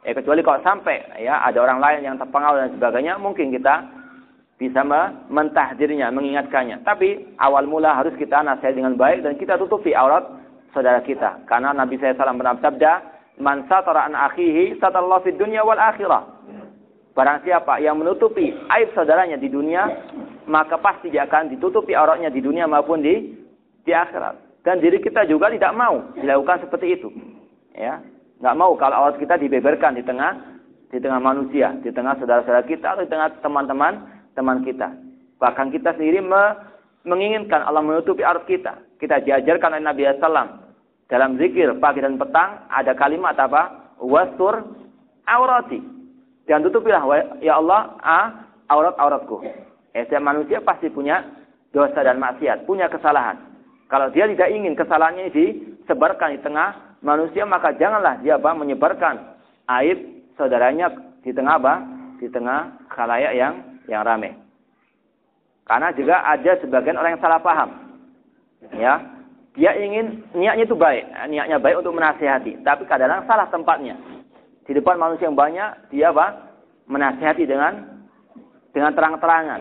Ya, 0.05 0.13
kecuali 0.13 0.45
kalau 0.45 0.61
sampai 0.61 1.01
ya 1.17 1.41
ada 1.41 1.57
orang 1.65 1.81
lain 1.81 2.05
yang 2.05 2.17
terpengaruh 2.21 2.61
dan 2.61 2.71
sebagainya, 2.77 3.17
mungkin 3.17 3.49
kita 3.49 3.81
bisa 4.57 4.81
mentahdirnya, 5.29 6.09
mengingatkannya. 6.09 6.81
Tapi 6.81 7.37
awal 7.37 7.69
mula 7.69 7.93
harus 7.93 8.17
kita 8.17 8.41
nasihat 8.41 8.73
dengan 8.73 8.97
baik 8.97 9.21
dan 9.21 9.37
kita 9.37 9.61
tutupi 9.61 9.93
aurat 9.93 10.25
saudara 10.73 11.05
kita. 11.05 11.45
Karena 11.45 11.77
Nabi 11.77 12.01
SAW 12.01 12.17
pernah 12.17 12.57
bersabda, 12.57 12.93
Man 13.37 13.69
satara 13.69 14.09
an 14.09 14.17
akhihi 14.17 14.81
satallahu 14.81 15.29
fid 15.29 15.37
dunya 15.37 15.61
wal 15.61 15.77
akhirah. 15.77 16.25
Barang 17.13 17.45
siapa 17.45 17.81
yang 17.85 18.01
menutupi 18.01 18.53
aib 18.53 18.93
saudaranya 18.97 19.37
di 19.37 19.49
dunia, 19.53 19.89
maka 20.49 20.81
pasti 20.81 21.13
dia 21.13 21.29
akan 21.29 21.53
ditutupi 21.53 21.93
auratnya 21.93 22.33
di 22.33 22.41
dunia 22.41 22.65
maupun 22.65 23.05
di 23.05 23.37
di 23.85 23.93
akhirat. 23.93 24.65
Dan 24.65 24.81
diri 24.81 25.01
kita 25.05 25.29
juga 25.29 25.53
tidak 25.53 25.73
mau 25.77 26.13
dilakukan 26.17 26.65
seperti 26.65 26.97
itu. 26.97 27.09
Ya, 27.77 28.01
nggak 28.41 28.57
mau 28.57 28.73
kalau 28.81 29.05
aurat 29.05 29.17
kita 29.21 29.37
dibeberkan 29.37 29.97
di 29.97 30.05
tengah 30.05 30.57
di 30.89 30.97
tengah 30.97 31.21
manusia, 31.21 31.77
di 31.85 31.93
tengah 31.93 32.17
saudara-saudara 32.17 32.65
kita 32.65 32.97
atau 32.97 33.05
di 33.05 33.11
tengah 33.13 33.37
teman-teman 33.45 34.16
teman 34.37 34.63
kita. 34.63 34.93
Bahkan 35.41 35.73
kita 35.73 35.97
sendiri 35.97 36.21
me, 36.21 36.55
menginginkan 37.09 37.65
Allah 37.65 37.81
menutupi 37.81 38.21
aurat 38.23 38.45
kita. 38.45 38.79
Kita 39.01 39.25
diajarkan 39.25 39.77
oleh 39.77 39.85
Nabi 39.85 40.03
SAW 40.21 40.67
dalam 41.09 41.39
zikir 41.41 41.71
pagi 41.81 42.05
dan 42.05 42.21
petang 42.21 42.69
ada 42.69 42.93
kalimat 42.93 43.35
apa? 43.39 43.95
Wastur 43.99 44.63
aurati. 45.25 45.81
Dan 46.47 46.63
tutupilah 46.63 47.03
ya 47.43 47.59
Allah 47.59 47.97
ah, 48.05 48.27
aurat-auratku. 48.71 49.43
Setiap 49.97 50.23
manusia 50.23 50.61
pasti 50.61 50.93
punya 50.93 51.25
dosa 51.73 52.05
dan 52.05 52.21
maksiat, 52.21 52.69
punya 52.69 52.87
kesalahan. 52.87 53.41
Kalau 53.87 54.13
dia 54.13 54.29
tidak 54.29 54.51
ingin 54.53 54.75
kesalahannya 54.77 55.33
disebarkan 55.33 56.37
di 56.37 56.41
tengah 56.43 56.99
manusia, 57.01 57.47
maka 57.49 57.73
janganlah 57.79 58.21
dia 58.21 58.37
apa, 58.37 58.51
menyebarkan 58.53 59.15
aib 59.81 59.99
saudaranya 60.37 60.93
di 61.23 61.33
tengah 61.33 61.57
apa? 61.59 61.75
Di 62.19 62.29
tengah 62.29 62.77
khalayak 62.93 63.33
yang 63.35 63.55
yang 63.89 64.07
ramai. 64.07 64.35
Karena 65.67 65.91
juga 65.95 66.23
ada 66.23 66.53
sebagian 66.63 66.95
orang 66.95 67.19
yang 67.19 67.25
salah 67.25 67.43
paham. 67.43 67.71
Ya, 68.79 69.03
dia 69.59 69.73
ingin 69.75 70.23
niatnya 70.37 70.69
itu 70.69 70.79
baik, 70.79 71.11
niatnya 71.27 71.59
baik 71.59 71.83
untuk 71.83 71.97
menasihati, 71.97 72.63
tapi 72.63 72.87
kadang-kadang 72.87 73.27
salah 73.27 73.47
tempatnya. 73.51 73.99
Di 74.67 74.75
depan 74.75 74.99
manusia 74.99 75.27
yang 75.27 75.39
banyak, 75.39 75.91
dia 75.91 76.15
apa? 76.15 76.55
Menasihati 76.87 77.47
dengan 77.47 78.05
dengan 78.71 78.95
terang-terangan. 78.95 79.61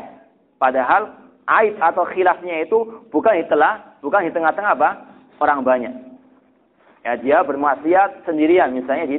Padahal 0.61 1.15
aib 1.61 1.77
atau 1.81 2.03
khilafnya 2.09 2.65
itu 2.65 3.07
bukan 3.09 3.39
di 3.39 3.45
telah, 3.49 3.97
bukan 4.01 4.29
di 4.29 4.31
tengah-tengah 4.33 4.71
apa? 4.77 4.89
Orang 5.41 5.65
banyak. 5.65 5.93
Ya, 7.05 7.13
dia 7.21 7.37
bermaksiat 7.45 8.25
sendirian, 8.25 8.73
misalnya 8.73 9.05
di, 9.09 9.17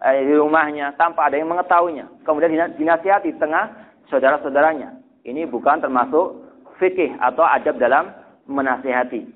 eh, 0.00 0.20
di 0.24 0.34
rumahnya 0.36 0.96
tanpa 0.96 1.28
ada 1.28 1.36
yang 1.36 1.48
mengetahuinya. 1.48 2.24
Kemudian 2.24 2.74
dinasihati 2.76 3.32
di 3.32 3.38
tengah 3.40 3.87
saudara-saudaranya. 4.08 4.96
Ini 5.24 5.44
bukan 5.48 5.84
termasuk 5.84 6.40
fikih 6.80 7.16
atau 7.20 7.44
adab 7.44 7.76
dalam 7.76 8.10
menasihati. 8.48 9.28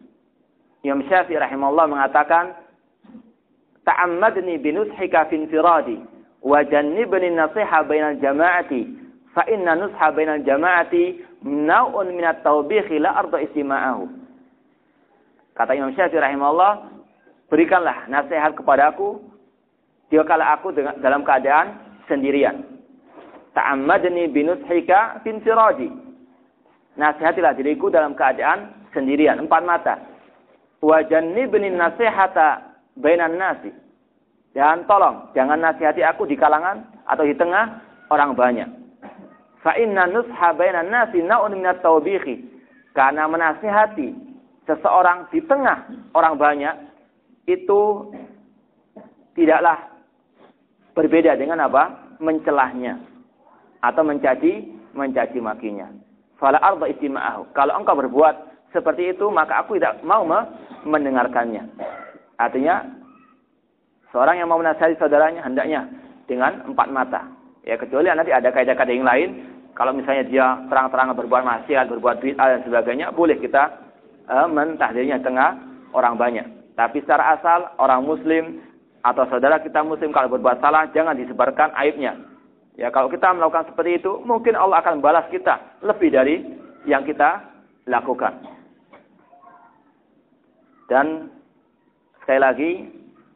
Imam 0.82 1.04
Syafi'i 1.06 1.38
rahimahullah 1.38 1.86
mengatakan, 1.86 2.58
"Ta'ammadni 3.86 4.58
binushika 4.58 5.30
fi 5.30 5.38
infiradi 5.38 6.00
wa 6.42 6.58
jannibni 6.66 7.30
nasiha 7.30 7.86
bainal 7.86 8.18
jama'ati 8.18 8.82
fa 9.30 9.46
inna 9.46 9.78
nusha 9.78 10.10
bainal 10.10 10.42
jama'ati 10.42 11.22
naw'un 11.46 12.10
min 12.10 12.24
at-tawbih 12.26 12.88
la 12.98 13.14
arda 13.20 13.38
istima'ahu." 13.46 14.10
Kata 15.54 15.76
Imam 15.76 15.92
Syafi'i 15.94 16.18
rahimahullah, 16.18 16.88
"Berikanlah 17.52 18.08
nasihat 18.08 18.56
kepadaku 18.56 19.20
jika 20.08 20.24
kala 20.24 20.56
aku 20.56 20.72
dalam 20.74 21.22
keadaan 21.22 21.78
sendirian." 22.08 22.81
Ta'ammadni 23.52 24.32
binushika 24.32 25.20
fi 25.20 25.28
infiradi. 25.28 25.88
Nasihatilah 26.96 27.56
diriku 27.56 27.88
dalam 27.88 28.12
keadaan 28.16 28.88
sendirian, 28.92 29.40
empat 29.40 29.62
mata 29.64 29.94
wa 30.82 30.98
jannibni 31.04 31.72
nasihata 31.72 32.76
bainan 32.96 33.36
nasi. 33.36 33.72
Dan 34.52 34.84
tolong 34.84 35.32
jangan 35.32 35.56
nasihati 35.56 36.04
aku 36.04 36.28
di 36.28 36.36
kalangan 36.36 36.84
atau 37.08 37.24
di 37.24 37.32
tengah 37.32 37.80
orang 38.12 38.36
banyak. 38.36 38.68
Fa 39.64 39.72
inna 39.80 40.04
nusha 40.08 40.52
bainan 40.52 40.92
nasi 40.92 41.24
na'un 41.24 41.56
minat 41.56 41.80
tawbihi. 41.80 42.52
Karena 42.92 43.24
menasihati 43.24 44.12
seseorang 44.68 45.32
di 45.32 45.40
tengah 45.48 46.12
orang 46.12 46.36
banyak 46.36 46.74
itu 47.48 48.12
tidaklah 49.32 49.80
berbeda 50.92 51.40
dengan 51.40 51.64
apa? 51.64 52.04
mencelahnya 52.22 53.02
atau 53.82 54.02
mencaci 54.06 54.70
mencaci 54.94 55.38
makinya. 55.42 55.90
Fala 56.38 56.58
arda 56.58 56.86
istima'ahu. 56.90 57.54
Kalau 57.54 57.74
engkau 57.78 57.98
berbuat 57.98 58.34
seperti 58.72 59.12
itu, 59.14 59.28
maka 59.28 59.62
aku 59.62 59.76
tidak 59.76 60.00
mau 60.02 60.24
mendengarkannya. 60.82 61.68
Artinya, 62.40 62.82
seorang 64.10 64.40
yang 64.40 64.48
mau 64.50 64.58
menasihati 64.58 64.98
saudaranya 64.98 65.44
hendaknya 65.44 65.86
dengan 66.26 66.72
empat 66.72 66.88
mata. 66.90 67.22
Ya, 67.62 67.78
kecuali 67.78 68.10
nanti 68.10 68.34
ada 68.34 68.50
kaidah-kaidah 68.50 68.94
yang 68.94 69.06
lain. 69.06 69.30
Kalau 69.72 69.94
misalnya 69.94 70.24
dia 70.28 70.46
terang-terangan 70.68 71.16
berbuat 71.16 71.42
maksiat, 71.46 71.88
berbuat 71.88 72.20
bid'ah 72.20 72.48
dan 72.58 72.60
sebagainya, 72.66 73.06
boleh 73.14 73.38
kita 73.40 73.72
uh, 74.28 74.48
mentahdirnya 74.50 75.22
tengah 75.22 75.56
orang 75.96 76.18
banyak. 76.18 76.44
Tapi 76.76 77.00
secara 77.04 77.38
asal, 77.38 77.72
orang 77.80 78.04
muslim 78.04 78.60
atau 79.00 79.24
saudara 79.30 79.62
kita 79.62 79.80
muslim 79.80 80.12
kalau 80.12 80.28
berbuat 80.32 80.60
salah, 80.60 80.90
jangan 80.92 81.16
disebarkan 81.16 81.72
aibnya. 81.78 82.31
Ya, 82.80 82.88
kalau 82.88 83.12
kita 83.12 83.28
melakukan 83.36 83.68
seperti 83.68 84.00
itu, 84.00 84.24
mungkin 84.24 84.56
Allah 84.56 84.80
akan 84.80 85.04
balas 85.04 85.28
kita 85.28 85.80
lebih 85.84 86.08
dari 86.08 86.40
yang 86.88 87.04
kita 87.04 87.44
lakukan. 87.84 88.32
Dan 90.88 91.28
sekali 92.24 92.40
lagi 92.40 92.70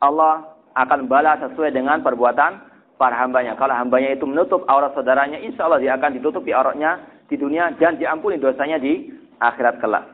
Allah 0.01 0.57
akan 0.77 1.09
balas 1.09 1.41
sesuai 1.45 1.73
dengan 1.73 2.01
perbuatan 2.01 2.61
para 2.97 3.17
hambanya. 3.17 3.57
Kalau 3.61 3.77
hambanya 3.77 4.13
itu 4.17 4.25
menutup 4.25 4.65
aurat 4.69 4.93
saudaranya, 4.97 5.41
insya 5.41 5.69
Allah 5.69 5.81
dia 5.81 5.93
akan 5.97 6.17
ditutupi 6.17 6.53
auratnya 6.53 7.01
di 7.29 7.37
dunia 7.37 7.73
dan 7.77 8.01
diampuni 8.01 8.41
dosanya 8.41 8.81
di 8.81 9.13
akhirat 9.41 9.81
kelak. 9.81 10.05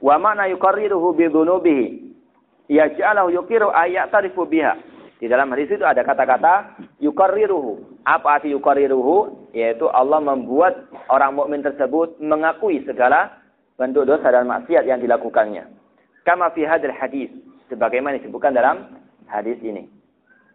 Wa 0.00 0.20
mana 0.20 0.48
yukarriruhu 0.52 1.16
bi 1.16 1.28
dhunubihi 1.32 1.84
yaj'alahu 2.68 3.32
yuqiru 3.32 3.72
tarifu 4.12 4.44
biha. 4.44 4.76
Di 5.16 5.32
dalam 5.32 5.48
hadis 5.48 5.72
itu 5.72 5.80
ada 5.80 6.04
kata-kata 6.04 6.76
yukarriruhu. 7.00 8.04
Apa 8.04 8.40
arti 8.40 8.52
yukarriruhu? 8.52 9.48
Yaitu 9.56 9.88
Allah 9.88 10.20
membuat 10.20 10.92
orang 11.08 11.32
mukmin 11.32 11.64
tersebut 11.64 12.20
mengakui 12.20 12.84
segala 12.84 13.32
bentuk 13.80 14.04
dosa 14.04 14.28
dan 14.28 14.44
maksiat 14.44 14.84
yang 14.84 15.00
dilakukannya. 15.00 15.64
Kama 16.28 16.52
fi 16.52 16.68
hadil 16.68 16.92
hadis. 16.92 17.32
Sebagaimana 17.72 18.20
disebutkan 18.20 18.52
dalam 18.52 18.92
hadis 19.26 19.56
ini. 19.64 19.88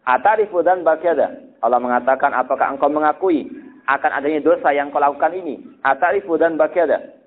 Atarifu 0.06 0.62
dan 0.62 0.86
bakyada. 0.86 1.42
Allah 1.62 1.78
mengatakan, 1.82 2.34
apakah 2.34 2.74
engkau 2.74 2.90
mengakui 2.90 3.50
akan 3.86 4.12
adanya 4.14 4.42
dosa 4.42 4.74
yang 4.74 4.94
kau 4.94 5.02
lakukan 5.02 5.34
ini? 5.34 5.58
Atarifu 5.82 6.38
dan 6.38 6.58
bakyada. 6.58 7.18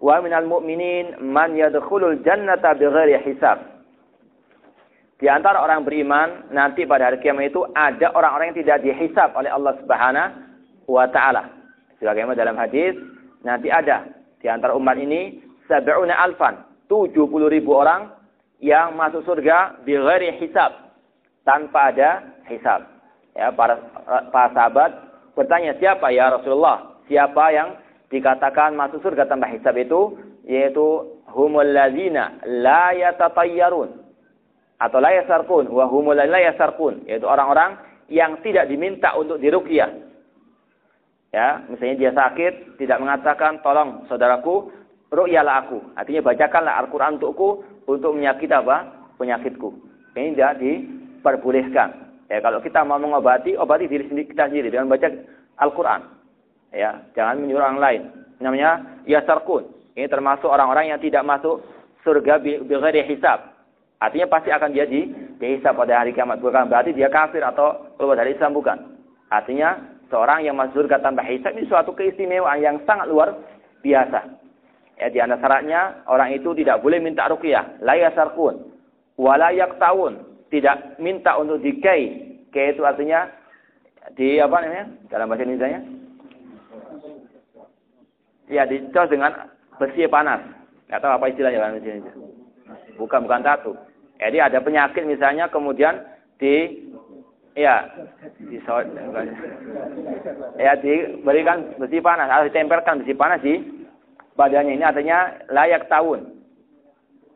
Wa 0.00 0.24
minal 0.24 0.48
mu'minin 0.48 1.20
man 1.20 1.52
yadkhulul 1.52 2.20
jannata 2.24 2.74
bighairi 2.76 3.18
hisab. 3.28 3.77
Di 5.18 5.26
antara 5.26 5.58
orang 5.58 5.82
beriman, 5.82 6.46
nanti 6.54 6.86
pada 6.86 7.10
hari 7.10 7.18
kiamat 7.18 7.50
itu 7.50 7.66
ada 7.74 8.14
orang-orang 8.14 8.54
yang 8.54 8.58
tidak 8.62 8.86
dihisab 8.86 9.34
oleh 9.34 9.50
Allah 9.50 9.74
Subhanahu 9.82 10.30
wa 10.86 11.10
taala. 11.10 11.50
Sebagaimana 11.98 12.38
dalam 12.38 12.54
hadis, 12.54 12.94
nanti 13.42 13.66
ada 13.66 14.06
di 14.38 14.46
antara 14.46 14.78
umat 14.78 14.94
ini 14.94 15.42
sab'una 15.66 16.14
alfan, 16.22 16.62
70 16.86 17.50
ribu 17.50 17.74
orang 17.74 18.14
yang 18.62 18.94
masuk 18.94 19.26
surga 19.26 19.82
bi 19.82 19.98
hisab 20.38 20.94
tanpa 21.42 21.90
ada 21.90 22.38
hisab. 22.46 22.86
Ya, 23.34 23.50
para 23.50 23.74
para 24.30 24.54
sahabat 24.54 24.90
bertanya, 25.34 25.74
"Siapa 25.82 26.14
ya 26.14 26.30
Rasulullah? 26.30 27.02
Siapa 27.10 27.44
yang 27.50 27.74
dikatakan 28.06 28.78
masuk 28.78 29.02
surga 29.02 29.26
tanpa 29.26 29.50
hisab 29.50 29.74
itu?" 29.74 30.14
Yaitu 30.46 31.18
humul 31.34 31.74
ladzina 31.74 32.38
la 32.46 32.94
yatatayyarun 32.94 33.97
atau 34.78 34.98
la 35.02 35.10
yasarqun 35.18 35.66
wa 35.70 35.84
humul 35.90 36.14
la 36.14 36.40
yasarqun, 36.40 37.06
yaitu 37.10 37.26
orang-orang 37.26 37.78
yang 38.08 38.38
tidak 38.40 38.70
diminta 38.70 39.12
untuk 39.18 39.36
diruqyah. 39.42 40.06
Ya, 41.28 41.60
misalnya 41.68 41.96
dia 42.00 42.12
sakit, 42.16 42.80
tidak 42.80 42.98
mengatakan, 43.04 43.60
"Tolong 43.60 44.08
saudaraku, 44.08 44.72
ru'yalah 45.12 45.68
aku. 45.68 45.78
Artinya 45.92 46.24
bacakanlah 46.24 46.74
Al-Quran 46.84 47.20
untukku 47.20 47.64
untuk 47.88 48.16
menyakiti 48.16 48.52
apa? 48.52 48.96
penyakitku. 49.18 49.74
Ini 50.14 50.38
tidak 50.38 50.62
diperbolehkan. 50.62 51.88
Ya, 52.30 52.38
kalau 52.38 52.62
kita 52.62 52.86
mau 52.86 53.02
mengobati, 53.02 53.58
obati 53.58 53.90
diri 53.90 54.06
sendiri 54.06 54.30
kita 54.30 54.46
sendiri 54.46 54.70
dengan 54.70 54.86
baca 54.86 55.10
Al-Quran. 55.58 56.00
Ya, 56.70 57.02
jangan 57.18 57.42
menyuruh 57.42 57.66
orang 57.66 57.82
lain. 57.82 58.02
Namanya 58.38 59.02
yasarkun. 59.10 59.66
Ini 59.98 60.06
termasuk 60.06 60.46
orang-orang 60.46 60.94
yang 60.94 61.00
tidak 61.02 61.26
masuk 61.26 61.66
surga 62.06 62.38
bi 62.38 62.62
hisab. 63.10 63.57
Artinya 63.98 64.30
pasti 64.30 64.54
akan 64.54 64.70
dia 64.70 64.86
di 64.86 65.10
dihisab 65.42 65.74
pada 65.74 66.02
hari 66.02 66.14
kiamat. 66.14 66.38
Bukan 66.38 66.70
berarti 66.70 66.94
dia 66.94 67.10
kafir 67.10 67.42
atau 67.42 67.94
keluar 67.98 68.14
dari 68.14 68.38
Islam 68.38 68.54
bukan. 68.54 68.78
Artinya 69.26 69.98
seorang 70.06 70.46
yang 70.46 70.54
masuk 70.54 70.86
surga 70.86 71.02
tanpa 71.02 71.26
hisab 71.26 71.54
ini 71.58 71.66
suatu 71.66 71.90
keistimewaan 71.98 72.62
yang 72.62 72.76
sangat 72.86 73.10
luar 73.10 73.34
biasa. 73.82 74.38
Ya, 74.98 75.06
di 75.14 75.18
antara 75.22 75.62
syaratnya 75.62 76.02
orang 76.10 76.34
itu 76.34 76.50
tidak 76.58 76.82
boleh 76.82 76.98
minta 76.98 77.30
ruqyah, 77.30 77.78
la 77.86 77.94
yasarkun, 77.94 78.66
wala 79.14 79.54
yaktawun, 79.54 80.18
tidak 80.50 80.98
minta 80.98 81.38
untuk 81.38 81.62
dikai. 81.62 82.26
Kai 82.50 82.74
itu 82.74 82.82
artinya 82.82 83.30
di 84.18 84.42
apa 84.42 84.58
namanya? 84.58 84.86
Dalam 85.06 85.30
bahasa 85.30 85.46
Indonesia-nya? 85.46 85.80
Ya, 88.48 88.64
dicos 88.64 89.12
dengan 89.12 89.54
besi 89.78 90.08
panas. 90.10 90.40
Enggak 90.88 91.00
tahu 91.04 91.12
apa 91.14 91.24
istilahnya 91.30 91.58
dalam 91.60 91.72
bahasa 91.76 91.86
Indonesia. 91.86 92.14
Bukan 92.98 93.20
bukan 93.28 93.42
tatu. 93.44 93.72
Jadi 94.18 94.38
ada 94.42 94.58
penyakit 94.58 95.06
misalnya 95.06 95.46
kemudian 95.46 96.02
di 96.42 96.86
ya 97.58 97.86
di 98.38 98.58
ya 100.58 100.72
diberikan 100.78 101.74
besi 101.78 101.98
panas 101.98 102.30
atau 102.30 102.46
ditempelkan 102.46 103.02
besi 103.02 103.14
panas 103.14 103.42
di 103.42 103.62
badannya 104.38 104.78
ini 104.78 104.84
artinya 104.86 105.34
layak 105.50 105.90
tahun. 105.90 106.38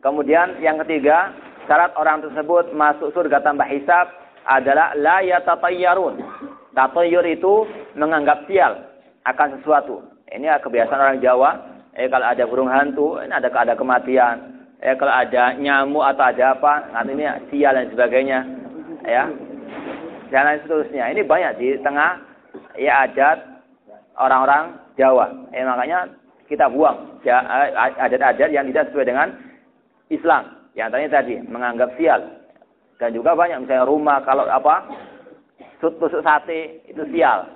Kemudian 0.03 0.59
yang 0.59 0.83
ketiga 0.83 1.31
syarat 1.67 1.95
orang 1.95 2.23
tersebut 2.27 2.75
masuk 2.75 3.15
surga 3.15 3.43
tanpa 3.43 3.67
hisab 3.71 4.11
adalah 4.47 4.95
la 4.99 5.23
yatatayyarun. 5.23 6.19
Tatayyur 6.75 7.27
itu 7.29 7.67
menganggap 7.95 8.49
sial 8.51 8.91
akan 9.23 9.61
sesuatu. 9.61 10.03
Ini 10.33 10.49
kebiasaan 10.63 11.03
orang 11.03 11.23
Jawa. 11.23 11.51
Eh 11.93 12.09
kalau 12.09 12.25
ada 12.25 12.49
burung 12.49 12.73
hantu, 12.73 13.21
ini 13.21 13.31
ada 13.31 13.53
ada 13.53 13.77
kematian. 13.77 14.52
Eh 14.83 14.99
kalau 14.99 15.15
ada 15.15 15.55
nyamuk 15.63 16.03
atau 16.03 16.27
ada 16.27 16.59
apa, 16.59 16.91
nanti 16.91 17.15
ini 17.15 17.25
sial 17.55 17.79
dan 17.79 17.87
sebagainya. 17.95 18.39
Ya. 19.07 19.31
Dan 20.35 20.43
lain 20.43 20.61
seterusnya. 20.67 21.07
Ini 21.15 21.23
banyak 21.23 21.53
di 21.63 21.79
tengah 21.87 22.19
ya 22.75 23.07
adat 23.07 23.39
orang-orang 24.19 24.75
Jawa. 24.99 25.31
Eh 25.55 25.63
makanya 25.63 26.11
kita 26.51 26.67
buang 26.67 27.23
eh, 27.23 27.71
adat-adat 27.79 28.51
yang 28.51 28.67
tidak 28.75 28.91
sesuai 28.91 29.07
dengan 29.07 29.29
Islam. 30.11 30.67
Yang 30.75 30.89
tanya 30.91 31.09
tadi, 31.15 31.35
menganggap 31.47 31.95
sial. 31.95 32.21
Dan 32.99 33.15
juga 33.15 33.39
banyak 33.39 33.63
misalnya 33.63 33.87
rumah 33.87 34.19
kalau 34.27 34.51
apa 34.51 34.83
tusuk 35.79 36.27
sate 36.27 36.83
itu 36.91 37.07
sial. 37.15 37.47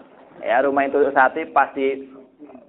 Ya, 0.46 0.62
rumah 0.62 0.86
itu 0.86 1.02
tusuk 1.02 1.16
sate 1.16 1.50
pasti 1.50 2.06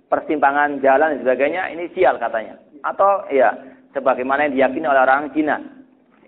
persimpangan 0.10 0.82
jalan 0.82 1.14
dan 1.14 1.22
sebagainya 1.22 1.70
ini 1.78 1.94
sial 1.94 2.18
katanya. 2.18 2.58
Atau 2.82 3.28
ya 3.30 3.77
sebagaimana 3.98 4.46
yang 4.46 4.54
diyakini 4.54 4.86
oleh 4.86 5.02
orang 5.02 5.34
Cina. 5.34 5.58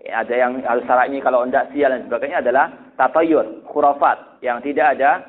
Ya, 0.02 0.26
ada 0.26 0.34
yang 0.34 0.58
harus 0.66 0.82
syaratnya 0.90 1.22
kalau 1.22 1.46
tidak 1.46 1.70
sial 1.70 1.94
dan 1.94 2.02
sebagainya 2.10 2.42
adalah 2.42 2.66
tatayur, 2.98 3.62
khurafat 3.70 4.42
yang 4.42 4.58
tidak 4.66 4.98
ada 4.98 5.22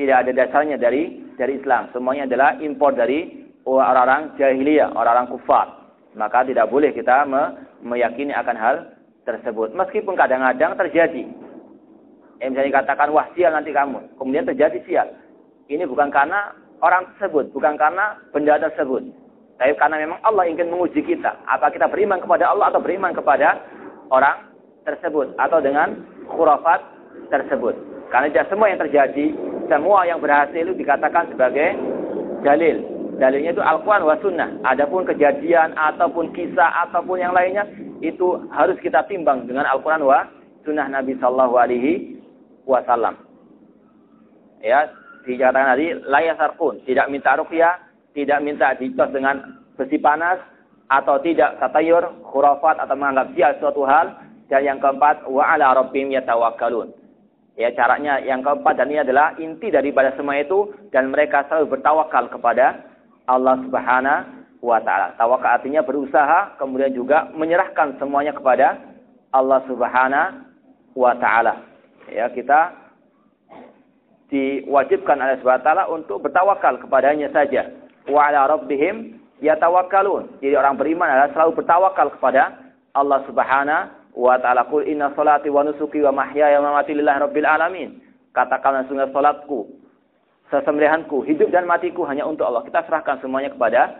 tidak 0.00 0.16
ada 0.24 0.30
dasarnya 0.32 0.80
dari 0.80 1.28
dari 1.36 1.60
Islam. 1.60 1.92
Semuanya 1.92 2.24
adalah 2.24 2.56
impor 2.62 2.96
dari 2.96 3.44
orang-orang 3.68 4.38
jahiliyah, 4.40 4.96
orang-orang 4.96 5.28
kufar. 5.28 5.66
Maka 6.16 6.46
tidak 6.48 6.72
boleh 6.72 6.94
kita 6.96 7.28
me 7.28 7.68
meyakini 7.84 8.32
akan 8.32 8.56
hal 8.56 8.76
tersebut. 9.28 9.76
Meskipun 9.76 10.16
kadang-kadang 10.16 10.74
terjadi. 10.80 11.28
yang 12.38 12.54
misalnya 12.54 12.86
katakan, 12.86 13.10
wah 13.10 13.26
sial 13.34 13.50
nanti 13.50 13.74
kamu. 13.74 13.98
Kemudian 14.14 14.46
terjadi 14.46 14.78
sial. 14.86 15.10
Ini 15.66 15.82
bukan 15.90 16.06
karena 16.06 16.54
orang 16.78 17.10
tersebut. 17.14 17.50
Bukan 17.50 17.74
karena 17.74 18.14
benda 18.30 18.62
tersebut. 18.62 19.10
Tapi 19.58 19.74
karena 19.74 19.98
memang 19.98 20.22
Allah 20.22 20.46
ingin 20.46 20.70
menguji 20.70 21.02
kita. 21.02 21.34
Apa 21.50 21.74
kita 21.74 21.90
beriman 21.90 22.22
kepada 22.22 22.50
Allah 22.50 22.70
atau 22.70 22.78
beriman 22.78 23.10
kepada 23.10 23.58
orang 24.14 24.54
tersebut. 24.86 25.34
Atau 25.34 25.58
dengan 25.58 25.98
khurafat 26.30 26.80
tersebut. 27.28 27.74
Karena 28.08 28.30
tidak 28.30 28.48
semua 28.48 28.70
yang 28.70 28.80
terjadi, 28.80 29.26
semua 29.66 30.06
yang 30.06 30.22
berhasil 30.22 30.62
itu 30.62 30.74
dikatakan 30.78 31.28
sebagai 31.34 31.76
dalil 32.46 32.98
dalilnya 33.18 33.50
itu 33.52 33.62
Al-Quran 33.62 34.06
wa 34.06 34.16
Sunnah. 34.22 34.48
Adapun 34.64 35.04
kejadian 35.04 35.74
ataupun 35.74 36.30
kisah 36.32 36.86
ataupun 36.88 37.18
yang 37.18 37.34
lainnya 37.34 37.66
itu 38.00 38.46
harus 38.54 38.78
kita 38.78 39.04
timbang 39.10 39.44
dengan 39.50 39.66
Al-Quran 39.66 40.06
wa 40.06 40.24
Sunnah 40.62 40.86
Nabi 40.86 41.18
Sallallahu 41.18 41.54
Alaihi 41.58 42.22
Wasallam. 42.64 43.18
Ya, 44.62 44.86
dikatakan 45.26 45.74
tadi 45.74 45.86
layasar 46.06 46.54
pun 46.54 46.78
tidak 46.86 47.10
minta 47.10 47.34
ruqyah, 47.34 47.87
tidak 48.18 48.42
minta 48.42 48.74
dicos 48.74 49.14
dengan 49.14 49.62
besi 49.78 49.94
panas 50.02 50.42
atau 50.90 51.22
tidak 51.22 51.62
katayur, 51.62 52.02
khurafat 52.26 52.82
atau 52.82 52.98
menganggap 52.98 53.30
sial 53.38 53.54
suatu 53.62 53.86
hal 53.86 54.10
dan 54.50 54.66
yang 54.66 54.82
keempat 54.82 55.22
wa 55.30 55.46
ala 55.46 55.78
rabbim 55.78 56.10
yatawakkalun. 56.10 56.90
Ya 57.54 57.70
caranya 57.74 58.18
yang 58.18 58.42
keempat 58.42 58.74
dan 58.74 58.90
ini 58.90 59.06
adalah 59.06 59.38
inti 59.38 59.70
daripada 59.70 60.10
semua 60.18 60.38
itu 60.42 60.74
dan 60.90 61.14
mereka 61.14 61.46
selalu 61.46 61.78
bertawakal 61.78 62.26
kepada 62.26 62.82
Allah 63.30 63.54
Subhanahu 63.62 64.66
wa 64.66 64.78
taala. 64.82 65.14
Tawakal 65.14 65.62
artinya 65.62 65.82
berusaha 65.86 66.58
kemudian 66.58 66.90
juga 66.90 67.30
menyerahkan 67.34 67.98
semuanya 68.02 68.34
kepada 68.34 68.78
Allah 69.30 69.62
Subhanahu 69.70 70.98
wa 70.98 71.12
taala. 71.18 71.62
Ya, 72.08 72.30
kita 72.32 72.72
diwajibkan 74.32 75.18
oleh 75.18 75.36
Subhanahu 75.42 75.62
wa 75.62 75.66
taala 75.66 75.84
untuk 75.92 76.24
bertawakal 76.24 76.78
kepadanya 76.80 77.28
saja. 77.34 77.87
Wa 78.08 78.32
ala 78.32 78.48
rabbihim 78.48 79.20
yatawakkalun. 79.44 80.40
Jadi 80.42 80.54
orang 80.56 80.80
beriman 80.80 81.06
adalah 81.08 81.30
selalu 81.34 81.62
bertawakal 81.62 82.08
kepada 82.18 82.72
Allah 82.96 83.20
Subhanahu 83.28 84.16
wa 84.18 84.34
taala. 84.42 84.66
Qul 84.66 84.88
inna 84.88 85.14
salati 85.14 85.52
wa 85.52 85.62
nusuki 85.62 86.02
wa 86.02 86.12
mahyaya 86.12 86.58
wa 86.58 86.74
mamati 86.74 86.96
lillahi 86.96 87.22
rabbil 87.22 87.48
alamin. 87.48 87.90
Katakanlah 88.34 88.86
sungguh 88.86 89.10
salatku, 89.10 89.66
sesembelihanku, 90.50 91.26
hidup 91.26 91.50
dan 91.50 91.66
matiku 91.66 92.06
hanya 92.06 92.26
untuk 92.26 92.46
Allah. 92.46 92.62
Kita 92.66 92.86
serahkan 92.86 93.18
semuanya 93.22 93.50
kepada 93.54 93.94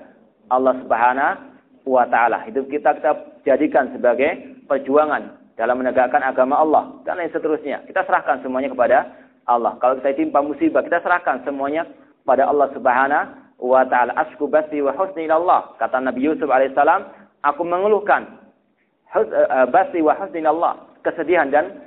Allah 0.48 0.74
Subhanahu 0.82 1.88
wa 1.88 2.04
taala. 2.06 2.44
Hidup 2.46 2.68
kita 2.68 2.98
kita 2.98 3.12
jadikan 3.46 3.90
sebagai 3.94 4.60
perjuangan 4.68 5.38
dalam 5.58 5.80
menegakkan 5.80 6.22
agama 6.22 6.60
Allah 6.60 7.02
dan 7.02 7.18
lain 7.18 7.32
seterusnya. 7.34 7.82
Kita 7.88 8.06
serahkan 8.06 8.44
semuanya 8.46 8.70
kepada 8.70 9.10
Allah. 9.48 9.74
Kalau 9.80 9.98
kita 9.98 10.14
timpa 10.14 10.44
musibah, 10.44 10.84
kita 10.84 11.00
serahkan 11.02 11.42
semuanya 11.42 11.88
pada 12.22 12.46
Allah 12.46 12.68
Subhanahu 12.76 13.47
wa 13.58 13.82
taala. 13.86 14.14
Asku 14.16 14.46
basi 14.46 14.78
wa 14.80 14.94
husni 14.94 15.26
Allah. 15.26 15.74
Kata 15.76 15.98
Nabi 16.00 16.24
Yusuf 16.24 16.46
alaihissalam, 16.46 17.04
aku 17.42 17.62
mengeluhkan 17.66 18.38
eh, 19.14 19.26
eh, 19.26 19.66
basi 19.68 19.98
wa 20.00 20.14
husni 20.16 20.46
Allah, 20.46 20.78
kesedihan 21.02 21.50
dan 21.50 21.82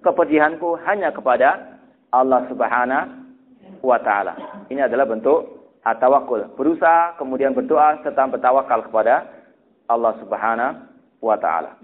kepedihanku 0.00 0.78
hanya 0.86 1.10
kepada 1.12 1.78
Allah 2.14 2.46
Subhanahu 2.48 3.82
wa 3.82 3.98
taala. 4.00 4.34
Ini 4.70 4.86
adalah 4.86 5.06
bentuk 5.10 5.60
atawakul. 5.84 6.54
Berusaha 6.56 7.16
kemudian 7.16 7.52
berdoa 7.52 8.00
serta 8.04 8.28
bertawakal 8.28 8.86
kepada 8.86 9.28
Allah 9.90 10.14
Subhanahu 10.22 10.76
wa 11.20 11.36
taala. 11.36 11.76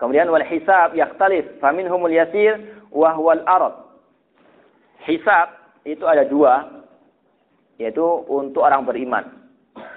Kemudian 0.00 0.32
wal 0.32 0.44
hisab 0.48 0.96
yakhtalif 0.96 1.44
faminhumul 1.60 2.12
yasir 2.12 2.56
wa 2.88 3.12
huwal 3.12 3.44
arad. 3.44 3.76
Hisab 5.04 5.60
itu 5.84 6.04
ada 6.08 6.24
dua 6.24 6.79
yaitu 7.80 8.04
untuk 8.28 8.60
orang 8.60 8.84
beriman. 8.84 9.24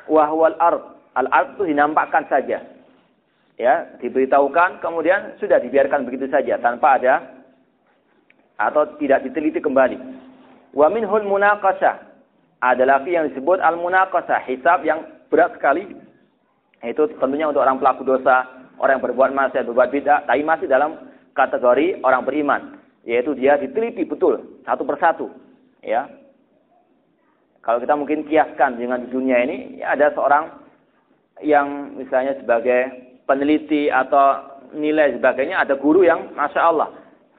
Wa 0.07 0.31
huwal 0.31 0.55
ard. 0.63 0.79
Al 1.19 1.27
ard 1.27 1.59
itu 1.59 1.67
dinampakkan 1.67 2.23
saja. 2.31 2.63
Ya, 3.59 3.85
diberitahukan 4.01 4.81
kemudian 4.81 5.37
sudah 5.37 5.61
dibiarkan 5.61 6.09
begitu 6.09 6.25
saja 6.31 6.57
tanpa 6.57 6.97
ada 6.97 7.43
atau 8.57 8.97
tidak 8.97 9.27
diteliti 9.27 9.59
kembali. 9.59 9.99
Wa 10.73 10.87
minhul 10.89 11.27
munaqasah. 11.27 12.15
Ada 12.63 12.87
lagi 12.87 13.11
yang 13.11 13.27
disebut 13.27 13.59
al-munaqasah, 13.59 14.47
hisab 14.47 14.87
yang 14.87 15.03
berat 15.27 15.51
sekali. 15.59 15.83
Itu 16.79 17.11
tentunya 17.19 17.51
untuk 17.51 17.59
orang 17.59 17.75
pelaku 17.75 18.07
dosa, 18.07 18.47
orang 18.79 18.97
yang 18.97 19.05
berbuat 19.11 19.35
maksiat, 19.35 19.67
berbuat 19.67 19.91
bid'ah, 19.91 20.23
tapi 20.23 20.47
masih 20.47 20.71
dalam 20.71 21.11
kategori 21.35 21.99
orang 22.07 22.23
beriman, 22.23 22.79
yaitu 23.03 23.35
dia 23.35 23.59
diteliti 23.59 24.07
betul 24.07 24.63
satu 24.63 24.87
persatu, 24.87 25.27
ya. 25.83 26.07
Kalau 27.63 27.79
kita 27.79 27.95
mungkin 27.95 28.27
kiaskan 28.27 28.75
dengan 28.75 29.07
dunia 29.07 29.39
ini, 29.39 29.79
ya 29.79 29.95
ada 29.95 30.11
seorang 30.11 30.51
yang 31.39 31.95
misalnya 31.95 32.35
sebagai 32.37 32.91
peneliti 33.23 33.87
atau 33.87 34.59
nilai 34.75 35.15
sebagainya, 35.15 35.63
ada 35.63 35.79
guru 35.79 36.03
yang 36.03 36.35
masya 36.35 36.59
Allah 36.59 36.91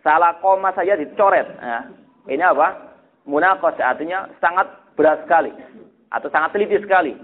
salah 0.05 0.37
koma 0.39 0.71
saja 0.77 0.95
dicoret. 0.95 1.49
Ya. 1.59 1.89
Ini 2.29 2.45
apa? 2.45 2.95
munakos 3.25 3.81
artinya 3.81 4.29
sangat 4.37 4.69
berat 5.01 5.25
sekali 5.25 5.49
atau 6.13 6.29
sangat 6.29 6.53
teliti 6.53 6.77
sekali. 6.85 7.17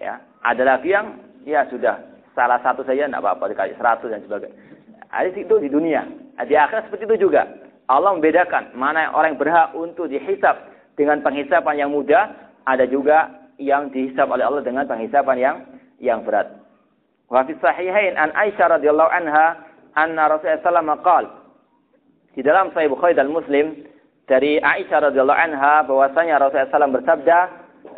Ya, 0.00 0.24
ada 0.40 0.64
lagi 0.64 0.88
yang 0.88 1.20
ya 1.44 1.68
sudah 1.68 2.00
salah 2.32 2.56
satu 2.64 2.80
saja 2.88 3.04
tidak 3.04 3.20
apa-apa 3.20 3.52
dikali 3.52 3.76
seratus 3.76 4.08
dan 4.08 4.24
sebagainya. 4.24 4.56
Ada 5.12 5.36
itu 5.36 5.54
di 5.60 5.68
dunia. 5.68 6.08
Di 6.48 6.56
akhirat 6.56 6.88
seperti 6.88 7.04
itu 7.12 7.28
juga. 7.28 7.44
Allah 7.88 8.16
membedakan 8.16 8.72
mana 8.76 9.12
orang 9.12 9.36
yang 9.36 9.40
berhak 9.40 9.68
untuk 9.76 10.08
dihisap 10.08 10.67
dengan 10.98 11.22
penghisapan 11.22 11.86
yang 11.86 11.90
mudah, 11.94 12.34
ada 12.66 12.82
juga 12.90 13.30
yang 13.62 13.94
dihisap 13.94 14.26
oleh 14.26 14.42
Allah 14.42 14.66
dengan 14.66 14.84
penghisapan 14.90 15.36
yang 15.38 15.56
yang 16.02 16.26
berat. 16.26 16.58
Wa 17.30 17.46
fi 17.46 17.54
sahihain 17.62 18.18
an 18.18 18.34
Aisyah 18.34 18.78
radhiyallahu 18.78 19.10
anha 19.14 19.62
anna 19.94 20.26
Rasulullah 20.26 20.62
sallallahu 20.62 21.06
alaihi 21.06 21.38
di 22.38 22.46
dalam 22.46 22.70
Sahih 22.70 22.90
Bukhari 22.90 23.18
dan 23.18 23.34
Muslim 23.34 23.82
dari 24.30 24.62
Aisyah 24.62 25.10
radhiyallahu 25.10 25.42
anha 25.42 25.82
bahwasanya 25.82 26.38
Rasulullah 26.38 26.70
SAW 26.70 26.96
bersabda, 27.02 27.38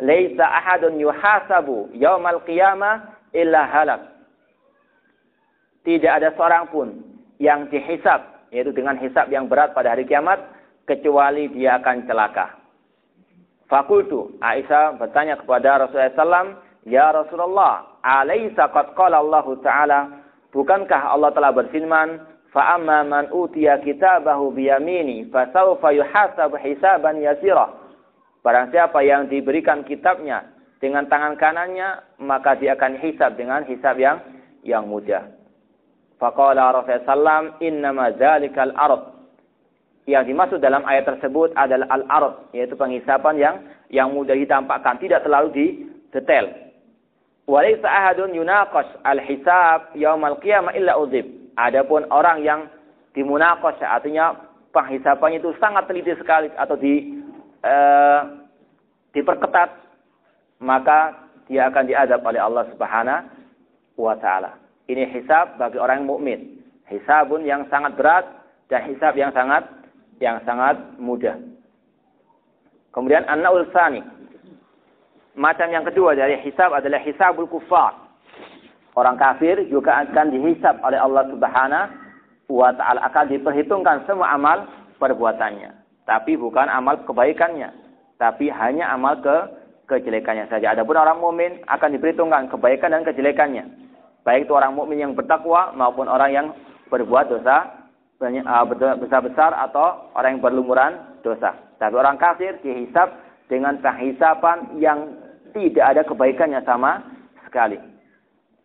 "Laisa 0.01 0.45
ahadun 0.47 0.97
yuhasabu 0.97 1.93
yaumal 1.93 2.41
qiyamah 2.47 3.21
illa 3.37 3.67
halak." 3.69 4.01
Tidak 5.85 6.09
ada 6.09 6.33
seorang 6.33 6.73
pun 6.73 6.87
yang 7.37 7.69
dihisab, 7.69 8.49
yaitu 8.53 8.73
dengan 8.73 8.97
hisab 8.97 9.29
yang 9.29 9.45
berat 9.45 9.73
pada 9.77 9.93
hari 9.93 10.09
kiamat, 10.09 10.41
kecuali 10.89 11.49
dia 11.53 11.77
akan 11.77 12.09
celaka. 12.09 12.60
Fakultu, 13.71 14.35
Aisyah 14.43 14.99
bertanya 14.99 15.39
kepada 15.39 15.79
Rasulullah 15.79 16.11
SAW, 16.11 16.59
Ya 16.83 17.07
Rasulullah, 17.07 18.03
alaisa 18.03 18.67
qad 18.67 18.91
Allah 18.99 19.47
Ta'ala, 19.63 19.99
bukankah 20.51 21.15
Allah 21.15 21.31
telah 21.31 21.55
berfirman, 21.55 22.19
Fa'amma 22.51 23.07
man 23.07 23.31
utiya 23.31 23.79
kitabahu 23.79 24.51
biyamini, 24.51 25.23
fasawfa 25.31 25.95
yuhasabu 25.95 26.59
hisaban 26.59 27.23
yasirah. 27.23 27.71
Barang 28.43 28.75
siapa 28.75 29.07
yang 29.07 29.31
diberikan 29.31 29.87
kitabnya 29.87 30.51
dengan 30.83 31.07
tangan 31.07 31.39
kanannya, 31.39 32.19
maka 32.19 32.59
dia 32.59 32.75
akan 32.75 32.99
hisab 32.99 33.39
dengan 33.39 33.63
hisab 33.63 33.95
yang 33.95 34.19
yang 34.67 34.83
mudah. 34.83 35.31
Faqala 36.19 36.75
Rasulullah 36.75 37.07
SAW, 37.07 37.63
innama 37.63 38.11
zalikal 38.19 38.75
arad 38.75 39.20
yang 40.09 40.25
dimaksud 40.25 40.57
dalam 40.57 40.81
ayat 40.83 41.05
tersebut 41.05 41.53
adalah 41.53 41.85
al-ard, 41.93 42.49
yaitu 42.57 42.73
penghisapan 42.73 43.37
yang 43.37 43.55
yang 43.93 44.09
mudah 44.09 44.33
ditampakkan, 44.33 44.97
tidak 44.97 45.21
terlalu 45.21 45.49
di 45.53 45.65
detail. 46.09 46.49
Walaysa 47.45 47.85
ahadun 47.85 48.33
yunaqash 48.33 49.01
al-hisab 49.05 49.93
yaumal 49.93 50.41
qiyamah 50.41 50.73
illa 50.73 50.97
udhib. 50.97 51.53
Adapun 51.59 52.07
orang 52.09 52.41
yang 52.41 52.65
dimunaqash 53.13 53.83
artinya 53.83 54.37
penghisapannya 54.71 55.43
itu 55.43 55.51
sangat 55.59 55.85
teliti 55.85 56.15
sekali 56.15 56.47
atau 56.55 56.79
di 56.79 57.21
uh, 57.61 58.47
diperketat 59.11 59.69
maka 60.63 61.27
dia 61.51 61.67
akan 61.67 61.83
diadab 61.83 62.23
oleh 62.23 62.39
Allah 62.39 62.63
Subhanahu 62.71 63.27
wa 63.99 64.15
taala. 64.15 64.55
Ini 64.87 65.11
hisab 65.11 65.59
bagi 65.59 65.77
orang 65.77 66.07
mukmin. 66.07 66.63
Hisabun 66.87 67.43
yang 67.43 67.67
sangat 67.67 67.95
berat 67.99 68.25
dan 68.71 68.87
hisab 68.87 69.15
yang 69.19 69.35
sangat 69.35 69.67
yang 70.21 70.37
sangat 70.45 70.77
mudah. 71.01 71.35
Kemudian 72.93 73.25
an-naul 73.25 73.65
sani. 73.73 74.05
Macam 75.33 75.67
yang 75.73 75.81
kedua 75.87 76.13
dari 76.13 76.37
hisab 76.45 76.69
adalah 76.75 77.01
hisabul 77.01 77.49
kufar. 77.49 77.97
Orang 78.93 79.15
kafir 79.15 79.63
juga 79.71 80.03
akan 80.03 80.35
dihisab 80.35 80.83
oleh 80.83 80.99
Allah 80.99 81.23
Subhanahu 81.31 82.51
wa 82.51 82.75
taala 82.75 82.99
akan 83.07 83.31
diperhitungkan 83.31 84.03
semua 84.03 84.35
amal 84.35 84.67
perbuatannya, 84.99 85.71
tapi 86.03 86.35
bukan 86.35 86.67
amal 86.67 86.99
kebaikannya, 87.07 87.71
tapi 88.19 88.51
hanya 88.51 88.91
amal 88.91 89.15
ke 89.23 89.35
kejelekannya 89.87 90.51
saja. 90.51 90.75
Adapun 90.75 90.99
orang 90.99 91.23
mukmin 91.23 91.63
akan 91.71 91.95
diperhitungkan 91.95 92.51
kebaikan 92.51 92.91
dan 92.91 93.07
kejelekannya. 93.07 93.63
Baik 94.27 94.45
itu 94.45 94.53
orang 94.53 94.75
mukmin 94.75 94.99
yang 94.99 95.15
bertakwa 95.15 95.71
maupun 95.71 96.11
orang 96.11 96.35
yang 96.35 96.47
berbuat 96.91 97.31
dosa 97.31 97.80
besar-besar 99.01 99.51
atau 99.57 100.13
orang 100.13 100.37
yang 100.37 100.43
berlumuran 100.45 100.93
dosa. 101.25 101.57
Tapi 101.81 101.97
orang 101.97 102.21
kafir 102.21 102.61
dihisap 102.61 103.09
dengan 103.49 103.81
penghisapan 103.81 104.77
yang 104.77 105.17
tidak 105.51 105.85
ada 105.97 106.01
kebaikannya 106.05 106.61
sama 106.61 107.01
sekali. 107.43 107.81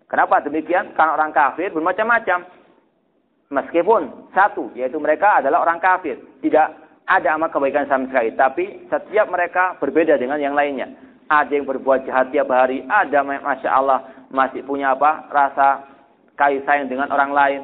Kenapa 0.06 0.44
demikian? 0.44 0.94
Karena 0.94 1.18
orang 1.18 1.32
kafir 1.34 1.74
bermacam-macam. 1.74 2.46
Meskipun 3.46 4.30
satu, 4.34 4.74
yaitu 4.74 4.98
mereka 4.98 5.38
adalah 5.42 5.62
orang 5.62 5.82
kafir. 5.82 6.18
Tidak 6.42 6.66
ada 7.06 7.28
amal 7.34 7.50
kebaikan 7.50 7.86
sama 7.90 8.10
sekali. 8.10 8.34
Tapi 8.34 8.86
setiap 8.90 9.26
mereka 9.30 9.78
berbeda 9.78 10.18
dengan 10.18 10.38
yang 10.38 10.54
lainnya. 10.54 10.90
Ada 11.26 11.58
yang 11.58 11.66
berbuat 11.66 12.06
jahat 12.06 12.30
tiap 12.30 12.50
hari. 12.50 12.86
Ada, 12.86 13.22
Masya 13.26 13.70
Allah, 13.70 13.98
masih 14.30 14.62
punya 14.62 14.94
apa? 14.94 15.26
Rasa 15.30 15.86
kasih 16.38 16.62
sayang 16.66 16.86
dengan 16.86 17.10
orang 17.10 17.32
lain. 17.34 17.60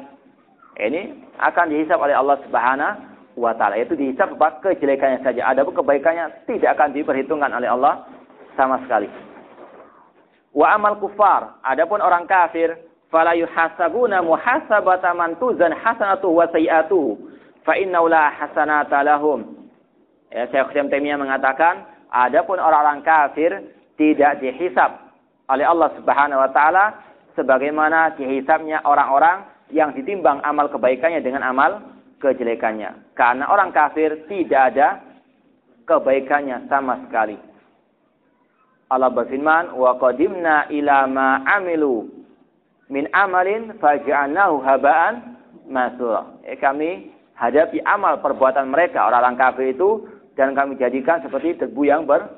Ini 0.73 1.01
akan 1.37 1.65
dihisap 1.69 2.01
oleh 2.01 2.17
Allah 2.17 2.37
Subhanahu 2.45 3.37
wa 3.37 3.53
taala. 3.57 3.77
Itu 3.77 3.93
dihisap 3.93 4.37
apa 4.37 4.61
kejelekannya 4.61 5.21
saja. 5.21 5.45
Adapun 5.49 5.77
kebaikannya 5.77 6.45
tidak 6.49 6.77
akan 6.77 6.93
diperhitungkan 6.93 7.53
oleh 7.53 7.69
Allah 7.69 8.05
sama 8.57 8.81
sekali. 8.85 9.09
Wa 10.53 10.77
amal 10.77 11.01
kufar, 11.01 11.57
adapun 11.65 11.97
orang 11.97 12.29
kafir, 12.29 12.77
fala 13.09 13.33
yuhasabuna 13.33 14.21
muhasabata 14.21 15.13
man 15.17 15.33
tuzan 15.41 15.73
hasanatu 15.73 16.29
wa 16.29 16.45
sayiatu 16.53 17.17
fa 17.65 17.73
innahu 17.73 18.05
la 18.09 18.29
hasanata 18.29 19.01
lahum. 19.01 19.69
Ya, 20.29 20.49
Syekh 20.49 20.73
Taimiyah 20.73 21.17
mengatakan, 21.17 21.85
adapun 22.09 22.57
orang-orang 22.57 23.05
kafir 23.05 23.73
tidak 23.97 24.41
dihisap 24.41 25.13
oleh 25.49 25.65
Allah 25.65 25.89
Subhanahu 25.97 26.41
wa 26.41 26.49
taala 26.49 26.85
sebagaimana 27.37 28.17
dihisapnya 28.17 28.81
orang-orang 28.85 29.52
yang 29.73 29.97
ditimbang 29.97 30.39
amal 30.45 30.69
kebaikannya 30.69 31.25
dengan 31.25 31.41
amal 31.41 31.81
kejelekannya. 32.21 33.17
Karena 33.17 33.49
orang 33.49 33.73
kafir 33.73 34.29
tidak 34.29 34.61
ada 34.73 35.01
kebaikannya 35.89 36.69
sama 36.69 37.01
sekali. 37.03 37.35
Allah 38.87 39.09
berfirman, 39.09 39.73
"Wa 39.73 39.97
qadimna 39.97 40.69
ila 40.69 41.09
ma 41.09 41.41
amilu 41.49 42.07
min 42.93 43.09
amalin 43.11 43.73
faj'alnahu 43.81 44.61
haba'an 44.61 45.35
mansura." 45.65 46.37
Eh, 46.45 46.55
kami 46.61 47.09
hadapi 47.33 47.81
amal 47.83 48.21
perbuatan 48.21 48.69
mereka 48.69 49.09
orang-orang 49.09 49.35
kafir 49.35 49.73
itu 49.73 50.05
dan 50.37 50.53
kami 50.53 50.77
jadikan 50.77 51.19
seperti 51.25 51.57
debu 51.57 51.81
yang 51.89 52.05
ber, 52.05 52.29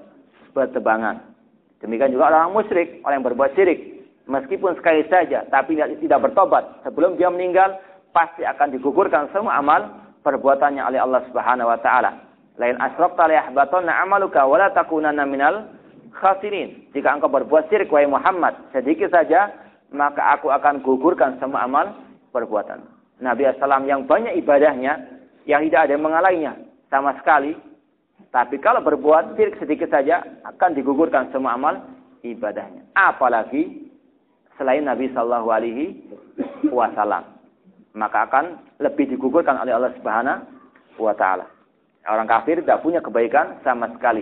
bertebangan. 0.55 1.19
Demikian 1.83 2.15
juga 2.15 2.31
orang 2.31 2.55
musyrik, 2.55 3.03
orang 3.03 3.19
yang 3.19 3.27
berbuat 3.27 3.51
syirik 3.53 3.95
meskipun 4.25 4.77
sekali 4.77 5.05
saja 5.07 5.45
tapi 5.49 5.77
tidak 5.77 6.29
bertobat 6.29 6.81
sebelum 6.85 7.17
dia 7.17 7.29
meninggal 7.29 7.77
pasti 8.15 8.47
akan 8.47 8.71
digugurkan 8.71 9.29
semua 9.35 9.59
amal 9.59 10.05
perbuatannya 10.25 10.81
oleh 10.81 10.99
Allah 11.03 11.21
Subhanahu 11.29 11.69
wa 11.69 11.79
taala. 11.83 12.11
Lain 12.55 12.79
asraqta 12.79 13.27
la 13.27 13.45
yahbatanna 13.45 13.91
amaluka 13.99 14.47
wa 14.47 14.57
la 14.57 15.25
minal 15.27 15.67
khasirin. 16.15 16.89
Jika 16.95 17.11
engkau 17.11 17.27
berbuat 17.27 17.67
syirik 17.67 17.91
wahai 17.91 18.07
Muhammad 18.07 18.55
sedikit 18.71 19.11
saja 19.11 19.51
maka 19.91 20.39
aku 20.39 20.49
akan 20.49 20.81
gugurkan 20.81 21.37
semua 21.37 21.67
amal 21.67 21.93
perbuatan. 22.31 22.81
Nabi 23.19 23.47
SAW 23.47 23.87
yang 23.87 24.07
banyak 24.07 24.39
ibadahnya 24.39 25.23
yang 25.45 25.61
tidak 25.67 25.87
ada 25.87 25.93
yang 25.95 26.03
mengalainya 26.03 26.51
sama 26.89 27.15
sekali. 27.21 27.53
Tapi 28.31 28.59
kalau 28.59 28.83
berbuat 28.83 29.35
syirik 29.35 29.59
sedikit 29.59 29.91
saja 29.91 30.23
akan 30.43 30.75
digugurkan 30.75 31.31
semua 31.31 31.55
amal 31.55 31.83
ibadahnya. 32.23 32.83
Apalagi 32.95 33.84
selain 34.55 34.83
Nabi 34.83 35.11
Shallallahu 35.11 35.49
Alaihi 35.51 35.85
Wasallam 36.71 37.35
maka 37.95 38.27
akan 38.27 38.59
lebih 38.83 39.07
digugurkan 39.15 39.55
oleh 39.55 39.71
Allah 39.71 39.95
Subhanahu 39.95 40.99
wa 40.99 41.15
taala. 41.15 41.47
Orang 42.05 42.29
kafir 42.29 42.61
tidak 42.61 42.83
punya 42.83 43.01
kebaikan 43.01 43.57
sama 43.65 43.89
sekali. 43.95 44.21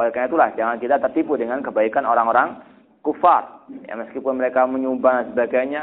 Oleh 0.00 0.10
karena 0.10 0.26
itulah 0.26 0.48
jangan 0.56 0.76
kita 0.80 0.96
tertipu 0.98 1.36
dengan 1.36 1.60
kebaikan 1.60 2.08
orang-orang 2.08 2.58
kufar. 3.04 3.68
Ya, 3.86 3.94
meskipun 3.94 4.40
mereka 4.40 4.66
menyumbang 4.66 5.22
dan 5.22 5.26
sebagainya, 5.30 5.82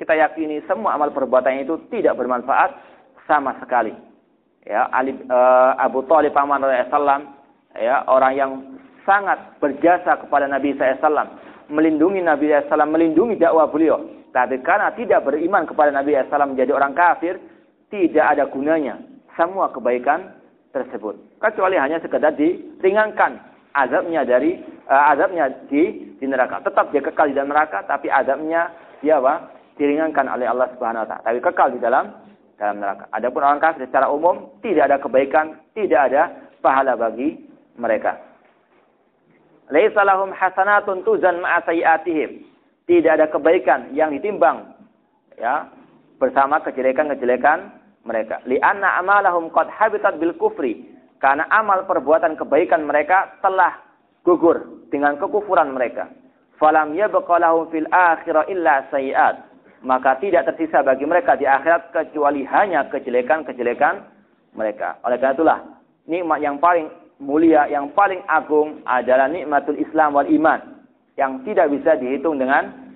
kita 0.00 0.16
yakini 0.16 0.62
semua 0.64 0.96
amal 0.96 1.12
perbuatannya 1.12 1.68
itu 1.68 1.76
tidak 1.92 2.16
bermanfaat 2.16 2.72
sama 3.28 3.58
sekali. 3.60 3.92
Ya, 4.64 4.88
Ali, 4.94 5.14
uh, 5.28 5.72
Abu 5.78 6.06
Thalib 6.06 6.32
paman 6.32 6.62
Rasulullah 6.62 7.22
ya, 7.76 8.02
orang 8.08 8.32
yang 8.34 8.50
sangat 9.06 9.58
berjasa 9.62 10.18
kepada 10.18 10.50
Nabi 10.50 10.74
SAW 10.74 11.38
melindungi 11.68 12.22
Nabi 12.22 12.50
SAW, 12.50 12.86
melindungi 12.86 13.38
dakwah 13.38 13.66
beliau. 13.70 14.02
Tapi 14.30 14.60
karena 14.60 14.92
tidak 14.92 15.24
beriman 15.24 15.64
kepada 15.64 15.90
Nabi 15.90 16.14
SAW 16.14 16.52
menjadi 16.52 16.72
orang 16.76 16.92
kafir, 16.92 17.40
tidak 17.88 18.36
ada 18.36 18.44
gunanya 18.50 19.00
semua 19.38 19.70
kebaikan 19.70 20.34
tersebut. 20.74 21.16
Kecuali 21.38 21.76
hanya 21.78 22.00
sekedar 22.02 22.34
diringankan 22.34 23.38
azabnya 23.76 24.24
dari 24.24 24.60
uh, 24.88 25.12
azabnya 25.12 25.52
di, 25.68 26.16
di 26.16 26.26
neraka. 26.26 26.64
Tetap 26.64 26.90
dia 26.90 27.04
kekal 27.04 27.30
di 27.30 27.36
dalam 27.36 27.52
neraka, 27.52 27.84
tapi 27.84 28.08
azabnya 28.08 28.72
dia 29.04 29.20
apa? 29.20 29.56
diringankan 29.76 30.24
oleh 30.32 30.48
Allah 30.48 30.72
Subhanahu 30.72 31.04
wa 31.04 31.08
taala. 31.08 31.24
Tapi 31.28 31.38
kekal 31.44 31.68
di 31.76 31.80
dalam 31.84 32.08
dalam 32.56 32.80
neraka. 32.80 33.12
Adapun 33.12 33.44
orang 33.44 33.60
kafir 33.60 33.84
secara 33.84 34.08
umum 34.08 34.56
tidak 34.64 34.88
ada 34.88 34.96
kebaikan, 34.96 35.60
tidak 35.76 36.00
ada 36.08 36.22
pahala 36.64 36.96
bagi 36.96 37.36
mereka. 37.76 38.16
Laisa 39.70 40.06
lahum 40.06 40.30
hasanatun 40.30 41.02
tuzan 41.02 41.42
ma'a 41.42 41.62
sayiatihim. 41.66 42.46
Tidak 42.86 43.12
ada 43.18 43.26
kebaikan 43.26 43.90
yang 43.98 44.14
ditimbang 44.14 44.62
ya 45.34 45.66
bersama 46.22 46.62
kejelekan-kejelekan 46.62 47.74
mereka. 48.06 48.38
Li'anna 48.46 48.94
amalahum 49.02 49.50
qad 49.50 49.66
habitat 49.66 50.22
bil 50.22 50.38
kufri. 50.38 50.86
Karena 51.16 51.48
amal 51.48 51.88
perbuatan 51.88 52.36
kebaikan 52.36 52.84
mereka 52.84 53.40
telah 53.40 53.80
gugur 54.22 54.86
dengan 54.92 55.16
kekufuran 55.16 55.72
mereka. 55.72 56.12
Falam 56.60 56.92
yabqa 56.92 57.40
lahum 57.40 57.66
fil 57.72 57.88
akhirah 57.88 58.46
illa 58.52 58.86
sayiat. 58.92 59.48
Maka 59.82 60.20
tidak 60.20 60.46
tersisa 60.52 60.84
bagi 60.84 61.08
mereka 61.08 61.34
di 61.34 61.48
akhirat 61.48 61.90
kecuali 61.90 62.44
hanya 62.48 62.86
kejelekan-kejelekan 62.92 64.02
mereka. 64.56 65.00
Oleh 65.04 65.20
karena 65.20 65.36
itulah 65.36 65.58
nikmat 66.08 66.38
yang 66.40 66.56
paling 66.60 66.88
mulia, 67.20 67.68
yang 67.68 67.92
paling 67.96 68.20
agung 68.28 68.84
adalah 68.84 69.28
nikmatul 69.28 69.76
Islam 69.80 70.16
wal 70.16 70.28
iman 70.28 70.84
yang 71.16 71.40
tidak 71.48 71.72
bisa 71.72 71.96
dihitung 71.96 72.36
dengan 72.36 72.92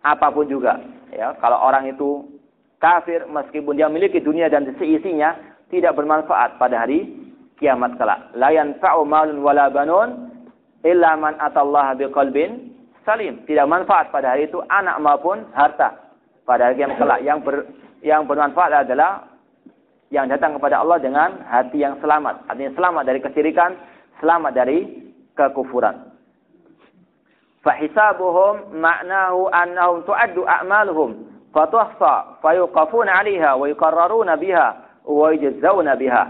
apa 0.00 0.32
pun 0.32 0.48
juga. 0.48 0.80
Ya, 1.12 1.36
kalau 1.38 1.60
orang 1.60 1.92
itu 1.92 2.24
kafir 2.80 3.28
meskipun 3.28 3.76
dia 3.76 3.92
memiliki 3.92 4.18
dunia 4.24 4.48
dan 4.48 4.64
seisinya 4.80 5.36
tidak 5.68 5.94
bermanfaat 5.94 6.56
pada 6.56 6.82
hari 6.86 7.12
kiamat 7.60 8.00
kelak. 8.00 8.32
La 8.34 8.50
yanfa'u 8.50 9.04
malun 9.04 9.44
wala 9.44 9.68
banun 9.68 10.32
illa 10.80 11.14
man 11.20 11.36
atallaha 11.36 11.92
biqalbin 12.00 12.72
salim. 13.04 13.44
Tidak 13.44 13.68
manfaat 13.68 14.08
pada 14.08 14.32
hari 14.32 14.48
itu 14.48 14.64
anak 14.72 14.96
maupun 14.98 15.44
harta. 15.52 16.08
Pada 16.48 16.72
hari 16.72 16.80
kiamat 16.80 16.96
kelak 16.96 17.20
yang 17.20 17.44
ber, 17.44 17.68
yang 18.00 18.24
bermanfaat 18.24 18.88
adalah 18.88 19.29
yang 20.10 20.26
datang 20.26 20.58
kepada 20.58 20.82
Allah 20.82 20.98
dengan 20.98 21.38
hati 21.46 21.86
yang 21.86 21.94
selamat. 22.02 22.50
Artinya 22.50 22.74
selamat 22.74 23.02
dari 23.06 23.20
kesyirikan, 23.22 23.70
selamat 24.18 24.52
dari 24.58 24.78
kekufuran. 25.38 26.10
Fahisabuhum 27.62 28.74
ma'nahu 28.74 29.54
annahum 29.54 30.02
tu'addu 30.02 30.42
a'maluhum 30.42 31.10
fatuhsa 31.54 32.42
fayuqafuna 32.42 33.22
'alaiha 33.22 33.54
wa 33.54 33.70
yuqarraruna 33.70 34.34
biha 34.34 34.68
wa 35.06 35.30
yujzauna 35.30 35.94
biha. 35.94 36.24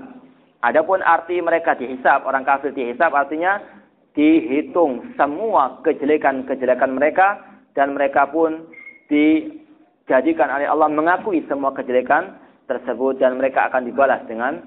Adapun 0.61 1.01
arti 1.01 1.41
mereka 1.41 1.73
dihisab, 1.73 2.29
orang 2.29 2.45
kafir 2.45 2.77
dihisab 2.77 3.17
artinya 3.17 3.65
dihitung 4.13 5.17
semua 5.17 5.81
kejelekan-kejelekan 5.87 6.93
mereka 6.93 7.41
dan 7.73 7.97
mereka 7.97 8.29
pun 8.29 8.69
dijadikan 9.09 10.53
oleh 10.53 10.69
Allah 10.69 10.91
mengakui 10.93 11.41
semua 11.49 11.73
kejelekan 11.73 12.37
tersebut 12.71 13.19
dan 13.19 13.35
mereka 13.35 13.67
akan 13.67 13.83
dibalas 13.83 14.23
dengan 14.31 14.63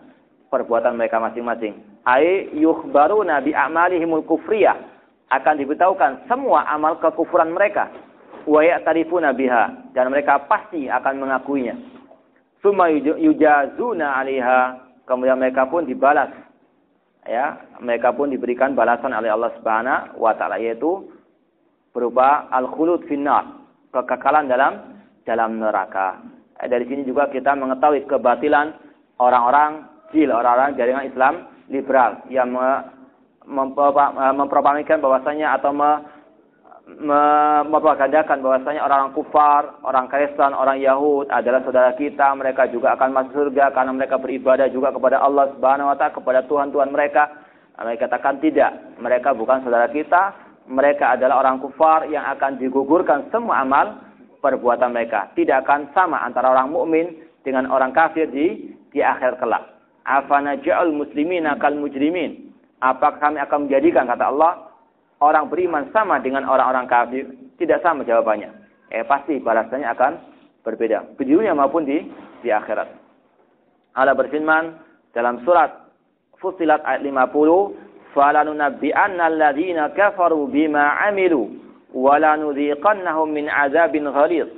perbuatan 0.51 0.99
mereka 0.99 1.23
masing-masing. 1.23 2.03
Ai 2.03 2.51
yukhbaruna 2.51 3.39
bi 3.39 3.55
a'malihimul 3.55 4.27
kufriyah 4.27 4.75
akan 5.31 5.55
diberitahukan 5.63 6.27
semua 6.27 6.67
amal 6.67 6.99
kekufuran 6.99 7.55
mereka. 7.55 7.87
Wa 8.43 8.59
ya'tarifuna 8.59 9.31
biha 9.31 9.95
dan 9.95 10.11
mereka 10.11 10.43
pasti 10.51 10.91
akan 10.91 11.23
mengakuinya. 11.23 11.79
Summa 12.59 12.91
yujazuna 12.91 14.19
'alaiha 14.19 14.59
kemudian 15.07 15.39
mereka 15.39 15.67
pun 15.71 15.87
dibalas 15.87 16.31
ya 17.27 17.55
mereka 17.79 18.11
pun 18.11 18.31
diberikan 18.31 18.75
balasan 18.75 19.15
oleh 19.15 19.31
Allah 19.31 19.51
Subhanahu 19.55 20.19
wa 20.19 20.35
taala 20.35 20.59
yaitu 20.59 21.07
berupa 21.95 22.51
al-khulud 22.51 23.07
finnar 23.07 23.63
kekekalan 23.95 24.47
dalam 24.51 24.73
dalam 25.23 25.59
neraka 25.59 26.19
dari 26.61 26.85
sini 26.85 27.01
juga 27.03 27.27
kita 27.27 27.57
mengetahui 27.57 28.05
kebatilan 28.05 28.77
orang-orang 29.17 29.89
jil, 30.13 30.29
orang-orang 30.29 30.77
jaringan 30.77 31.09
Islam 31.09 31.33
liberal 31.67 32.23
yang 32.29 32.53
eh, 32.53 32.81
mempropagandakan 33.49 35.03
bahwasanya 35.03 35.57
atau 35.59 35.71
me, 35.75 35.91
mempropagandakan 36.83 38.43
bahwasanya 38.43 38.83
orang-orang 38.83 39.15
kufar, 39.15 39.79
orang 39.87 40.11
Kristen, 40.11 40.51
orang 40.51 40.83
Yahud 40.83 41.31
adalah 41.31 41.63
saudara 41.63 41.95
kita, 41.95 42.35
mereka 42.35 42.67
juga 42.67 42.91
akan 42.99 43.09
masuk 43.15 43.33
surga 43.39 43.71
karena 43.71 43.91
mereka 43.95 44.19
beribadah 44.19 44.67
juga 44.67 44.91
kepada 44.91 45.23
Allah 45.23 45.47
Subhanahu 45.55 45.91
wa 45.91 45.95
taala, 45.95 46.15
kepada 46.15 46.39
Tuhan-tuhan 46.47 46.91
mereka. 46.91 47.23
Mereka 47.73 48.05
katakan 48.05 48.37
tidak, 48.37 48.71
mereka 49.01 49.33
bukan 49.33 49.65
saudara 49.65 49.89
kita, 49.89 50.35
mereka 50.69 51.17
adalah 51.17 51.41
orang 51.41 51.57
kufar 51.57 52.05
yang 52.05 52.21
akan 52.37 52.61
digugurkan 52.61 53.27
semua 53.33 53.65
amal 53.65 54.12
perbuatan 54.43 54.91
mereka. 54.91 55.31
Tidak 55.31 55.63
akan 55.63 55.95
sama 55.95 56.19
antara 56.27 56.51
orang 56.51 56.67
mukmin 56.75 57.15
dengan 57.47 57.71
orang 57.71 57.95
kafir 57.95 58.27
di 58.27 58.75
di 58.91 58.99
akhir 58.99 59.39
kelak. 59.39 59.63
Afana 60.03 60.59
ja'al 60.59 60.91
muslimina 60.91 61.55
kal 61.55 61.79
mujrimin. 61.79 62.51
Apakah 62.83 63.23
kami 63.23 63.39
akan 63.39 63.65
menjadikan 63.65 64.03
kata 64.03 64.27
Allah 64.27 64.67
orang 65.23 65.47
beriman 65.47 65.87
sama 65.95 66.19
dengan 66.19 66.43
orang-orang 66.43 66.83
kafir? 66.91 67.23
Tidak 67.55 67.79
sama 67.79 68.03
jawabannya. 68.03 68.51
Eh 68.91 69.07
pasti 69.07 69.39
balasannya 69.39 69.87
akan 69.95 70.11
berbeda. 70.67 71.15
Di 71.15 71.23
dunia 71.23 71.55
maupun 71.55 71.87
di 71.87 72.03
di 72.43 72.51
akhirat. 72.51 72.91
Allah 73.95 74.11
berfirman 74.11 74.75
dalam 75.15 75.39
surat 75.47 75.83
Fusilat 76.43 76.83
ayat 76.83 77.07
50, 77.07 77.71
"Falanunabbi'anna 78.11 79.31
alladziina 79.31 79.95
kafaru 79.95 80.51
bima 80.51 80.99
'amilu 80.99 81.55
wala 81.93 82.35
nudhiqannahum 82.35 83.29
min 83.31 83.45
azabin 83.47 84.09
ghalidh. 84.09 84.49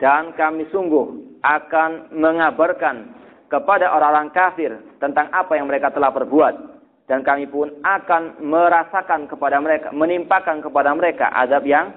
Dan 0.00 0.34
kami 0.34 0.66
sungguh 0.74 1.38
akan 1.44 2.10
mengabarkan 2.10 3.14
kepada 3.46 3.92
orang-orang 3.94 4.34
kafir 4.34 4.74
tentang 4.98 5.30
apa 5.30 5.54
yang 5.54 5.70
mereka 5.70 5.92
telah 5.94 6.10
perbuat. 6.10 6.74
Dan 7.04 7.20
kami 7.20 7.46
pun 7.46 7.68
akan 7.84 8.40
merasakan 8.40 9.28
kepada 9.28 9.60
mereka 9.60 9.92
menimpakan 9.92 10.64
kepada 10.64 10.90
mereka 10.96 11.28
azab 11.36 11.68
yang 11.68 11.92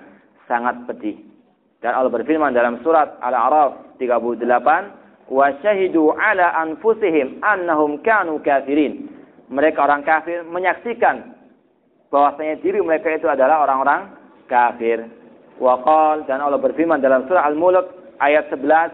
sangat 0.52 0.84
pedih. 0.84 1.16
Dan 1.80 1.96
Allah 1.96 2.12
berfirman 2.12 2.52
dalam 2.52 2.84
surat 2.84 3.16
Al-A'raf 3.24 3.98
38 4.04 5.32
wa 5.32 5.48
syahidu 5.64 6.12
ala 6.12 6.52
anfusihim 6.60 7.40
annahum 7.40 8.04
kanu 8.04 8.44
kafirin. 8.44 9.08
Mereka 9.48 9.80
orang 9.80 10.04
kafir 10.04 10.44
menyaksikan 10.44 11.38
bahwasanya 12.12 12.60
diri 12.60 12.84
mereka 12.84 13.12
itu 13.16 13.32
adalah 13.32 13.64
orang-orang 13.64 14.12
kafir. 14.48 15.06
Waqal 15.58 16.26
dan 16.26 16.42
Allah 16.42 16.62
berfirman 16.62 17.02
dalam 17.02 17.26
surah 17.26 17.46
Al-Mulk 17.50 18.18
ayat 18.22 18.50
11, 18.50 18.94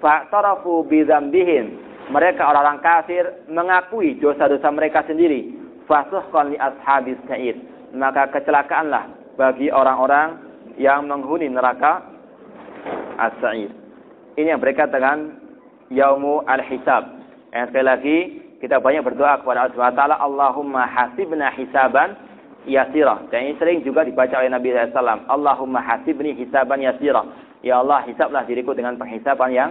"Fa'tarafu 0.00 0.86
bidzambihim." 0.88 1.92
Mereka 2.12 2.42
orang-orang 2.44 2.82
kafir 2.82 3.24
mengakui 3.48 4.18
dosa-dosa 4.18 4.68
mereka 4.74 5.06
sendiri. 5.06 5.54
Fasuhqan 5.86 6.52
li 6.52 6.58
ashabis 6.58 7.16
sa'id. 7.30 7.56
Maka 7.94 8.28
kecelakaanlah 8.34 9.36
bagi 9.38 9.72
orang-orang 9.72 10.36
yang 10.76 11.08
menghuni 11.08 11.48
neraka 11.48 12.04
as-sa'id. 13.16 13.70
Ini 14.36 14.56
yang 14.56 14.60
mereka 14.60 14.88
dengan 14.88 15.36
yaumu 15.92 16.44
al-hisab. 16.48 17.20
Yang 17.52 17.66
sekali 17.72 17.86
lagi 17.86 18.18
kita 18.64 18.80
banyak 18.80 19.04
berdoa 19.04 19.42
kepada 19.42 19.68
Allah 19.68 19.92
taala, 19.92 20.16
Allahumma 20.22 20.88
hasibna 20.88 21.52
hisaban 21.52 22.16
yasirah. 22.66 23.28
Dan 23.30 23.50
ini 23.50 23.54
sering 23.58 23.78
juga 23.82 24.06
dibaca 24.06 24.38
oleh 24.38 24.50
Nabi 24.50 24.74
SAW. 24.74 25.26
Allahumma 25.26 25.82
hasibni 25.82 26.34
hisaban 26.36 26.82
yasirah. 26.82 27.26
Ya 27.62 27.78
Allah, 27.78 28.02
hisablah 28.06 28.42
diriku 28.46 28.74
dengan 28.74 28.98
penghisaban 28.98 29.54
yang 29.54 29.70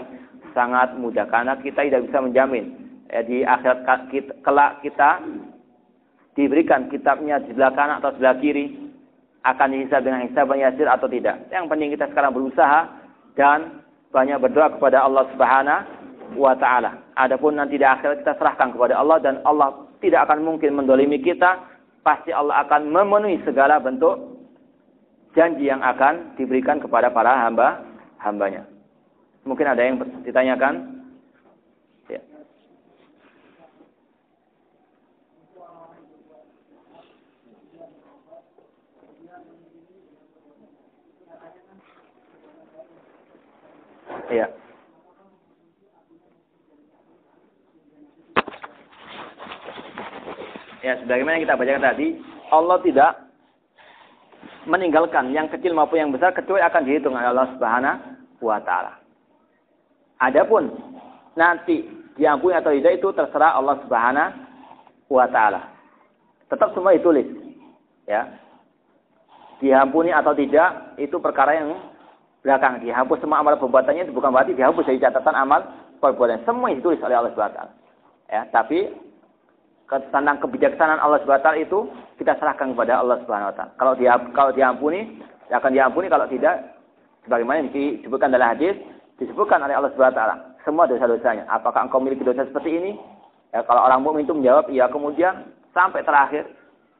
sangat 0.55 0.95
mudah. 0.95 1.27
Karena 1.27 1.59
kita 1.59 1.83
tidak 1.83 2.07
bisa 2.07 2.17
menjamin. 2.23 2.65
Ya, 3.11 3.21
di 3.27 3.43
akhirat 3.43 4.07
kita, 4.07 4.31
kelak 4.39 4.79
kita 4.79 5.19
diberikan 6.39 6.87
kitabnya 6.87 7.43
di 7.43 7.51
sebelah 7.51 7.75
kanan 7.75 7.99
atau 7.99 8.15
sebelah 8.15 8.39
kiri. 8.39 8.91
Akan 9.41 9.73
dihisab 9.73 10.05
dengan 10.05 10.21
hisaban 10.21 10.61
yasir 10.61 10.85
atau 10.85 11.09
tidak. 11.09 11.49
Yang 11.49 11.65
penting 11.65 11.89
kita 11.97 12.05
sekarang 12.13 12.29
berusaha 12.29 12.93
dan 13.33 13.81
banyak 14.13 14.37
berdoa 14.37 14.77
kepada 14.77 15.01
Allah 15.01 15.25
Subhanahu 15.33 16.37
wa 16.37 16.53
taala. 16.55 17.01
Adapun 17.17 17.57
nanti 17.57 17.75
di 17.75 17.83
akhirat 17.83 18.23
kita 18.23 18.37
serahkan 18.37 18.71
kepada 18.75 19.01
Allah 19.01 19.17
dan 19.17 19.41
Allah 19.43 19.89
tidak 19.99 20.29
akan 20.29 20.45
mungkin 20.45 20.77
mendolimi 20.77 21.19
kita 21.19 21.70
pasti 22.01 22.33
Allah 22.33 22.65
akan 22.65 22.89
memenuhi 22.89 23.41
segala 23.45 23.77
bentuk 23.77 24.17
janji 25.37 25.69
yang 25.69 25.79
akan 25.79 26.35
diberikan 26.35 26.81
kepada 26.81 27.13
para 27.13 27.37
hamba 27.45 27.85
hambanya. 28.19 28.67
Mungkin 29.45 29.65
ada 29.65 29.81
yang 29.81 29.97
ditanyakan? 30.21 31.01
Ya. 32.09 32.21
Iya. 44.29 44.47
Ya, 50.81 50.97
sebagaimana 50.97 51.37
kita 51.37 51.53
bacakan 51.53 51.85
tadi, 51.93 52.17
Allah 52.49 52.77
tidak 52.81 53.11
meninggalkan 54.65 55.29
yang 55.33 55.49
kecil 55.49 55.73
maupun 55.73 55.97
yang 55.97 56.11
besar 56.13 56.33
kecuali 56.33 56.61
akan 56.61 56.81
dihitung 56.85 57.13
oleh 57.13 57.29
Allah 57.29 57.49
Subhanahu 57.53 57.97
wa 58.41 58.57
taala. 58.61 58.97
Adapun 60.21 60.69
nanti 61.37 61.85
diampuni 62.17 62.57
atau 62.57 62.73
tidak 62.73 62.97
itu 63.01 63.09
terserah 63.13 63.57
Allah 63.57 63.77
Subhanahu 63.85 64.33
wa 65.09 65.25
taala. 65.29 65.69
Tetap 66.49 66.73
semua 66.73 66.97
ditulis. 66.97 67.25
Ya. 68.09 68.27
diampuni 69.61 70.09
atau 70.09 70.33
tidak 70.33 70.97
itu 70.97 71.21
perkara 71.21 71.53
yang 71.53 71.77
belakang. 72.41 72.81
Dihapus 72.81 73.21
semua 73.21 73.45
amal 73.45 73.61
perbuatannya 73.61 74.09
itu 74.09 74.13
bukan 74.17 74.33
berarti 74.33 74.57
dihapus 74.57 74.89
dari 74.89 74.97
catatan 74.97 75.37
amal 75.37 75.61
perbuatan. 76.01 76.41
Semua 76.41 76.73
ditulis 76.73 76.97
oleh 77.05 77.13
Allah 77.13 77.29
Subhanahu 77.31 77.77
Ya, 78.25 78.49
tapi 78.49 78.89
tentang 79.91 80.39
kebijaksanaan 80.39 81.03
Allah 81.03 81.19
Subhanahu 81.19 81.59
itu 81.59 81.79
kita 82.15 82.39
serahkan 82.39 82.71
kepada 82.71 83.03
Allah 83.03 83.19
Subhanahu 83.27 83.51
wa. 83.51 83.65
Kalau 83.75 83.93
dia 83.99 84.15
kalau 84.31 84.51
diampuni, 84.55 85.19
akan 85.51 85.71
diampuni 85.75 86.07
kalau 86.07 86.31
tidak 86.31 86.79
sebagaimana 87.27 87.67
disebutkan 87.67 88.31
dalam 88.31 88.55
hadis 88.55 88.79
disebutkan 89.19 89.59
oleh 89.59 89.75
Allah 89.75 89.91
Subhanahu 89.91 90.63
semua 90.63 90.87
dosa-dosanya. 90.87 91.43
Apakah 91.51 91.83
engkau 91.83 91.99
memiliki 91.99 92.23
dosa 92.23 92.47
seperti 92.47 92.71
ini? 92.71 92.91
Ya, 93.51 93.67
kalau 93.67 93.83
orang 93.83 93.99
mukmin 93.99 94.23
itu 94.23 94.31
menjawab 94.31 94.71
iya, 94.71 94.87
kemudian 94.87 95.51
sampai 95.75 96.07
terakhir 96.07 96.47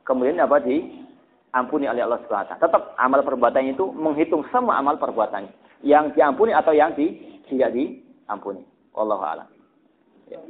kemudian 0.04 0.36
apa 0.44 0.60
diampuni 0.60 1.88
oleh 1.88 2.04
Allah 2.04 2.20
Subhanahu 2.28 2.60
wa. 2.60 2.60
Tetap 2.60 2.84
amal 3.00 3.24
perbuatannya 3.24 3.72
itu 3.72 3.88
menghitung 3.96 4.44
semua 4.52 4.84
amal 4.84 5.00
perbuatannya. 5.00 5.80
Yang 5.80 6.20
diampuni 6.20 6.52
atau 6.52 6.76
yang 6.76 6.92
di, 6.92 7.40
tidak 7.48 7.72
diampuni. 7.72 8.68
Wallahu 8.92 9.24
a'lam. 9.24 9.48
Ya. 10.28 10.44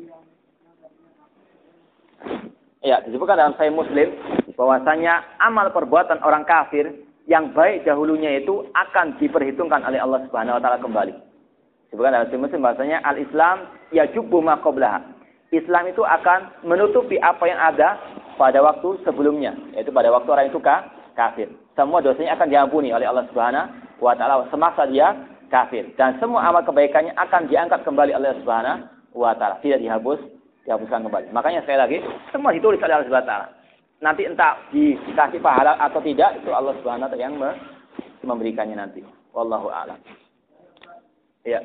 Ya, 2.82 2.98
disebutkan 3.06 3.38
dalam 3.38 3.54
Sahih 3.62 3.74
Muslim 3.74 4.10
bahwasanya 4.58 5.38
amal 5.38 5.70
perbuatan 5.70 6.18
orang 6.26 6.42
kafir 6.50 6.90
yang 7.30 7.54
baik 7.54 7.86
dahulunya 7.86 8.42
itu 8.42 8.66
akan 8.74 9.22
diperhitungkan 9.22 9.86
oleh 9.86 10.02
Allah 10.02 10.26
Subhanahu 10.26 10.58
wa 10.58 10.62
taala 10.62 10.82
kembali. 10.82 11.14
Disebutkan 11.88 12.12
dalam 12.18 12.28
Sahih 12.34 12.42
Muslim 12.42 12.62
bahwasanya 12.66 12.98
al-Islam 13.06 13.58
yajubbu 13.94 14.42
ma 14.42 14.58
qablaha. 14.58 15.06
Islam 15.54 15.92
itu 15.92 16.02
akan 16.02 16.64
menutupi 16.66 17.22
apa 17.22 17.44
yang 17.46 17.60
ada 17.60 18.00
pada 18.40 18.64
waktu 18.64 18.98
sebelumnya, 19.06 19.54
yaitu 19.78 19.92
pada 19.94 20.10
waktu 20.10 20.30
orang 20.32 20.48
itu 20.50 20.58
kafir. 21.14 21.52
Semua 21.78 22.02
dosanya 22.02 22.34
akan 22.40 22.48
diampuni 22.50 22.90
oleh 22.90 23.06
Allah 23.06 23.30
Subhanahu 23.30 23.68
wa 24.02 24.18
taala 24.18 24.50
semasa 24.50 24.90
dia 24.90 25.14
kafir 25.54 25.92
dan 26.00 26.18
semua 26.18 26.48
amal 26.50 26.66
kebaikannya 26.66 27.14
akan 27.14 27.46
diangkat 27.46 27.86
kembali 27.86 28.16
oleh 28.16 28.34
Allah 28.34 28.42
Subhanahu 28.42 28.78
wa 29.14 29.38
taala, 29.38 29.62
tidak 29.62 29.84
dihapus 29.84 30.41
dihapuskan 30.66 31.06
kembali. 31.06 31.34
Makanya 31.34 31.66
sekali 31.66 31.80
lagi 31.80 31.98
semua 32.30 32.54
ditulis 32.54 32.82
oleh 32.82 32.94
Allah 32.94 33.08
Subhanahu 33.08 33.30
taala. 33.30 33.48
Nanti 34.02 34.22
entah 34.26 34.58
dikasih 34.74 35.42
pahala 35.42 35.78
atau 35.78 36.02
tidak 36.02 36.42
itu 36.42 36.50
Allah 36.54 36.74
Subhanahu 36.82 37.10
taala 37.10 37.22
yang 37.22 37.36
memberikannya 38.22 38.78
nanti. 38.78 39.02
Wallahu 39.34 39.72
a'lam. 39.72 39.98
Ya. 41.48 41.62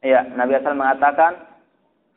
Ya, 0.00 0.24
Nabi 0.32 0.56
Asal 0.56 0.80
mengatakan 0.80 1.49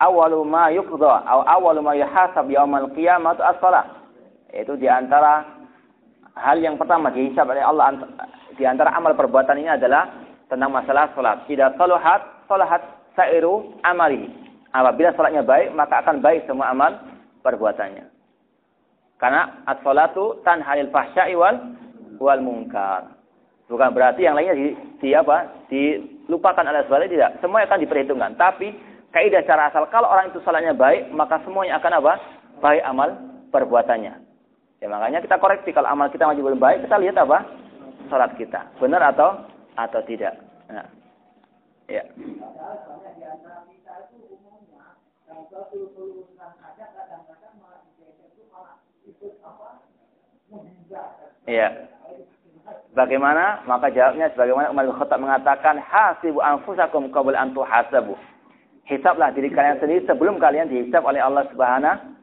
awalu 0.01 0.41
ma 0.47 0.71
yuqda 0.73 1.27
atau 1.27 1.41
awalu 1.45 1.81
ma 1.83 1.93
yuhasab 1.93 2.49
yaumal 2.49 2.89
qiyamah 2.93 3.37
as-salah. 3.37 3.85
Itu 4.53 4.77
di 4.77 4.85
antara 4.85 5.45
hal 6.37 6.57
yang 6.61 6.77
pertama 6.77 7.09
dihisab 7.13 7.49
oleh 7.49 7.61
Allah 7.61 7.97
di 8.53 8.63
antara 8.65 8.93
amal 8.93 9.17
perbuatan 9.17 9.57
ini 9.57 9.69
adalah 9.73 10.09
tentang 10.49 10.69
masalah 10.69 11.09
salat. 11.17 11.45
Tidak 11.49 11.73
saluhat, 11.77 12.45
salahat 12.45 12.81
sairu 13.17 13.73
amali. 13.81 14.29
Apabila 14.73 15.13
salatnya 15.13 15.45
baik, 15.45 15.73
maka 15.73 16.01
akan 16.05 16.21
baik 16.21 16.45
semua 16.45 16.73
amal 16.73 16.93
perbuatannya. 17.41 18.09
Karena 19.17 19.65
as-salatu 19.69 20.41
tanhalil 20.45 20.89
fahsya'i 20.89 21.33
wal 21.37 21.57
wal 22.17 22.41
munkar. 22.41 23.13
Bukan 23.69 23.89
berarti 23.95 24.27
yang 24.27 24.37
lainnya 24.37 24.53
di, 24.53 24.67
di 25.01 25.09
apa? 25.17 25.65
Dilupakan 25.71 26.65
oleh 26.67 26.85
sebalik 26.85 27.09
tidak. 27.09 27.41
Semua 27.41 27.65
akan 27.65 27.79
diperhitungkan. 27.81 28.37
Tapi 28.37 28.69
kaidah 29.13 29.45
cara 29.45 29.69
asal 29.69 29.85
kalau 29.93 30.09
orang 30.09 30.33
itu 30.33 30.41
salahnya 30.41 30.73
baik 30.73 31.13
maka 31.13 31.37
semuanya 31.45 31.77
akan 31.77 32.01
apa 32.01 32.13
baik 32.59 32.83
amal 32.83 33.09
perbuatannya 33.53 34.13
ya 34.81 34.87
makanya 34.89 35.21
kita 35.21 35.37
koreksi 35.37 35.69
kalau 35.69 35.87
amal 35.87 36.09
kita 36.09 36.25
masih 36.25 36.41
belum 36.41 36.59
baik 36.59 36.83
kita 36.89 36.97
lihat 36.97 37.21
apa 37.21 37.45
salat 38.09 38.33
kita 38.35 38.67
benar 38.81 39.13
atau 39.13 39.45
atau 39.77 40.01
tidak 40.09 40.33
nah. 40.67 40.89
ya 41.87 42.03
Iya. 51.43 51.67
Bagaimana? 52.95 53.65
Maka 53.67 53.91
jawabnya 53.91 54.31
sebagaimana 54.31 54.71
Umar 54.71 54.87
bin 54.87 54.95
Khattab 54.95 55.19
mengatakan, 55.19 55.75
"Hasibu 55.81 56.39
anfusakum 56.39 57.11
qabla 57.11 57.41
an 57.41 57.51
tuhasabu." 57.51 58.15
Hisablah 58.83 59.31
diri 59.31 59.47
kalian 59.47 59.79
sendiri 59.79 60.03
sebelum 60.03 60.43
kalian 60.43 60.67
dihisab 60.67 61.07
oleh 61.07 61.23
Allah 61.23 61.47
Subhanahu 61.47 62.13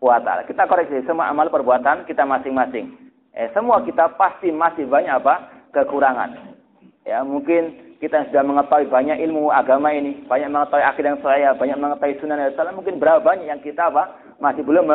wa 0.00 0.16
taala. 0.24 0.48
Kita 0.48 0.64
koreksi 0.64 1.04
semua 1.04 1.28
amal 1.28 1.52
perbuatan 1.52 2.08
kita 2.08 2.24
masing-masing. 2.24 2.96
Eh, 3.36 3.52
semua 3.52 3.84
kita 3.84 4.16
pasti 4.16 4.48
masih 4.48 4.88
banyak 4.88 5.12
apa? 5.12 5.58
kekurangan. 5.68 6.56
Ya, 7.04 7.20
mungkin 7.20 7.92
kita 8.00 8.24
sudah 8.32 8.40
mengetahui 8.40 8.88
banyak 8.88 9.20
ilmu 9.20 9.52
agama 9.52 9.92
ini, 9.92 10.24
banyak 10.24 10.48
mengetahui 10.48 10.80
akidah 10.80 11.10
yang 11.12 11.20
saya, 11.20 11.48
banyak 11.52 11.76
mengetahui 11.76 12.16
sunnah 12.24 12.40
Rasulullah, 12.40 12.72
mungkin 12.72 12.96
berapa 12.96 13.20
banyak 13.20 13.52
yang 13.52 13.60
kita 13.60 13.92
apa? 13.92 14.16
masih 14.40 14.64
belum 14.64 14.88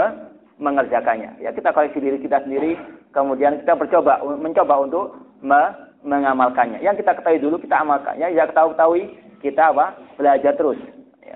mengerjakannya. 0.57 1.45
Ya, 1.45 1.53
kita 1.53 1.69
koreksi 1.77 2.01
diri 2.01 2.17
kita 2.25 2.41
sendiri, 2.41 2.73
kemudian 3.13 3.61
kita 3.61 3.77
bercoba 3.77 4.17
mencoba 4.25 4.81
untuk 4.81 5.05
me 5.45 5.93
mengamalkannya. 6.01 6.81
Yang 6.81 7.05
kita 7.05 7.21
ketahui 7.21 7.39
dulu 7.39 7.61
kita 7.61 7.85
amalkan. 7.85 8.17
Ya, 8.17 8.33
yang 8.33 8.49
kita 8.49 8.65
ketahui 8.65 9.13
kita 9.45 9.71
apa? 9.77 9.93
belajar 10.17 10.57
terus 10.57 10.81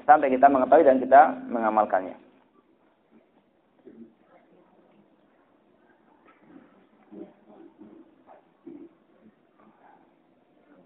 sampai 0.08 0.32
kita 0.32 0.48
mengetahui 0.48 0.88
dan 0.88 1.04
kita 1.04 1.36
mengamalkannya. 1.52 2.16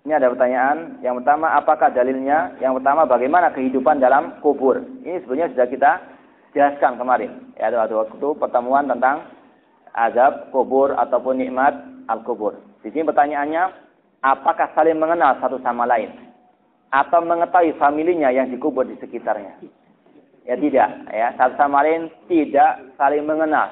Ini 0.02 0.18
ada 0.18 0.34
pertanyaan. 0.34 0.98
Yang 1.06 1.22
pertama, 1.22 1.53
apakah 1.53 1.93
dalilnya? 1.93 2.57
Yang 2.57 2.81
pertama, 2.81 3.06
bagaimana 3.06 3.53
kehidupan 3.53 4.02
dalam 4.02 4.41
kubur? 4.41 4.81
Ini 5.06 5.22
sebenarnya 5.22 5.53
sudah 5.53 5.68
kita 5.69 5.91
jelaskan 6.57 6.98
kemarin. 6.98 7.53
Ya, 7.61 7.69
ada 7.69 7.85
waktu 7.93 8.27
pertemuan 8.41 8.89
tentang 8.89 9.30
azab 9.93 10.49
kubur 10.49 10.98
ataupun 10.98 11.38
nikmat 11.38 11.77
al-kubur. 12.10 12.57
Di 12.81 12.89
sini 12.89 13.06
pertanyaannya, 13.06 13.64
apakah 14.26 14.73
saling 14.73 14.98
mengenal 14.98 15.38
satu 15.38 15.61
sama 15.61 15.85
lain? 15.85 16.30
Atau 16.91 17.23
mengetahui 17.23 17.80
familinya 17.80 18.27
yang 18.30 18.51
dikubur 18.51 18.84
di 18.84 18.99
sekitarnya. 18.99 19.55
Ya 20.43 20.59
tidak, 20.59 20.89
ya 21.07 21.31
satu 21.39 21.55
sama 21.55 21.88
lain 21.88 22.11
tidak 22.27 22.91
saling 22.99 23.23
mengenal. 23.23 23.72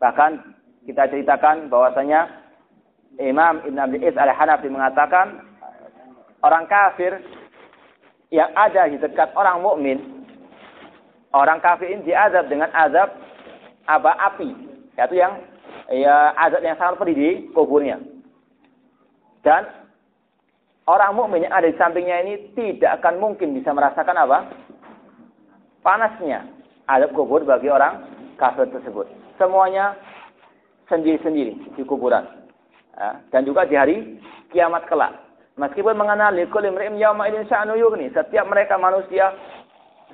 Bahkan 0.00 0.40
kita 0.88 1.12
ceritakan 1.12 1.68
bahwasanya 1.68 2.40
Imam 3.20 3.60
Ibn 3.68 3.78
Abi 3.84 4.00
Is 4.00 4.16
al-Hanafi 4.16 4.72
mengatakan 4.72 5.44
orang 6.40 6.64
kafir 6.70 7.20
yang 8.32 8.48
ada 8.56 8.88
di 8.88 8.96
dekat 8.96 9.34
orang 9.36 9.60
mukmin, 9.60 10.24
orang 11.36 11.60
kafir 11.60 11.92
ini 11.92 12.06
diazab 12.08 12.48
dengan 12.48 12.70
azab 12.72 13.12
aba 13.84 14.16
api, 14.32 14.54
yaitu 14.96 15.18
yang 15.18 15.42
ya 15.90 16.32
azab 16.38 16.62
yang 16.62 16.78
sangat 16.78 16.96
pedih 17.02 17.16
di 17.18 17.30
kuburnya. 17.52 17.98
Dan 19.42 19.66
orang 20.90 21.14
mukmin 21.14 21.46
yang 21.46 21.54
ada 21.54 21.70
di 21.70 21.78
sampingnya 21.78 22.26
ini 22.26 22.50
tidak 22.58 22.98
akan 22.98 23.22
mungkin 23.22 23.54
bisa 23.54 23.70
merasakan 23.70 24.26
apa? 24.26 24.38
Panasnya 25.86 26.44
adab 26.90 27.14
kubur 27.14 27.46
bagi 27.46 27.70
orang 27.70 28.02
kafir 28.34 28.66
tersebut. 28.74 29.06
Semuanya 29.38 29.94
sendiri-sendiri 30.90 31.78
di 31.78 31.82
kuburan. 31.86 32.26
Ya, 32.98 33.22
dan 33.30 33.46
juga 33.46 33.64
di 33.64 33.78
hari 33.78 33.96
kiamat 34.50 34.90
kelak. 34.90 35.14
Meskipun 35.54 35.94
mengenal 35.94 36.34
likul 36.34 36.66
imri'im 36.66 36.98
yauma 36.98 37.30
idin 37.30 37.46
sya'nu 37.46 37.78
setiap 38.10 38.44
mereka 38.50 38.74
manusia 38.76 39.32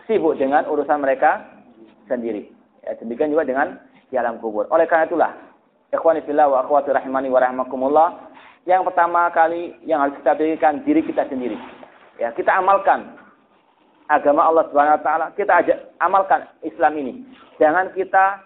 sibuk 0.04 0.36
dengan 0.36 0.68
urusan 0.68 1.00
mereka 1.00 1.42
sendiri. 2.06 2.52
Ya, 2.84 2.94
demikian 3.00 3.32
juga 3.32 3.48
dengan 3.48 3.80
di 4.06 4.14
alam 4.14 4.38
kubur. 4.38 4.70
Oleh 4.70 4.86
karena 4.86 5.10
itulah, 5.10 5.32
ikhwani 5.90 6.22
fillah 6.22 6.46
wa 6.46 6.62
akhwati 6.62 6.94
rahimani 6.94 7.26
wa 7.32 7.42
rahimakumullah, 7.42 8.25
yang 8.66 8.82
pertama 8.82 9.30
kali 9.30 9.78
yang 9.86 10.02
harus 10.02 10.18
kita 10.18 10.34
berikan 10.34 10.82
diri 10.82 11.00
kita 11.06 11.22
sendiri. 11.30 11.54
Ya, 12.18 12.34
kita 12.34 12.50
amalkan 12.50 13.14
agama 14.10 14.42
Allah 14.42 14.66
Subhanahu 14.66 14.98
wa 14.98 15.04
taala, 15.06 15.26
kita 15.38 15.52
ajak 15.62 15.78
amalkan 16.02 16.50
Islam 16.66 16.92
ini. 16.98 17.12
Jangan 17.62 17.94
kita 17.94 18.42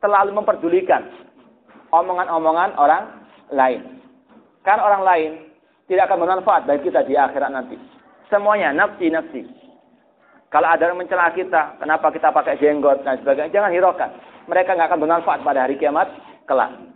terlalu 0.00 0.32
memperdulikan 0.32 1.04
omongan-omongan 1.92 2.72
orang 2.80 3.04
lain. 3.52 4.00
Karena 4.64 4.82
orang 4.82 5.02
lain 5.04 5.30
tidak 5.92 6.08
akan 6.08 6.18
bermanfaat 6.24 6.64
bagi 6.64 6.88
kita 6.88 7.04
di 7.04 7.12
akhirat 7.12 7.52
nanti. 7.52 7.76
Semuanya 8.32 8.72
nafsi-nafsi. 8.72 9.44
Kalau 10.48 10.68
ada 10.68 10.88
yang 10.88 11.00
mencela 11.00 11.32
kita, 11.32 11.80
kenapa 11.80 12.12
kita 12.12 12.28
pakai 12.32 12.60
jenggot 12.60 13.04
dan 13.04 13.20
sebagainya, 13.20 13.52
jangan 13.52 13.72
hiraukan. 13.72 14.10
Mereka 14.48 14.72
nggak 14.72 14.88
akan 14.88 15.00
bermanfaat 15.00 15.40
pada 15.44 15.64
hari 15.64 15.76
kiamat 15.76 16.08
kelak. 16.44 16.91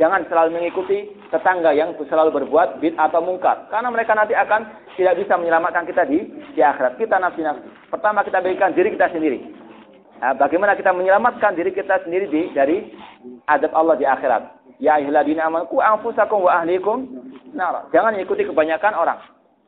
Jangan 0.00 0.24
selalu 0.32 0.56
mengikuti 0.56 1.12
tetangga 1.28 1.76
yang 1.76 1.92
selalu 1.92 2.32
berbuat 2.40 2.80
bid 2.80 2.96
atau 2.96 3.20
mungkar. 3.20 3.68
Karena 3.68 3.92
mereka 3.92 4.16
nanti 4.16 4.32
akan 4.32 4.64
tidak 4.96 5.20
bisa 5.20 5.36
menyelamatkan 5.36 5.84
kita 5.84 6.08
di, 6.08 6.24
di 6.56 6.64
akhirat. 6.64 6.96
Kita 6.96 7.20
nafsi-nafsi. 7.20 7.68
Pertama 7.92 8.24
kita 8.24 8.40
berikan 8.40 8.72
diri 8.72 8.96
kita 8.96 9.12
sendiri. 9.12 9.44
Nah, 10.24 10.32
bagaimana 10.40 10.72
kita 10.72 10.96
menyelamatkan 10.96 11.52
diri 11.52 11.76
kita 11.76 12.00
sendiri 12.08 12.32
di, 12.32 12.48
dari 12.56 12.88
adab 13.44 13.76
Allah 13.76 14.00
di 14.00 14.08
akhirat. 14.08 14.42
Ya 14.80 14.96
ayyuhalladzina 14.96 15.44
amanu 15.44 15.68
ku 15.68 15.84
anfusakum 15.84 16.48
wa 16.48 16.64
ahlikum 16.64 17.04
nar. 17.52 17.92
Jangan 17.92 18.16
ikuti 18.16 18.48
kebanyakan 18.48 18.96
orang. 18.96 19.20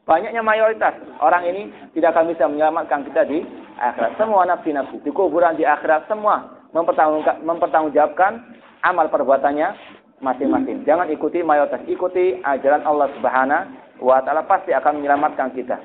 Banyaknya 0.08 0.40
mayoritas 0.40 0.96
orang 1.20 1.44
ini 1.44 1.68
tidak 1.92 2.16
akan 2.16 2.32
bisa 2.32 2.48
menyelamatkan 2.48 3.04
kita 3.04 3.28
di 3.28 3.44
akhirat. 3.76 4.16
Semua 4.16 4.48
nafsi-nafsi 4.48 4.96
di 5.04 5.12
kuburan 5.12 5.60
di 5.60 5.68
akhirat 5.68 6.08
semua 6.08 6.64
mempertanggungjawabkan 6.72 8.32
amal 8.80 9.12
perbuatannya 9.12 10.00
masing-masing. 10.22 10.86
Jangan 10.86 11.10
ikuti 11.10 11.42
mayoritas, 11.42 11.82
ikuti 11.90 12.38
ajaran 12.40 12.86
Allah 12.86 13.10
Subhanahu 13.18 14.06
wa 14.06 14.22
taala 14.22 14.46
pasti 14.46 14.70
akan 14.70 15.02
menyelamatkan 15.02 15.50
kita. 15.52 15.76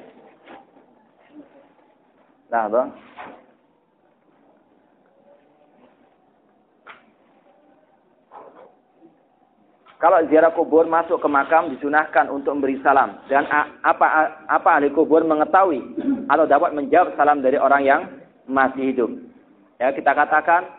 Nah, 2.47 2.69
Bang. 2.71 2.89
Kalau 9.97 10.21
ziarah 10.29 10.53
kubur 10.53 10.85
masuk 10.85 11.17
ke 11.17 11.25
makam 11.25 11.73
disunahkan 11.73 12.29
untuk 12.29 12.53
memberi 12.53 12.77
salam 12.85 13.17
dan 13.33 13.49
apa 13.81 14.45
apa 14.45 14.69
ahli 14.77 14.93
kubur 14.93 15.25
mengetahui 15.25 15.81
atau 16.29 16.45
dapat 16.45 16.77
menjawab 16.77 17.17
salam 17.17 17.41
dari 17.41 17.57
orang 17.57 17.81
yang 17.81 18.01
masih 18.45 18.93
hidup. 18.93 19.09
Ya, 19.81 19.89
kita 19.89 20.13
katakan 20.13 20.76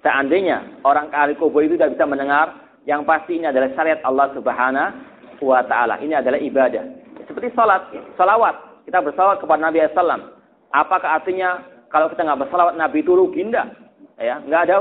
Seandainya 0.00 0.80
orang 0.80 1.12
ahli 1.12 1.36
kubur 1.36 1.60
itu 1.60 1.76
tidak 1.76 1.92
bisa 1.96 2.08
mendengar, 2.08 2.56
yang 2.88 3.04
pasti 3.04 3.36
ini 3.36 3.52
adalah 3.52 3.68
syariat 3.76 4.00
Allah 4.00 4.32
Subhanahu 4.32 5.44
wa 5.44 5.60
taala. 5.68 6.00
Ini 6.00 6.24
adalah 6.24 6.40
ibadah. 6.40 6.84
Seperti 7.28 7.52
salat, 7.52 7.92
salawat. 8.16 8.84
Kita 8.88 9.04
bersalawat 9.04 9.38
kepada 9.44 9.60
Nabi 9.60 9.84
SAW. 9.92 10.34
Apakah 10.72 11.20
artinya 11.20 11.60
kalau 11.92 12.08
kita 12.08 12.24
nggak 12.24 12.48
bersalawat 12.48 12.74
Nabi 12.80 13.04
itu 13.04 13.12
rugi 13.12 13.44
enggak? 13.44 13.76
Ya, 14.16 14.40
nggak 14.40 14.62
ada 14.68 14.76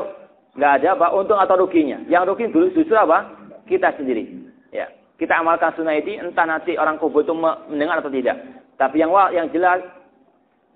nggak 0.55 0.71
ada 0.81 0.87
apa 0.95 1.07
untung 1.13 1.39
atau 1.39 1.59
ruginya. 1.59 1.99
Yang 2.07 2.23
rugi 2.33 2.45
dulu 2.55 2.65
justru 2.71 2.95
apa? 2.95 3.27
Kita 3.67 3.91
sendiri. 3.99 4.23
Ya, 4.71 4.87
kita 5.19 5.35
amalkan 5.35 5.75
sunnah 5.75 5.99
itu 5.99 6.15
entah 6.15 6.47
nanti 6.47 6.79
orang 6.79 6.95
kubur 6.95 7.27
itu 7.27 7.35
mendengar 7.35 7.99
atau 7.99 8.09
tidak. 8.09 8.39
Tapi 8.79 9.03
yang 9.03 9.11
yang 9.35 9.51
jelas 9.51 9.83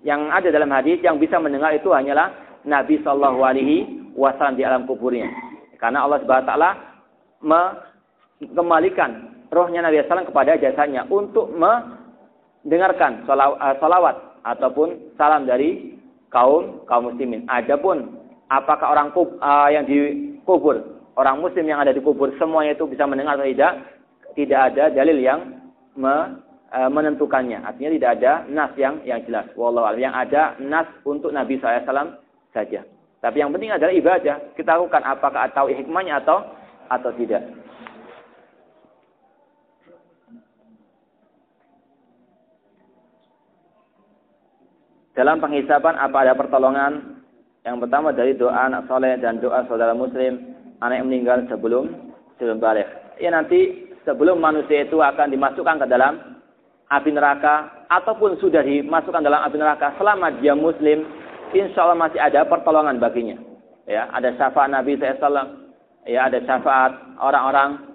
yang 0.04 0.28
ada 0.28 0.52
dalam 0.52 0.68
hadis 0.68 1.00
yang 1.00 1.16
bisa 1.16 1.40
mendengar 1.40 1.72
itu 1.72 1.88
hanyalah 1.88 2.28
Nabi 2.68 3.00
Shallallahu 3.00 3.40
Alaihi 3.40 4.03
wasallam 4.14 4.56
di 4.56 4.64
alam 4.64 4.86
kuburnya. 4.88 5.28
Karena 5.78 6.06
Allah 6.06 6.18
Subhanahu 6.22 6.46
wa 6.46 6.50
taala 6.50 6.70
mengembalikan 7.44 9.34
rohnya 9.54 9.84
Nabi 9.84 10.02
SAW 10.02 10.26
kepada 10.26 10.58
jasanya 10.58 11.06
untuk 11.06 11.52
mendengarkan 11.54 13.22
salawat 13.78 14.16
ataupun 14.42 15.14
salam 15.14 15.46
dari 15.46 15.94
kaum 16.34 16.82
kaum 16.90 17.12
muslimin. 17.12 17.46
Adapun 17.46 18.18
apakah 18.50 18.90
orang 18.90 19.14
kub, 19.14 19.38
uh, 19.38 19.70
yang 19.70 19.86
dikubur, 19.86 20.82
orang 21.14 21.38
muslim 21.38 21.70
yang 21.70 21.78
ada 21.78 21.94
di 21.94 22.02
kubur 22.02 22.34
semuanya 22.36 22.74
itu 22.74 22.84
bisa 22.90 23.06
mendengar 23.06 23.38
atau 23.38 23.46
tidak? 23.46 23.72
Tidak 24.34 24.60
ada 24.74 24.90
dalil 24.90 25.22
yang 25.22 25.62
me, 25.94 26.42
uh, 26.74 26.90
menentukannya. 26.90 27.62
Artinya 27.62 27.90
tidak 27.94 28.10
ada 28.18 28.32
nas 28.50 28.74
yang 28.74 28.98
yang 29.06 29.22
jelas. 29.22 29.46
Wallahu 29.54 29.94
Yang 29.94 30.14
ada 30.26 30.42
nas 30.58 30.90
untuk 31.06 31.30
Nabi 31.30 31.62
SAW 31.62 32.18
saja. 32.50 32.82
Tapi 33.24 33.40
yang 33.40 33.56
penting 33.56 33.72
adalah 33.72 33.96
ibadah. 33.96 34.52
Kita 34.52 34.76
lakukan 34.76 35.00
apakah 35.00 35.48
tahu 35.56 35.72
hikmahnya 35.72 36.20
atau 36.20 36.44
atau 36.92 37.08
tidak. 37.16 37.40
Dalam 45.16 45.40
penghisaban 45.40 45.96
apa 45.96 46.16
ada 46.20 46.36
pertolongan? 46.36 47.24
Yang 47.64 47.88
pertama 47.88 48.12
dari 48.12 48.36
doa 48.36 48.68
anak 48.68 48.84
soleh 48.92 49.16
dan 49.16 49.40
doa 49.40 49.64
saudara 49.72 49.96
muslim 49.96 50.52
anak 50.84 51.00
yang 51.00 51.08
meninggal 51.08 51.48
sebelum 51.48 52.12
sebelum 52.36 52.60
balik. 52.60 52.84
Ya 53.16 53.32
nanti 53.32 53.88
sebelum 54.04 54.36
manusia 54.36 54.84
itu 54.84 55.00
akan 55.00 55.32
dimasukkan 55.32 55.80
ke 55.80 55.86
dalam 55.88 56.44
api 56.92 57.08
neraka 57.08 57.88
ataupun 57.88 58.36
sudah 58.36 58.60
dimasukkan 58.60 59.24
dalam 59.24 59.40
api 59.48 59.56
neraka 59.56 59.96
selama 59.96 60.28
dia 60.44 60.52
muslim 60.52 61.23
insya 61.54 61.86
Allah 61.86 61.98
masih 61.98 62.20
ada 62.20 62.42
pertolongan 62.44 62.98
baginya. 62.98 63.38
Ya, 63.84 64.08
ada 64.10 64.32
syafaat 64.34 64.72
Nabi 64.72 64.96
SAW, 64.96 65.70
ya 66.08 66.26
ada 66.26 66.38
syafaat 66.42 66.92
orang-orang 67.20 67.94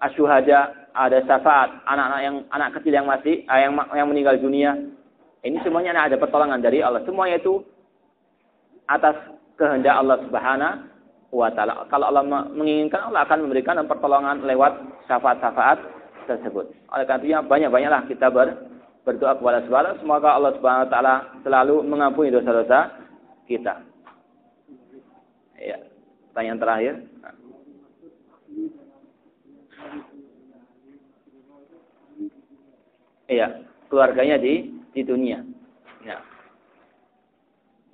asyuhada, 0.00 0.72
ada 0.96 1.18
syafaat 1.28 1.68
anak-anak 1.84 2.20
yang 2.24 2.36
anak 2.50 2.70
kecil 2.80 2.92
yang 2.96 3.06
masih 3.06 3.44
eh, 3.44 3.60
yang 3.60 3.72
yang 3.92 4.08
meninggal 4.08 4.40
dunia. 4.40 4.72
Ini 5.44 5.60
semuanya 5.62 5.94
ada 5.94 6.16
pertolongan 6.16 6.58
dari 6.64 6.80
Allah. 6.80 7.04
Semuanya 7.04 7.38
itu 7.38 7.62
atas 8.88 9.14
kehendak 9.60 9.94
Allah 9.94 10.16
Subhanahu 10.26 10.74
wa 11.36 11.48
taala. 11.52 11.84
Kalau 11.92 12.08
Allah 12.08 12.24
menginginkan 12.50 13.12
Allah 13.12 13.28
akan 13.28 13.46
memberikan 13.46 13.78
pertolongan 13.84 14.42
lewat 14.42 14.80
syafaat-syafaat 15.06 15.78
tersebut. 16.26 16.66
Oleh 16.90 17.04
karena 17.06 17.22
itu 17.22 17.36
banyak-banyaklah 17.46 18.02
kita 18.10 18.26
ber 18.32 18.75
berdoa 19.06 19.38
kepada 19.38 19.62
Allah 19.62 19.94
semoga 20.02 20.34
Allah 20.34 20.52
Subhanahu 20.58 20.84
wa 20.84 20.90
taala 20.90 21.14
selalu 21.46 21.86
mengampuni 21.86 22.34
dosa-dosa 22.34 22.90
kita. 23.46 23.86
Ya, 25.62 25.78
pertanyaan 26.34 26.58
terakhir. 26.58 26.94
Iya, 33.30 33.46
keluarganya 33.86 34.42
di 34.42 34.74
di 34.90 35.02
dunia. 35.06 35.38
Ya. 36.02 36.18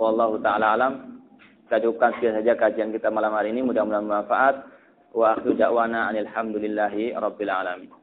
Wallahu 0.00 0.40
taala 0.40 0.72
alam. 0.72 0.92
Kita 1.68 1.76
cukupkan 1.88 2.16
sekian 2.16 2.40
saja 2.40 2.56
kajian 2.56 2.88
kita 2.92 3.12
malam 3.12 3.36
hari 3.36 3.52
ini. 3.52 3.60
Mudah-mudahan 3.60 4.08
bermanfaat. 4.08 4.56
Wa 5.12 5.36
akhiru 5.36 5.56
da'wana 5.60 6.08
alhamdulillahi 6.12 7.16
rabbil 7.16 7.52
alamin. 7.52 8.01